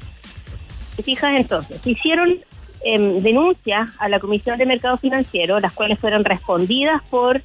¿Te 0.98 1.04
fijas 1.04 1.40
entonces? 1.40 1.86
Hicieron 1.88 2.38
eh, 2.84 3.20
denuncias 3.22 3.90
a 4.00 4.10
la 4.10 4.20
Comisión 4.20 4.58
de 4.58 4.66
Mercado 4.66 4.98
Financiero, 4.98 5.60
las 5.60 5.74
cuales 5.74 6.00
fueron 6.00 6.26
respondidas 6.26 7.02
por, 7.10 7.42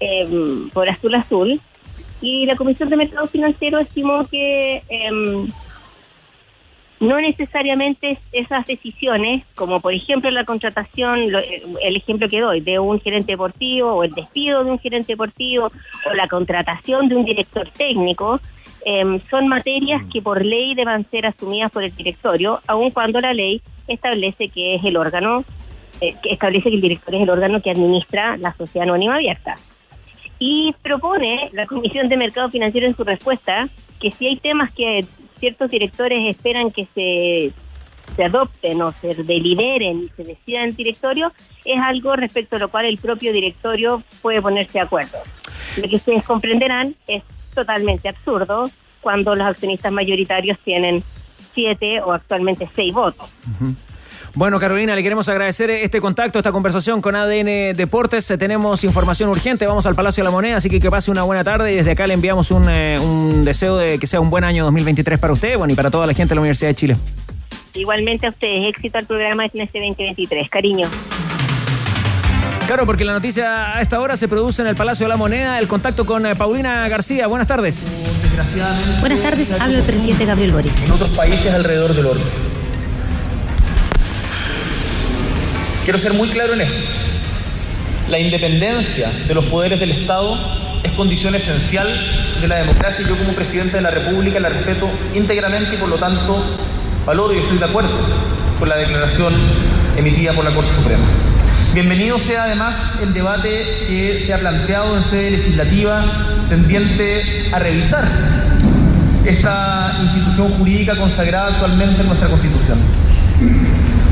eh, 0.00 0.68
por 0.72 0.88
Azul 0.88 1.14
Azul, 1.14 1.60
y 2.20 2.46
la 2.46 2.56
Comisión 2.56 2.88
de 2.88 2.96
Mercado 2.96 3.26
Financiero 3.28 3.78
estimó 3.78 4.26
que... 4.26 4.82
Eh, 4.88 5.46
no 7.04 7.20
necesariamente 7.20 8.18
esas 8.32 8.66
decisiones, 8.66 9.44
como 9.54 9.80
por 9.80 9.92
ejemplo 9.92 10.30
la 10.30 10.44
contratación, 10.44 11.20
el 11.82 11.96
ejemplo 11.96 12.28
que 12.28 12.40
doy, 12.40 12.60
de 12.60 12.78
un 12.78 13.00
gerente 13.00 13.32
deportivo 13.32 13.92
o 13.92 14.04
el 14.04 14.10
despido 14.10 14.64
de 14.64 14.70
un 14.70 14.78
gerente 14.78 15.12
deportivo 15.12 15.66
o 15.66 16.14
la 16.14 16.28
contratación 16.28 17.08
de 17.08 17.16
un 17.16 17.24
director 17.24 17.68
técnico, 17.70 18.40
eh, 18.86 19.20
son 19.30 19.48
materias 19.48 20.02
que 20.12 20.20
por 20.20 20.44
ley 20.44 20.74
deben 20.74 21.08
ser 21.10 21.26
asumidas 21.26 21.70
por 21.70 21.84
el 21.84 21.94
directorio, 21.94 22.60
aun 22.66 22.90
cuando 22.90 23.20
la 23.20 23.32
ley 23.32 23.62
establece 23.88 24.48
que 24.48 24.74
es 24.74 24.84
el 24.84 24.96
órgano, 24.96 25.44
eh, 26.00 26.14
que 26.22 26.32
establece 26.32 26.68
que 26.70 26.76
el 26.76 26.82
director 26.82 27.14
es 27.14 27.22
el 27.22 27.30
órgano 27.30 27.60
que 27.62 27.70
administra 27.70 28.36
la 28.36 28.52
sociedad 28.54 28.88
anónima 28.88 29.16
abierta. 29.16 29.56
Y 30.38 30.74
propone 30.82 31.50
la 31.52 31.66
Comisión 31.66 32.08
de 32.08 32.16
Mercado 32.16 32.50
Financiero 32.50 32.86
en 32.86 32.96
su 32.96 33.04
respuesta 33.04 33.68
que 34.00 34.10
si 34.10 34.26
hay 34.26 34.36
temas 34.36 34.72
que 34.74 35.04
ciertos 35.38 35.70
directores 35.70 36.26
esperan 36.26 36.70
que 36.70 36.86
se, 36.94 37.52
se 38.14 38.24
adopten 38.24 38.82
o 38.82 38.92
se 38.92 39.14
deliberen 39.22 40.04
y 40.04 40.08
se 40.08 40.24
decidan 40.24 40.70
en 40.70 40.76
directorio, 40.76 41.32
es 41.64 41.80
algo 41.80 42.16
respecto 42.16 42.56
a 42.56 42.58
lo 42.58 42.68
cual 42.68 42.86
el 42.86 42.98
propio 42.98 43.32
directorio 43.32 44.02
puede 44.22 44.42
ponerse 44.42 44.74
de 44.74 44.80
acuerdo. 44.80 45.18
Lo 45.76 45.88
que 45.88 45.96
ustedes 45.96 46.24
comprenderán 46.24 46.94
es 47.06 47.22
totalmente 47.54 48.08
absurdo 48.08 48.64
cuando 49.00 49.34
los 49.34 49.46
accionistas 49.46 49.92
mayoritarios 49.92 50.58
tienen 50.60 51.02
siete 51.52 52.00
o 52.00 52.12
actualmente 52.12 52.68
seis 52.74 52.92
votos. 52.92 53.30
Uh. 53.60 53.93
Bueno, 54.36 54.58
Carolina, 54.58 54.96
le 54.96 55.02
queremos 55.04 55.28
agradecer 55.28 55.70
este 55.70 56.00
contacto, 56.00 56.40
esta 56.40 56.50
conversación 56.50 57.00
con 57.00 57.14
ADN 57.14 57.76
Deportes. 57.76 58.28
Eh, 58.32 58.36
Tenemos 58.36 58.82
información 58.82 59.28
urgente, 59.30 59.64
vamos 59.64 59.86
al 59.86 59.94
Palacio 59.94 60.24
de 60.24 60.26
la 60.26 60.32
Moneda, 60.32 60.56
así 60.56 60.68
que 60.68 60.80
que 60.80 60.90
pase 60.90 61.12
una 61.12 61.22
buena 61.22 61.44
tarde 61.44 61.72
y 61.72 61.76
desde 61.76 61.92
acá 61.92 62.08
le 62.08 62.14
enviamos 62.14 62.50
un, 62.50 62.68
eh, 62.68 62.98
un 62.98 63.44
deseo 63.44 63.76
de 63.76 64.00
que 64.00 64.08
sea 64.08 64.18
un 64.20 64.30
buen 64.30 64.42
año 64.42 64.64
2023 64.64 65.20
para 65.20 65.32
usted 65.32 65.56
bueno, 65.56 65.72
y 65.72 65.76
para 65.76 65.88
toda 65.88 66.04
la 66.08 66.14
gente 66.14 66.30
de 66.30 66.34
la 66.34 66.40
Universidad 66.40 66.70
de 66.70 66.74
Chile. 66.74 66.96
Igualmente 67.74 68.26
a 68.26 68.30
ustedes, 68.30 68.70
éxito 68.70 68.98
al 68.98 69.06
programa 69.06 69.44
en 69.44 69.60
este 69.60 69.78
2023. 69.78 70.50
Cariño. 70.50 70.88
Claro, 72.66 72.86
porque 72.86 73.04
la 73.04 73.12
noticia 73.12 73.76
a 73.76 73.80
esta 73.82 74.00
hora 74.00 74.16
se 74.16 74.26
produce 74.26 74.62
en 74.62 74.68
el 74.68 74.74
Palacio 74.74 75.04
de 75.04 75.10
la 75.10 75.16
Moneda. 75.16 75.60
El 75.60 75.68
contacto 75.68 76.06
con 76.06 76.26
eh, 76.26 76.34
Paulina 76.34 76.88
García. 76.88 77.28
Buenas 77.28 77.46
tardes. 77.46 77.86
Buenas 78.98 79.20
tardes, 79.20 79.52
habla 79.52 79.78
el 79.78 79.84
presidente 79.84 80.24
Gabriel 80.24 80.52
Boric. 80.52 80.82
En 80.82 80.90
otros 80.90 81.10
países 81.10 81.52
alrededor 81.52 81.94
del 81.94 82.06
orbe. 82.06 82.22
Quiero 85.84 85.98
ser 85.98 86.14
muy 86.14 86.28
claro 86.28 86.54
en 86.54 86.62
esto. 86.62 86.78
La 88.08 88.18
independencia 88.18 89.12
de 89.28 89.34
los 89.34 89.44
poderes 89.44 89.78
del 89.78 89.90
Estado 89.90 90.38
es 90.82 90.90
condición 90.92 91.34
esencial 91.34 91.86
de 92.40 92.48
la 92.48 92.56
democracia 92.56 93.04
y 93.04 93.08
yo 93.08 93.14
como 93.18 93.34
presidente 93.34 93.76
de 93.76 93.82
la 93.82 93.90
República 93.90 94.40
la 94.40 94.48
respeto 94.48 94.88
íntegramente 95.14 95.74
y 95.74 95.76
por 95.76 95.90
lo 95.90 95.96
tanto 95.96 96.42
valoro 97.04 97.34
y 97.34 97.38
estoy 97.38 97.58
de 97.58 97.66
acuerdo 97.66 97.90
con 98.58 98.66
la 98.66 98.76
declaración 98.78 99.34
emitida 99.98 100.32
por 100.32 100.46
la 100.46 100.54
Corte 100.54 100.72
Suprema. 100.74 101.04
Bienvenido 101.74 102.18
sea 102.18 102.44
además 102.44 102.76
el 103.02 103.12
debate 103.12 103.84
que 103.86 104.22
se 104.24 104.32
ha 104.32 104.38
planteado 104.38 104.96
en 104.96 105.04
sede 105.04 105.32
legislativa 105.32 106.02
tendiente 106.48 107.50
a 107.52 107.58
revisar 107.58 108.04
esta 109.26 110.00
institución 110.02 110.48
jurídica 110.52 110.96
consagrada 110.96 111.48
actualmente 111.48 112.00
en 112.00 112.06
nuestra 112.06 112.28
Constitución. 112.28 112.78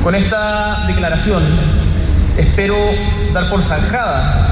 Con 0.02 0.16
esta 0.16 0.84
declaración 0.88 1.44
espero 2.36 2.76
dar 3.32 3.48
por 3.48 3.62
zanjada 3.62 4.48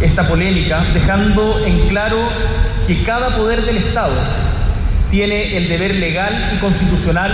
esta 0.00 0.22
polémica, 0.22 0.84
dejando 0.94 1.64
en 1.66 1.88
claro 1.88 2.18
que 2.86 3.02
cada 3.02 3.30
poder 3.30 3.64
del 3.64 3.78
Estado 3.78 4.14
tiene 5.10 5.56
el 5.56 5.68
deber 5.68 5.96
legal 5.96 6.52
y 6.54 6.60
constitucional 6.60 7.32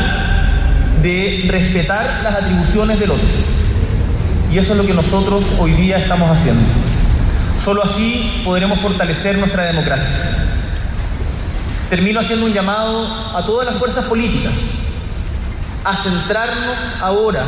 de 1.03 1.45
respetar 1.49 2.21
las 2.23 2.37
atribuciones 2.37 2.99
del 2.99 3.11
otro. 3.11 3.29
Y 4.51 4.57
eso 4.57 4.73
es 4.73 4.79
lo 4.79 4.87
que 4.87 4.95
nosotros 4.95 5.45
hoy 5.59 5.73
día 5.73 5.99
estamos 5.99 6.31
haciendo. 6.31 6.63
Solo 7.63 7.85
así 7.85 8.41
podremos 8.43 8.81
fortalecer 8.81 9.37
nuestra 9.37 9.65
democracia. 9.65 10.17
Termino 11.91 12.21
haciendo 12.21 12.47
un 12.47 12.55
llamado 12.55 13.37
a 13.37 13.45
todas 13.45 13.67
las 13.67 13.77
fuerzas 13.77 14.07
políticas 14.07 14.55
a 15.85 15.97
centrarnos 15.97 16.77
ahora 17.01 17.45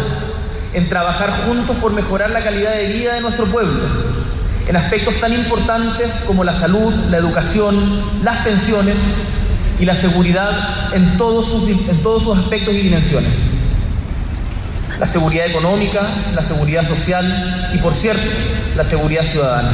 en 0.72 0.88
trabajar 0.88 1.44
juntos 1.46 1.76
por 1.76 1.92
mejorar 1.92 2.30
la 2.30 2.42
calidad 2.42 2.74
de 2.74 2.86
vida 2.92 3.14
de 3.14 3.20
nuestro 3.20 3.46
pueblo, 3.46 3.82
en 4.66 4.76
aspectos 4.76 5.14
tan 5.20 5.32
importantes 5.32 6.10
como 6.26 6.44
la 6.44 6.58
salud, 6.58 6.92
la 7.10 7.18
educación, 7.18 8.22
las 8.22 8.38
pensiones 8.38 8.96
y 9.78 9.84
la 9.84 9.94
seguridad 9.94 10.94
en 10.94 11.18
todos 11.18 11.46
sus, 11.46 11.68
en 11.68 12.02
todos 12.02 12.22
sus 12.22 12.38
aspectos 12.38 12.72
y 12.74 12.78
dimensiones. 12.78 13.32
La 14.98 15.06
seguridad 15.06 15.46
económica, 15.46 16.08
la 16.34 16.42
seguridad 16.42 16.86
social 16.86 17.70
y, 17.74 17.78
por 17.78 17.94
cierto, 17.94 18.22
la 18.76 18.84
seguridad 18.84 19.24
ciudadana. 19.24 19.70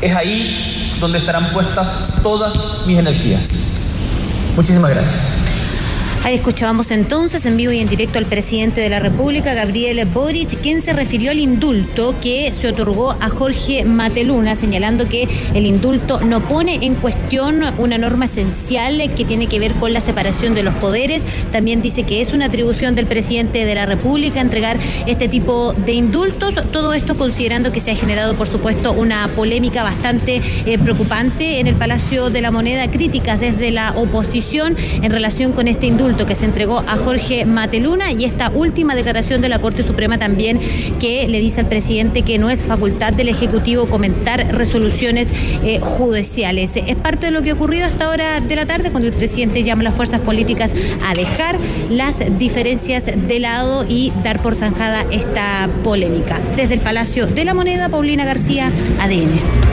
Es 0.00 0.14
ahí 0.14 0.96
donde 1.00 1.18
estarán 1.18 1.50
puestas 1.50 1.86
todas 2.22 2.86
mis 2.86 2.98
energías. 2.98 3.46
Muchísimas 4.56 4.90
gracias. 4.90 5.37
Ahí 6.28 6.34
escuchábamos 6.34 6.90
entonces 6.90 7.46
en 7.46 7.56
vivo 7.56 7.72
y 7.72 7.78
en 7.78 7.88
directo 7.88 8.18
al 8.18 8.26
presidente 8.26 8.82
de 8.82 8.90
la 8.90 8.98
República, 8.98 9.54
Gabriel 9.54 10.04
Boric, 10.04 10.60
quien 10.60 10.82
se 10.82 10.92
refirió 10.92 11.30
al 11.30 11.38
indulto 11.38 12.14
que 12.20 12.52
se 12.52 12.68
otorgó 12.68 13.12
a 13.12 13.30
Jorge 13.30 13.86
Mateluna, 13.86 14.54
señalando 14.54 15.08
que 15.08 15.26
el 15.54 15.64
indulto 15.64 16.20
no 16.20 16.46
pone 16.46 16.84
en 16.84 16.96
cuestión 16.96 17.62
una 17.78 17.96
norma 17.96 18.26
esencial 18.26 19.00
que 19.16 19.24
tiene 19.24 19.46
que 19.46 19.58
ver 19.58 19.72
con 19.72 19.94
la 19.94 20.02
separación 20.02 20.54
de 20.54 20.64
los 20.64 20.74
poderes. 20.74 21.22
También 21.50 21.80
dice 21.80 22.02
que 22.02 22.20
es 22.20 22.34
una 22.34 22.44
atribución 22.44 22.94
del 22.94 23.06
presidente 23.06 23.64
de 23.64 23.74
la 23.74 23.86
República 23.86 24.42
entregar 24.42 24.76
este 25.06 25.28
tipo 25.28 25.72
de 25.72 25.92
indultos. 25.92 26.56
Todo 26.70 26.92
esto 26.92 27.16
considerando 27.16 27.72
que 27.72 27.80
se 27.80 27.92
ha 27.92 27.96
generado, 27.96 28.34
por 28.34 28.48
supuesto, 28.48 28.92
una 28.92 29.28
polémica 29.28 29.82
bastante 29.82 30.42
eh, 30.66 30.76
preocupante 30.76 31.58
en 31.58 31.68
el 31.68 31.74
Palacio 31.74 32.28
de 32.28 32.42
la 32.42 32.50
Moneda, 32.50 32.90
críticas 32.90 33.40
desde 33.40 33.70
la 33.70 33.92
oposición 33.92 34.76
en 35.00 35.10
relación 35.10 35.52
con 35.52 35.68
este 35.68 35.86
indulto 35.86 36.17
que 36.26 36.34
se 36.34 36.44
entregó 36.44 36.78
a 36.86 36.96
Jorge 36.96 37.44
Mateluna 37.44 38.12
y 38.12 38.24
esta 38.24 38.50
última 38.50 38.94
declaración 38.94 39.40
de 39.40 39.48
la 39.48 39.58
Corte 39.58 39.82
Suprema 39.82 40.18
también 40.18 40.60
que 41.00 41.28
le 41.28 41.40
dice 41.40 41.60
al 41.60 41.68
presidente 41.68 42.22
que 42.22 42.38
no 42.38 42.50
es 42.50 42.64
facultad 42.64 43.12
del 43.12 43.28
Ejecutivo 43.28 43.86
comentar 43.86 44.54
resoluciones 44.54 45.32
eh, 45.64 45.80
judiciales. 45.80 46.72
Es 46.74 46.96
parte 46.96 47.26
de 47.26 47.32
lo 47.32 47.42
que 47.42 47.50
ha 47.50 47.54
ocurrido 47.54 47.86
hasta 47.86 48.08
hora 48.08 48.40
de 48.40 48.56
la 48.56 48.66
tarde 48.66 48.90
cuando 48.90 49.08
el 49.08 49.14
presidente 49.14 49.62
llama 49.62 49.80
a 49.82 49.84
las 49.84 49.94
fuerzas 49.94 50.20
políticas 50.20 50.72
a 51.06 51.14
dejar 51.14 51.58
las 51.90 52.16
diferencias 52.38 53.04
de 53.06 53.38
lado 53.38 53.84
y 53.88 54.12
dar 54.24 54.40
por 54.42 54.54
zanjada 54.54 55.04
esta 55.10 55.68
polémica. 55.84 56.40
Desde 56.56 56.74
el 56.74 56.80
Palacio 56.80 57.26
de 57.26 57.44
la 57.44 57.54
Moneda, 57.54 57.88
Paulina 57.88 58.24
García, 58.24 58.70
ADN. 59.00 59.67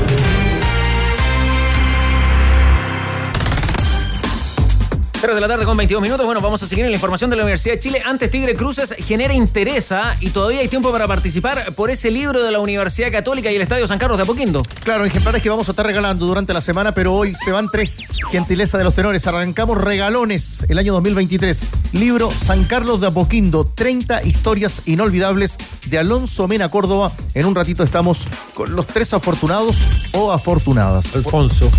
3 5.25 5.33
de 5.33 5.41
la 5.41 5.47
tarde 5.47 5.65
con 5.65 5.75
22 5.75 6.03
minutos. 6.03 6.23
Bueno, 6.23 6.39
vamos 6.39 6.61
a 6.61 6.67
seguir 6.67 6.85
en 6.85 6.91
la 6.91 6.97
información 6.97 7.31
de 7.31 7.35
la 7.35 7.41
Universidad 7.41 7.73
de 7.73 7.79
Chile. 7.79 7.99
Antes 8.05 8.29
Tigre 8.29 8.53
Cruces 8.53 8.93
genera 8.99 9.33
interés 9.33 9.91
y 10.19 10.29
todavía 10.29 10.59
hay 10.59 10.67
tiempo 10.67 10.91
para 10.91 11.07
participar 11.07 11.73
por 11.73 11.89
ese 11.89 12.11
libro 12.11 12.43
de 12.43 12.51
la 12.51 12.59
Universidad 12.59 13.11
Católica 13.11 13.51
y 13.51 13.55
el 13.55 13.63
Estadio 13.63 13.87
San 13.87 13.97
Carlos 13.97 14.19
de 14.19 14.23
Apoquindo. 14.23 14.61
Claro, 14.83 15.03
ejemplares 15.03 15.41
que 15.41 15.49
vamos 15.49 15.67
a 15.67 15.71
estar 15.71 15.83
regalando 15.83 16.27
durante 16.27 16.53
la 16.53 16.61
semana, 16.61 16.93
pero 16.93 17.11
hoy 17.15 17.33
se 17.33 17.51
van 17.51 17.71
tres. 17.71 18.19
Gentileza 18.29 18.77
de 18.77 18.83
los 18.83 18.93
tenores. 18.93 19.25
Arrancamos 19.25 19.81
regalones 19.81 20.63
el 20.69 20.77
año 20.77 20.93
2023. 20.93 21.65
Libro 21.93 22.29
San 22.31 22.65
Carlos 22.65 23.01
de 23.01 23.07
Apoquindo, 23.07 23.65
30 23.65 24.21
historias 24.25 24.83
inolvidables 24.85 25.57
de 25.87 25.97
Alonso 25.97 26.47
Mena 26.47 26.69
Córdoba. 26.69 27.11
En 27.33 27.47
un 27.47 27.55
ratito 27.55 27.81
estamos 27.81 28.27
con 28.53 28.75
los 28.75 28.85
tres 28.85 29.11
afortunados 29.11 29.77
o 30.11 30.31
afortunadas. 30.31 31.15
Alfonso. 31.15 31.71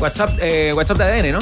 WhatsApp, 0.00 0.30
eh, 0.40 0.72
WhatsApp 0.74 0.96
de 0.96 1.04
ADN, 1.04 1.32
¿no? 1.32 1.40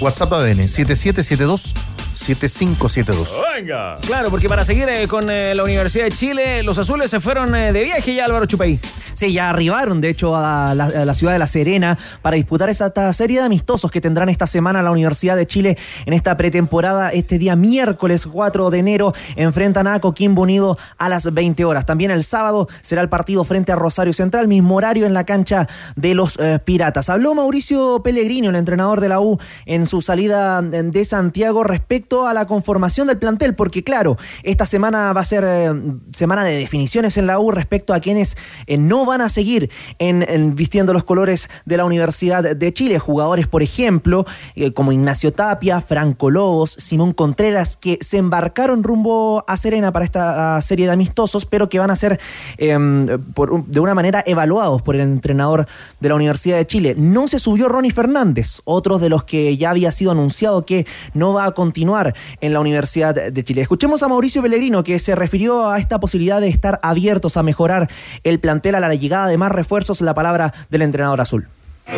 WhatsApp 0.00 0.32
ADN 0.32 0.68
7772 0.68 1.95
7572. 2.16 3.42
Venga. 3.54 3.98
Claro, 4.00 4.30
porque 4.30 4.48
para 4.48 4.64
seguir 4.64 4.88
eh, 4.88 5.06
con 5.06 5.30
eh, 5.30 5.54
la 5.54 5.62
Universidad 5.62 6.04
de 6.04 6.12
Chile, 6.12 6.62
los 6.62 6.78
azules 6.78 7.10
se 7.10 7.20
fueron 7.20 7.54
eh, 7.54 7.72
de 7.72 7.84
viaje 7.84 8.14
ya, 8.14 8.24
Álvaro 8.24 8.46
Chupey. 8.46 8.80
Sí, 9.14 9.32
ya 9.32 9.50
arribaron, 9.50 10.00
de 10.00 10.10
hecho, 10.10 10.34
a 10.34 10.74
la, 10.74 10.84
a 10.84 11.04
la 11.04 11.14
ciudad 11.14 11.32
de 11.32 11.38
La 11.38 11.46
Serena 11.46 11.98
para 12.22 12.36
disputar 12.36 12.68
esa 12.68 12.86
esta 12.86 13.12
serie 13.12 13.40
de 13.40 13.44
amistosos 13.44 13.90
que 13.90 14.00
tendrán 14.00 14.28
esta 14.28 14.46
semana 14.46 14.82
la 14.82 14.90
Universidad 14.90 15.36
de 15.36 15.46
Chile 15.46 15.76
en 16.06 16.12
esta 16.12 16.36
pretemporada. 16.36 17.10
Este 17.10 17.38
día 17.38 17.56
miércoles 17.56 18.26
4 18.26 18.70
de 18.70 18.78
enero 18.78 19.12
enfrentan 19.36 19.86
a 19.86 20.00
Coquimbo 20.00 20.42
Unido 20.42 20.78
a 20.98 21.08
las 21.08 21.32
20 21.32 21.64
horas. 21.64 21.84
También 21.84 22.10
el 22.10 22.24
sábado 22.24 22.68
será 22.80 23.02
el 23.02 23.08
partido 23.08 23.44
frente 23.44 23.72
a 23.72 23.76
Rosario 23.76 24.12
Central, 24.12 24.48
mismo 24.48 24.76
horario 24.76 25.04
en 25.06 25.14
la 25.14 25.24
cancha 25.24 25.68
de 25.96 26.14
los 26.14 26.38
eh, 26.38 26.58
Piratas. 26.64 27.10
Habló 27.10 27.34
Mauricio 27.34 28.02
Pellegrino, 28.02 28.50
el 28.50 28.56
entrenador 28.56 29.00
de 29.00 29.08
la 29.08 29.20
U, 29.20 29.38
en 29.66 29.86
su 29.86 30.00
salida 30.00 30.62
de 30.62 31.04
Santiago 31.04 31.64
respecto 31.64 32.05
a 32.06 32.34
la 32.34 32.46
conformación 32.46 33.08
del 33.08 33.18
plantel, 33.18 33.54
porque 33.54 33.82
claro, 33.82 34.16
esta 34.44 34.64
semana 34.64 35.12
va 35.12 35.20
a 35.20 35.24
ser 35.24 35.44
eh, 35.44 35.72
semana 36.12 36.44
de 36.44 36.56
definiciones 36.56 37.16
en 37.16 37.26
la 37.26 37.38
U 37.40 37.50
respecto 37.50 37.94
a 37.94 38.00
quienes 38.00 38.36
eh, 38.66 38.78
no 38.78 39.04
van 39.04 39.20
a 39.20 39.28
seguir 39.28 39.70
en, 39.98 40.24
en 40.28 40.54
vistiendo 40.54 40.92
los 40.92 41.04
colores 41.04 41.50
de 41.64 41.76
la 41.76 41.84
Universidad 41.84 42.56
de 42.56 42.72
Chile. 42.72 42.98
Jugadores, 42.98 43.48
por 43.48 43.62
ejemplo, 43.62 44.24
eh, 44.54 44.72
como 44.72 44.92
Ignacio 44.92 45.32
Tapia, 45.32 45.80
Franco 45.80 46.30
Lobos, 46.30 46.70
Simón 46.70 47.12
Contreras, 47.12 47.76
que 47.76 47.98
se 48.00 48.18
embarcaron 48.18 48.84
rumbo 48.84 49.44
a 49.48 49.56
Serena 49.56 49.92
para 49.92 50.04
esta 50.04 50.56
ah, 50.56 50.62
serie 50.62 50.86
de 50.86 50.92
amistosos, 50.92 51.44
pero 51.44 51.68
que 51.68 51.80
van 51.80 51.90
a 51.90 51.96
ser 51.96 52.20
em, 52.58 53.06
de 53.06 53.80
una 53.80 53.94
manera 53.94 54.22
evaluados 54.26 54.82
por 54.82 54.94
el 54.94 55.00
entrenador 55.00 55.66
de 55.98 56.08
la 56.08 56.14
Universidad 56.14 56.56
de 56.56 56.66
Chile. 56.66 56.94
No 56.96 57.26
se 57.26 57.40
subió 57.40 57.68
Ronnie 57.68 57.90
Fernández, 57.90 58.60
otro 58.64 58.98
de 58.98 59.08
los 59.08 59.24
que 59.24 59.56
ya 59.56 59.70
había 59.70 59.90
sido 59.90 60.12
anunciado 60.12 60.64
que 60.64 60.86
no 61.14 61.32
va 61.32 61.46
a 61.46 61.52
continuar 61.52 61.95
en 62.40 62.52
la 62.52 62.60
Universidad 62.60 63.14
de 63.14 63.44
Chile. 63.44 63.62
Escuchemos 63.62 64.02
a 64.02 64.08
Mauricio 64.08 64.42
Pellegrino 64.42 64.82
que 64.82 64.98
se 64.98 65.14
refirió 65.14 65.70
a 65.70 65.78
esta 65.78 66.00
posibilidad 66.00 66.40
de 66.40 66.48
estar 66.48 66.78
abiertos 66.82 67.36
a 67.36 67.42
mejorar 67.42 67.88
el 68.24 68.38
plantel 68.40 68.74
a 68.74 68.80
la 68.80 68.94
llegada 68.94 69.28
de 69.28 69.38
más 69.38 69.52
refuerzos, 69.52 70.00
la 70.00 70.14
palabra 70.14 70.52
del 70.70 70.82
entrenador 70.82 71.20
azul. 71.20 71.48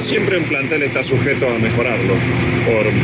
Siempre 0.01 0.37
un 0.37 0.45
plantel 0.45 0.83
está 0.83 1.03
sujeto 1.03 1.47
a 1.49 1.59
mejorarlo 1.59 2.13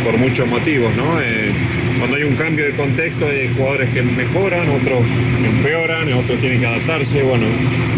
por, 0.05 0.19
muchos 0.19 0.47
motivos. 0.47 0.93
Eh, 1.23 1.51
cuando 1.99 2.17
hay 2.19 2.25
un 2.25 2.37
cambio 2.37 2.67
de 2.67 2.73
contexto 2.73 3.27
hay 3.27 3.53
jugadores 3.57 3.89
que 3.91 4.03
mejoran, 4.03 4.69
otros 4.69 5.03
empeoran, 5.43 6.13
otros 6.13 6.39
tienen 6.41 6.61
que 6.61 6.67
adaptarse. 6.67 7.23
Bueno, 7.23 7.47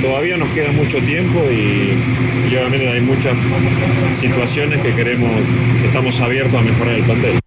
todavía 0.00 0.36
nos 0.36 0.48
queda 0.50 0.70
mucho 0.70 0.98
tiempo 1.00 1.42
y, 1.50 1.94
y 2.48 2.56
obviamente 2.56 2.88
hay 2.88 3.00
muchas 3.00 3.36
situaciones 4.12 4.80
que 4.80 4.94
queremos, 4.94 5.32
que 5.80 5.88
estamos 5.88 6.20
abiertos 6.20 6.54
a 6.54 6.62
mejorar 6.62 6.94
el 6.94 7.02
plantel. 7.02 7.45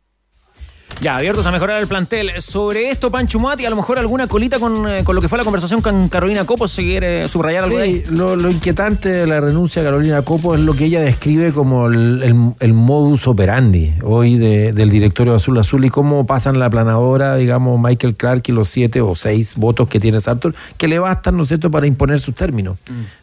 Ya, 1.01 1.15
abiertos 1.15 1.45
a 1.45 1.51
mejorar 1.51 1.79
el 1.81 1.87
plantel. 1.87 2.29
Sobre 2.41 2.89
esto, 2.89 3.09
Pancho 3.09 3.39
Muati, 3.39 3.65
a 3.65 3.69
lo 3.69 3.77
mejor 3.77 3.97
alguna 3.99 4.27
colita 4.27 4.59
con, 4.59 4.85
eh, 4.89 5.05
con 5.05 5.15
lo 5.15 5.21
que 5.21 5.29
fue 5.29 5.37
la 5.37 5.45
conversación 5.45 5.81
con 5.81 6.09
Carolina 6.09 6.43
Copos, 6.45 6.73
si 6.73 6.83
quiere 6.83 7.25
subrayar 7.29 7.63
algo 7.63 7.77
de 7.77 7.83
ahí. 7.83 8.03
Lo, 8.09 8.35
lo 8.35 8.51
inquietante 8.51 9.07
de 9.07 9.25
la 9.25 9.39
renuncia 9.39 9.81
de 9.81 9.87
Carolina 9.87 10.21
Copo 10.23 10.55
es 10.55 10.59
lo 10.59 10.73
que 10.73 10.83
ella 10.85 10.99
describe 10.99 11.53
como 11.53 11.87
el, 11.87 12.21
el- 12.21 12.53
el 12.59 12.73
modus 12.73 13.27
operandi 13.27 13.93
hoy 14.03 14.37
de- 14.37 14.73
del 14.73 14.89
directorio 14.89 15.35
Azul 15.35 15.57
Azul 15.57 15.85
y 15.85 15.89
cómo 15.89 16.25
pasan 16.25 16.59
la 16.59 16.69
planadora, 16.69 17.37
digamos, 17.37 17.79
Michael 17.81 18.15
Clark 18.17 18.43
y 18.47 18.51
los 18.51 18.67
siete 18.67 18.99
o 18.99 19.15
seis 19.15 19.53
votos 19.55 19.87
que 19.87 20.01
tiene 20.01 20.19
Sartor, 20.19 20.53
que 20.75 20.89
le 20.89 20.99
bastan, 20.99 21.37
¿no 21.37 21.43
es 21.43 21.47
cierto?, 21.47 21.71
para 21.71 21.87
imponer 21.87 22.19
sus 22.19 22.35
términos. 22.35 22.77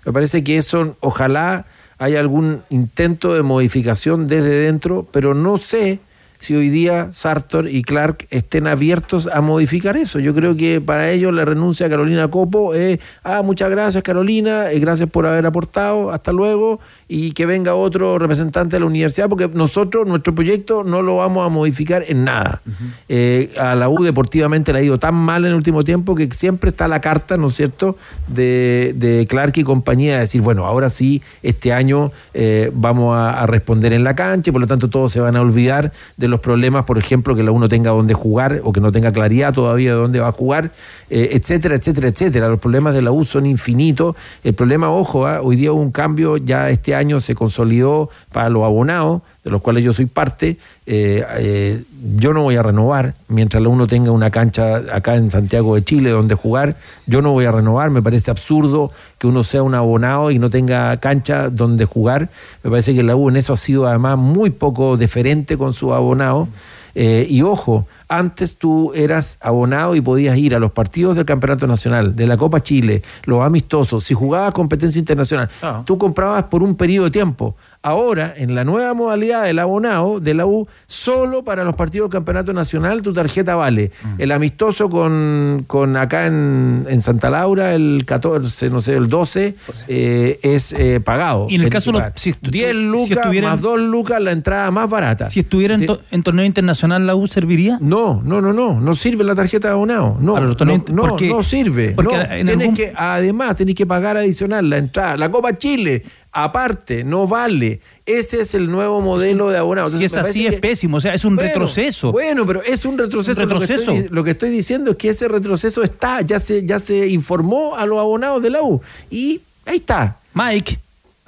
Me 0.06 0.12
parece 0.14 0.42
que 0.42 0.56
eso, 0.56 0.96
ojalá 1.00 1.66
haya 1.98 2.20
algún 2.20 2.62
intento 2.70 3.34
de 3.34 3.42
modificación 3.42 4.28
desde 4.28 4.60
dentro, 4.60 5.06
pero 5.12 5.34
no 5.34 5.58
sé 5.58 6.00
si 6.38 6.54
hoy 6.54 6.68
día 6.68 7.08
Sartor 7.12 7.68
y 7.68 7.82
Clark 7.82 8.26
estén 8.30 8.66
abiertos 8.66 9.28
a 9.32 9.40
modificar 9.40 9.96
eso. 9.96 10.18
Yo 10.18 10.34
creo 10.34 10.56
que 10.56 10.80
para 10.80 11.10
ellos 11.10 11.32
la 11.32 11.44
renuncia 11.44 11.86
a 11.86 11.90
Carolina 11.90 12.28
Copo 12.28 12.74
es, 12.74 12.98
ah, 13.24 13.42
muchas 13.42 13.70
gracias 13.70 14.02
Carolina, 14.02 14.70
eh, 14.70 14.78
gracias 14.78 15.08
por 15.08 15.26
haber 15.26 15.46
aportado, 15.46 16.10
hasta 16.10 16.32
luego, 16.32 16.80
y 17.08 17.32
que 17.32 17.46
venga 17.46 17.74
otro 17.74 18.18
representante 18.18 18.76
de 18.76 18.80
la 18.80 18.86
universidad, 18.86 19.28
porque 19.28 19.48
nosotros, 19.48 20.06
nuestro 20.06 20.34
proyecto, 20.34 20.84
no 20.84 21.02
lo 21.02 21.16
vamos 21.16 21.46
a 21.46 21.48
modificar 21.48 22.04
en 22.08 22.24
nada. 22.24 22.62
Eh, 23.08 23.52
a 23.58 23.74
la 23.74 23.88
U 23.88 24.02
deportivamente 24.02 24.72
le 24.72 24.80
ha 24.80 24.82
ido 24.82 24.98
tan 24.98 25.14
mal 25.14 25.44
en 25.44 25.50
el 25.50 25.56
último 25.56 25.84
tiempo 25.84 26.14
que 26.14 26.28
siempre 26.32 26.70
está 26.70 26.88
la 26.88 27.00
carta, 27.00 27.36
¿no 27.36 27.48
es 27.48 27.54
cierto?, 27.54 27.96
de, 28.26 28.92
de 28.96 29.26
Clark 29.28 29.56
y 29.56 29.64
compañía, 29.64 30.14
de 30.14 30.20
decir, 30.20 30.42
bueno, 30.42 30.66
ahora 30.66 30.88
sí, 30.88 31.22
este 31.42 31.72
año 31.72 32.12
eh, 32.34 32.70
vamos 32.74 33.16
a, 33.16 33.42
a 33.42 33.46
responder 33.46 33.92
en 33.92 34.04
la 34.04 34.14
cancha, 34.14 34.50
y 34.50 34.52
por 34.52 34.60
lo 34.60 34.66
tanto 34.66 34.90
todos 34.90 35.12
se 35.12 35.20
van 35.20 35.36
a 35.36 35.40
olvidar 35.40 35.92
de 36.16 36.25
los 36.28 36.40
problemas, 36.40 36.84
por 36.84 36.98
ejemplo, 36.98 37.34
que 37.34 37.42
la 37.42 37.52
U 37.52 37.58
no 37.58 37.68
tenga 37.68 37.90
dónde 37.90 38.14
jugar 38.14 38.60
o 38.64 38.72
que 38.72 38.80
no 38.80 38.92
tenga 38.92 39.12
claridad 39.12 39.52
todavía 39.52 39.92
de 39.92 39.96
dónde 39.96 40.20
va 40.20 40.28
a 40.28 40.32
jugar, 40.32 40.70
eh, 41.10 41.30
etcétera, 41.32 41.76
etcétera, 41.76 42.08
etcétera. 42.08 42.48
Los 42.48 42.60
problemas 42.60 42.94
de 42.94 43.02
la 43.02 43.12
U 43.12 43.24
son 43.24 43.46
infinitos. 43.46 44.16
El 44.44 44.54
problema, 44.54 44.90
ojo, 44.90 45.26
ah, 45.26 45.40
hoy 45.42 45.56
día 45.56 45.72
hubo 45.72 45.80
un 45.80 45.92
cambio, 45.92 46.36
ya 46.36 46.70
este 46.70 46.94
año 46.94 47.20
se 47.20 47.34
consolidó 47.34 48.10
para 48.32 48.48
los 48.48 48.64
abonados, 48.64 49.22
de 49.44 49.50
los 49.50 49.62
cuales 49.62 49.84
yo 49.84 49.92
soy 49.92 50.06
parte. 50.06 50.58
Eh, 50.88 51.24
eh, 51.38 51.82
yo 52.14 52.32
no 52.32 52.42
voy 52.42 52.54
a 52.54 52.62
renovar 52.62 53.14
mientras 53.26 53.60
la 53.60 53.68
U 53.68 53.74
no 53.74 53.88
tenga 53.88 54.12
una 54.12 54.30
cancha 54.30 54.76
acá 54.92 55.16
en 55.16 55.32
Santiago 55.32 55.74
de 55.74 55.82
Chile 55.82 56.10
donde 56.10 56.36
jugar. 56.36 56.76
Yo 57.06 57.22
no 57.22 57.32
voy 57.32 57.44
a 57.44 57.52
renovar, 57.52 57.90
me 57.90 58.02
parece 58.02 58.30
absurdo 58.30 58.92
que 59.18 59.26
uno 59.26 59.42
sea 59.42 59.64
un 59.64 59.74
abonado 59.74 60.30
y 60.30 60.38
no 60.38 60.48
tenga 60.48 60.96
cancha 60.98 61.50
donde 61.50 61.84
jugar. 61.84 62.30
Me 62.62 62.70
parece 62.70 62.94
que 62.94 63.02
la 63.02 63.16
U 63.16 63.28
en 63.28 63.36
eso 63.36 63.52
ha 63.52 63.56
sido 63.56 63.86
además 63.88 64.16
muy 64.16 64.50
poco 64.50 64.96
deferente 64.96 65.58
con 65.58 65.72
sus 65.72 65.92
abonados. 65.92 66.48
Eh, 66.94 67.26
y 67.28 67.42
ojo, 67.42 67.86
antes 68.08 68.56
tú 68.56 68.92
eras 68.94 69.38
abonado 69.40 69.94
y 69.96 70.00
podías 70.00 70.36
ir 70.38 70.54
a 70.54 70.58
los 70.58 70.72
partidos 70.72 71.16
del 71.16 71.24
Campeonato 71.24 71.66
Nacional, 71.66 72.14
de 72.14 72.26
la 72.26 72.36
Copa 72.36 72.60
Chile, 72.60 73.02
los 73.24 73.42
amistosos, 73.44 74.04
si 74.04 74.14
jugabas 74.14 74.52
competencia 74.52 74.98
internacional, 74.98 75.48
Ah. 75.62 75.82
tú 75.84 75.98
comprabas 75.98 76.44
por 76.44 76.62
un 76.62 76.76
periodo 76.76 77.06
de 77.06 77.10
tiempo. 77.10 77.56
Ahora, 77.82 78.34
en 78.36 78.54
la 78.56 78.64
nueva 78.64 78.94
modalidad 78.94 79.44
del 79.44 79.60
abonado 79.60 80.18
de 80.18 80.34
la 80.34 80.44
U, 80.44 80.66
solo 80.86 81.44
para 81.44 81.62
los 81.62 81.74
partidos 81.76 82.08
del 82.10 82.14
Campeonato 82.18 82.52
Nacional 82.52 83.00
tu 83.02 83.12
tarjeta 83.12 83.54
vale. 83.54 83.92
Mm. 84.02 84.20
El 84.22 84.32
amistoso 84.32 84.88
con, 84.90 85.64
con 85.68 85.96
acá 85.96 86.26
en, 86.26 86.84
en 86.88 87.00
Santa 87.00 87.30
Laura, 87.30 87.74
el 87.74 88.02
14, 88.04 88.70
no 88.70 88.80
sé, 88.80 88.94
el 88.94 89.08
12, 89.08 89.54
eh, 89.86 90.40
es 90.42 90.72
eh, 90.72 91.00
pagado. 91.00 91.46
Y 91.48 91.54
en 91.56 91.62
el 91.62 91.68
caso 91.70 91.92
los- 91.92 92.02
si 92.16 92.32
estu- 92.32 92.50
10 92.50 92.70
si 92.70 92.74
lucas 92.74 93.32
más 93.42 93.60
2 93.60 93.78
lucas 93.80 94.20
la 94.20 94.32
entrada 94.32 94.70
más 94.72 94.90
barata. 94.90 95.30
Si 95.30 95.40
estuviera 95.40 95.78
Sí. 95.78 95.86
en 96.10 96.22
torneo 96.24 96.44
internacional, 96.44 97.06
¿la 97.06 97.14
U 97.14 97.26
serviría? 97.28 97.78
No, 97.80 97.95
no, 98.24 98.40
no, 98.40 98.52
no, 98.52 98.80
no 98.80 98.94
sirve 98.94 99.24
la 99.24 99.34
tarjeta 99.34 99.68
de 99.68 99.74
abonado. 99.74 100.16
No, 100.20 100.38
no, 100.40 100.54
no, 100.54 100.84
porque- 101.08 101.28
no 101.28 101.42
sirve. 101.42 101.90
porque 101.90 102.14
no. 102.16 102.22
en 102.22 102.46
Tienes 102.46 102.54
algún- 102.68 102.74
que, 102.74 102.92
además, 102.96 103.56
tenés 103.56 103.74
que 103.74 103.86
pagar 103.86 104.16
adicional 104.16 104.68
la 104.68 104.76
entrada. 104.78 105.16
La 105.16 105.30
Copa 105.30 105.56
Chile, 105.56 106.02
aparte, 106.32 107.04
no 107.04 107.26
vale. 107.26 107.80
Ese 108.04 108.42
es 108.42 108.54
el 108.54 108.70
nuevo 108.70 109.00
modelo 109.00 109.50
de 109.50 109.58
abonado. 109.58 109.88
Si 109.90 109.94
Entonces, 109.96 110.18
es 110.20 110.26
así, 110.30 110.46
es 110.46 110.54
que- 110.54 110.60
pésimo. 110.60 110.96
O 110.96 111.00
sea, 111.00 111.14
es 111.14 111.24
un 111.24 111.36
Bueno, 111.36 111.48
retroceso. 111.48 112.12
Bueno, 112.12 112.44
pero 112.46 112.62
es 112.62 112.84
un 112.84 112.98
retroceso. 112.98 113.40
Un 113.42 113.48
Lo, 113.48 113.54
que 113.54 113.60
retroceso. 113.66 113.92
estoy, 113.92 114.08
lo 114.14 114.24
que 114.24 114.30
estoy 114.32 114.50
diciendo 114.50 114.90
es 114.92 114.96
que 114.96 115.08
ese 115.10 115.28
retroceso 115.28 115.82
está, 115.82 116.20
ya 116.22 116.38
se, 116.38 116.64
ya 116.66 116.78
se 116.78 117.06
informó 117.08 117.76
a 117.76 117.86
los 117.86 117.98
abonados 117.98 118.42
de 118.42 118.50
la 118.50 118.62
U. 118.62 118.80
Y 119.10 119.40
ahí 119.64 119.76
está. 119.76 120.18
Mike, 120.34 120.78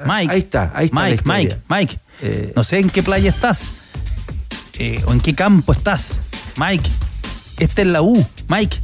Mike. 0.05 0.33
Ahí 0.33 0.39
está, 0.39 0.71
ahí 0.75 0.87
está 0.87 1.01
Mike. 1.03 1.23
Mike, 1.25 1.57
Mike. 1.69 1.99
Eh, 2.21 2.53
No 2.55 2.63
sé 2.65 2.79
en 2.79 2.91
qué 2.91 3.03
playa 3.03 3.31
estás. 3.31 3.73
eh, 4.81 5.03
o 5.07 5.13
en 5.13 5.21
qué 5.21 5.35
campo 5.35 5.73
estás. 5.73 6.21
Mike, 6.59 6.89
esta 7.59 7.83
es 7.83 7.87
la 7.89 8.03
U. 8.03 8.25
Mike, 8.49 8.79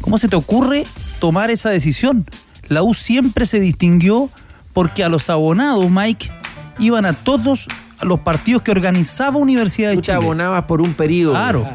¿cómo 0.00 0.18
se 0.18 0.28
te 0.28 0.36
ocurre 0.36 0.84
tomar 1.20 1.50
esa 1.50 1.70
decisión? 1.70 2.24
La 2.68 2.82
U 2.82 2.94
siempre 2.94 3.46
se 3.46 3.60
distinguió 3.60 4.30
porque 4.72 5.04
a 5.04 5.08
los 5.08 5.28
abonados, 5.30 5.90
Mike, 5.90 6.30
iban 6.78 7.04
a 7.04 7.12
todos 7.12 7.68
los 8.00 8.20
partidos 8.20 8.62
que 8.62 8.70
organizaba 8.70 9.36
Universidad 9.36 9.90
de 9.90 9.96
Tú 9.96 10.00
te 10.00 10.06
Chile. 10.06 10.16
abonabas 10.16 10.64
por 10.64 10.80
un 10.80 10.94
periodo. 10.94 11.32
Claro. 11.34 11.68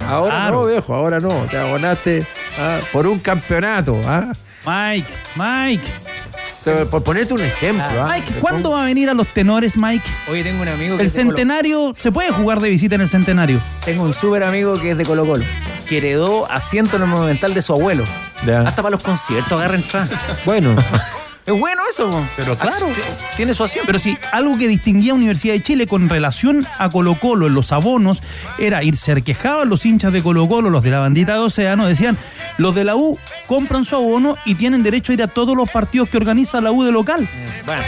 Ahora 0.00 0.34
Claro. 0.34 0.60
no, 0.62 0.66
viejo, 0.66 0.94
ahora 0.94 1.20
no. 1.20 1.44
Te 1.50 1.58
abonaste 1.58 2.26
ah, 2.58 2.80
por 2.92 3.06
un 3.06 3.18
campeonato. 3.20 3.96
¿ah? 4.06 4.32
Mike, 4.66 5.08
Mike. 5.36 5.84
Te- 6.64 6.86
Por 6.86 7.02
ponerte 7.02 7.34
un 7.34 7.40
ejemplo. 7.42 7.84
¿ah? 7.84 8.12
Mike, 8.14 8.34
¿cuándo 8.40 8.72
va 8.72 8.82
a 8.82 8.86
venir 8.86 9.08
a 9.10 9.14
los 9.14 9.26
tenores, 9.28 9.76
Mike? 9.76 10.08
Oye, 10.30 10.44
tengo 10.44 10.62
un 10.62 10.68
amigo 10.68 10.96
que 10.96 11.02
El 11.02 11.06
es 11.06 11.14
de 11.14 11.22
Colo- 11.22 11.28
centenario, 11.36 11.94
¿se 11.98 12.12
puede 12.12 12.30
jugar 12.30 12.60
de 12.60 12.68
visita 12.68 12.94
en 12.94 13.00
el 13.00 13.08
centenario? 13.08 13.60
Tengo 13.84 14.04
un 14.04 14.12
súper 14.14 14.44
amigo 14.44 14.80
que 14.80 14.92
es 14.92 14.96
de 14.98 15.04
Colo 15.04 15.26
Colo, 15.26 15.44
que 15.88 15.98
heredó 15.98 16.50
asiento 16.50 16.96
en 16.96 17.02
el 17.02 17.08
Monumental 17.08 17.52
de 17.54 17.62
su 17.62 17.72
abuelo. 17.72 18.04
Ya. 18.46 18.60
Hasta 18.62 18.82
para 18.82 18.90
los 18.92 19.02
conciertos 19.02 19.58
agarra 19.60 19.76
entrada. 19.76 20.08
Bueno, 20.44 20.74
Es 21.44 21.58
bueno 21.58 21.82
eso. 21.88 22.26
Pero 22.36 22.56
claro. 22.56 22.88
Tiene 23.36 23.54
su 23.54 23.64
asiento. 23.64 23.86
Pero 23.86 23.98
si 23.98 24.16
algo 24.30 24.56
que 24.56 24.68
distinguía 24.68 25.12
a 25.12 25.16
Universidad 25.16 25.54
de 25.54 25.62
Chile 25.62 25.86
con 25.86 26.08
relación 26.08 26.66
a 26.78 26.88
Colo 26.90 27.18
Colo 27.18 27.48
en 27.48 27.54
los 27.54 27.72
abonos 27.72 28.22
era 28.58 28.82
ir 28.84 28.96
se 28.96 29.22
quejaban 29.22 29.68
los 29.68 29.84
hinchas 29.84 30.12
de 30.12 30.22
Colo 30.22 30.48
Colo, 30.48 30.70
los 30.70 30.82
de 30.82 30.90
la 30.90 31.00
bandita 31.00 31.34
de 31.34 31.40
Océano, 31.40 31.86
decían, 31.86 32.16
los 32.58 32.74
de 32.74 32.84
la 32.84 32.96
U 32.96 33.18
compran 33.46 33.84
su 33.84 33.96
abono 33.96 34.36
y 34.44 34.54
tienen 34.54 34.82
derecho 34.82 35.12
a 35.12 35.14
ir 35.14 35.22
a 35.22 35.28
todos 35.28 35.56
los 35.56 35.68
partidos 35.68 36.08
que 36.08 36.16
organiza 36.16 36.60
la 36.60 36.70
U 36.70 36.84
de 36.84 36.92
local. 36.92 37.28
Bueno. 37.66 37.82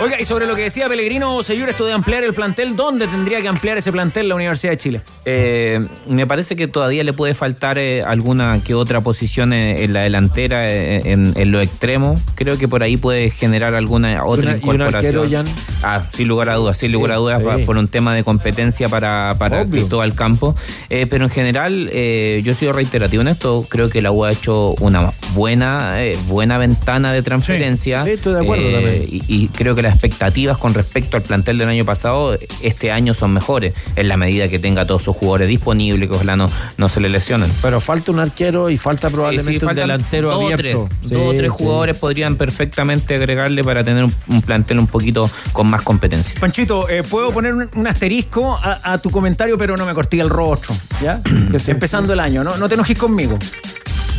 Oiga, 0.00 0.16
y 0.20 0.24
sobre 0.24 0.46
lo 0.46 0.54
que 0.56 0.62
decía 0.62 0.88
Pellegrino 0.88 1.42
Seyur, 1.42 1.68
esto 1.68 1.86
de 1.86 1.92
ampliar 1.92 2.24
el 2.24 2.34
plantel, 2.34 2.74
¿dónde 2.76 3.06
tendría 3.06 3.40
que 3.40 3.48
ampliar 3.48 3.78
ese 3.78 3.90
plantel 3.92 4.28
la 4.28 4.34
Universidad 4.34 4.72
de 4.72 4.76
Chile? 4.78 5.00
Eh, 5.24 5.86
me 6.08 6.26
parece 6.26 6.56
que 6.56 6.66
todavía 6.66 7.04
le 7.04 7.12
puede 7.12 7.32
faltar 7.34 7.78
eh, 7.78 8.02
alguna 8.02 8.60
que 8.62 8.74
otra 8.74 9.00
posición 9.00 9.52
en, 9.52 9.78
en 9.78 9.92
la 9.94 10.02
delantera, 10.02 10.66
eh, 10.68 11.12
en, 11.12 11.32
en 11.36 11.52
lo 11.52 11.60
extremo. 11.60 12.20
Creo 12.34 12.58
que 12.58 12.66
por 12.68 12.82
ahí 12.82 12.96
puede 12.98 13.30
generar 13.30 13.74
alguna 13.76 14.22
otra 14.26 14.50
una- 14.50 14.58
y 14.58 14.68
un 14.68 14.74
incorporación. 14.74 14.94
arquero, 15.16 15.26
Jan? 15.30 15.46
Ah, 15.82 16.02
sin 16.12 16.28
lugar 16.28 16.48
a 16.50 16.54
dudas, 16.56 16.76
sin 16.76 16.90
lugar 16.92 17.12
a 17.12 17.16
dudas, 17.16 17.42
Sí. 17.56 17.62
por 17.64 17.78
un 17.78 17.88
tema 17.88 18.14
de 18.14 18.24
competencia 18.24 18.88
para, 18.88 19.34
para. 19.38 19.64
Cristóbal 19.64 20.14
Campo. 20.14 20.54
Eh, 20.90 21.06
pero 21.08 21.24
en 21.24 21.30
general, 21.30 21.88
eh, 21.92 22.42
yo 22.44 22.52
he 22.52 22.54
sido 22.54 22.72
reiterativo 22.72 23.22
en 23.22 23.28
esto. 23.28 23.64
Creo 23.70 23.88
que 23.88 24.02
la 24.02 24.10
U 24.10 24.24
ha 24.24 24.32
hecho 24.32 24.72
una 24.80 25.12
buena, 25.34 26.02
eh, 26.02 26.18
buena 26.26 26.58
ventana 26.58 27.12
de 27.12 27.22
transferencia. 27.22 28.02
Sí, 28.04 28.10
estoy 28.10 28.34
de 28.34 28.40
acuerdo 28.40 28.70
también. 28.72 29.04
y, 29.08 29.22
y 29.28 29.48
creo 29.48 29.74
que 29.74 29.83
las 29.84 29.92
expectativas 29.94 30.58
con 30.58 30.74
respecto 30.74 31.16
al 31.16 31.22
plantel 31.22 31.58
del 31.58 31.68
año 31.68 31.84
pasado, 31.84 32.36
este 32.62 32.90
año 32.90 33.14
son 33.14 33.32
mejores, 33.32 33.72
en 33.96 34.08
la 34.08 34.16
medida 34.16 34.48
que 34.48 34.58
tenga 34.58 34.86
todos 34.86 35.02
sus 35.04 35.16
jugadores 35.16 35.48
disponibles, 35.48 36.08
que 36.08 36.14
ojalá 36.16 36.36
no, 36.36 36.50
no 36.76 36.88
se 36.88 37.00
le 37.00 37.08
lesionen. 37.08 37.50
pero 37.62 37.80
falta 37.80 38.10
un 38.12 38.18
arquero 38.18 38.70
y 38.70 38.76
falta 38.76 39.10
probablemente 39.10 39.52
Sí, 39.52 39.60
sí, 39.60 39.66
un 39.66 39.74
delantero 39.74 40.28
dos 40.30 40.38
o 40.38 40.42
abierto. 40.42 40.88
tres, 40.90 40.98
Sí, 41.08 41.14
dos 41.14 41.22
o 41.26 41.30
tres 41.30 41.52
sí. 41.52 41.58
jugadores 41.58 41.96
podrían 41.96 42.36
perfectamente 42.36 43.14
agregarle 43.14 43.62
para 43.62 43.84
tener 43.84 44.04
un, 44.04 44.14
un 44.28 44.42
plantel 44.42 44.78
un 44.78 44.86
poquito 44.86 45.30
con 45.52 45.68
más 45.68 45.82
competencia. 45.82 46.34
Panchito, 46.40 46.88
eh, 46.88 47.02
puedo 47.02 47.32
poner 47.32 47.54
un, 47.54 47.68
un 47.74 47.86
asterisco 47.86 48.58
a, 48.60 48.92
a 48.92 48.98
tu 48.98 49.10
comentario, 49.10 49.56
pero 49.58 49.76
no 49.76 49.86
me 49.86 49.94
corté 49.94 50.18
el 50.20 50.30
rostro. 50.30 50.74
¿Ya? 51.02 51.20
Empezando 51.66 52.12
el 52.12 52.20
año, 52.20 52.42
¿no? 52.44 52.56
No 52.56 52.68
te 52.68 52.74
enojes 52.74 52.98
conmigo. 52.98 53.38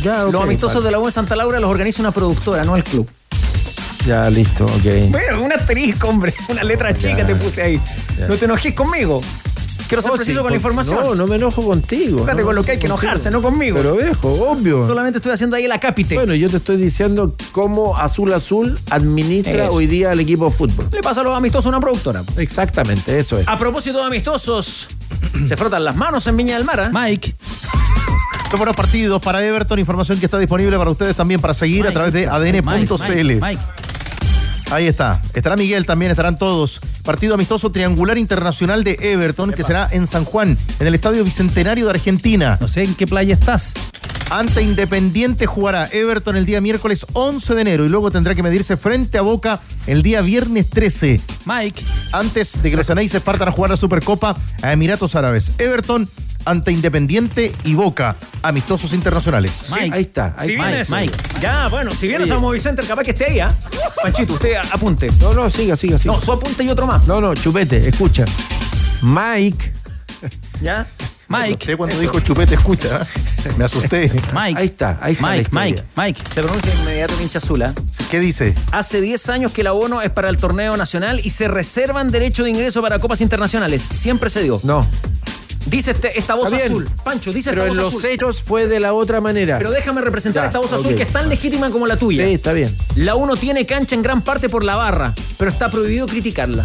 Ya, 0.02 0.24
los 0.24 0.42
amistosos 0.42 0.76
vale. 0.76 0.86
de 0.86 0.90
la 0.92 0.98
U 1.00 1.06
en 1.06 1.12
Santa 1.12 1.34
Laura 1.36 1.58
los 1.58 1.70
organiza 1.70 2.00
una 2.02 2.12
productora, 2.12 2.64
no 2.64 2.76
el 2.76 2.84
club. 2.84 3.08
Ya, 4.06 4.30
listo, 4.30 4.64
ok. 4.64 5.10
Bueno, 5.10 5.42
un 5.42 5.52
asterisco, 5.52 6.08
hombre. 6.08 6.32
Una 6.48 6.62
letra 6.62 6.94
chica 6.96 7.26
te 7.26 7.34
puse 7.34 7.62
ahí. 7.62 7.80
ya. 8.18 8.28
No 8.28 8.36
te 8.36 8.44
enojes 8.44 8.72
conmigo. 8.74 9.20
Quiero 9.88 10.02
ser 10.02 10.10
Oh, 10.12 10.14
preciso 10.16 10.38
sí, 10.40 10.42
con 10.42 10.50
la 10.50 10.56
información. 10.56 11.00
No, 11.04 11.14
no 11.14 11.26
me 11.28 11.36
enojo 11.36 11.64
contigo. 11.64 12.18
Fíjate 12.20 12.40
no 12.40 12.46
con 12.46 12.54
lo 12.56 12.64
que 12.64 12.72
hay 12.72 12.78
que 12.78 12.86
enojarse, 12.86 13.30
contigo. 13.30 13.40
no 13.42 13.42
conmigo. 13.42 13.76
Pero 13.78 13.96
viejo, 13.96 14.32
obvio. 14.50 14.86
Solamente 14.86 15.18
estoy 15.18 15.32
haciendo 15.32 15.54
ahí 15.56 15.66
la 15.68 15.78
cápite. 15.78 16.14
Bueno, 16.16 16.34
yo 16.34 16.48
te 16.50 16.56
estoy 16.56 16.76
diciendo 16.76 17.36
cómo 17.52 17.96
Azul 17.96 18.32
Azul 18.32 18.76
administra 18.90 19.64
Eso. 19.66 19.72
hoy 19.74 19.86
día 19.86 20.10
al 20.10 20.18
equipo 20.20 20.46
de 20.46 20.50
fútbol. 20.50 20.88
Le 20.92 21.02
pasa 21.02 21.20
a 21.20 21.24
los 21.24 21.36
amistosos 21.36 21.66
a 21.66 21.68
una 21.70 21.80
productora. 21.80 22.22
Exactamente, 22.36 23.16
eso 23.18 23.38
es. 23.38 23.46
A 23.48 23.56
propósito 23.58 23.98
de 24.00 24.06
amistosos, 24.06 24.88
se 25.48 25.56
frotan 25.56 25.84
las 25.84 25.94
manos 25.94 26.26
en 26.26 26.36
Viña 26.36 26.54
del 26.56 26.64
Mar. 26.64 26.80
¿eh? 26.80 26.90
Mike. 26.92 27.36
Estos 28.44 28.58
fueron 28.58 28.74
partidos 28.74 29.20
para 29.22 29.44
Everton, 29.44 29.78
información 29.78 30.18
que 30.18 30.26
está 30.26 30.38
disponible 30.38 30.76
para 30.78 30.90
ustedes 30.90 31.14
también 31.16 31.40
para 31.40 31.54
seguir 31.54 31.86
a 31.86 31.92
través 31.92 32.12
de 32.12 32.26
adn.cl. 32.26 32.62
Mike, 32.64 32.94
Mike, 33.24 33.40
Mike. 33.40 33.62
Ahí 34.70 34.86
está. 34.86 35.22
Estará 35.32 35.56
Miguel 35.56 35.86
también, 35.86 36.10
estarán 36.10 36.36
todos. 36.36 36.80
Partido 37.04 37.34
amistoso 37.34 37.70
triangular 37.70 38.18
internacional 38.18 38.82
de 38.82 38.98
Everton, 39.00 39.52
que 39.52 39.62
será 39.62 39.86
en 39.90 40.06
San 40.06 40.24
Juan, 40.24 40.58
en 40.80 40.86
el 40.86 40.94
Estadio 40.94 41.24
Bicentenario 41.24 41.84
de 41.84 41.92
Argentina. 41.92 42.58
No 42.60 42.66
sé 42.66 42.82
en 42.82 42.94
qué 42.94 43.06
playa 43.06 43.34
estás. 43.34 43.74
Ante 44.28 44.62
Independiente 44.62 45.46
jugará 45.46 45.88
Everton 45.92 46.36
el 46.36 46.46
día 46.46 46.60
miércoles 46.60 47.06
11 47.12 47.54
de 47.54 47.60
enero 47.60 47.84
y 47.86 47.88
luego 47.88 48.10
tendrá 48.10 48.34
que 48.34 48.42
medirse 48.42 48.76
frente 48.76 49.18
a 49.18 49.22
Boca 49.22 49.60
el 49.86 50.02
día 50.02 50.20
viernes 50.20 50.68
13. 50.68 51.20
Mike. 51.44 51.84
Antes 52.12 52.60
de 52.60 52.70
que 52.70 52.76
los 52.76 52.90
Anaís 52.90 53.14
partan 53.20 53.48
a 53.48 53.52
jugar 53.52 53.70
la 53.70 53.76
Supercopa 53.76 54.36
a 54.62 54.72
Emiratos 54.72 55.14
Árabes. 55.14 55.52
Everton 55.58 56.08
ante 56.46 56.72
Independiente 56.72 57.52
y 57.64 57.74
Boca. 57.74 58.16
Amistosos 58.42 58.92
internacionales. 58.94 59.70
Mike. 59.74 59.94
Ahí 59.94 60.02
está. 60.02 60.34
Ahí 60.38 60.46
Si 60.48 60.54
está. 60.54 60.66
vienes, 60.66 60.90
Mike. 60.90 61.16
Ya, 61.40 61.68
bueno, 61.68 61.90
si 61.92 62.08
vienes 62.08 62.30
Oye. 62.30 62.38
a 62.38 62.40
Movicenter, 62.40 62.86
capaz 62.86 63.02
que 63.02 63.10
esté 63.10 63.26
ahí, 63.26 63.40
¿ah? 63.40 63.54
Panchito, 64.02 64.34
usted 64.34 64.54
apunte. 64.72 65.10
No, 65.20 65.32
no, 65.34 65.50
siga, 65.50 65.76
siga, 65.76 65.98
siga. 65.98 66.14
No, 66.14 66.20
su 66.20 66.32
apunte 66.32 66.64
y 66.64 66.70
otro 66.70 66.86
más. 66.86 67.06
No, 67.06 67.20
no, 67.20 67.34
chupete, 67.34 67.88
escucha. 67.88 68.24
Mike. 69.02 69.72
¿Ya? 70.62 70.86
Me 71.28 71.38
asusté 71.38 71.76
cuando 71.76 71.98
dijo 71.98 72.20
chupete, 72.20 72.54
escucha. 72.54 73.02
¿eh? 73.02 73.48
Me 73.58 73.64
asusté. 73.64 74.10
Mike. 74.32 74.60
Ahí 74.60 74.66
está, 74.66 74.98
ahí 75.02 75.12
está. 75.14 75.28
Mike. 75.28 75.50
Mike, 75.50 75.84
Mike. 75.96 76.22
Se 76.32 76.40
pronuncia 76.40 76.72
inmediato 76.74 77.14
pincha 77.16 77.38
azul, 77.38 77.62
¿ah? 77.62 77.74
¿Qué 78.10 78.20
dice? 78.20 78.54
Hace 78.70 79.00
10 79.00 79.28
años 79.30 79.52
que 79.52 79.62
el 79.62 79.66
abono 79.66 80.02
es 80.02 80.10
para 80.10 80.28
el 80.28 80.38
torneo 80.38 80.76
nacional 80.76 81.20
y 81.24 81.30
se 81.30 81.48
reservan 81.48 82.12
derecho 82.12 82.44
de 82.44 82.50
ingreso 82.50 82.80
para 82.80 83.00
copas 83.00 83.20
internacionales. 83.20 83.88
Siempre 83.92 84.30
se 84.30 84.44
dio. 84.44 84.60
No. 84.62 84.86
Dice 85.66 85.90
este- 85.90 86.18
esta 86.18 86.34
voz 86.34 86.52
azul. 86.52 86.88
Pancho, 87.04 87.32
dice 87.32 87.50
Pero 87.50 87.62
esta 87.62 87.72
en 87.76 87.82
voz 87.82 87.92
los 87.92 88.02
azul. 88.02 88.10
hechos 88.10 88.42
fue 88.42 88.66
de 88.68 88.80
la 88.80 88.92
otra 88.94 89.20
manera. 89.20 89.58
Pero 89.58 89.70
déjame 89.72 90.00
representar 90.00 90.44
Ya, 90.44 90.46
esta 90.46 90.58
voz 90.60 90.72
azul 90.72 90.92
ok. 90.92 90.96
que 90.96 91.02
es 91.02 91.12
tan 91.12 91.28
legítima 91.28 91.70
como 91.70 91.86
la 91.86 91.96
tuya. 91.96 92.24
Sí, 92.24 92.34
está 92.34 92.52
bien. 92.52 92.74
La 92.94 93.14
1 93.16 93.36
tiene 93.36 93.66
cancha 93.66 93.94
en 93.94 94.02
gran 94.02 94.22
parte 94.22 94.48
por 94.48 94.62
la 94.64 94.76
barra, 94.76 95.14
pero 95.38 95.50
está 95.50 95.68
prohibido 95.70 96.06
criticarla. 96.06 96.64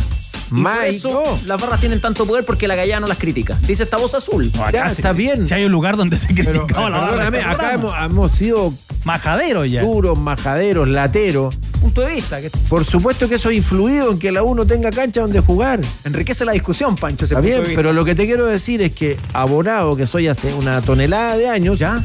Y 0.53 0.61
por 0.63 0.83
eso 0.83 1.39
las 1.45 1.61
barras 1.61 1.79
tienen 1.79 2.01
tanto 2.01 2.25
poder 2.25 2.43
porque 2.45 2.67
la 2.67 2.75
gallana 2.75 2.99
no 3.01 3.07
las 3.07 3.17
critica. 3.17 3.57
Dice 3.65 3.83
esta 3.83 3.97
voz 3.97 4.13
azul. 4.15 4.51
Ya, 4.73 4.87
está 4.87 5.13
bien. 5.13 5.47
Si 5.47 5.53
hay 5.53 5.63
un 5.63 5.71
lugar 5.71 5.95
donde 5.97 6.19
se 6.19 6.27
criticaba 6.27 6.89
la 6.89 6.97
barra 6.97 7.31
Perdóname, 7.31 7.41
acá 7.41 8.05
hemos 8.05 8.31
sido 8.33 8.73
Majadero 9.03 9.65
ya. 9.65 9.81
duros, 9.81 10.17
majaderos, 10.17 10.87
lateros. 10.87 11.55
Punto 11.81 12.01
de 12.01 12.13
vista. 12.13 12.39
Que 12.39 12.49
Por 12.69 12.85
supuesto 12.85 13.27
que 13.27 13.35
eso 13.35 13.49
ha 13.49 13.53
influido 13.53 14.11
en 14.11 14.19
que 14.19 14.31
la 14.31 14.43
uno 14.43 14.65
tenga 14.67 14.91
cancha 14.91 15.21
donde 15.21 15.39
jugar. 15.39 15.79
enriquece 16.03 16.45
la 16.45 16.51
discusión, 16.51 16.95
Pancho. 16.95 17.25
ese 17.25 17.33
Está 17.33 17.41
punto 17.41 17.47
bien, 17.47 17.57
de 17.63 17.69
vista. 17.69 17.75
pero 17.79 17.93
lo 17.93 18.05
que 18.05 18.13
te 18.15 18.25
quiero 18.25 18.45
decir 18.45 18.81
es 18.81 18.91
que 18.93 19.17
abonado 19.33 19.95
que 19.95 20.05
soy 20.05 20.27
hace 20.27 20.53
una 20.53 20.81
tonelada 20.81 21.37
de 21.37 21.49
años, 21.49 21.79
¿Ya? 21.79 22.03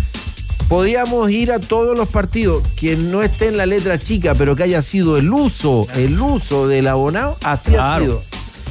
podíamos 0.68 1.30
ir 1.30 1.52
a 1.52 1.58
todos 1.60 1.96
los 1.96 2.08
partidos 2.08 2.62
que 2.76 2.96
no 2.96 3.22
esté 3.22 3.48
en 3.48 3.56
la 3.58 3.66
letra 3.66 3.98
chica, 3.98 4.34
pero 4.34 4.56
que 4.56 4.62
haya 4.64 4.80
sido 4.82 5.16
el 5.18 5.30
uso, 5.32 5.86
el 5.94 6.18
uso 6.20 6.66
del 6.66 6.88
abonado, 6.88 7.36
así 7.44 7.74
ha 7.76 8.00
sido. 8.00 8.22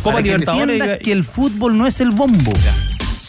Copa 0.04 0.18
que 0.18 0.24
Libertadores 0.24 0.74
entiendas 0.74 1.00
que 1.04 1.12
el 1.12 1.24
fútbol 1.24 1.78
no 1.78 1.88
es 1.88 2.00
el 2.02 2.12
bombo. 2.12 2.52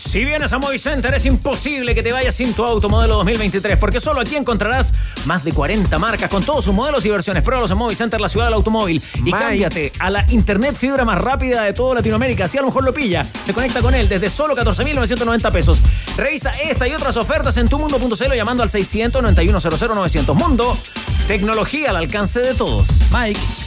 Si 0.06 0.24
vienes 0.24 0.52
a 0.52 0.58
Movicenter 0.58 1.12
es 1.14 1.26
imposible 1.26 1.92
que 1.92 2.02
te 2.02 2.12
vayas 2.12 2.36
sin 2.36 2.54
tu 2.54 2.64
auto 2.64 2.88
modelo 2.88 3.16
2023 3.16 3.76
porque 3.76 3.98
solo 3.98 4.20
aquí 4.20 4.36
encontrarás 4.36 4.94
más 5.24 5.42
de 5.42 5.52
40 5.52 5.98
marcas 5.98 6.30
con 6.30 6.44
todos 6.44 6.64
sus 6.64 6.72
modelos 6.72 7.04
y 7.04 7.08
versiones. 7.10 7.42
Pruébalos 7.42 7.72
en 7.72 7.76
Movicenter, 7.76 8.20
la 8.20 8.28
ciudad 8.28 8.46
del 8.46 8.54
automóvil 8.54 9.02
y 9.24 9.32
cámbiate 9.32 9.90
a 9.98 10.10
la 10.10 10.24
internet 10.30 10.76
fibra 10.76 11.04
más 11.04 11.20
rápida 11.20 11.64
de 11.64 11.72
toda 11.72 11.96
Latinoamérica. 11.96 12.44
Así 12.44 12.56
a 12.56 12.60
lo 12.60 12.68
mejor 12.68 12.84
lo 12.84 12.94
pilla. 12.94 13.26
Se 13.42 13.52
conecta 13.52 13.82
con 13.82 13.96
él 13.96 14.08
desde 14.08 14.30
solo 14.30 14.54
14.990 14.54 15.52
pesos. 15.52 15.82
Revisa 16.16 16.52
esta 16.52 16.86
y 16.86 16.94
otras 16.94 17.16
ofertas 17.16 17.56
en 17.56 17.68
tumundo.cl 17.68 18.32
llamando 18.34 18.62
al 18.62 18.68
691 18.68 19.94
900 19.94 20.36
Mundo, 20.36 20.78
tecnología 21.26 21.90
al 21.90 21.96
alcance 21.96 22.40
de 22.40 22.54
todos. 22.54 23.10
Mike. 23.12 23.65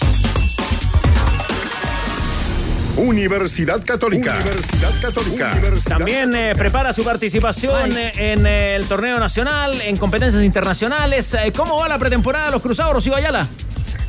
Universidad 3.00 3.82
Católica. 3.86 4.36
Universidad 4.36 4.92
Católica. 5.02 5.54
Universidad 5.54 5.98
También 5.98 6.36
eh, 6.36 6.54
prepara 6.54 6.92
su 6.92 7.02
participación 7.04 7.96
eh, 7.96 8.12
en 8.18 8.46
eh, 8.46 8.76
el 8.76 8.86
torneo 8.88 9.18
nacional, 9.20 9.80
en 9.82 9.96
competencias 9.96 10.44
internacionales. 10.44 11.34
Eh, 11.34 11.54
¿Cómo 11.56 11.78
va 11.78 11.88
la 11.88 11.98
pretemporada 11.98 12.48
de 12.48 12.52
los 12.52 12.62
Cruzados, 12.62 12.94
Rocío 12.94 13.16
Ayala? 13.16 13.48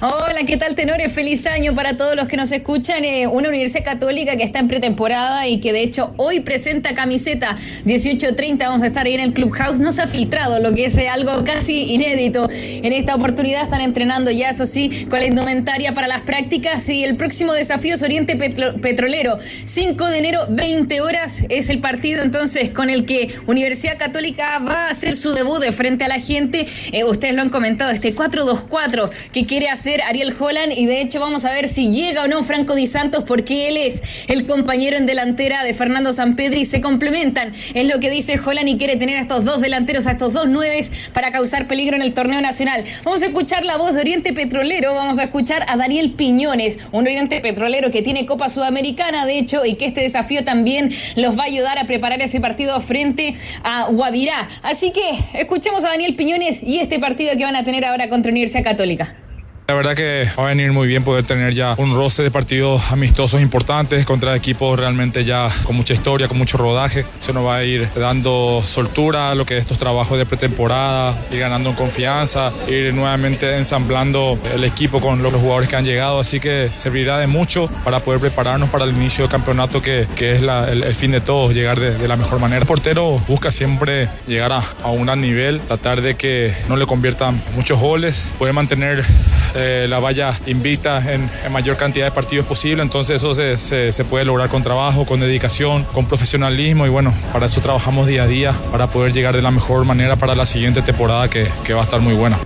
Hola, 0.02 0.44
¿qué 0.46 0.56
tal, 0.56 0.74
tenores? 0.76 1.12
Feliz 1.12 1.44
año 1.44 1.74
para 1.74 1.94
todos 1.98 2.16
los 2.16 2.26
que 2.26 2.38
nos 2.38 2.50
escuchan. 2.52 3.04
Eh, 3.04 3.26
una 3.26 3.50
universidad 3.50 3.84
católica 3.84 4.34
que 4.38 4.44
está 4.44 4.58
en 4.58 4.66
pretemporada 4.66 5.46
y 5.46 5.60
que 5.60 5.74
de 5.74 5.82
hecho 5.82 6.14
hoy 6.16 6.40
presenta 6.40 6.94
camiseta 6.94 7.58
18.30. 7.84 8.60
Vamos 8.60 8.82
a 8.82 8.86
estar 8.86 9.04
ahí 9.04 9.12
en 9.12 9.20
el 9.20 9.34
Clubhouse. 9.34 9.78
No 9.78 9.92
se 9.92 10.00
ha 10.00 10.06
filtrado, 10.06 10.58
lo 10.58 10.74
que 10.74 10.86
es 10.86 10.96
eh, 10.96 11.10
algo 11.10 11.44
casi 11.44 11.82
inédito. 11.92 12.48
En 12.50 12.94
esta 12.94 13.14
oportunidad 13.14 13.62
están 13.62 13.82
entrenando 13.82 14.30
ya, 14.30 14.48
eso 14.48 14.64
sí, 14.64 15.04
con 15.10 15.18
la 15.18 15.26
indumentaria 15.26 15.92
para 15.92 16.06
las 16.08 16.22
prácticas. 16.22 16.88
Y 16.88 17.04
el 17.04 17.18
próximo 17.18 17.52
desafío 17.52 17.92
es 17.92 18.02
Oriente 18.02 18.36
Petro- 18.36 18.80
Petrolero. 18.80 19.36
5 19.66 20.06
de 20.06 20.16
enero, 20.16 20.46
20 20.48 21.02
horas 21.02 21.42
es 21.50 21.68
el 21.68 21.80
partido 21.80 22.22
entonces 22.22 22.70
con 22.70 22.88
el 22.88 23.04
que 23.04 23.34
Universidad 23.46 23.98
Católica 23.98 24.60
va 24.60 24.86
a 24.86 24.90
hacer 24.92 25.14
su 25.14 25.34
debut 25.34 25.60
de 25.60 25.72
frente 25.72 26.04
a 26.04 26.08
la 26.08 26.20
gente. 26.20 26.66
Eh, 26.90 27.04
ustedes 27.04 27.34
lo 27.34 27.42
han 27.42 27.50
comentado, 27.50 27.90
este 27.90 28.14
4-2-4 28.14 29.10
que 29.30 29.44
quiere 29.44 29.68
hacer 29.68 29.89
Ariel 30.02 30.32
Holland 30.38 30.72
y 30.76 30.86
de 30.86 31.00
hecho 31.00 31.18
vamos 31.18 31.44
a 31.44 31.52
ver 31.52 31.68
si 31.68 31.90
llega 31.90 32.22
o 32.22 32.28
no 32.28 32.42
Franco 32.44 32.74
Di 32.74 32.86
Santos 32.86 33.24
porque 33.26 33.68
él 33.68 33.76
es 33.76 34.02
el 34.28 34.46
compañero 34.46 34.96
en 34.96 35.06
delantera 35.06 35.64
de 35.64 35.74
Fernando 35.74 36.12
Sampedri. 36.12 36.64
Se 36.64 36.80
complementan, 36.80 37.52
es 37.74 37.88
lo 37.88 37.98
que 37.98 38.10
dice 38.10 38.38
Holland 38.38 38.68
y 38.68 38.78
quiere 38.78 38.96
tener 38.96 39.16
a 39.16 39.22
estos 39.22 39.44
dos 39.44 39.60
delanteros, 39.60 40.06
a 40.06 40.12
estos 40.12 40.32
dos 40.32 40.48
nueves 40.48 40.92
para 41.12 41.32
causar 41.32 41.66
peligro 41.66 41.96
en 41.96 42.02
el 42.02 42.14
torneo 42.14 42.40
nacional. 42.40 42.84
Vamos 43.04 43.22
a 43.22 43.26
escuchar 43.26 43.64
la 43.64 43.76
voz 43.76 43.94
de 43.94 44.00
Oriente 44.00 44.32
Petrolero, 44.32 44.94
vamos 44.94 45.18
a 45.18 45.24
escuchar 45.24 45.64
a 45.66 45.76
Daniel 45.76 46.12
Piñones, 46.12 46.78
un 46.92 47.06
Oriente 47.06 47.40
Petrolero 47.40 47.90
que 47.90 48.02
tiene 48.02 48.26
Copa 48.26 48.48
Sudamericana 48.48 49.26
de 49.26 49.38
hecho 49.38 49.64
y 49.64 49.74
que 49.74 49.86
este 49.86 50.02
desafío 50.02 50.44
también 50.44 50.92
los 51.16 51.36
va 51.36 51.42
a 51.42 51.46
ayudar 51.46 51.78
a 51.78 51.84
preparar 51.84 52.22
ese 52.22 52.40
partido 52.40 52.78
frente 52.80 53.34
a 53.64 53.86
Guavirá. 53.86 54.48
Así 54.62 54.92
que 54.92 55.38
escuchemos 55.38 55.84
a 55.84 55.88
Daniel 55.88 56.14
Piñones 56.14 56.62
y 56.62 56.78
este 56.78 56.98
partido 56.98 57.36
que 57.36 57.44
van 57.44 57.56
a 57.56 57.64
tener 57.64 57.84
ahora 57.84 58.08
contra 58.08 58.30
Universidad 58.30 58.64
Católica. 58.64 59.19
La 59.70 59.76
verdad 59.76 59.94
que 59.94 60.28
va 60.36 60.46
a 60.46 60.48
venir 60.48 60.72
muy 60.72 60.88
bien 60.88 61.04
poder 61.04 61.22
tener 61.22 61.54
ya 61.54 61.76
un 61.78 61.94
roce 61.94 62.24
de 62.24 62.32
partidos 62.32 62.82
amistosos 62.90 63.40
importantes 63.40 64.04
contra 64.04 64.34
equipos 64.34 64.76
realmente 64.76 65.24
ya 65.24 65.48
con 65.62 65.76
mucha 65.76 65.94
historia, 65.94 66.26
con 66.26 66.38
mucho 66.38 66.58
rodaje. 66.58 67.04
Eso 67.20 67.32
nos 67.32 67.46
va 67.46 67.58
a 67.58 67.62
ir 67.62 67.88
dando 67.94 68.62
soltura 68.64 69.30
a 69.30 69.36
lo 69.36 69.46
que 69.46 69.56
es 69.56 69.62
estos 69.62 69.78
trabajos 69.78 70.18
de 70.18 70.26
pretemporada, 70.26 71.16
ir 71.30 71.38
ganando 71.38 71.70
en 71.70 71.76
confianza, 71.76 72.52
ir 72.66 72.92
nuevamente 72.92 73.56
ensamblando 73.58 74.40
el 74.52 74.64
equipo 74.64 75.00
con 75.00 75.22
los 75.22 75.32
jugadores 75.34 75.68
que 75.68 75.76
han 75.76 75.84
llegado. 75.84 76.18
Así 76.18 76.40
que 76.40 76.68
servirá 76.74 77.18
de 77.18 77.28
mucho 77.28 77.68
para 77.84 78.00
poder 78.00 78.20
prepararnos 78.20 78.70
para 78.70 78.86
el 78.86 78.90
inicio 78.90 79.22
del 79.22 79.30
campeonato 79.30 79.80
que, 79.80 80.08
que 80.16 80.34
es 80.34 80.42
el, 80.42 80.96
fin 80.96 81.12
de 81.12 81.20
todos, 81.20 81.54
llegar 81.54 81.78
de, 81.78 82.08
la 82.08 82.16
mejor 82.16 82.40
manera. 82.40 82.60
El 82.60 82.66
portero 82.66 83.22
busca 83.28 83.52
siempre 83.52 84.08
llegar 84.26 84.50
a, 84.50 84.64
a 84.82 84.90
un 84.90 85.06
nivel, 85.20 85.60
tratar 85.60 86.02
de 86.02 86.16
que 86.16 86.56
no 86.68 86.74
le 86.74 86.86
conviertan 86.86 87.40
muchos 87.54 87.78
goles, 87.78 88.24
poder 88.36 88.52
mantener 88.52 89.04
eh, 89.60 89.86
la 89.88 89.98
valla 89.98 90.38
invicta 90.46 91.12
en, 91.12 91.30
mayor 91.50 91.76
cantidad 91.76 92.06
de 92.06 92.12
partidos 92.12 92.46
posible. 92.46 92.82
Entonces 92.82 93.22
eso 93.22 93.34
se 93.34 94.04
puede 94.04 94.24
lograr 94.24 94.48
con 94.48 94.62
trabajo, 94.62 95.06
con 95.06 95.20
dedicación, 95.20 95.84
con 95.92 96.06
profesionalismo 96.06 96.86
y 96.86 96.88
bueno, 96.88 97.14
para 97.32 97.46
eso 97.46 97.60
trabajamos 97.60 98.06
día 98.06 98.24
a 98.24 98.26
día 98.26 98.54
para 98.70 98.88
poder 98.88 99.12
llegar 99.12 99.34
de 99.34 99.42
la 99.42 99.50
mejor 99.50 99.84
manera 99.84 100.16
para 100.16 100.34
la 100.34 100.46
siguiente 100.46 100.82
temporada 100.82 101.28
que, 101.28 101.48
que 101.64 101.74
va 101.74 101.80
a 101.80 101.84
estar 101.84 102.00
muy 102.00 102.14
buena. 102.14 102.38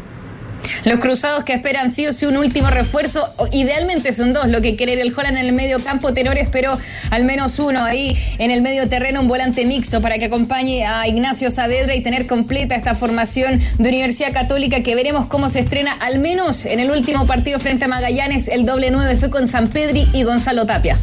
Los 0.84 1.00
cruzados 1.00 1.44
que 1.44 1.54
esperan 1.54 1.92
sí 1.92 2.06
o 2.06 2.12
sí 2.12 2.26
un 2.26 2.36
último 2.36 2.68
refuerzo, 2.68 3.32
idealmente 3.52 4.12
son 4.12 4.32
dos, 4.32 4.48
lo 4.48 4.60
que 4.60 4.74
quiere 4.74 5.00
el 5.00 5.12
Holland 5.16 5.36
en 5.38 5.44
el 5.44 5.52
medio 5.52 5.82
campo, 5.82 6.12
tenores, 6.12 6.48
pero 6.50 6.78
al 7.10 7.24
menos 7.24 7.58
uno 7.58 7.84
ahí 7.84 8.16
en 8.38 8.50
el 8.50 8.62
medio 8.62 8.88
terreno, 8.88 9.20
un 9.20 9.28
volante 9.28 9.64
mixto 9.64 10.00
para 10.00 10.18
que 10.18 10.26
acompañe 10.26 10.86
a 10.86 11.06
Ignacio 11.06 11.50
Saavedra 11.50 11.94
y 11.94 12.02
tener 12.02 12.26
completa 12.26 12.74
esta 12.74 12.94
formación 12.94 13.60
de 13.78 13.88
Universidad 13.88 14.32
Católica 14.32 14.82
que 14.82 14.94
veremos 14.94 15.26
cómo 15.26 15.48
se 15.48 15.60
estrena, 15.60 15.92
al 15.92 16.18
menos 16.18 16.64
en 16.64 16.80
el 16.80 16.90
último 16.90 17.26
partido 17.26 17.58
frente 17.58 17.84
a 17.84 17.88
Magallanes, 17.88 18.48
el 18.48 18.66
doble 18.66 18.90
nueve 18.90 19.16
fue 19.16 19.30
con 19.30 19.48
San 19.48 19.68
Pedri 19.68 20.08
y 20.12 20.22
Gonzalo 20.22 20.66
Tapia. 20.66 20.98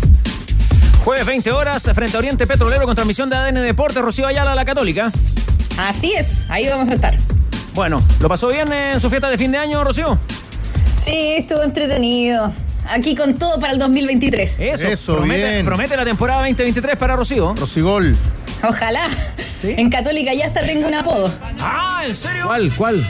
Jueves 1.03 1.25
20 1.25 1.51
horas 1.51 1.89
frente 1.95 2.15
a 2.15 2.19
Oriente 2.19 2.45
Petrolero 2.45 2.85
con 2.85 2.93
transmisión 2.93 3.29
de 3.29 3.35
ADN 3.35 3.63
Deportes, 3.63 4.03
Rocío 4.03 4.27
Ayala, 4.27 4.53
la 4.53 4.65
Católica. 4.65 5.11
Así 5.77 6.13
es, 6.13 6.45
ahí 6.49 6.67
vamos 6.67 6.89
a 6.89 6.93
estar. 6.93 7.15
Bueno, 7.73 8.01
¿lo 8.19 8.27
pasó 8.27 8.49
bien 8.49 8.71
en 8.73 8.99
su 8.99 9.09
fiesta 9.09 9.29
de 9.29 9.37
fin 9.37 9.51
de 9.51 9.57
año, 9.57 9.83
Rocío? 9.83 10.17
Sí, 10.95 11.15
estuvo 11.37 11.63
entretenido. 11.63 12.51
Aquí 12.89 13.15
con 13.15 13.35
todo 13.35 13.59
para 13.59 13.73
el 13.73 13.79
2023. 13.79 14.59
Eso, 14.59 14.87
Eso, 14.87 15.15
promete, 15.17 15.51
bien. 15.53 15.65
promete 15.65 15.95
la 15.95 16.03
temporada 16.03 16.39
2023 16.41 16.97
para 16.97 17.15
Rocío. 17.15 17.53
Rosigol. 17.55 18.15
Ojalá. 18.67 19.07
En 19.63 19.89
Católica 19.89 20.33
ya 20.33 20.47
hasta 20.47 20.65
tengo 20.65 20.87
un 20.87 20.95
apodo. 20.95 21.31
Ah, 21.59 22.03
¿en 22.05 22.15
serio? 22.15 22.45
¿Cuál? 22.47 22.71
¿Cuál? 22.75 23.05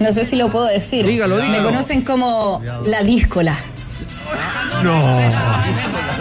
No 0.00 0.12
sé 0.12 0.24
si 0.24 0.36
lo 0.36 0.50
puedo 0.50 0.64
decir. 0.66 1.06
Dígalo, 1.06 1.36
Me 1.36 1.42
dígalo. 1.46 1.64
conocen 1.68 2.02
como 2.02 2.60
la 2.86 3.02
díscola. 3.02 3.56
No. 4.82 5.00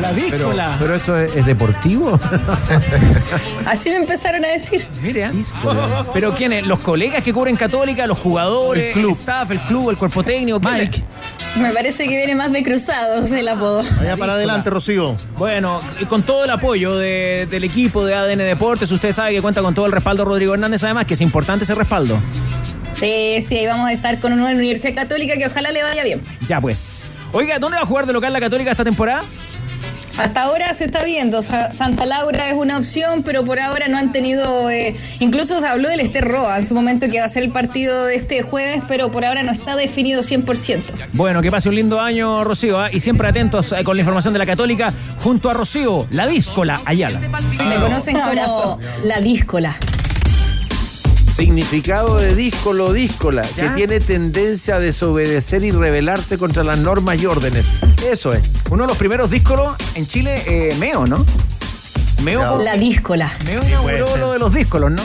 La 0.01 0.09
Pero, 0.09 0.13
díscola. 0.37 0.75
pero 0.79 0.95
eso 0.95 1.17
es, 1.17 1.35
es 1.35 1.45
deportivo. 1.45 2.19
Así 3.65 3.89
me 3.89 3.97
empezaron 3.97 4.43
a 4.45 4.49
decir. 4.49 4.87
Mire, 5.01 5.25
¿eh? 5.25 5.31
Pero 6.13 6.33
¿quiénes? 6.33 6.65
¿Los 6.65 6.79
colegas 6.79 7.23
que 7.23 7.33
cubren 7.33 7.55
Católica, 7.55 8.05
los 8.07 8.17
jugadores, 8.17 8.95
El 8.95 9.01
club. 9.01 9.11
staff, 9.11 9.51
el 9.51 9.59
club, 9.61 9.89
el 9.91 9.97
cuerpo 9.97 10.23
técnico? 10.23 10.59
Mike. 10.59 11.01
Me 11.57 11.71
parece 11.71 12.03
que 12.05 12.15
viene 12.17 12.35
más 12.35 12.51
de 12.51 12.63
cruzados 12.63 13.31
el 13.31 13.47
apodo. 13.47 13.83
Vaya 13.99 14.17
para 14.17 14.33
adelante, 14.33 14.69
Rocío. 14.69 15.15
Bueno, 15.37 15.79
y 15.99 16.05
con 16.05 16.23
todo 16.23 16.43
el 16.45 16.49
apoyo 16.49 16.95
de- 16.97 17.47
del 17.49 17.63
equipo 17.63 18.05
de 18.05 18.15
ADN 18.15 18.43
Deportes, 18.43 18.91
usted 18.91 19.13
sabe 19.13 19.33
que 19.33 19.41
cuenta 19.41 19.61
con 19.61 19.73
todo 19.75 19.85
el 19.85 19.91
respaldo 19.91 20.23
de 20.23 20.29
Rodrigo 20.29 20.53
Hernández, 20.53 20.83
además 20.83 21.05
que 21.05 21.13
es 21.13 21.21
importante 21.21 21.63
ese 21.65 21.75
respaldo. 21.75 22.19
Sí, 22.95 23.41
sí, 23.41 23.57
ahí 23.57 23.67
vamos 23.67 23.87
a 23.89 23.93
estar 23.93 24.17
con 24.19 24.33
una 24.33 24.45
Universidad 24.45 24.93
Católica 24.95 25.35
que 25.35 25.45
ojalá 25.47 25.71
le 25.71 25.83
vaya 25.83 26.03
bien. 26.03 26.21
Ya 26.47 26.59
pues. 26.61 27.07
Oiga, 27.33 27.59
¿dónde 27.59 27.77
va 27.77 27.83
a 27.83 27.85
jugar 27.85 28.05
de 28.05 28.13
local 28.13 28.31
la 28.31 28.39
Católica 28.39 28.71
esta 28.71 28.83
temporada? 28.83 29.23
Hasta 30.15 30.43
ahora 30.43 30.71
se 30.75 30.85
está 30.85 31.03
viendo, 31.03 31.41
Sa- 31.41 31.73
Santa 31.73 32.05
Laura 32.05 32.47
es 32.47 32.53
una 32.53 32.77
opción, 32.77 33.23
pero 33.23 33.43
por 33.43 33.59
ahora 33.59 33.87
no 33.87 33.97
han 33.97 34.11
tenido, 34.11 34.69
eh, 34.69 34.95
incluso 35.19 35.59
se 35.59 35.65
habló 35.65 35.89
del 35.89 36.01
Ester 36.01 36.23
Roa 36.23 36.59
en 36.59 36.67
su 36.67 36.75
momento 36.75 37.07
que 37.09 37.19
va 37.19 37.25
a 37.25 37.29
ser 37.29 37.41
el 37.41 37.49
partido 37.49 38.05
de 38.05 38.15
este 38.17 38.43
jueves, 38.43 38.83
pero 38.87 39.11
por 39.11 39.25
ahora 39.25 39.41
no 39.41 39.51
está 39.51 39.75
definido 39.75 40.21
100%. 40.21 40.83
Bueno, 41.13 41.41
que 41.41 41.49
pase 41.49 41.67
un 41.69 41.73
lindo 41.75 41.99
año, 41.99 42.43
Rocío, 42.43 42.79
¿ah? 42.79 42.89
y 42.91 42.99
siempre 42.99 43.27
atentos 43.27 43.71
eh, 43.71 43.83
con 43.83 43.95
la 43.97 44.01
información 44.01 44.33
de 44.33 44.39
la 44.39 44.45
Católica 44.45 44.93
junto 45.23 45.49
a 45.49 45.53
Rocío, 45.55 46.05
la 46.11 46.27
díscola 46.27 46.79
Ayala. 46.85 47.19
Me 47.19 47.75
conocen 47.81 48.19
como 48.19 48.79
la 49.03 49.19
díscola. 49.19 49.75
Significado 51.35 52.17
de 52.17 52.35
díscolo, 52.35 52.93
díscola, 52.93 53.41
que 53.55 53.67
tiene 53.71 53.99
tendencia 53.99 54.75
a 54.75 54.79
desobedecer 54.79 55.63
y 55.63 55.71
rebelarse 55.71 56.37
contra 56.37 56.63
las 56.63 56.77
normas 56.77 57.19
y 57.19 57.25
órdenes. 57.25 57.65
Eso 58.05 58.33
es. 58.33 58.59
Uno 58.69 58.83
de 58.83 58.89
los 58.89 58.97
primeros 58.97 59.31
díscolos 59.31 59.73
en 59.95 60.05
Chile, 60.05 60.43
eh, 60.45 60.75
Meo, 60.79 61.07
¿no? 61.07 61.25
Meo, 62.21 62.59
La 62.61 62.77
díscola. 62.77 63.31
Meo 63.45 63.61
inauguró 63.67 64.15
lo 64.17 64.31
de 64.33 64.39
los 64.39 64.53
díscolos, 64.53 64.91
¿no? 64.91 65.01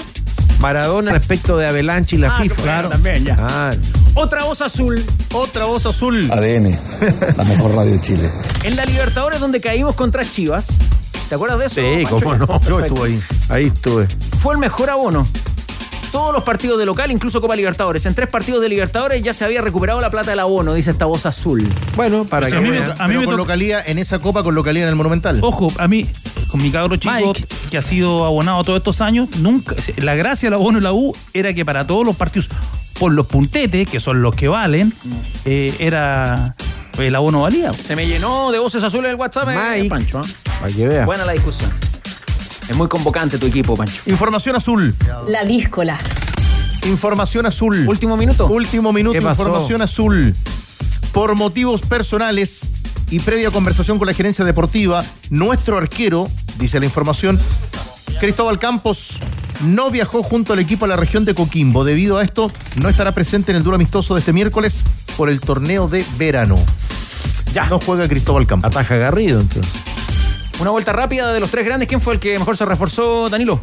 Maradona 0.60 1.12
respecto 1.12 1.56
de 1.56 1.66
Avalanche 1.66 2.16
y 2.16 2.18
la 2.18 2.36
Ah, 2.36 2.42
FIFA. 2.42 2.62
claro, 2.62 2.88
también, 2.90 3.24
ya. 3.24 3.36
Ah, 3.38 3.70
Otra 4.14 4.44
voz 4.44 4.60
azul. 4.60 5.02
Otra 5.32 5.64
voz 5.64 5.86
azul. 5.86 6.30
ADN, 6.30 6.78
la 7.38 7.44
mejor 7.44 7.74
radio 7.74 7.92
de 7.92 8.00
Chile. 8.00 8.30
En 8.64 8.76
la 8.76 8.84
Libertadores 8.84 9.40
donde 9.40 9.60
caímos 9.62 9.94
contra 9.94 10.28
Chivas. 10.28 10.76
¿Te 11.30 11.36
acuerdas 11.36 11.58
de 11.58 11.66
eso? 11.66 11.74
sí, 11.80 12.04
cómo 12.08 12.34
no. 12.36 12.46
Perfecto. 12.46 12.68
Yo 12.68 12.80
estuve 12.80 13.08
ahí. 13.08 13.20
Ahí 13.48 13.64
estuve. 13.66 14.06
Fue 14.40 14.54
el 14.54 14.60
mejor 14.60 14.90
abono. 14.90 15.26
Todos 16.12 16.32
los 16.32 16.42
partidos 16.42 16.78
de 16.78 16.86
local, 16.86 17.10
incluso 17.10 17.40
Copa 17.40 17.54
Libertadores. 17.54 18.06
En 18.06 18.14
tres 18.14 18.28
partidos 18.28 18.62
de 18.62 18.68
Libertadores 18.70 19.22
ya 19.22 19.32
se 19.34 19.44
había 19.44 19.60
recuperado 19.60 20.00
la 20.00 20.08
plata 20.10 20.30
del 20.30 20.40
abono, 20.40 20.72
dice 20.72 20.90
esta 20.90 21.04
voz 21.04 21.26
azul. 21.26 21.68
Bueno, 21.96 22.24
para 22.24 22.48
que 22.48 22.56
a 22.56 22.60
mí 22.60 22.70
vean. 22.70 22.92
a 22.92 23.06
mí 23.06 23.14
Pero 23.14 23.20
me 23.20 23.26
con 23.26 23.36
localía 23.36 23.82
en 23.84 23.98
esa 23.98 24.18
copa, 24.18 24.42
con 24.42 24.54
localía 24.54 24.84
en 24.84 24.88
el 24.88 24.94
Monumental. 24.94 25.38
Ojo, 25.42 25.70
a 25.78 25.86
mí, 25.86 26.06
con 26.48 26.62
mi 26.62 26.70
cabro 26.70 26.96
chico, 26.96 27.14
Mike. 27.14 27.46
que 27.70 27.76
ha 27.78 27.82
sido 27.82 28.24
abonado 28.24 28.62
todos 28.64 28.78
estos 28.78 29.00
años, 29.02 29.28
nunca. 29.38 29.76
La 29.98 30.14
gracia 30.14 30.46
del 30.46 30.54
abono 30.54 30.78
en 30.78 30.84
la 30.84 30.92
U 30.94 31.14
era 31.34 31.52
que 31.52 31.64
para 31.66 31.86
todos 31.86 32.06
los 32.06 32.16
partidos, 32.16 32.48
por 32.98 33.12
los 33.12 33.26
puntetes, 33.26 33.88
que 33.88 34.00
son 34.00 34.22
los 34.22 34.34
que 34.34 34.48
valen, 34.48 34.94
eh, 35.44 35.74
era. 35.78 36.56
El 36.98 37.14
abono 37.14 37.42
valía. 37.42 37.72
Se 37.74 37.94
me 37.94 38.08
llenó 38.08 38.50
de 38.50 38.58
voces 38.58 38.82
azules 38.82 39.10
el 39.10 39.16
WhatsApp, 39.16 39.50
eh, 39.50 39.56
Mike. 39.76 39.88
Pancho. 39.88 40.20
¿eh? 40.20 40.50
Para 40.60 40.72
que 40.72 40.88
vean. 40.88 41.06
Buena 41.06 41.24
la 41.24 41.32
discusión. 41.32 41.70
Es 42.68 42.76
muy 42.76 42.88
convocante 42.88 43.38
tu 43.38 43.46
equipo, 43.46 43.76
Pancho. 43.76 44.02
Información 44.06 44.56
azul. 44.56 44.94
La 45.26 45.44
díscola. 45.44 45.98
Información 46.86 47.46
azul. 47.46 47.86
Último 47.88 48.16
minuto. 48.16 48.46
Último 48.46 48.92
minuto, 48.92 49.14
¿Qué 49.18 49.22
pasó? 49.22 49.42
información 49.42 49.82
azul. 49.82 50.34
Por 51.12 51.34
motivos 51.34 51.82
personales 51.82 52.70
y 53.10 53.20
previa 53.20 53.50
conversación 53.50 53.98
con 53.98 54.06
la 54.06 54.12
gerencia 54.14 54.44
deportiva, 54.44 55.04
nuestro 55.30 55.78
arquero, 55.78 56.28
dice 56.58 56.78
la 56.78 56.86
información, 56.86 57.38
Cristóbal 58.20 58.58
Campos, 58.58 59.18
no 59.62 59.90
viajó 59.90 60.22
junto 60.22 60.52
al 60.52 60.58
equipo 60.58 60.84
a 60.84 60.88
la 60.88 60.96
región 60.96 61.24
de 61.24 61.34
Coquimbo. 61.34 61.84
Debido 61.84 62.18
a 62.18 62.22
esto, 62.22 62.52
no 62.80 62.88
estará 62.88 63.12
presente 63.12 63.50
en 63.52 63.56
el 63.56 63.62
duro 63.64 63.76
amistoso 63.76 64.14
de 64.14 64.20
este 64.20 64.32
miércoles 64.32 64.84
por 65.16 65.30
el 65.30 65.40
torneo 65.40 65.88
de 65.88 66.04
verano. 66.18 66.58
Ya. 67.52 67.64
No 67.66 67.80
juega 67.80 68.06
Cristóbal 68.06 68.46
Campos. 68.46 68.70
Ataja 68.70 68.96
Garrido, 68.96 69.40
entonces. 69.40 69.72
Una 70.60 70.70
vuelta 70.70 70.92
rápida 70.92 71.32
de 71.32 71.40
los 71.40 71.50
tres 71.50 71.64
grandes. 71.64 71.88
¿Quién 71.88 72.00
fue 72.00 72.14
el 72.14 72.20
que 72.20 72.38
mejor 72.38 72.56
se 72.56 72.64
reforzó, 72.64 73.28
Danilo? 73.28 73.60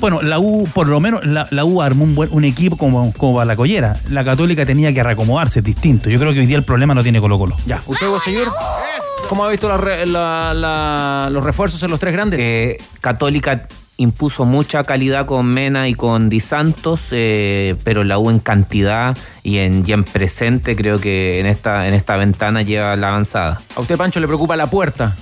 Bueno, 0.00 0.20
la 0.20 0.38
U, 0.38 0.68
por 0.74 0.86
lo 0.86 1.00
menos, 1.00 1.24
la, 1.24 1.46
la 1.50 1.64
U 1.64 1.80
armó 1.80 2.04
un, 2.04 2.14
buen, 2.14 2.28
un 2.32 2.44
equipo 2.44 2.76
como, 2.76 3.10
como 3.14 3.34
para 3.36 3.46
la 3.46 3.56
collera. 3.56 3.96
La 4.10 4.22
Católica 4.24 4.66
tenía 4.66 4.92
que 4.92 5.02
reacomodarse, 5.02 5.60
es 5.60 5.64
distinto. 5.64 6.10
Yo 6.10 6.18
creo 6.18 6.32
que 6.34 6.40
hoy 6.40 6.46
día 6.46 6.58
el 6.58 6.64
problema 6.64 6.94
no 6.94 7.02
tiene 7.02 7.20
Colo 7.20 7.38
Colo. 7.38 7.56
Ya. 7.66 7.80
¿Usted 7.86 8.10
va 8.10 8.18
a 8.18 8.20
seguir? 8.20 8.46
¿Cómo 9.28 9.44
ha 9.46 9.48
visto 9.48 9.66
la 9.68 9.78
re- 9.78 10.04
la- 10.06 10.52
la- 10.52 11.28
los 11.30 11.42
refuerzos 11.42 11.82
en 11.82 11.90
los 11.90 11.98
tres 11.98 12.12
grandes? 12.12 12.38
Eh, 12.42 12.76
Católica 13.00 13.66
impuso 13.96 14.44
mucha 14.44 14.82
calidad 14.82 15.26
con 15.26 15.46
Mena 15.46 15.88
y 15.88 15.94
con 15.94 16.28
Di 16.28 16.40
Santos, 16.40 17.08
eh, 17.12 17.76
pero 17.84 18.04
la 18.04 18.18
U 18.18 18.30
en 18.30 18.38
cantidad 18.38 19.16
y 19.42 19.58
en, 19.58 19.84
y 19.86 19.92
en 19.92 20.04
presente 20.04 20.76
creo 20.76 20.98
que 20.98 21.40
en 21.40 21.46
esta, 21.46 21.86
en 21.86 21.94
esta 21.94 22.16
ventana 22.16 22.62
lleva 22.62 22.96
la 22.96 23.08
avanzada. 23.08 23.60
A 23.76 23.80
usted, 23.80 23.96
Pancho, 23.96 24.20
le 24.20 24.26
preocupa 24.26 24.56
la 24.56 24.68
puerta. 24.68 25.14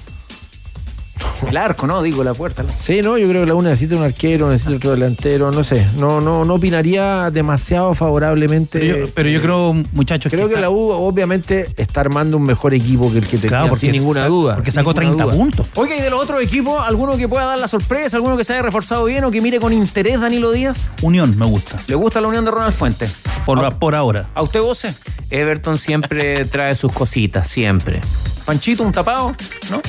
El 1.49 1.57
arco, 1.57 1.87
¿no? 1.87 2.03
Digo, 2.03 2.23
la 2.25 2.35
puerta. 2.35 2.65
Sí, 2.77 3.01
no, 3.03 3.19
yo 3.19 3.29
creo 3.29 3.43
que 3.43 3.47
la 3.49 3.55
U 3.55 3.63
necesita 3.63 3.97
un 3.97 4.05
arquero, 4.05 4.49
necesita 4.51 4.77
otro 4.77 4.91
delantero, 4.93 5.51
no 5.51 5.65
sé. 5.65 5.87
No, 5.99 6.21
no, 6.21 6.45
no 6.45 6.55
opinaría 6.55 7.31
demasiado 7.31 7.95
favorablemente. 7.95 8.79
Pero 8.79 8.99
yo, 9.07 9.13
pero 9.15 9.29
yo 9.29 9.41
creo, 9.43 9.75
muchachos, 9.93 10.31
Creo 10.33 10.49
que 10.49 10.57
la 10.57 10.71
U 10.71 10.91
obviamente 10.91 11.69
está 11.77 12.01
armando 12.01 12.37
un 12.37 12.45
mejor 12.45 12.75
equipo 12.75 13.11
que 13.13 13.19
el 13.19 13.25
que 13.27 13.37
tenía, 13.37 13.49
Claro, 13.49 13.69
porque 13.69 13.81
sin 13.87 13.93
ninguna 13.93 14.27
duda. 14.27 14.55
porque 14.55 14.71
sacó 14.73 14.93
ninguna 14.93 15.07
30 15.17 15.25
duda. 15.25 15.35
puntos. 15.37 15.67
Oiga, 15.75 15.97
y 15.97 16.01
de 16.01 16.11
los 16.11 16.23
otros 16.23 16.43
equipos, 16.43 16.81
¿alguno 16.87 17.17
que 17.17 17.29
pueda 17.29 17.45
dar 17.47 17.59
la 17.59 17.69
sorpresa? 17.69 18.17
¿Alguno 18.17 18.37
que 18.37 18.45
se 18.45 18.53
haya 18.55 18.63
reforzado 18.63 19.05
bien 19.05 19.25
o 19.25 19.31
que 19.31 19.41
mire 19.41 19.59
con 19.61 19.73
interés 19.73 20.21
Danilo 20.21 20.53
Díaz? 20.53 20.93
Unión 21.03 21.37
me 21.39 21.47
gusta. 21.47 21.77
¿Le 21.87 21.95
gusta 21.95 22.21
la 22.21 22.29
unión 22.29 22.45
de 22.45 22.51
Ronald 22.51 22.73
Fuentes? 22.75 23.23
Por, 23.45 23.75
por 23.77 23.95
ahora. 23.95 24.29
¿A 24.35 24.43
usted, 24.43 24.61
Voce? 24.61 24.95
Everton 25.31 25.77
siempre 25.79 26.45
trae 26.47 26.75
sus 26.75 26.93
cositas, 26.93 27.49
siempre. 27.49 28.01
¿Panchito, 28.45 28.83
un 28.83 28.93
tapado? 28.93 29.33
¿No? 29.71 29.81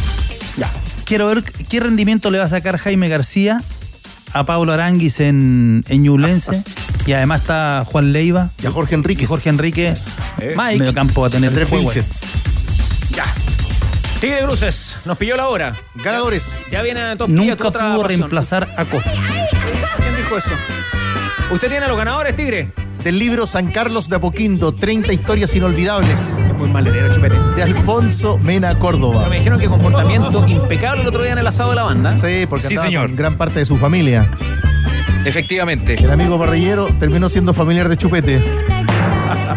Ya. 0.58 0.70
Quiero 1.14 1.28
ver 1.28 1.44
qué 1.44 1.80
rendimiento 1.80 2.32
le 2.32 2.40
va 2.40 2.46
a 2.46 2.50
sacar 2.50 2.76
Jaime 2.80 3.08
García 3.08 3.62
a 4.34 4.46
Pablo 4.46 4.74
Aranguis 4.74 5.20
en, 5.20 5.86
en 5.88 6.02
Ñublense. 6.02 6.64
y 7.06 7.14
además 7.14 7.42
está 7.42 7.84
Juan 7.86 8.12
Leiva. 8.14 8.50
Y 8.64 8.66
a 8.66 8.72
Jorge 8.72 8.96
Enríquez. 8.96 9.26
Y 9.26 9.28
Jorge 9.28 9.50
Enrique. 9.50 9.94
Eh. 10.40 10.56
Mike. 10.58 10.80
Medio 10.80 10.94
campo 10.96 11.22
va 11.22 11.28
a 11.28 11.30
tener 11.30 11.50
Andrés 11.50 11.70
juego. 11.70 11.84
Vilches. 11.84 12.20
Ya. 13.12 13.26
Tigre 14.22 14.44
Bruces, 14.44 14.98
nos 15.06 15.16
pilló 15.20 15.38
la 15.38 15.50
hora. 15.50 15.74
Ganadores. 15.94 16.66
Ya 16.72 16.82
viene 16.82 17.02
a 17.02 17.16
Top 17.16 17.30
Nunca 17.30 17.68
otra 17.68 17.94
pudo 17.94 18.06
reemplazar 18.06 18.74
a 18.76 18.84
Costa. 18.84 19.12
¿Quién 19.12 20.16
dijo 20.16 20.36
eso? 20.36 20.54
¿Usted 21.52 21.70
tiene 21.70 21.86
a 21.86 21.90
los 21.90 21.98
ganadores, 21.98 22.36
Tigre? 22.36 22.72
Del 23.04 23.20
libro 23.20 23.46
San 23.48 23.70
Carlos 23.72 24.08
de 24.08 24.16
Apoquindo, 24.16 24.74
30 24.74 25.12
historias 25.12 25.54
inolvidables. 25.56 26.38
Muy 26.58 26.70
mal 26.70 26.86
leer, 26.86 27.12
chupete. 27.14 27.36
De 27.56 27.62
Alfonso 27.64 28.38
Mena 28.38 28.80
Córdoba. 28.80 29.18
Pero 29.20 29.30
me 29.30 29.38
dijeron 29.38 29.60
que 29.60 29.68
comportamiento 29.68 30.48
impecable 30.48 31.02
el 31.02 31.08
otro 31.10 31.22
día 31.22 31.34
en 31.34 31.38
el 31.40 31.48
asado 31.48 31.72
de 31.72 31.76
la 31.76 31.84
banda. 31.84 32.18
Sí, 32.18 32.46
porque 32.50 32.68
Sí, 32.68 32.78
señor. 32.78 33.08
con 33.08 33.16
gran 33.18 33.36
parte 33.36 33.60
de 33.60 33.66
su 33.66 33.76
familia. 33.76 34.30
Efectivamente. 35.26 35.96
El 35.96 36.12
amigo 36.12 36.40
parrillero 36.40 36.88
terminó 36.98 37.28
siendo 37.28 37.54
familiar 37.54 37.90
de 37.90 37.98
Chupete. 37.98 38.42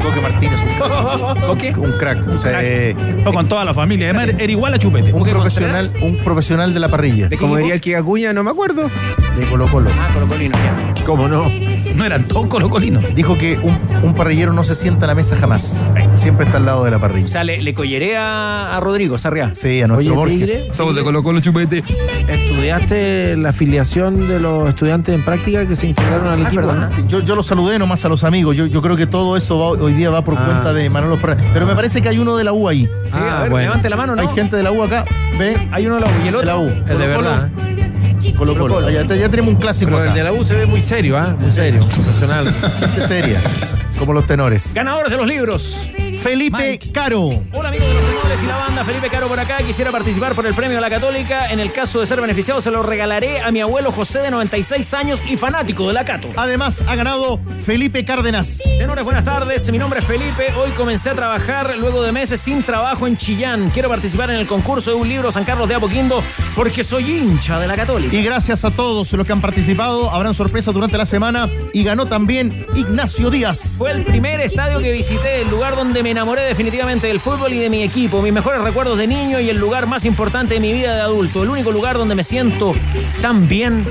Coque 0.02 0.20
Martínez, 0.20 0.60
un 0.62 0.74
crack. 0.78 1.40
¿Coque? 1.46 1.74
Un 1.76 1.92
crack. 1.92 2.28
O 2.28 2.38
sea, 2.38 2.58
eh, 2.62 2.94
con 3.24 3.48
toda 3.48 3.64
la 3.64 3.74
familia. 3.74 4.10
Además, 4.10 4.34
era 4.38 4.52
igual 4.52 4.74
a 4.74 4.78
Chupete. 4.78 5.12
un 5.12 5.22
profesional, 5.24 5.92
un 6.02 6.16
profesional 6.18 6.72
de 6.74 6.80
la 6.80 6.88
parrilla. 6.88 7.28
¿De 7.28 7.36
Como 7.36 7.56
diría 7.56 7.74
el 7.74 7.80
que 7.80 7.96
Acuña, 7.96 8.32
no 8.32 8.42
me 8.44 8.50
acuerdo. 8.50 8.90
De 9.36 9.44
Colo 9.50 9.66
Colo. 9.68 9.90
Ah, 9.98 10.08
Colocolino, 10.14 10.56
ya. 10.56 11.04
¿Cómo 11.04 11.28
no? 11.28 11.50
No 11.94 12.04
eran 12.04 12.24
todos 12.26 12.46
colocolinos. 12.48 13.04
Dijo 13.14 13.38
que 13.38 13.58
un, 13.58 13.78
un 14.02 14.14
parrillero 14.14 14.52
no 14.52 14.64
se 14.64 14.74
sienta 14.74 15.04
a 15.06 15.08
la 15.08 15.14
mesa 15.14 15.36
jamás. 15.36 15.90
Siempre 16.14 16.44
está 16.46 16.58
al 16.58 16.66
lado 16.66 16.84
de 16.84 16.90
la 16.90 16.96
O 16.98 17.00
parrilla. 17.00 17.28
sea, 17.28 17.44
le, 17.44 17.62
le 17.62 17.72
colleré 17.74 18.16
a, 18.16 18.76
a 18.76 18.80
Rodrigo 18.80 19.16
Sarriá. 19.16 19.54
Sí, 19.54 19.80
a 19.80 19.86
nuestro 19.86 20.12
Oye, 20.12 20.16
Borges. 20.36 20.58
Tigre, 20.62 20.74
Somos 20.74 20.94
de 20.94 21.02
Colo 21.02 21.22
Colo 21.22 21.40
Chupete. 21.40 21.82
¿estudiaste 22.28 23.36
la 23.36 23.50
afiliación 23.50 24.28
de 24.28 24.40
los 24.40 24.68
estudiantes 24.68 25.14
en 25.14 25.24
práctica 25.24 25.66
que 25.66 25.76
se 25.76 25.86
integraron 25.86 26.26
al 26.28 26.44
Ah, 26.44 26.48
equipo? 26.48 26.62
no? 26.72 27.08
Yo, 27.08 27.20
yo 27.20 27.34
lo 27.34 27.42
saludé 27.42 27.78
nomás 27.78 28.04
a 28.04 28.08
los 28.08 28.24
amigos. 28.24 28.56
Yo, 28.56 28.66
yo 28.66 28.82
creo 28.82 28.96
que 28.96 29.06
todo 29.06 29.36
eso 29.36 29.58
va- 29.58 29.65
hoy 29.70 29.92
día 29.94 30.10
va 30.10 30.22
por 30.22 30.34
Ah. 30.36 30.44
cuenta 30.44 30.72
de 30.72 30.88
Manolo 30.90 31.16
Fernández. 31.16 31.46
Pero 31.52 31.66
me 31.66 31.74
parece 31.74 32.00
que 32.02 32.08
hay 32.08 32.18
uno 32.18 32.36
de 32.36 32.44
la 32.44 32.52
U 32.52 32.68
ahí. 32.68 32.86
Sí, 33.06 33.12
Ah, 33.14 33.38
a 33.38 33.42
ver, 33.42 33.50
bueno. 33.50 33.68
levante 33.68 33.88
la 33.90 33.96
mano, 33.96 34.16
¿no? 34.16 34.22
Hay 34.22 34.28
gente 34.34 34.56
de 34.56 34.62
la 34.62 34.70
U 34.72 34.82
acá. 34.82 35.04
Ve. 35.38 35.56
Hay 35.72 35.86
uno 35.86 35.96
de 35.96 36.00
la 36.02 36.06
U 36.06 36.10
y 36.24 36.26
el 36.28 36.32
De 36.32 36.38
otro. 36.38 36.46
la 36.46 36.56
U. 36.58 36.66
El 36.68 36.98
de 36.98 37.06
verdad. 37.06 37.48
Colo 38.36 38.52
Colo. 38.54 38.74
Colo-Colo. 38.74 38.90
Ya, 38.90 39.02
ya 39.04 39.28
tenemos 39.28 39.54
un 39.54 39.60
clásico 39.60 39.92
Pero 39.92 40.04
el 40.04 40.14
de 40.14 40.22
la 40.24 40.32
U 40.32 40.44
se 40.44 40.54
ve 40.54 40.66
muy 40.66 40.82
serio, 40.82 41.16
¿ah? 41.16 41.34
Muy 41.38 41.50
serio, 41.52 41.80
profesional. 41.84 42.52
Gente 42.80 43.06
seria. 43.06 43.40
Como 43.98 44.12
los 44.12 44.26
tenores. 44.26 44.74
Ganadores 44.74 45.10
de 45.10 45.16
los 45.16 45.26
libros. 45.26 45.90
Felipe 46.16 46.56
Mike. 46.56 46.92
Caro. 46.92 47.42
Hola 47.52 47.68
amigos 47.68 47.88
de 47.88 47.94
los 47.94 48.04
tenores 48.04 48.42
y 48.42 48.46
la 48.46 48.56
banda, 48.56 48.84
Felipe 48.84 49.08
Caro 49.10 49.28
por 49.28 49.38
acá. 49.38 49.58
Quisiera 49.58 49.92
participar 49.92 50.34
por 50.34 50.46
el 50.46 50.54
premio 50.54 50.76
de 50.76 50.80
la 50.80 50.90
Católica. 50.90 51.50
En 51.50 51.60
el 51.60 51.72
caso 51.72 52.00
de 52.00 52.06
ser 52.06 52.20
beneficiado, 52.20 52.60
se 52.60 52.70
lo 52.70 52.82
regalaré 52.82 53.40
a 53.40 53.50
mi 53.50 53.60
abuelo 53.60 53.92
José 53.92 54.20
de 54.20 54.30
96 54.30 54.94
años 54.94 55.22
y 55.28 55.36
fanático 55.36 55.86
de 55.86 55.92
la 55.92 56.04
Cato. 56.04 56.28
Además, 56.36 56.82
ha 56.86 56.94
ganado 56.96 57.38
Felipe 57.64 58.04
Cárdenas. 58.04 58.62
Tenores, 58.78 59.04
buenas 59.04 59.24
tardes. 59.24 59.70
Mi 59.70 59.78
nombre 59.78 60.00
es 60.00 60.06
Felipe. 60.06 60.52
Hoy 60.54 60.70
comencé 60.70 61.10
a 61.10 61.14
trabajar 61.14 61.76
luego 61.78 62.02
de 62.02 62.12
meses 62.12 62.40
sin 62.40 62.62
trabajo 62.62 63.06
en 63.06 63.16
Chillán. 63.16 63.70
Quiero 63.70 63.88
participar 63.88 64.30
en 64.30 64.36
el 64.36 64.46
concurso 64.46 64.90
de 64.90 64.96
un 64.96 65.08
libro 65.08 65.30
San 65.30 65.44
Carlos 65.44 65.68
de 65.68 65.74
Apoquindo 65.74 66.22
porque 66.54 66.82
soy 66.82 67.18
hincha 67.18 67.60
de 67.60 67.66
la 67.66 67.76
Católica. 67.76 68.16
Y 68.16 68.22
gracias 68.22 68.64
a 68.64 68.70
todos 68.70 69.12
los 69.12 69.26
que 69.26 69.32
han 69.32 69.40
participado, 69.40 70.10
habrán 70.10 70.34
sorpresas 70.34 70.72
durante 70.72 70.96
la 70.96 71.06
semana. 71.06 71.48
Y 71.72 71.84
ganó 71.84 72.06
también 72.06 72.66
Ignacio 72.74 73.30
Díaz. 73.30 73.74
Fue 73.76 73.90
el 73.92 74.04
primer 74.04 74.40
estadio 74.40 74.78
que 74.80 74.92
visité, 74.92 75.42
el 75.42 75.50
lugar 75.50 75.76
donde 75.76 76.05
me 76.06 76.12
enamoré 76.12 76.42
definitivamente 76.42 77.08
del 77.08 77.18
fútbol 77.18 77.52
y 77.52 77.58
de 77.58 77.68
mi 77.68 77.82
equipo. 77.82 78.22
Mis 78.22 78.32
mejores 78.32 78.62
recuerdos 78.62 78.96
de 78.96 79.08
niño 79.08 79.40
y 79.40 79.50
el 79.50 79.56
lugar 79.56 79.88
más 79.88 80.04
importante 80.04 80.54
de 80.54 80.60
mi 80.60 80.72
vida 80.72 80.94
de 80.94 81.00
adulto. 81.00 81.42
El 81.42 81.50
único 81.50 81.72
lugar 81.72 81.98
donde 81.98 82.14
me 82.14 82.22
siento 82.22 82.76
tan 83.20 83.48
bien 83.48 83.84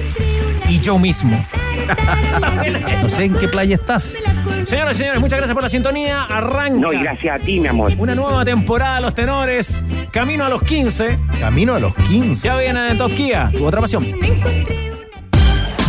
y 0.69 0.79
yo 0.79 0.97
mismo. 0.97 1.45
No 3.01 3.09
sé 3.09 3.25
en 3.25 3.35
qué 3.35 3.49
playa 3.49 3.75
estás. 3.75 4.15
Señoras 4.63 4.95
y 4.95 4.99
señores, 4.99 5.19
muchas 5.19 5.39
gracias 5.39 5.53
por 5.53 5.61
la 5.61 5.67
sintonía. 5.67 6.23
Arranca. 6.23 6.79
No, 6.79 6.93
y 6.93 6.99
gracias 6.99 7.35
a 7.35 7.43
ti, 7.43 7.59
mi 7.59 7.67
amor. 7.67 7.91
Una 7.97 8.15
nueva 8.15 8.45
temporada, 8.45 9.01
Los 9.01 9.13
Tenores. 9.13 9.83
Camino 10.09 10.45
a 10.45 10.49
los 10.49 10.63
15. 10.63 11.19
Camino 11.41 11.75
a 11.75 11.79
los 11.79 11.93
15. 11.95 12.47
Ya 12.47 12.55
viene 12.55 12.91
en 12.91 12.97
Top 12.97 13.13
Kia, 13.13 13.51
tu 13.55 13.65
otra 13.65 13.81
pasión. 13.81 14.07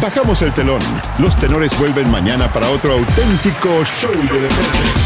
Bajamos 0.03 0.43
el 0.43 0.53
telón. 0.53 0.81
Los 1.19 1.36
tenores 1.36 1.78
vuelven 1.78 2.11
mañana 2.11 2.51
para 2.51 2.69
otro 2.69 2.94
auténtico 2.94 3.85
show 3.85 4.12
de 4.12 4.40
deportes. 4.40 5.06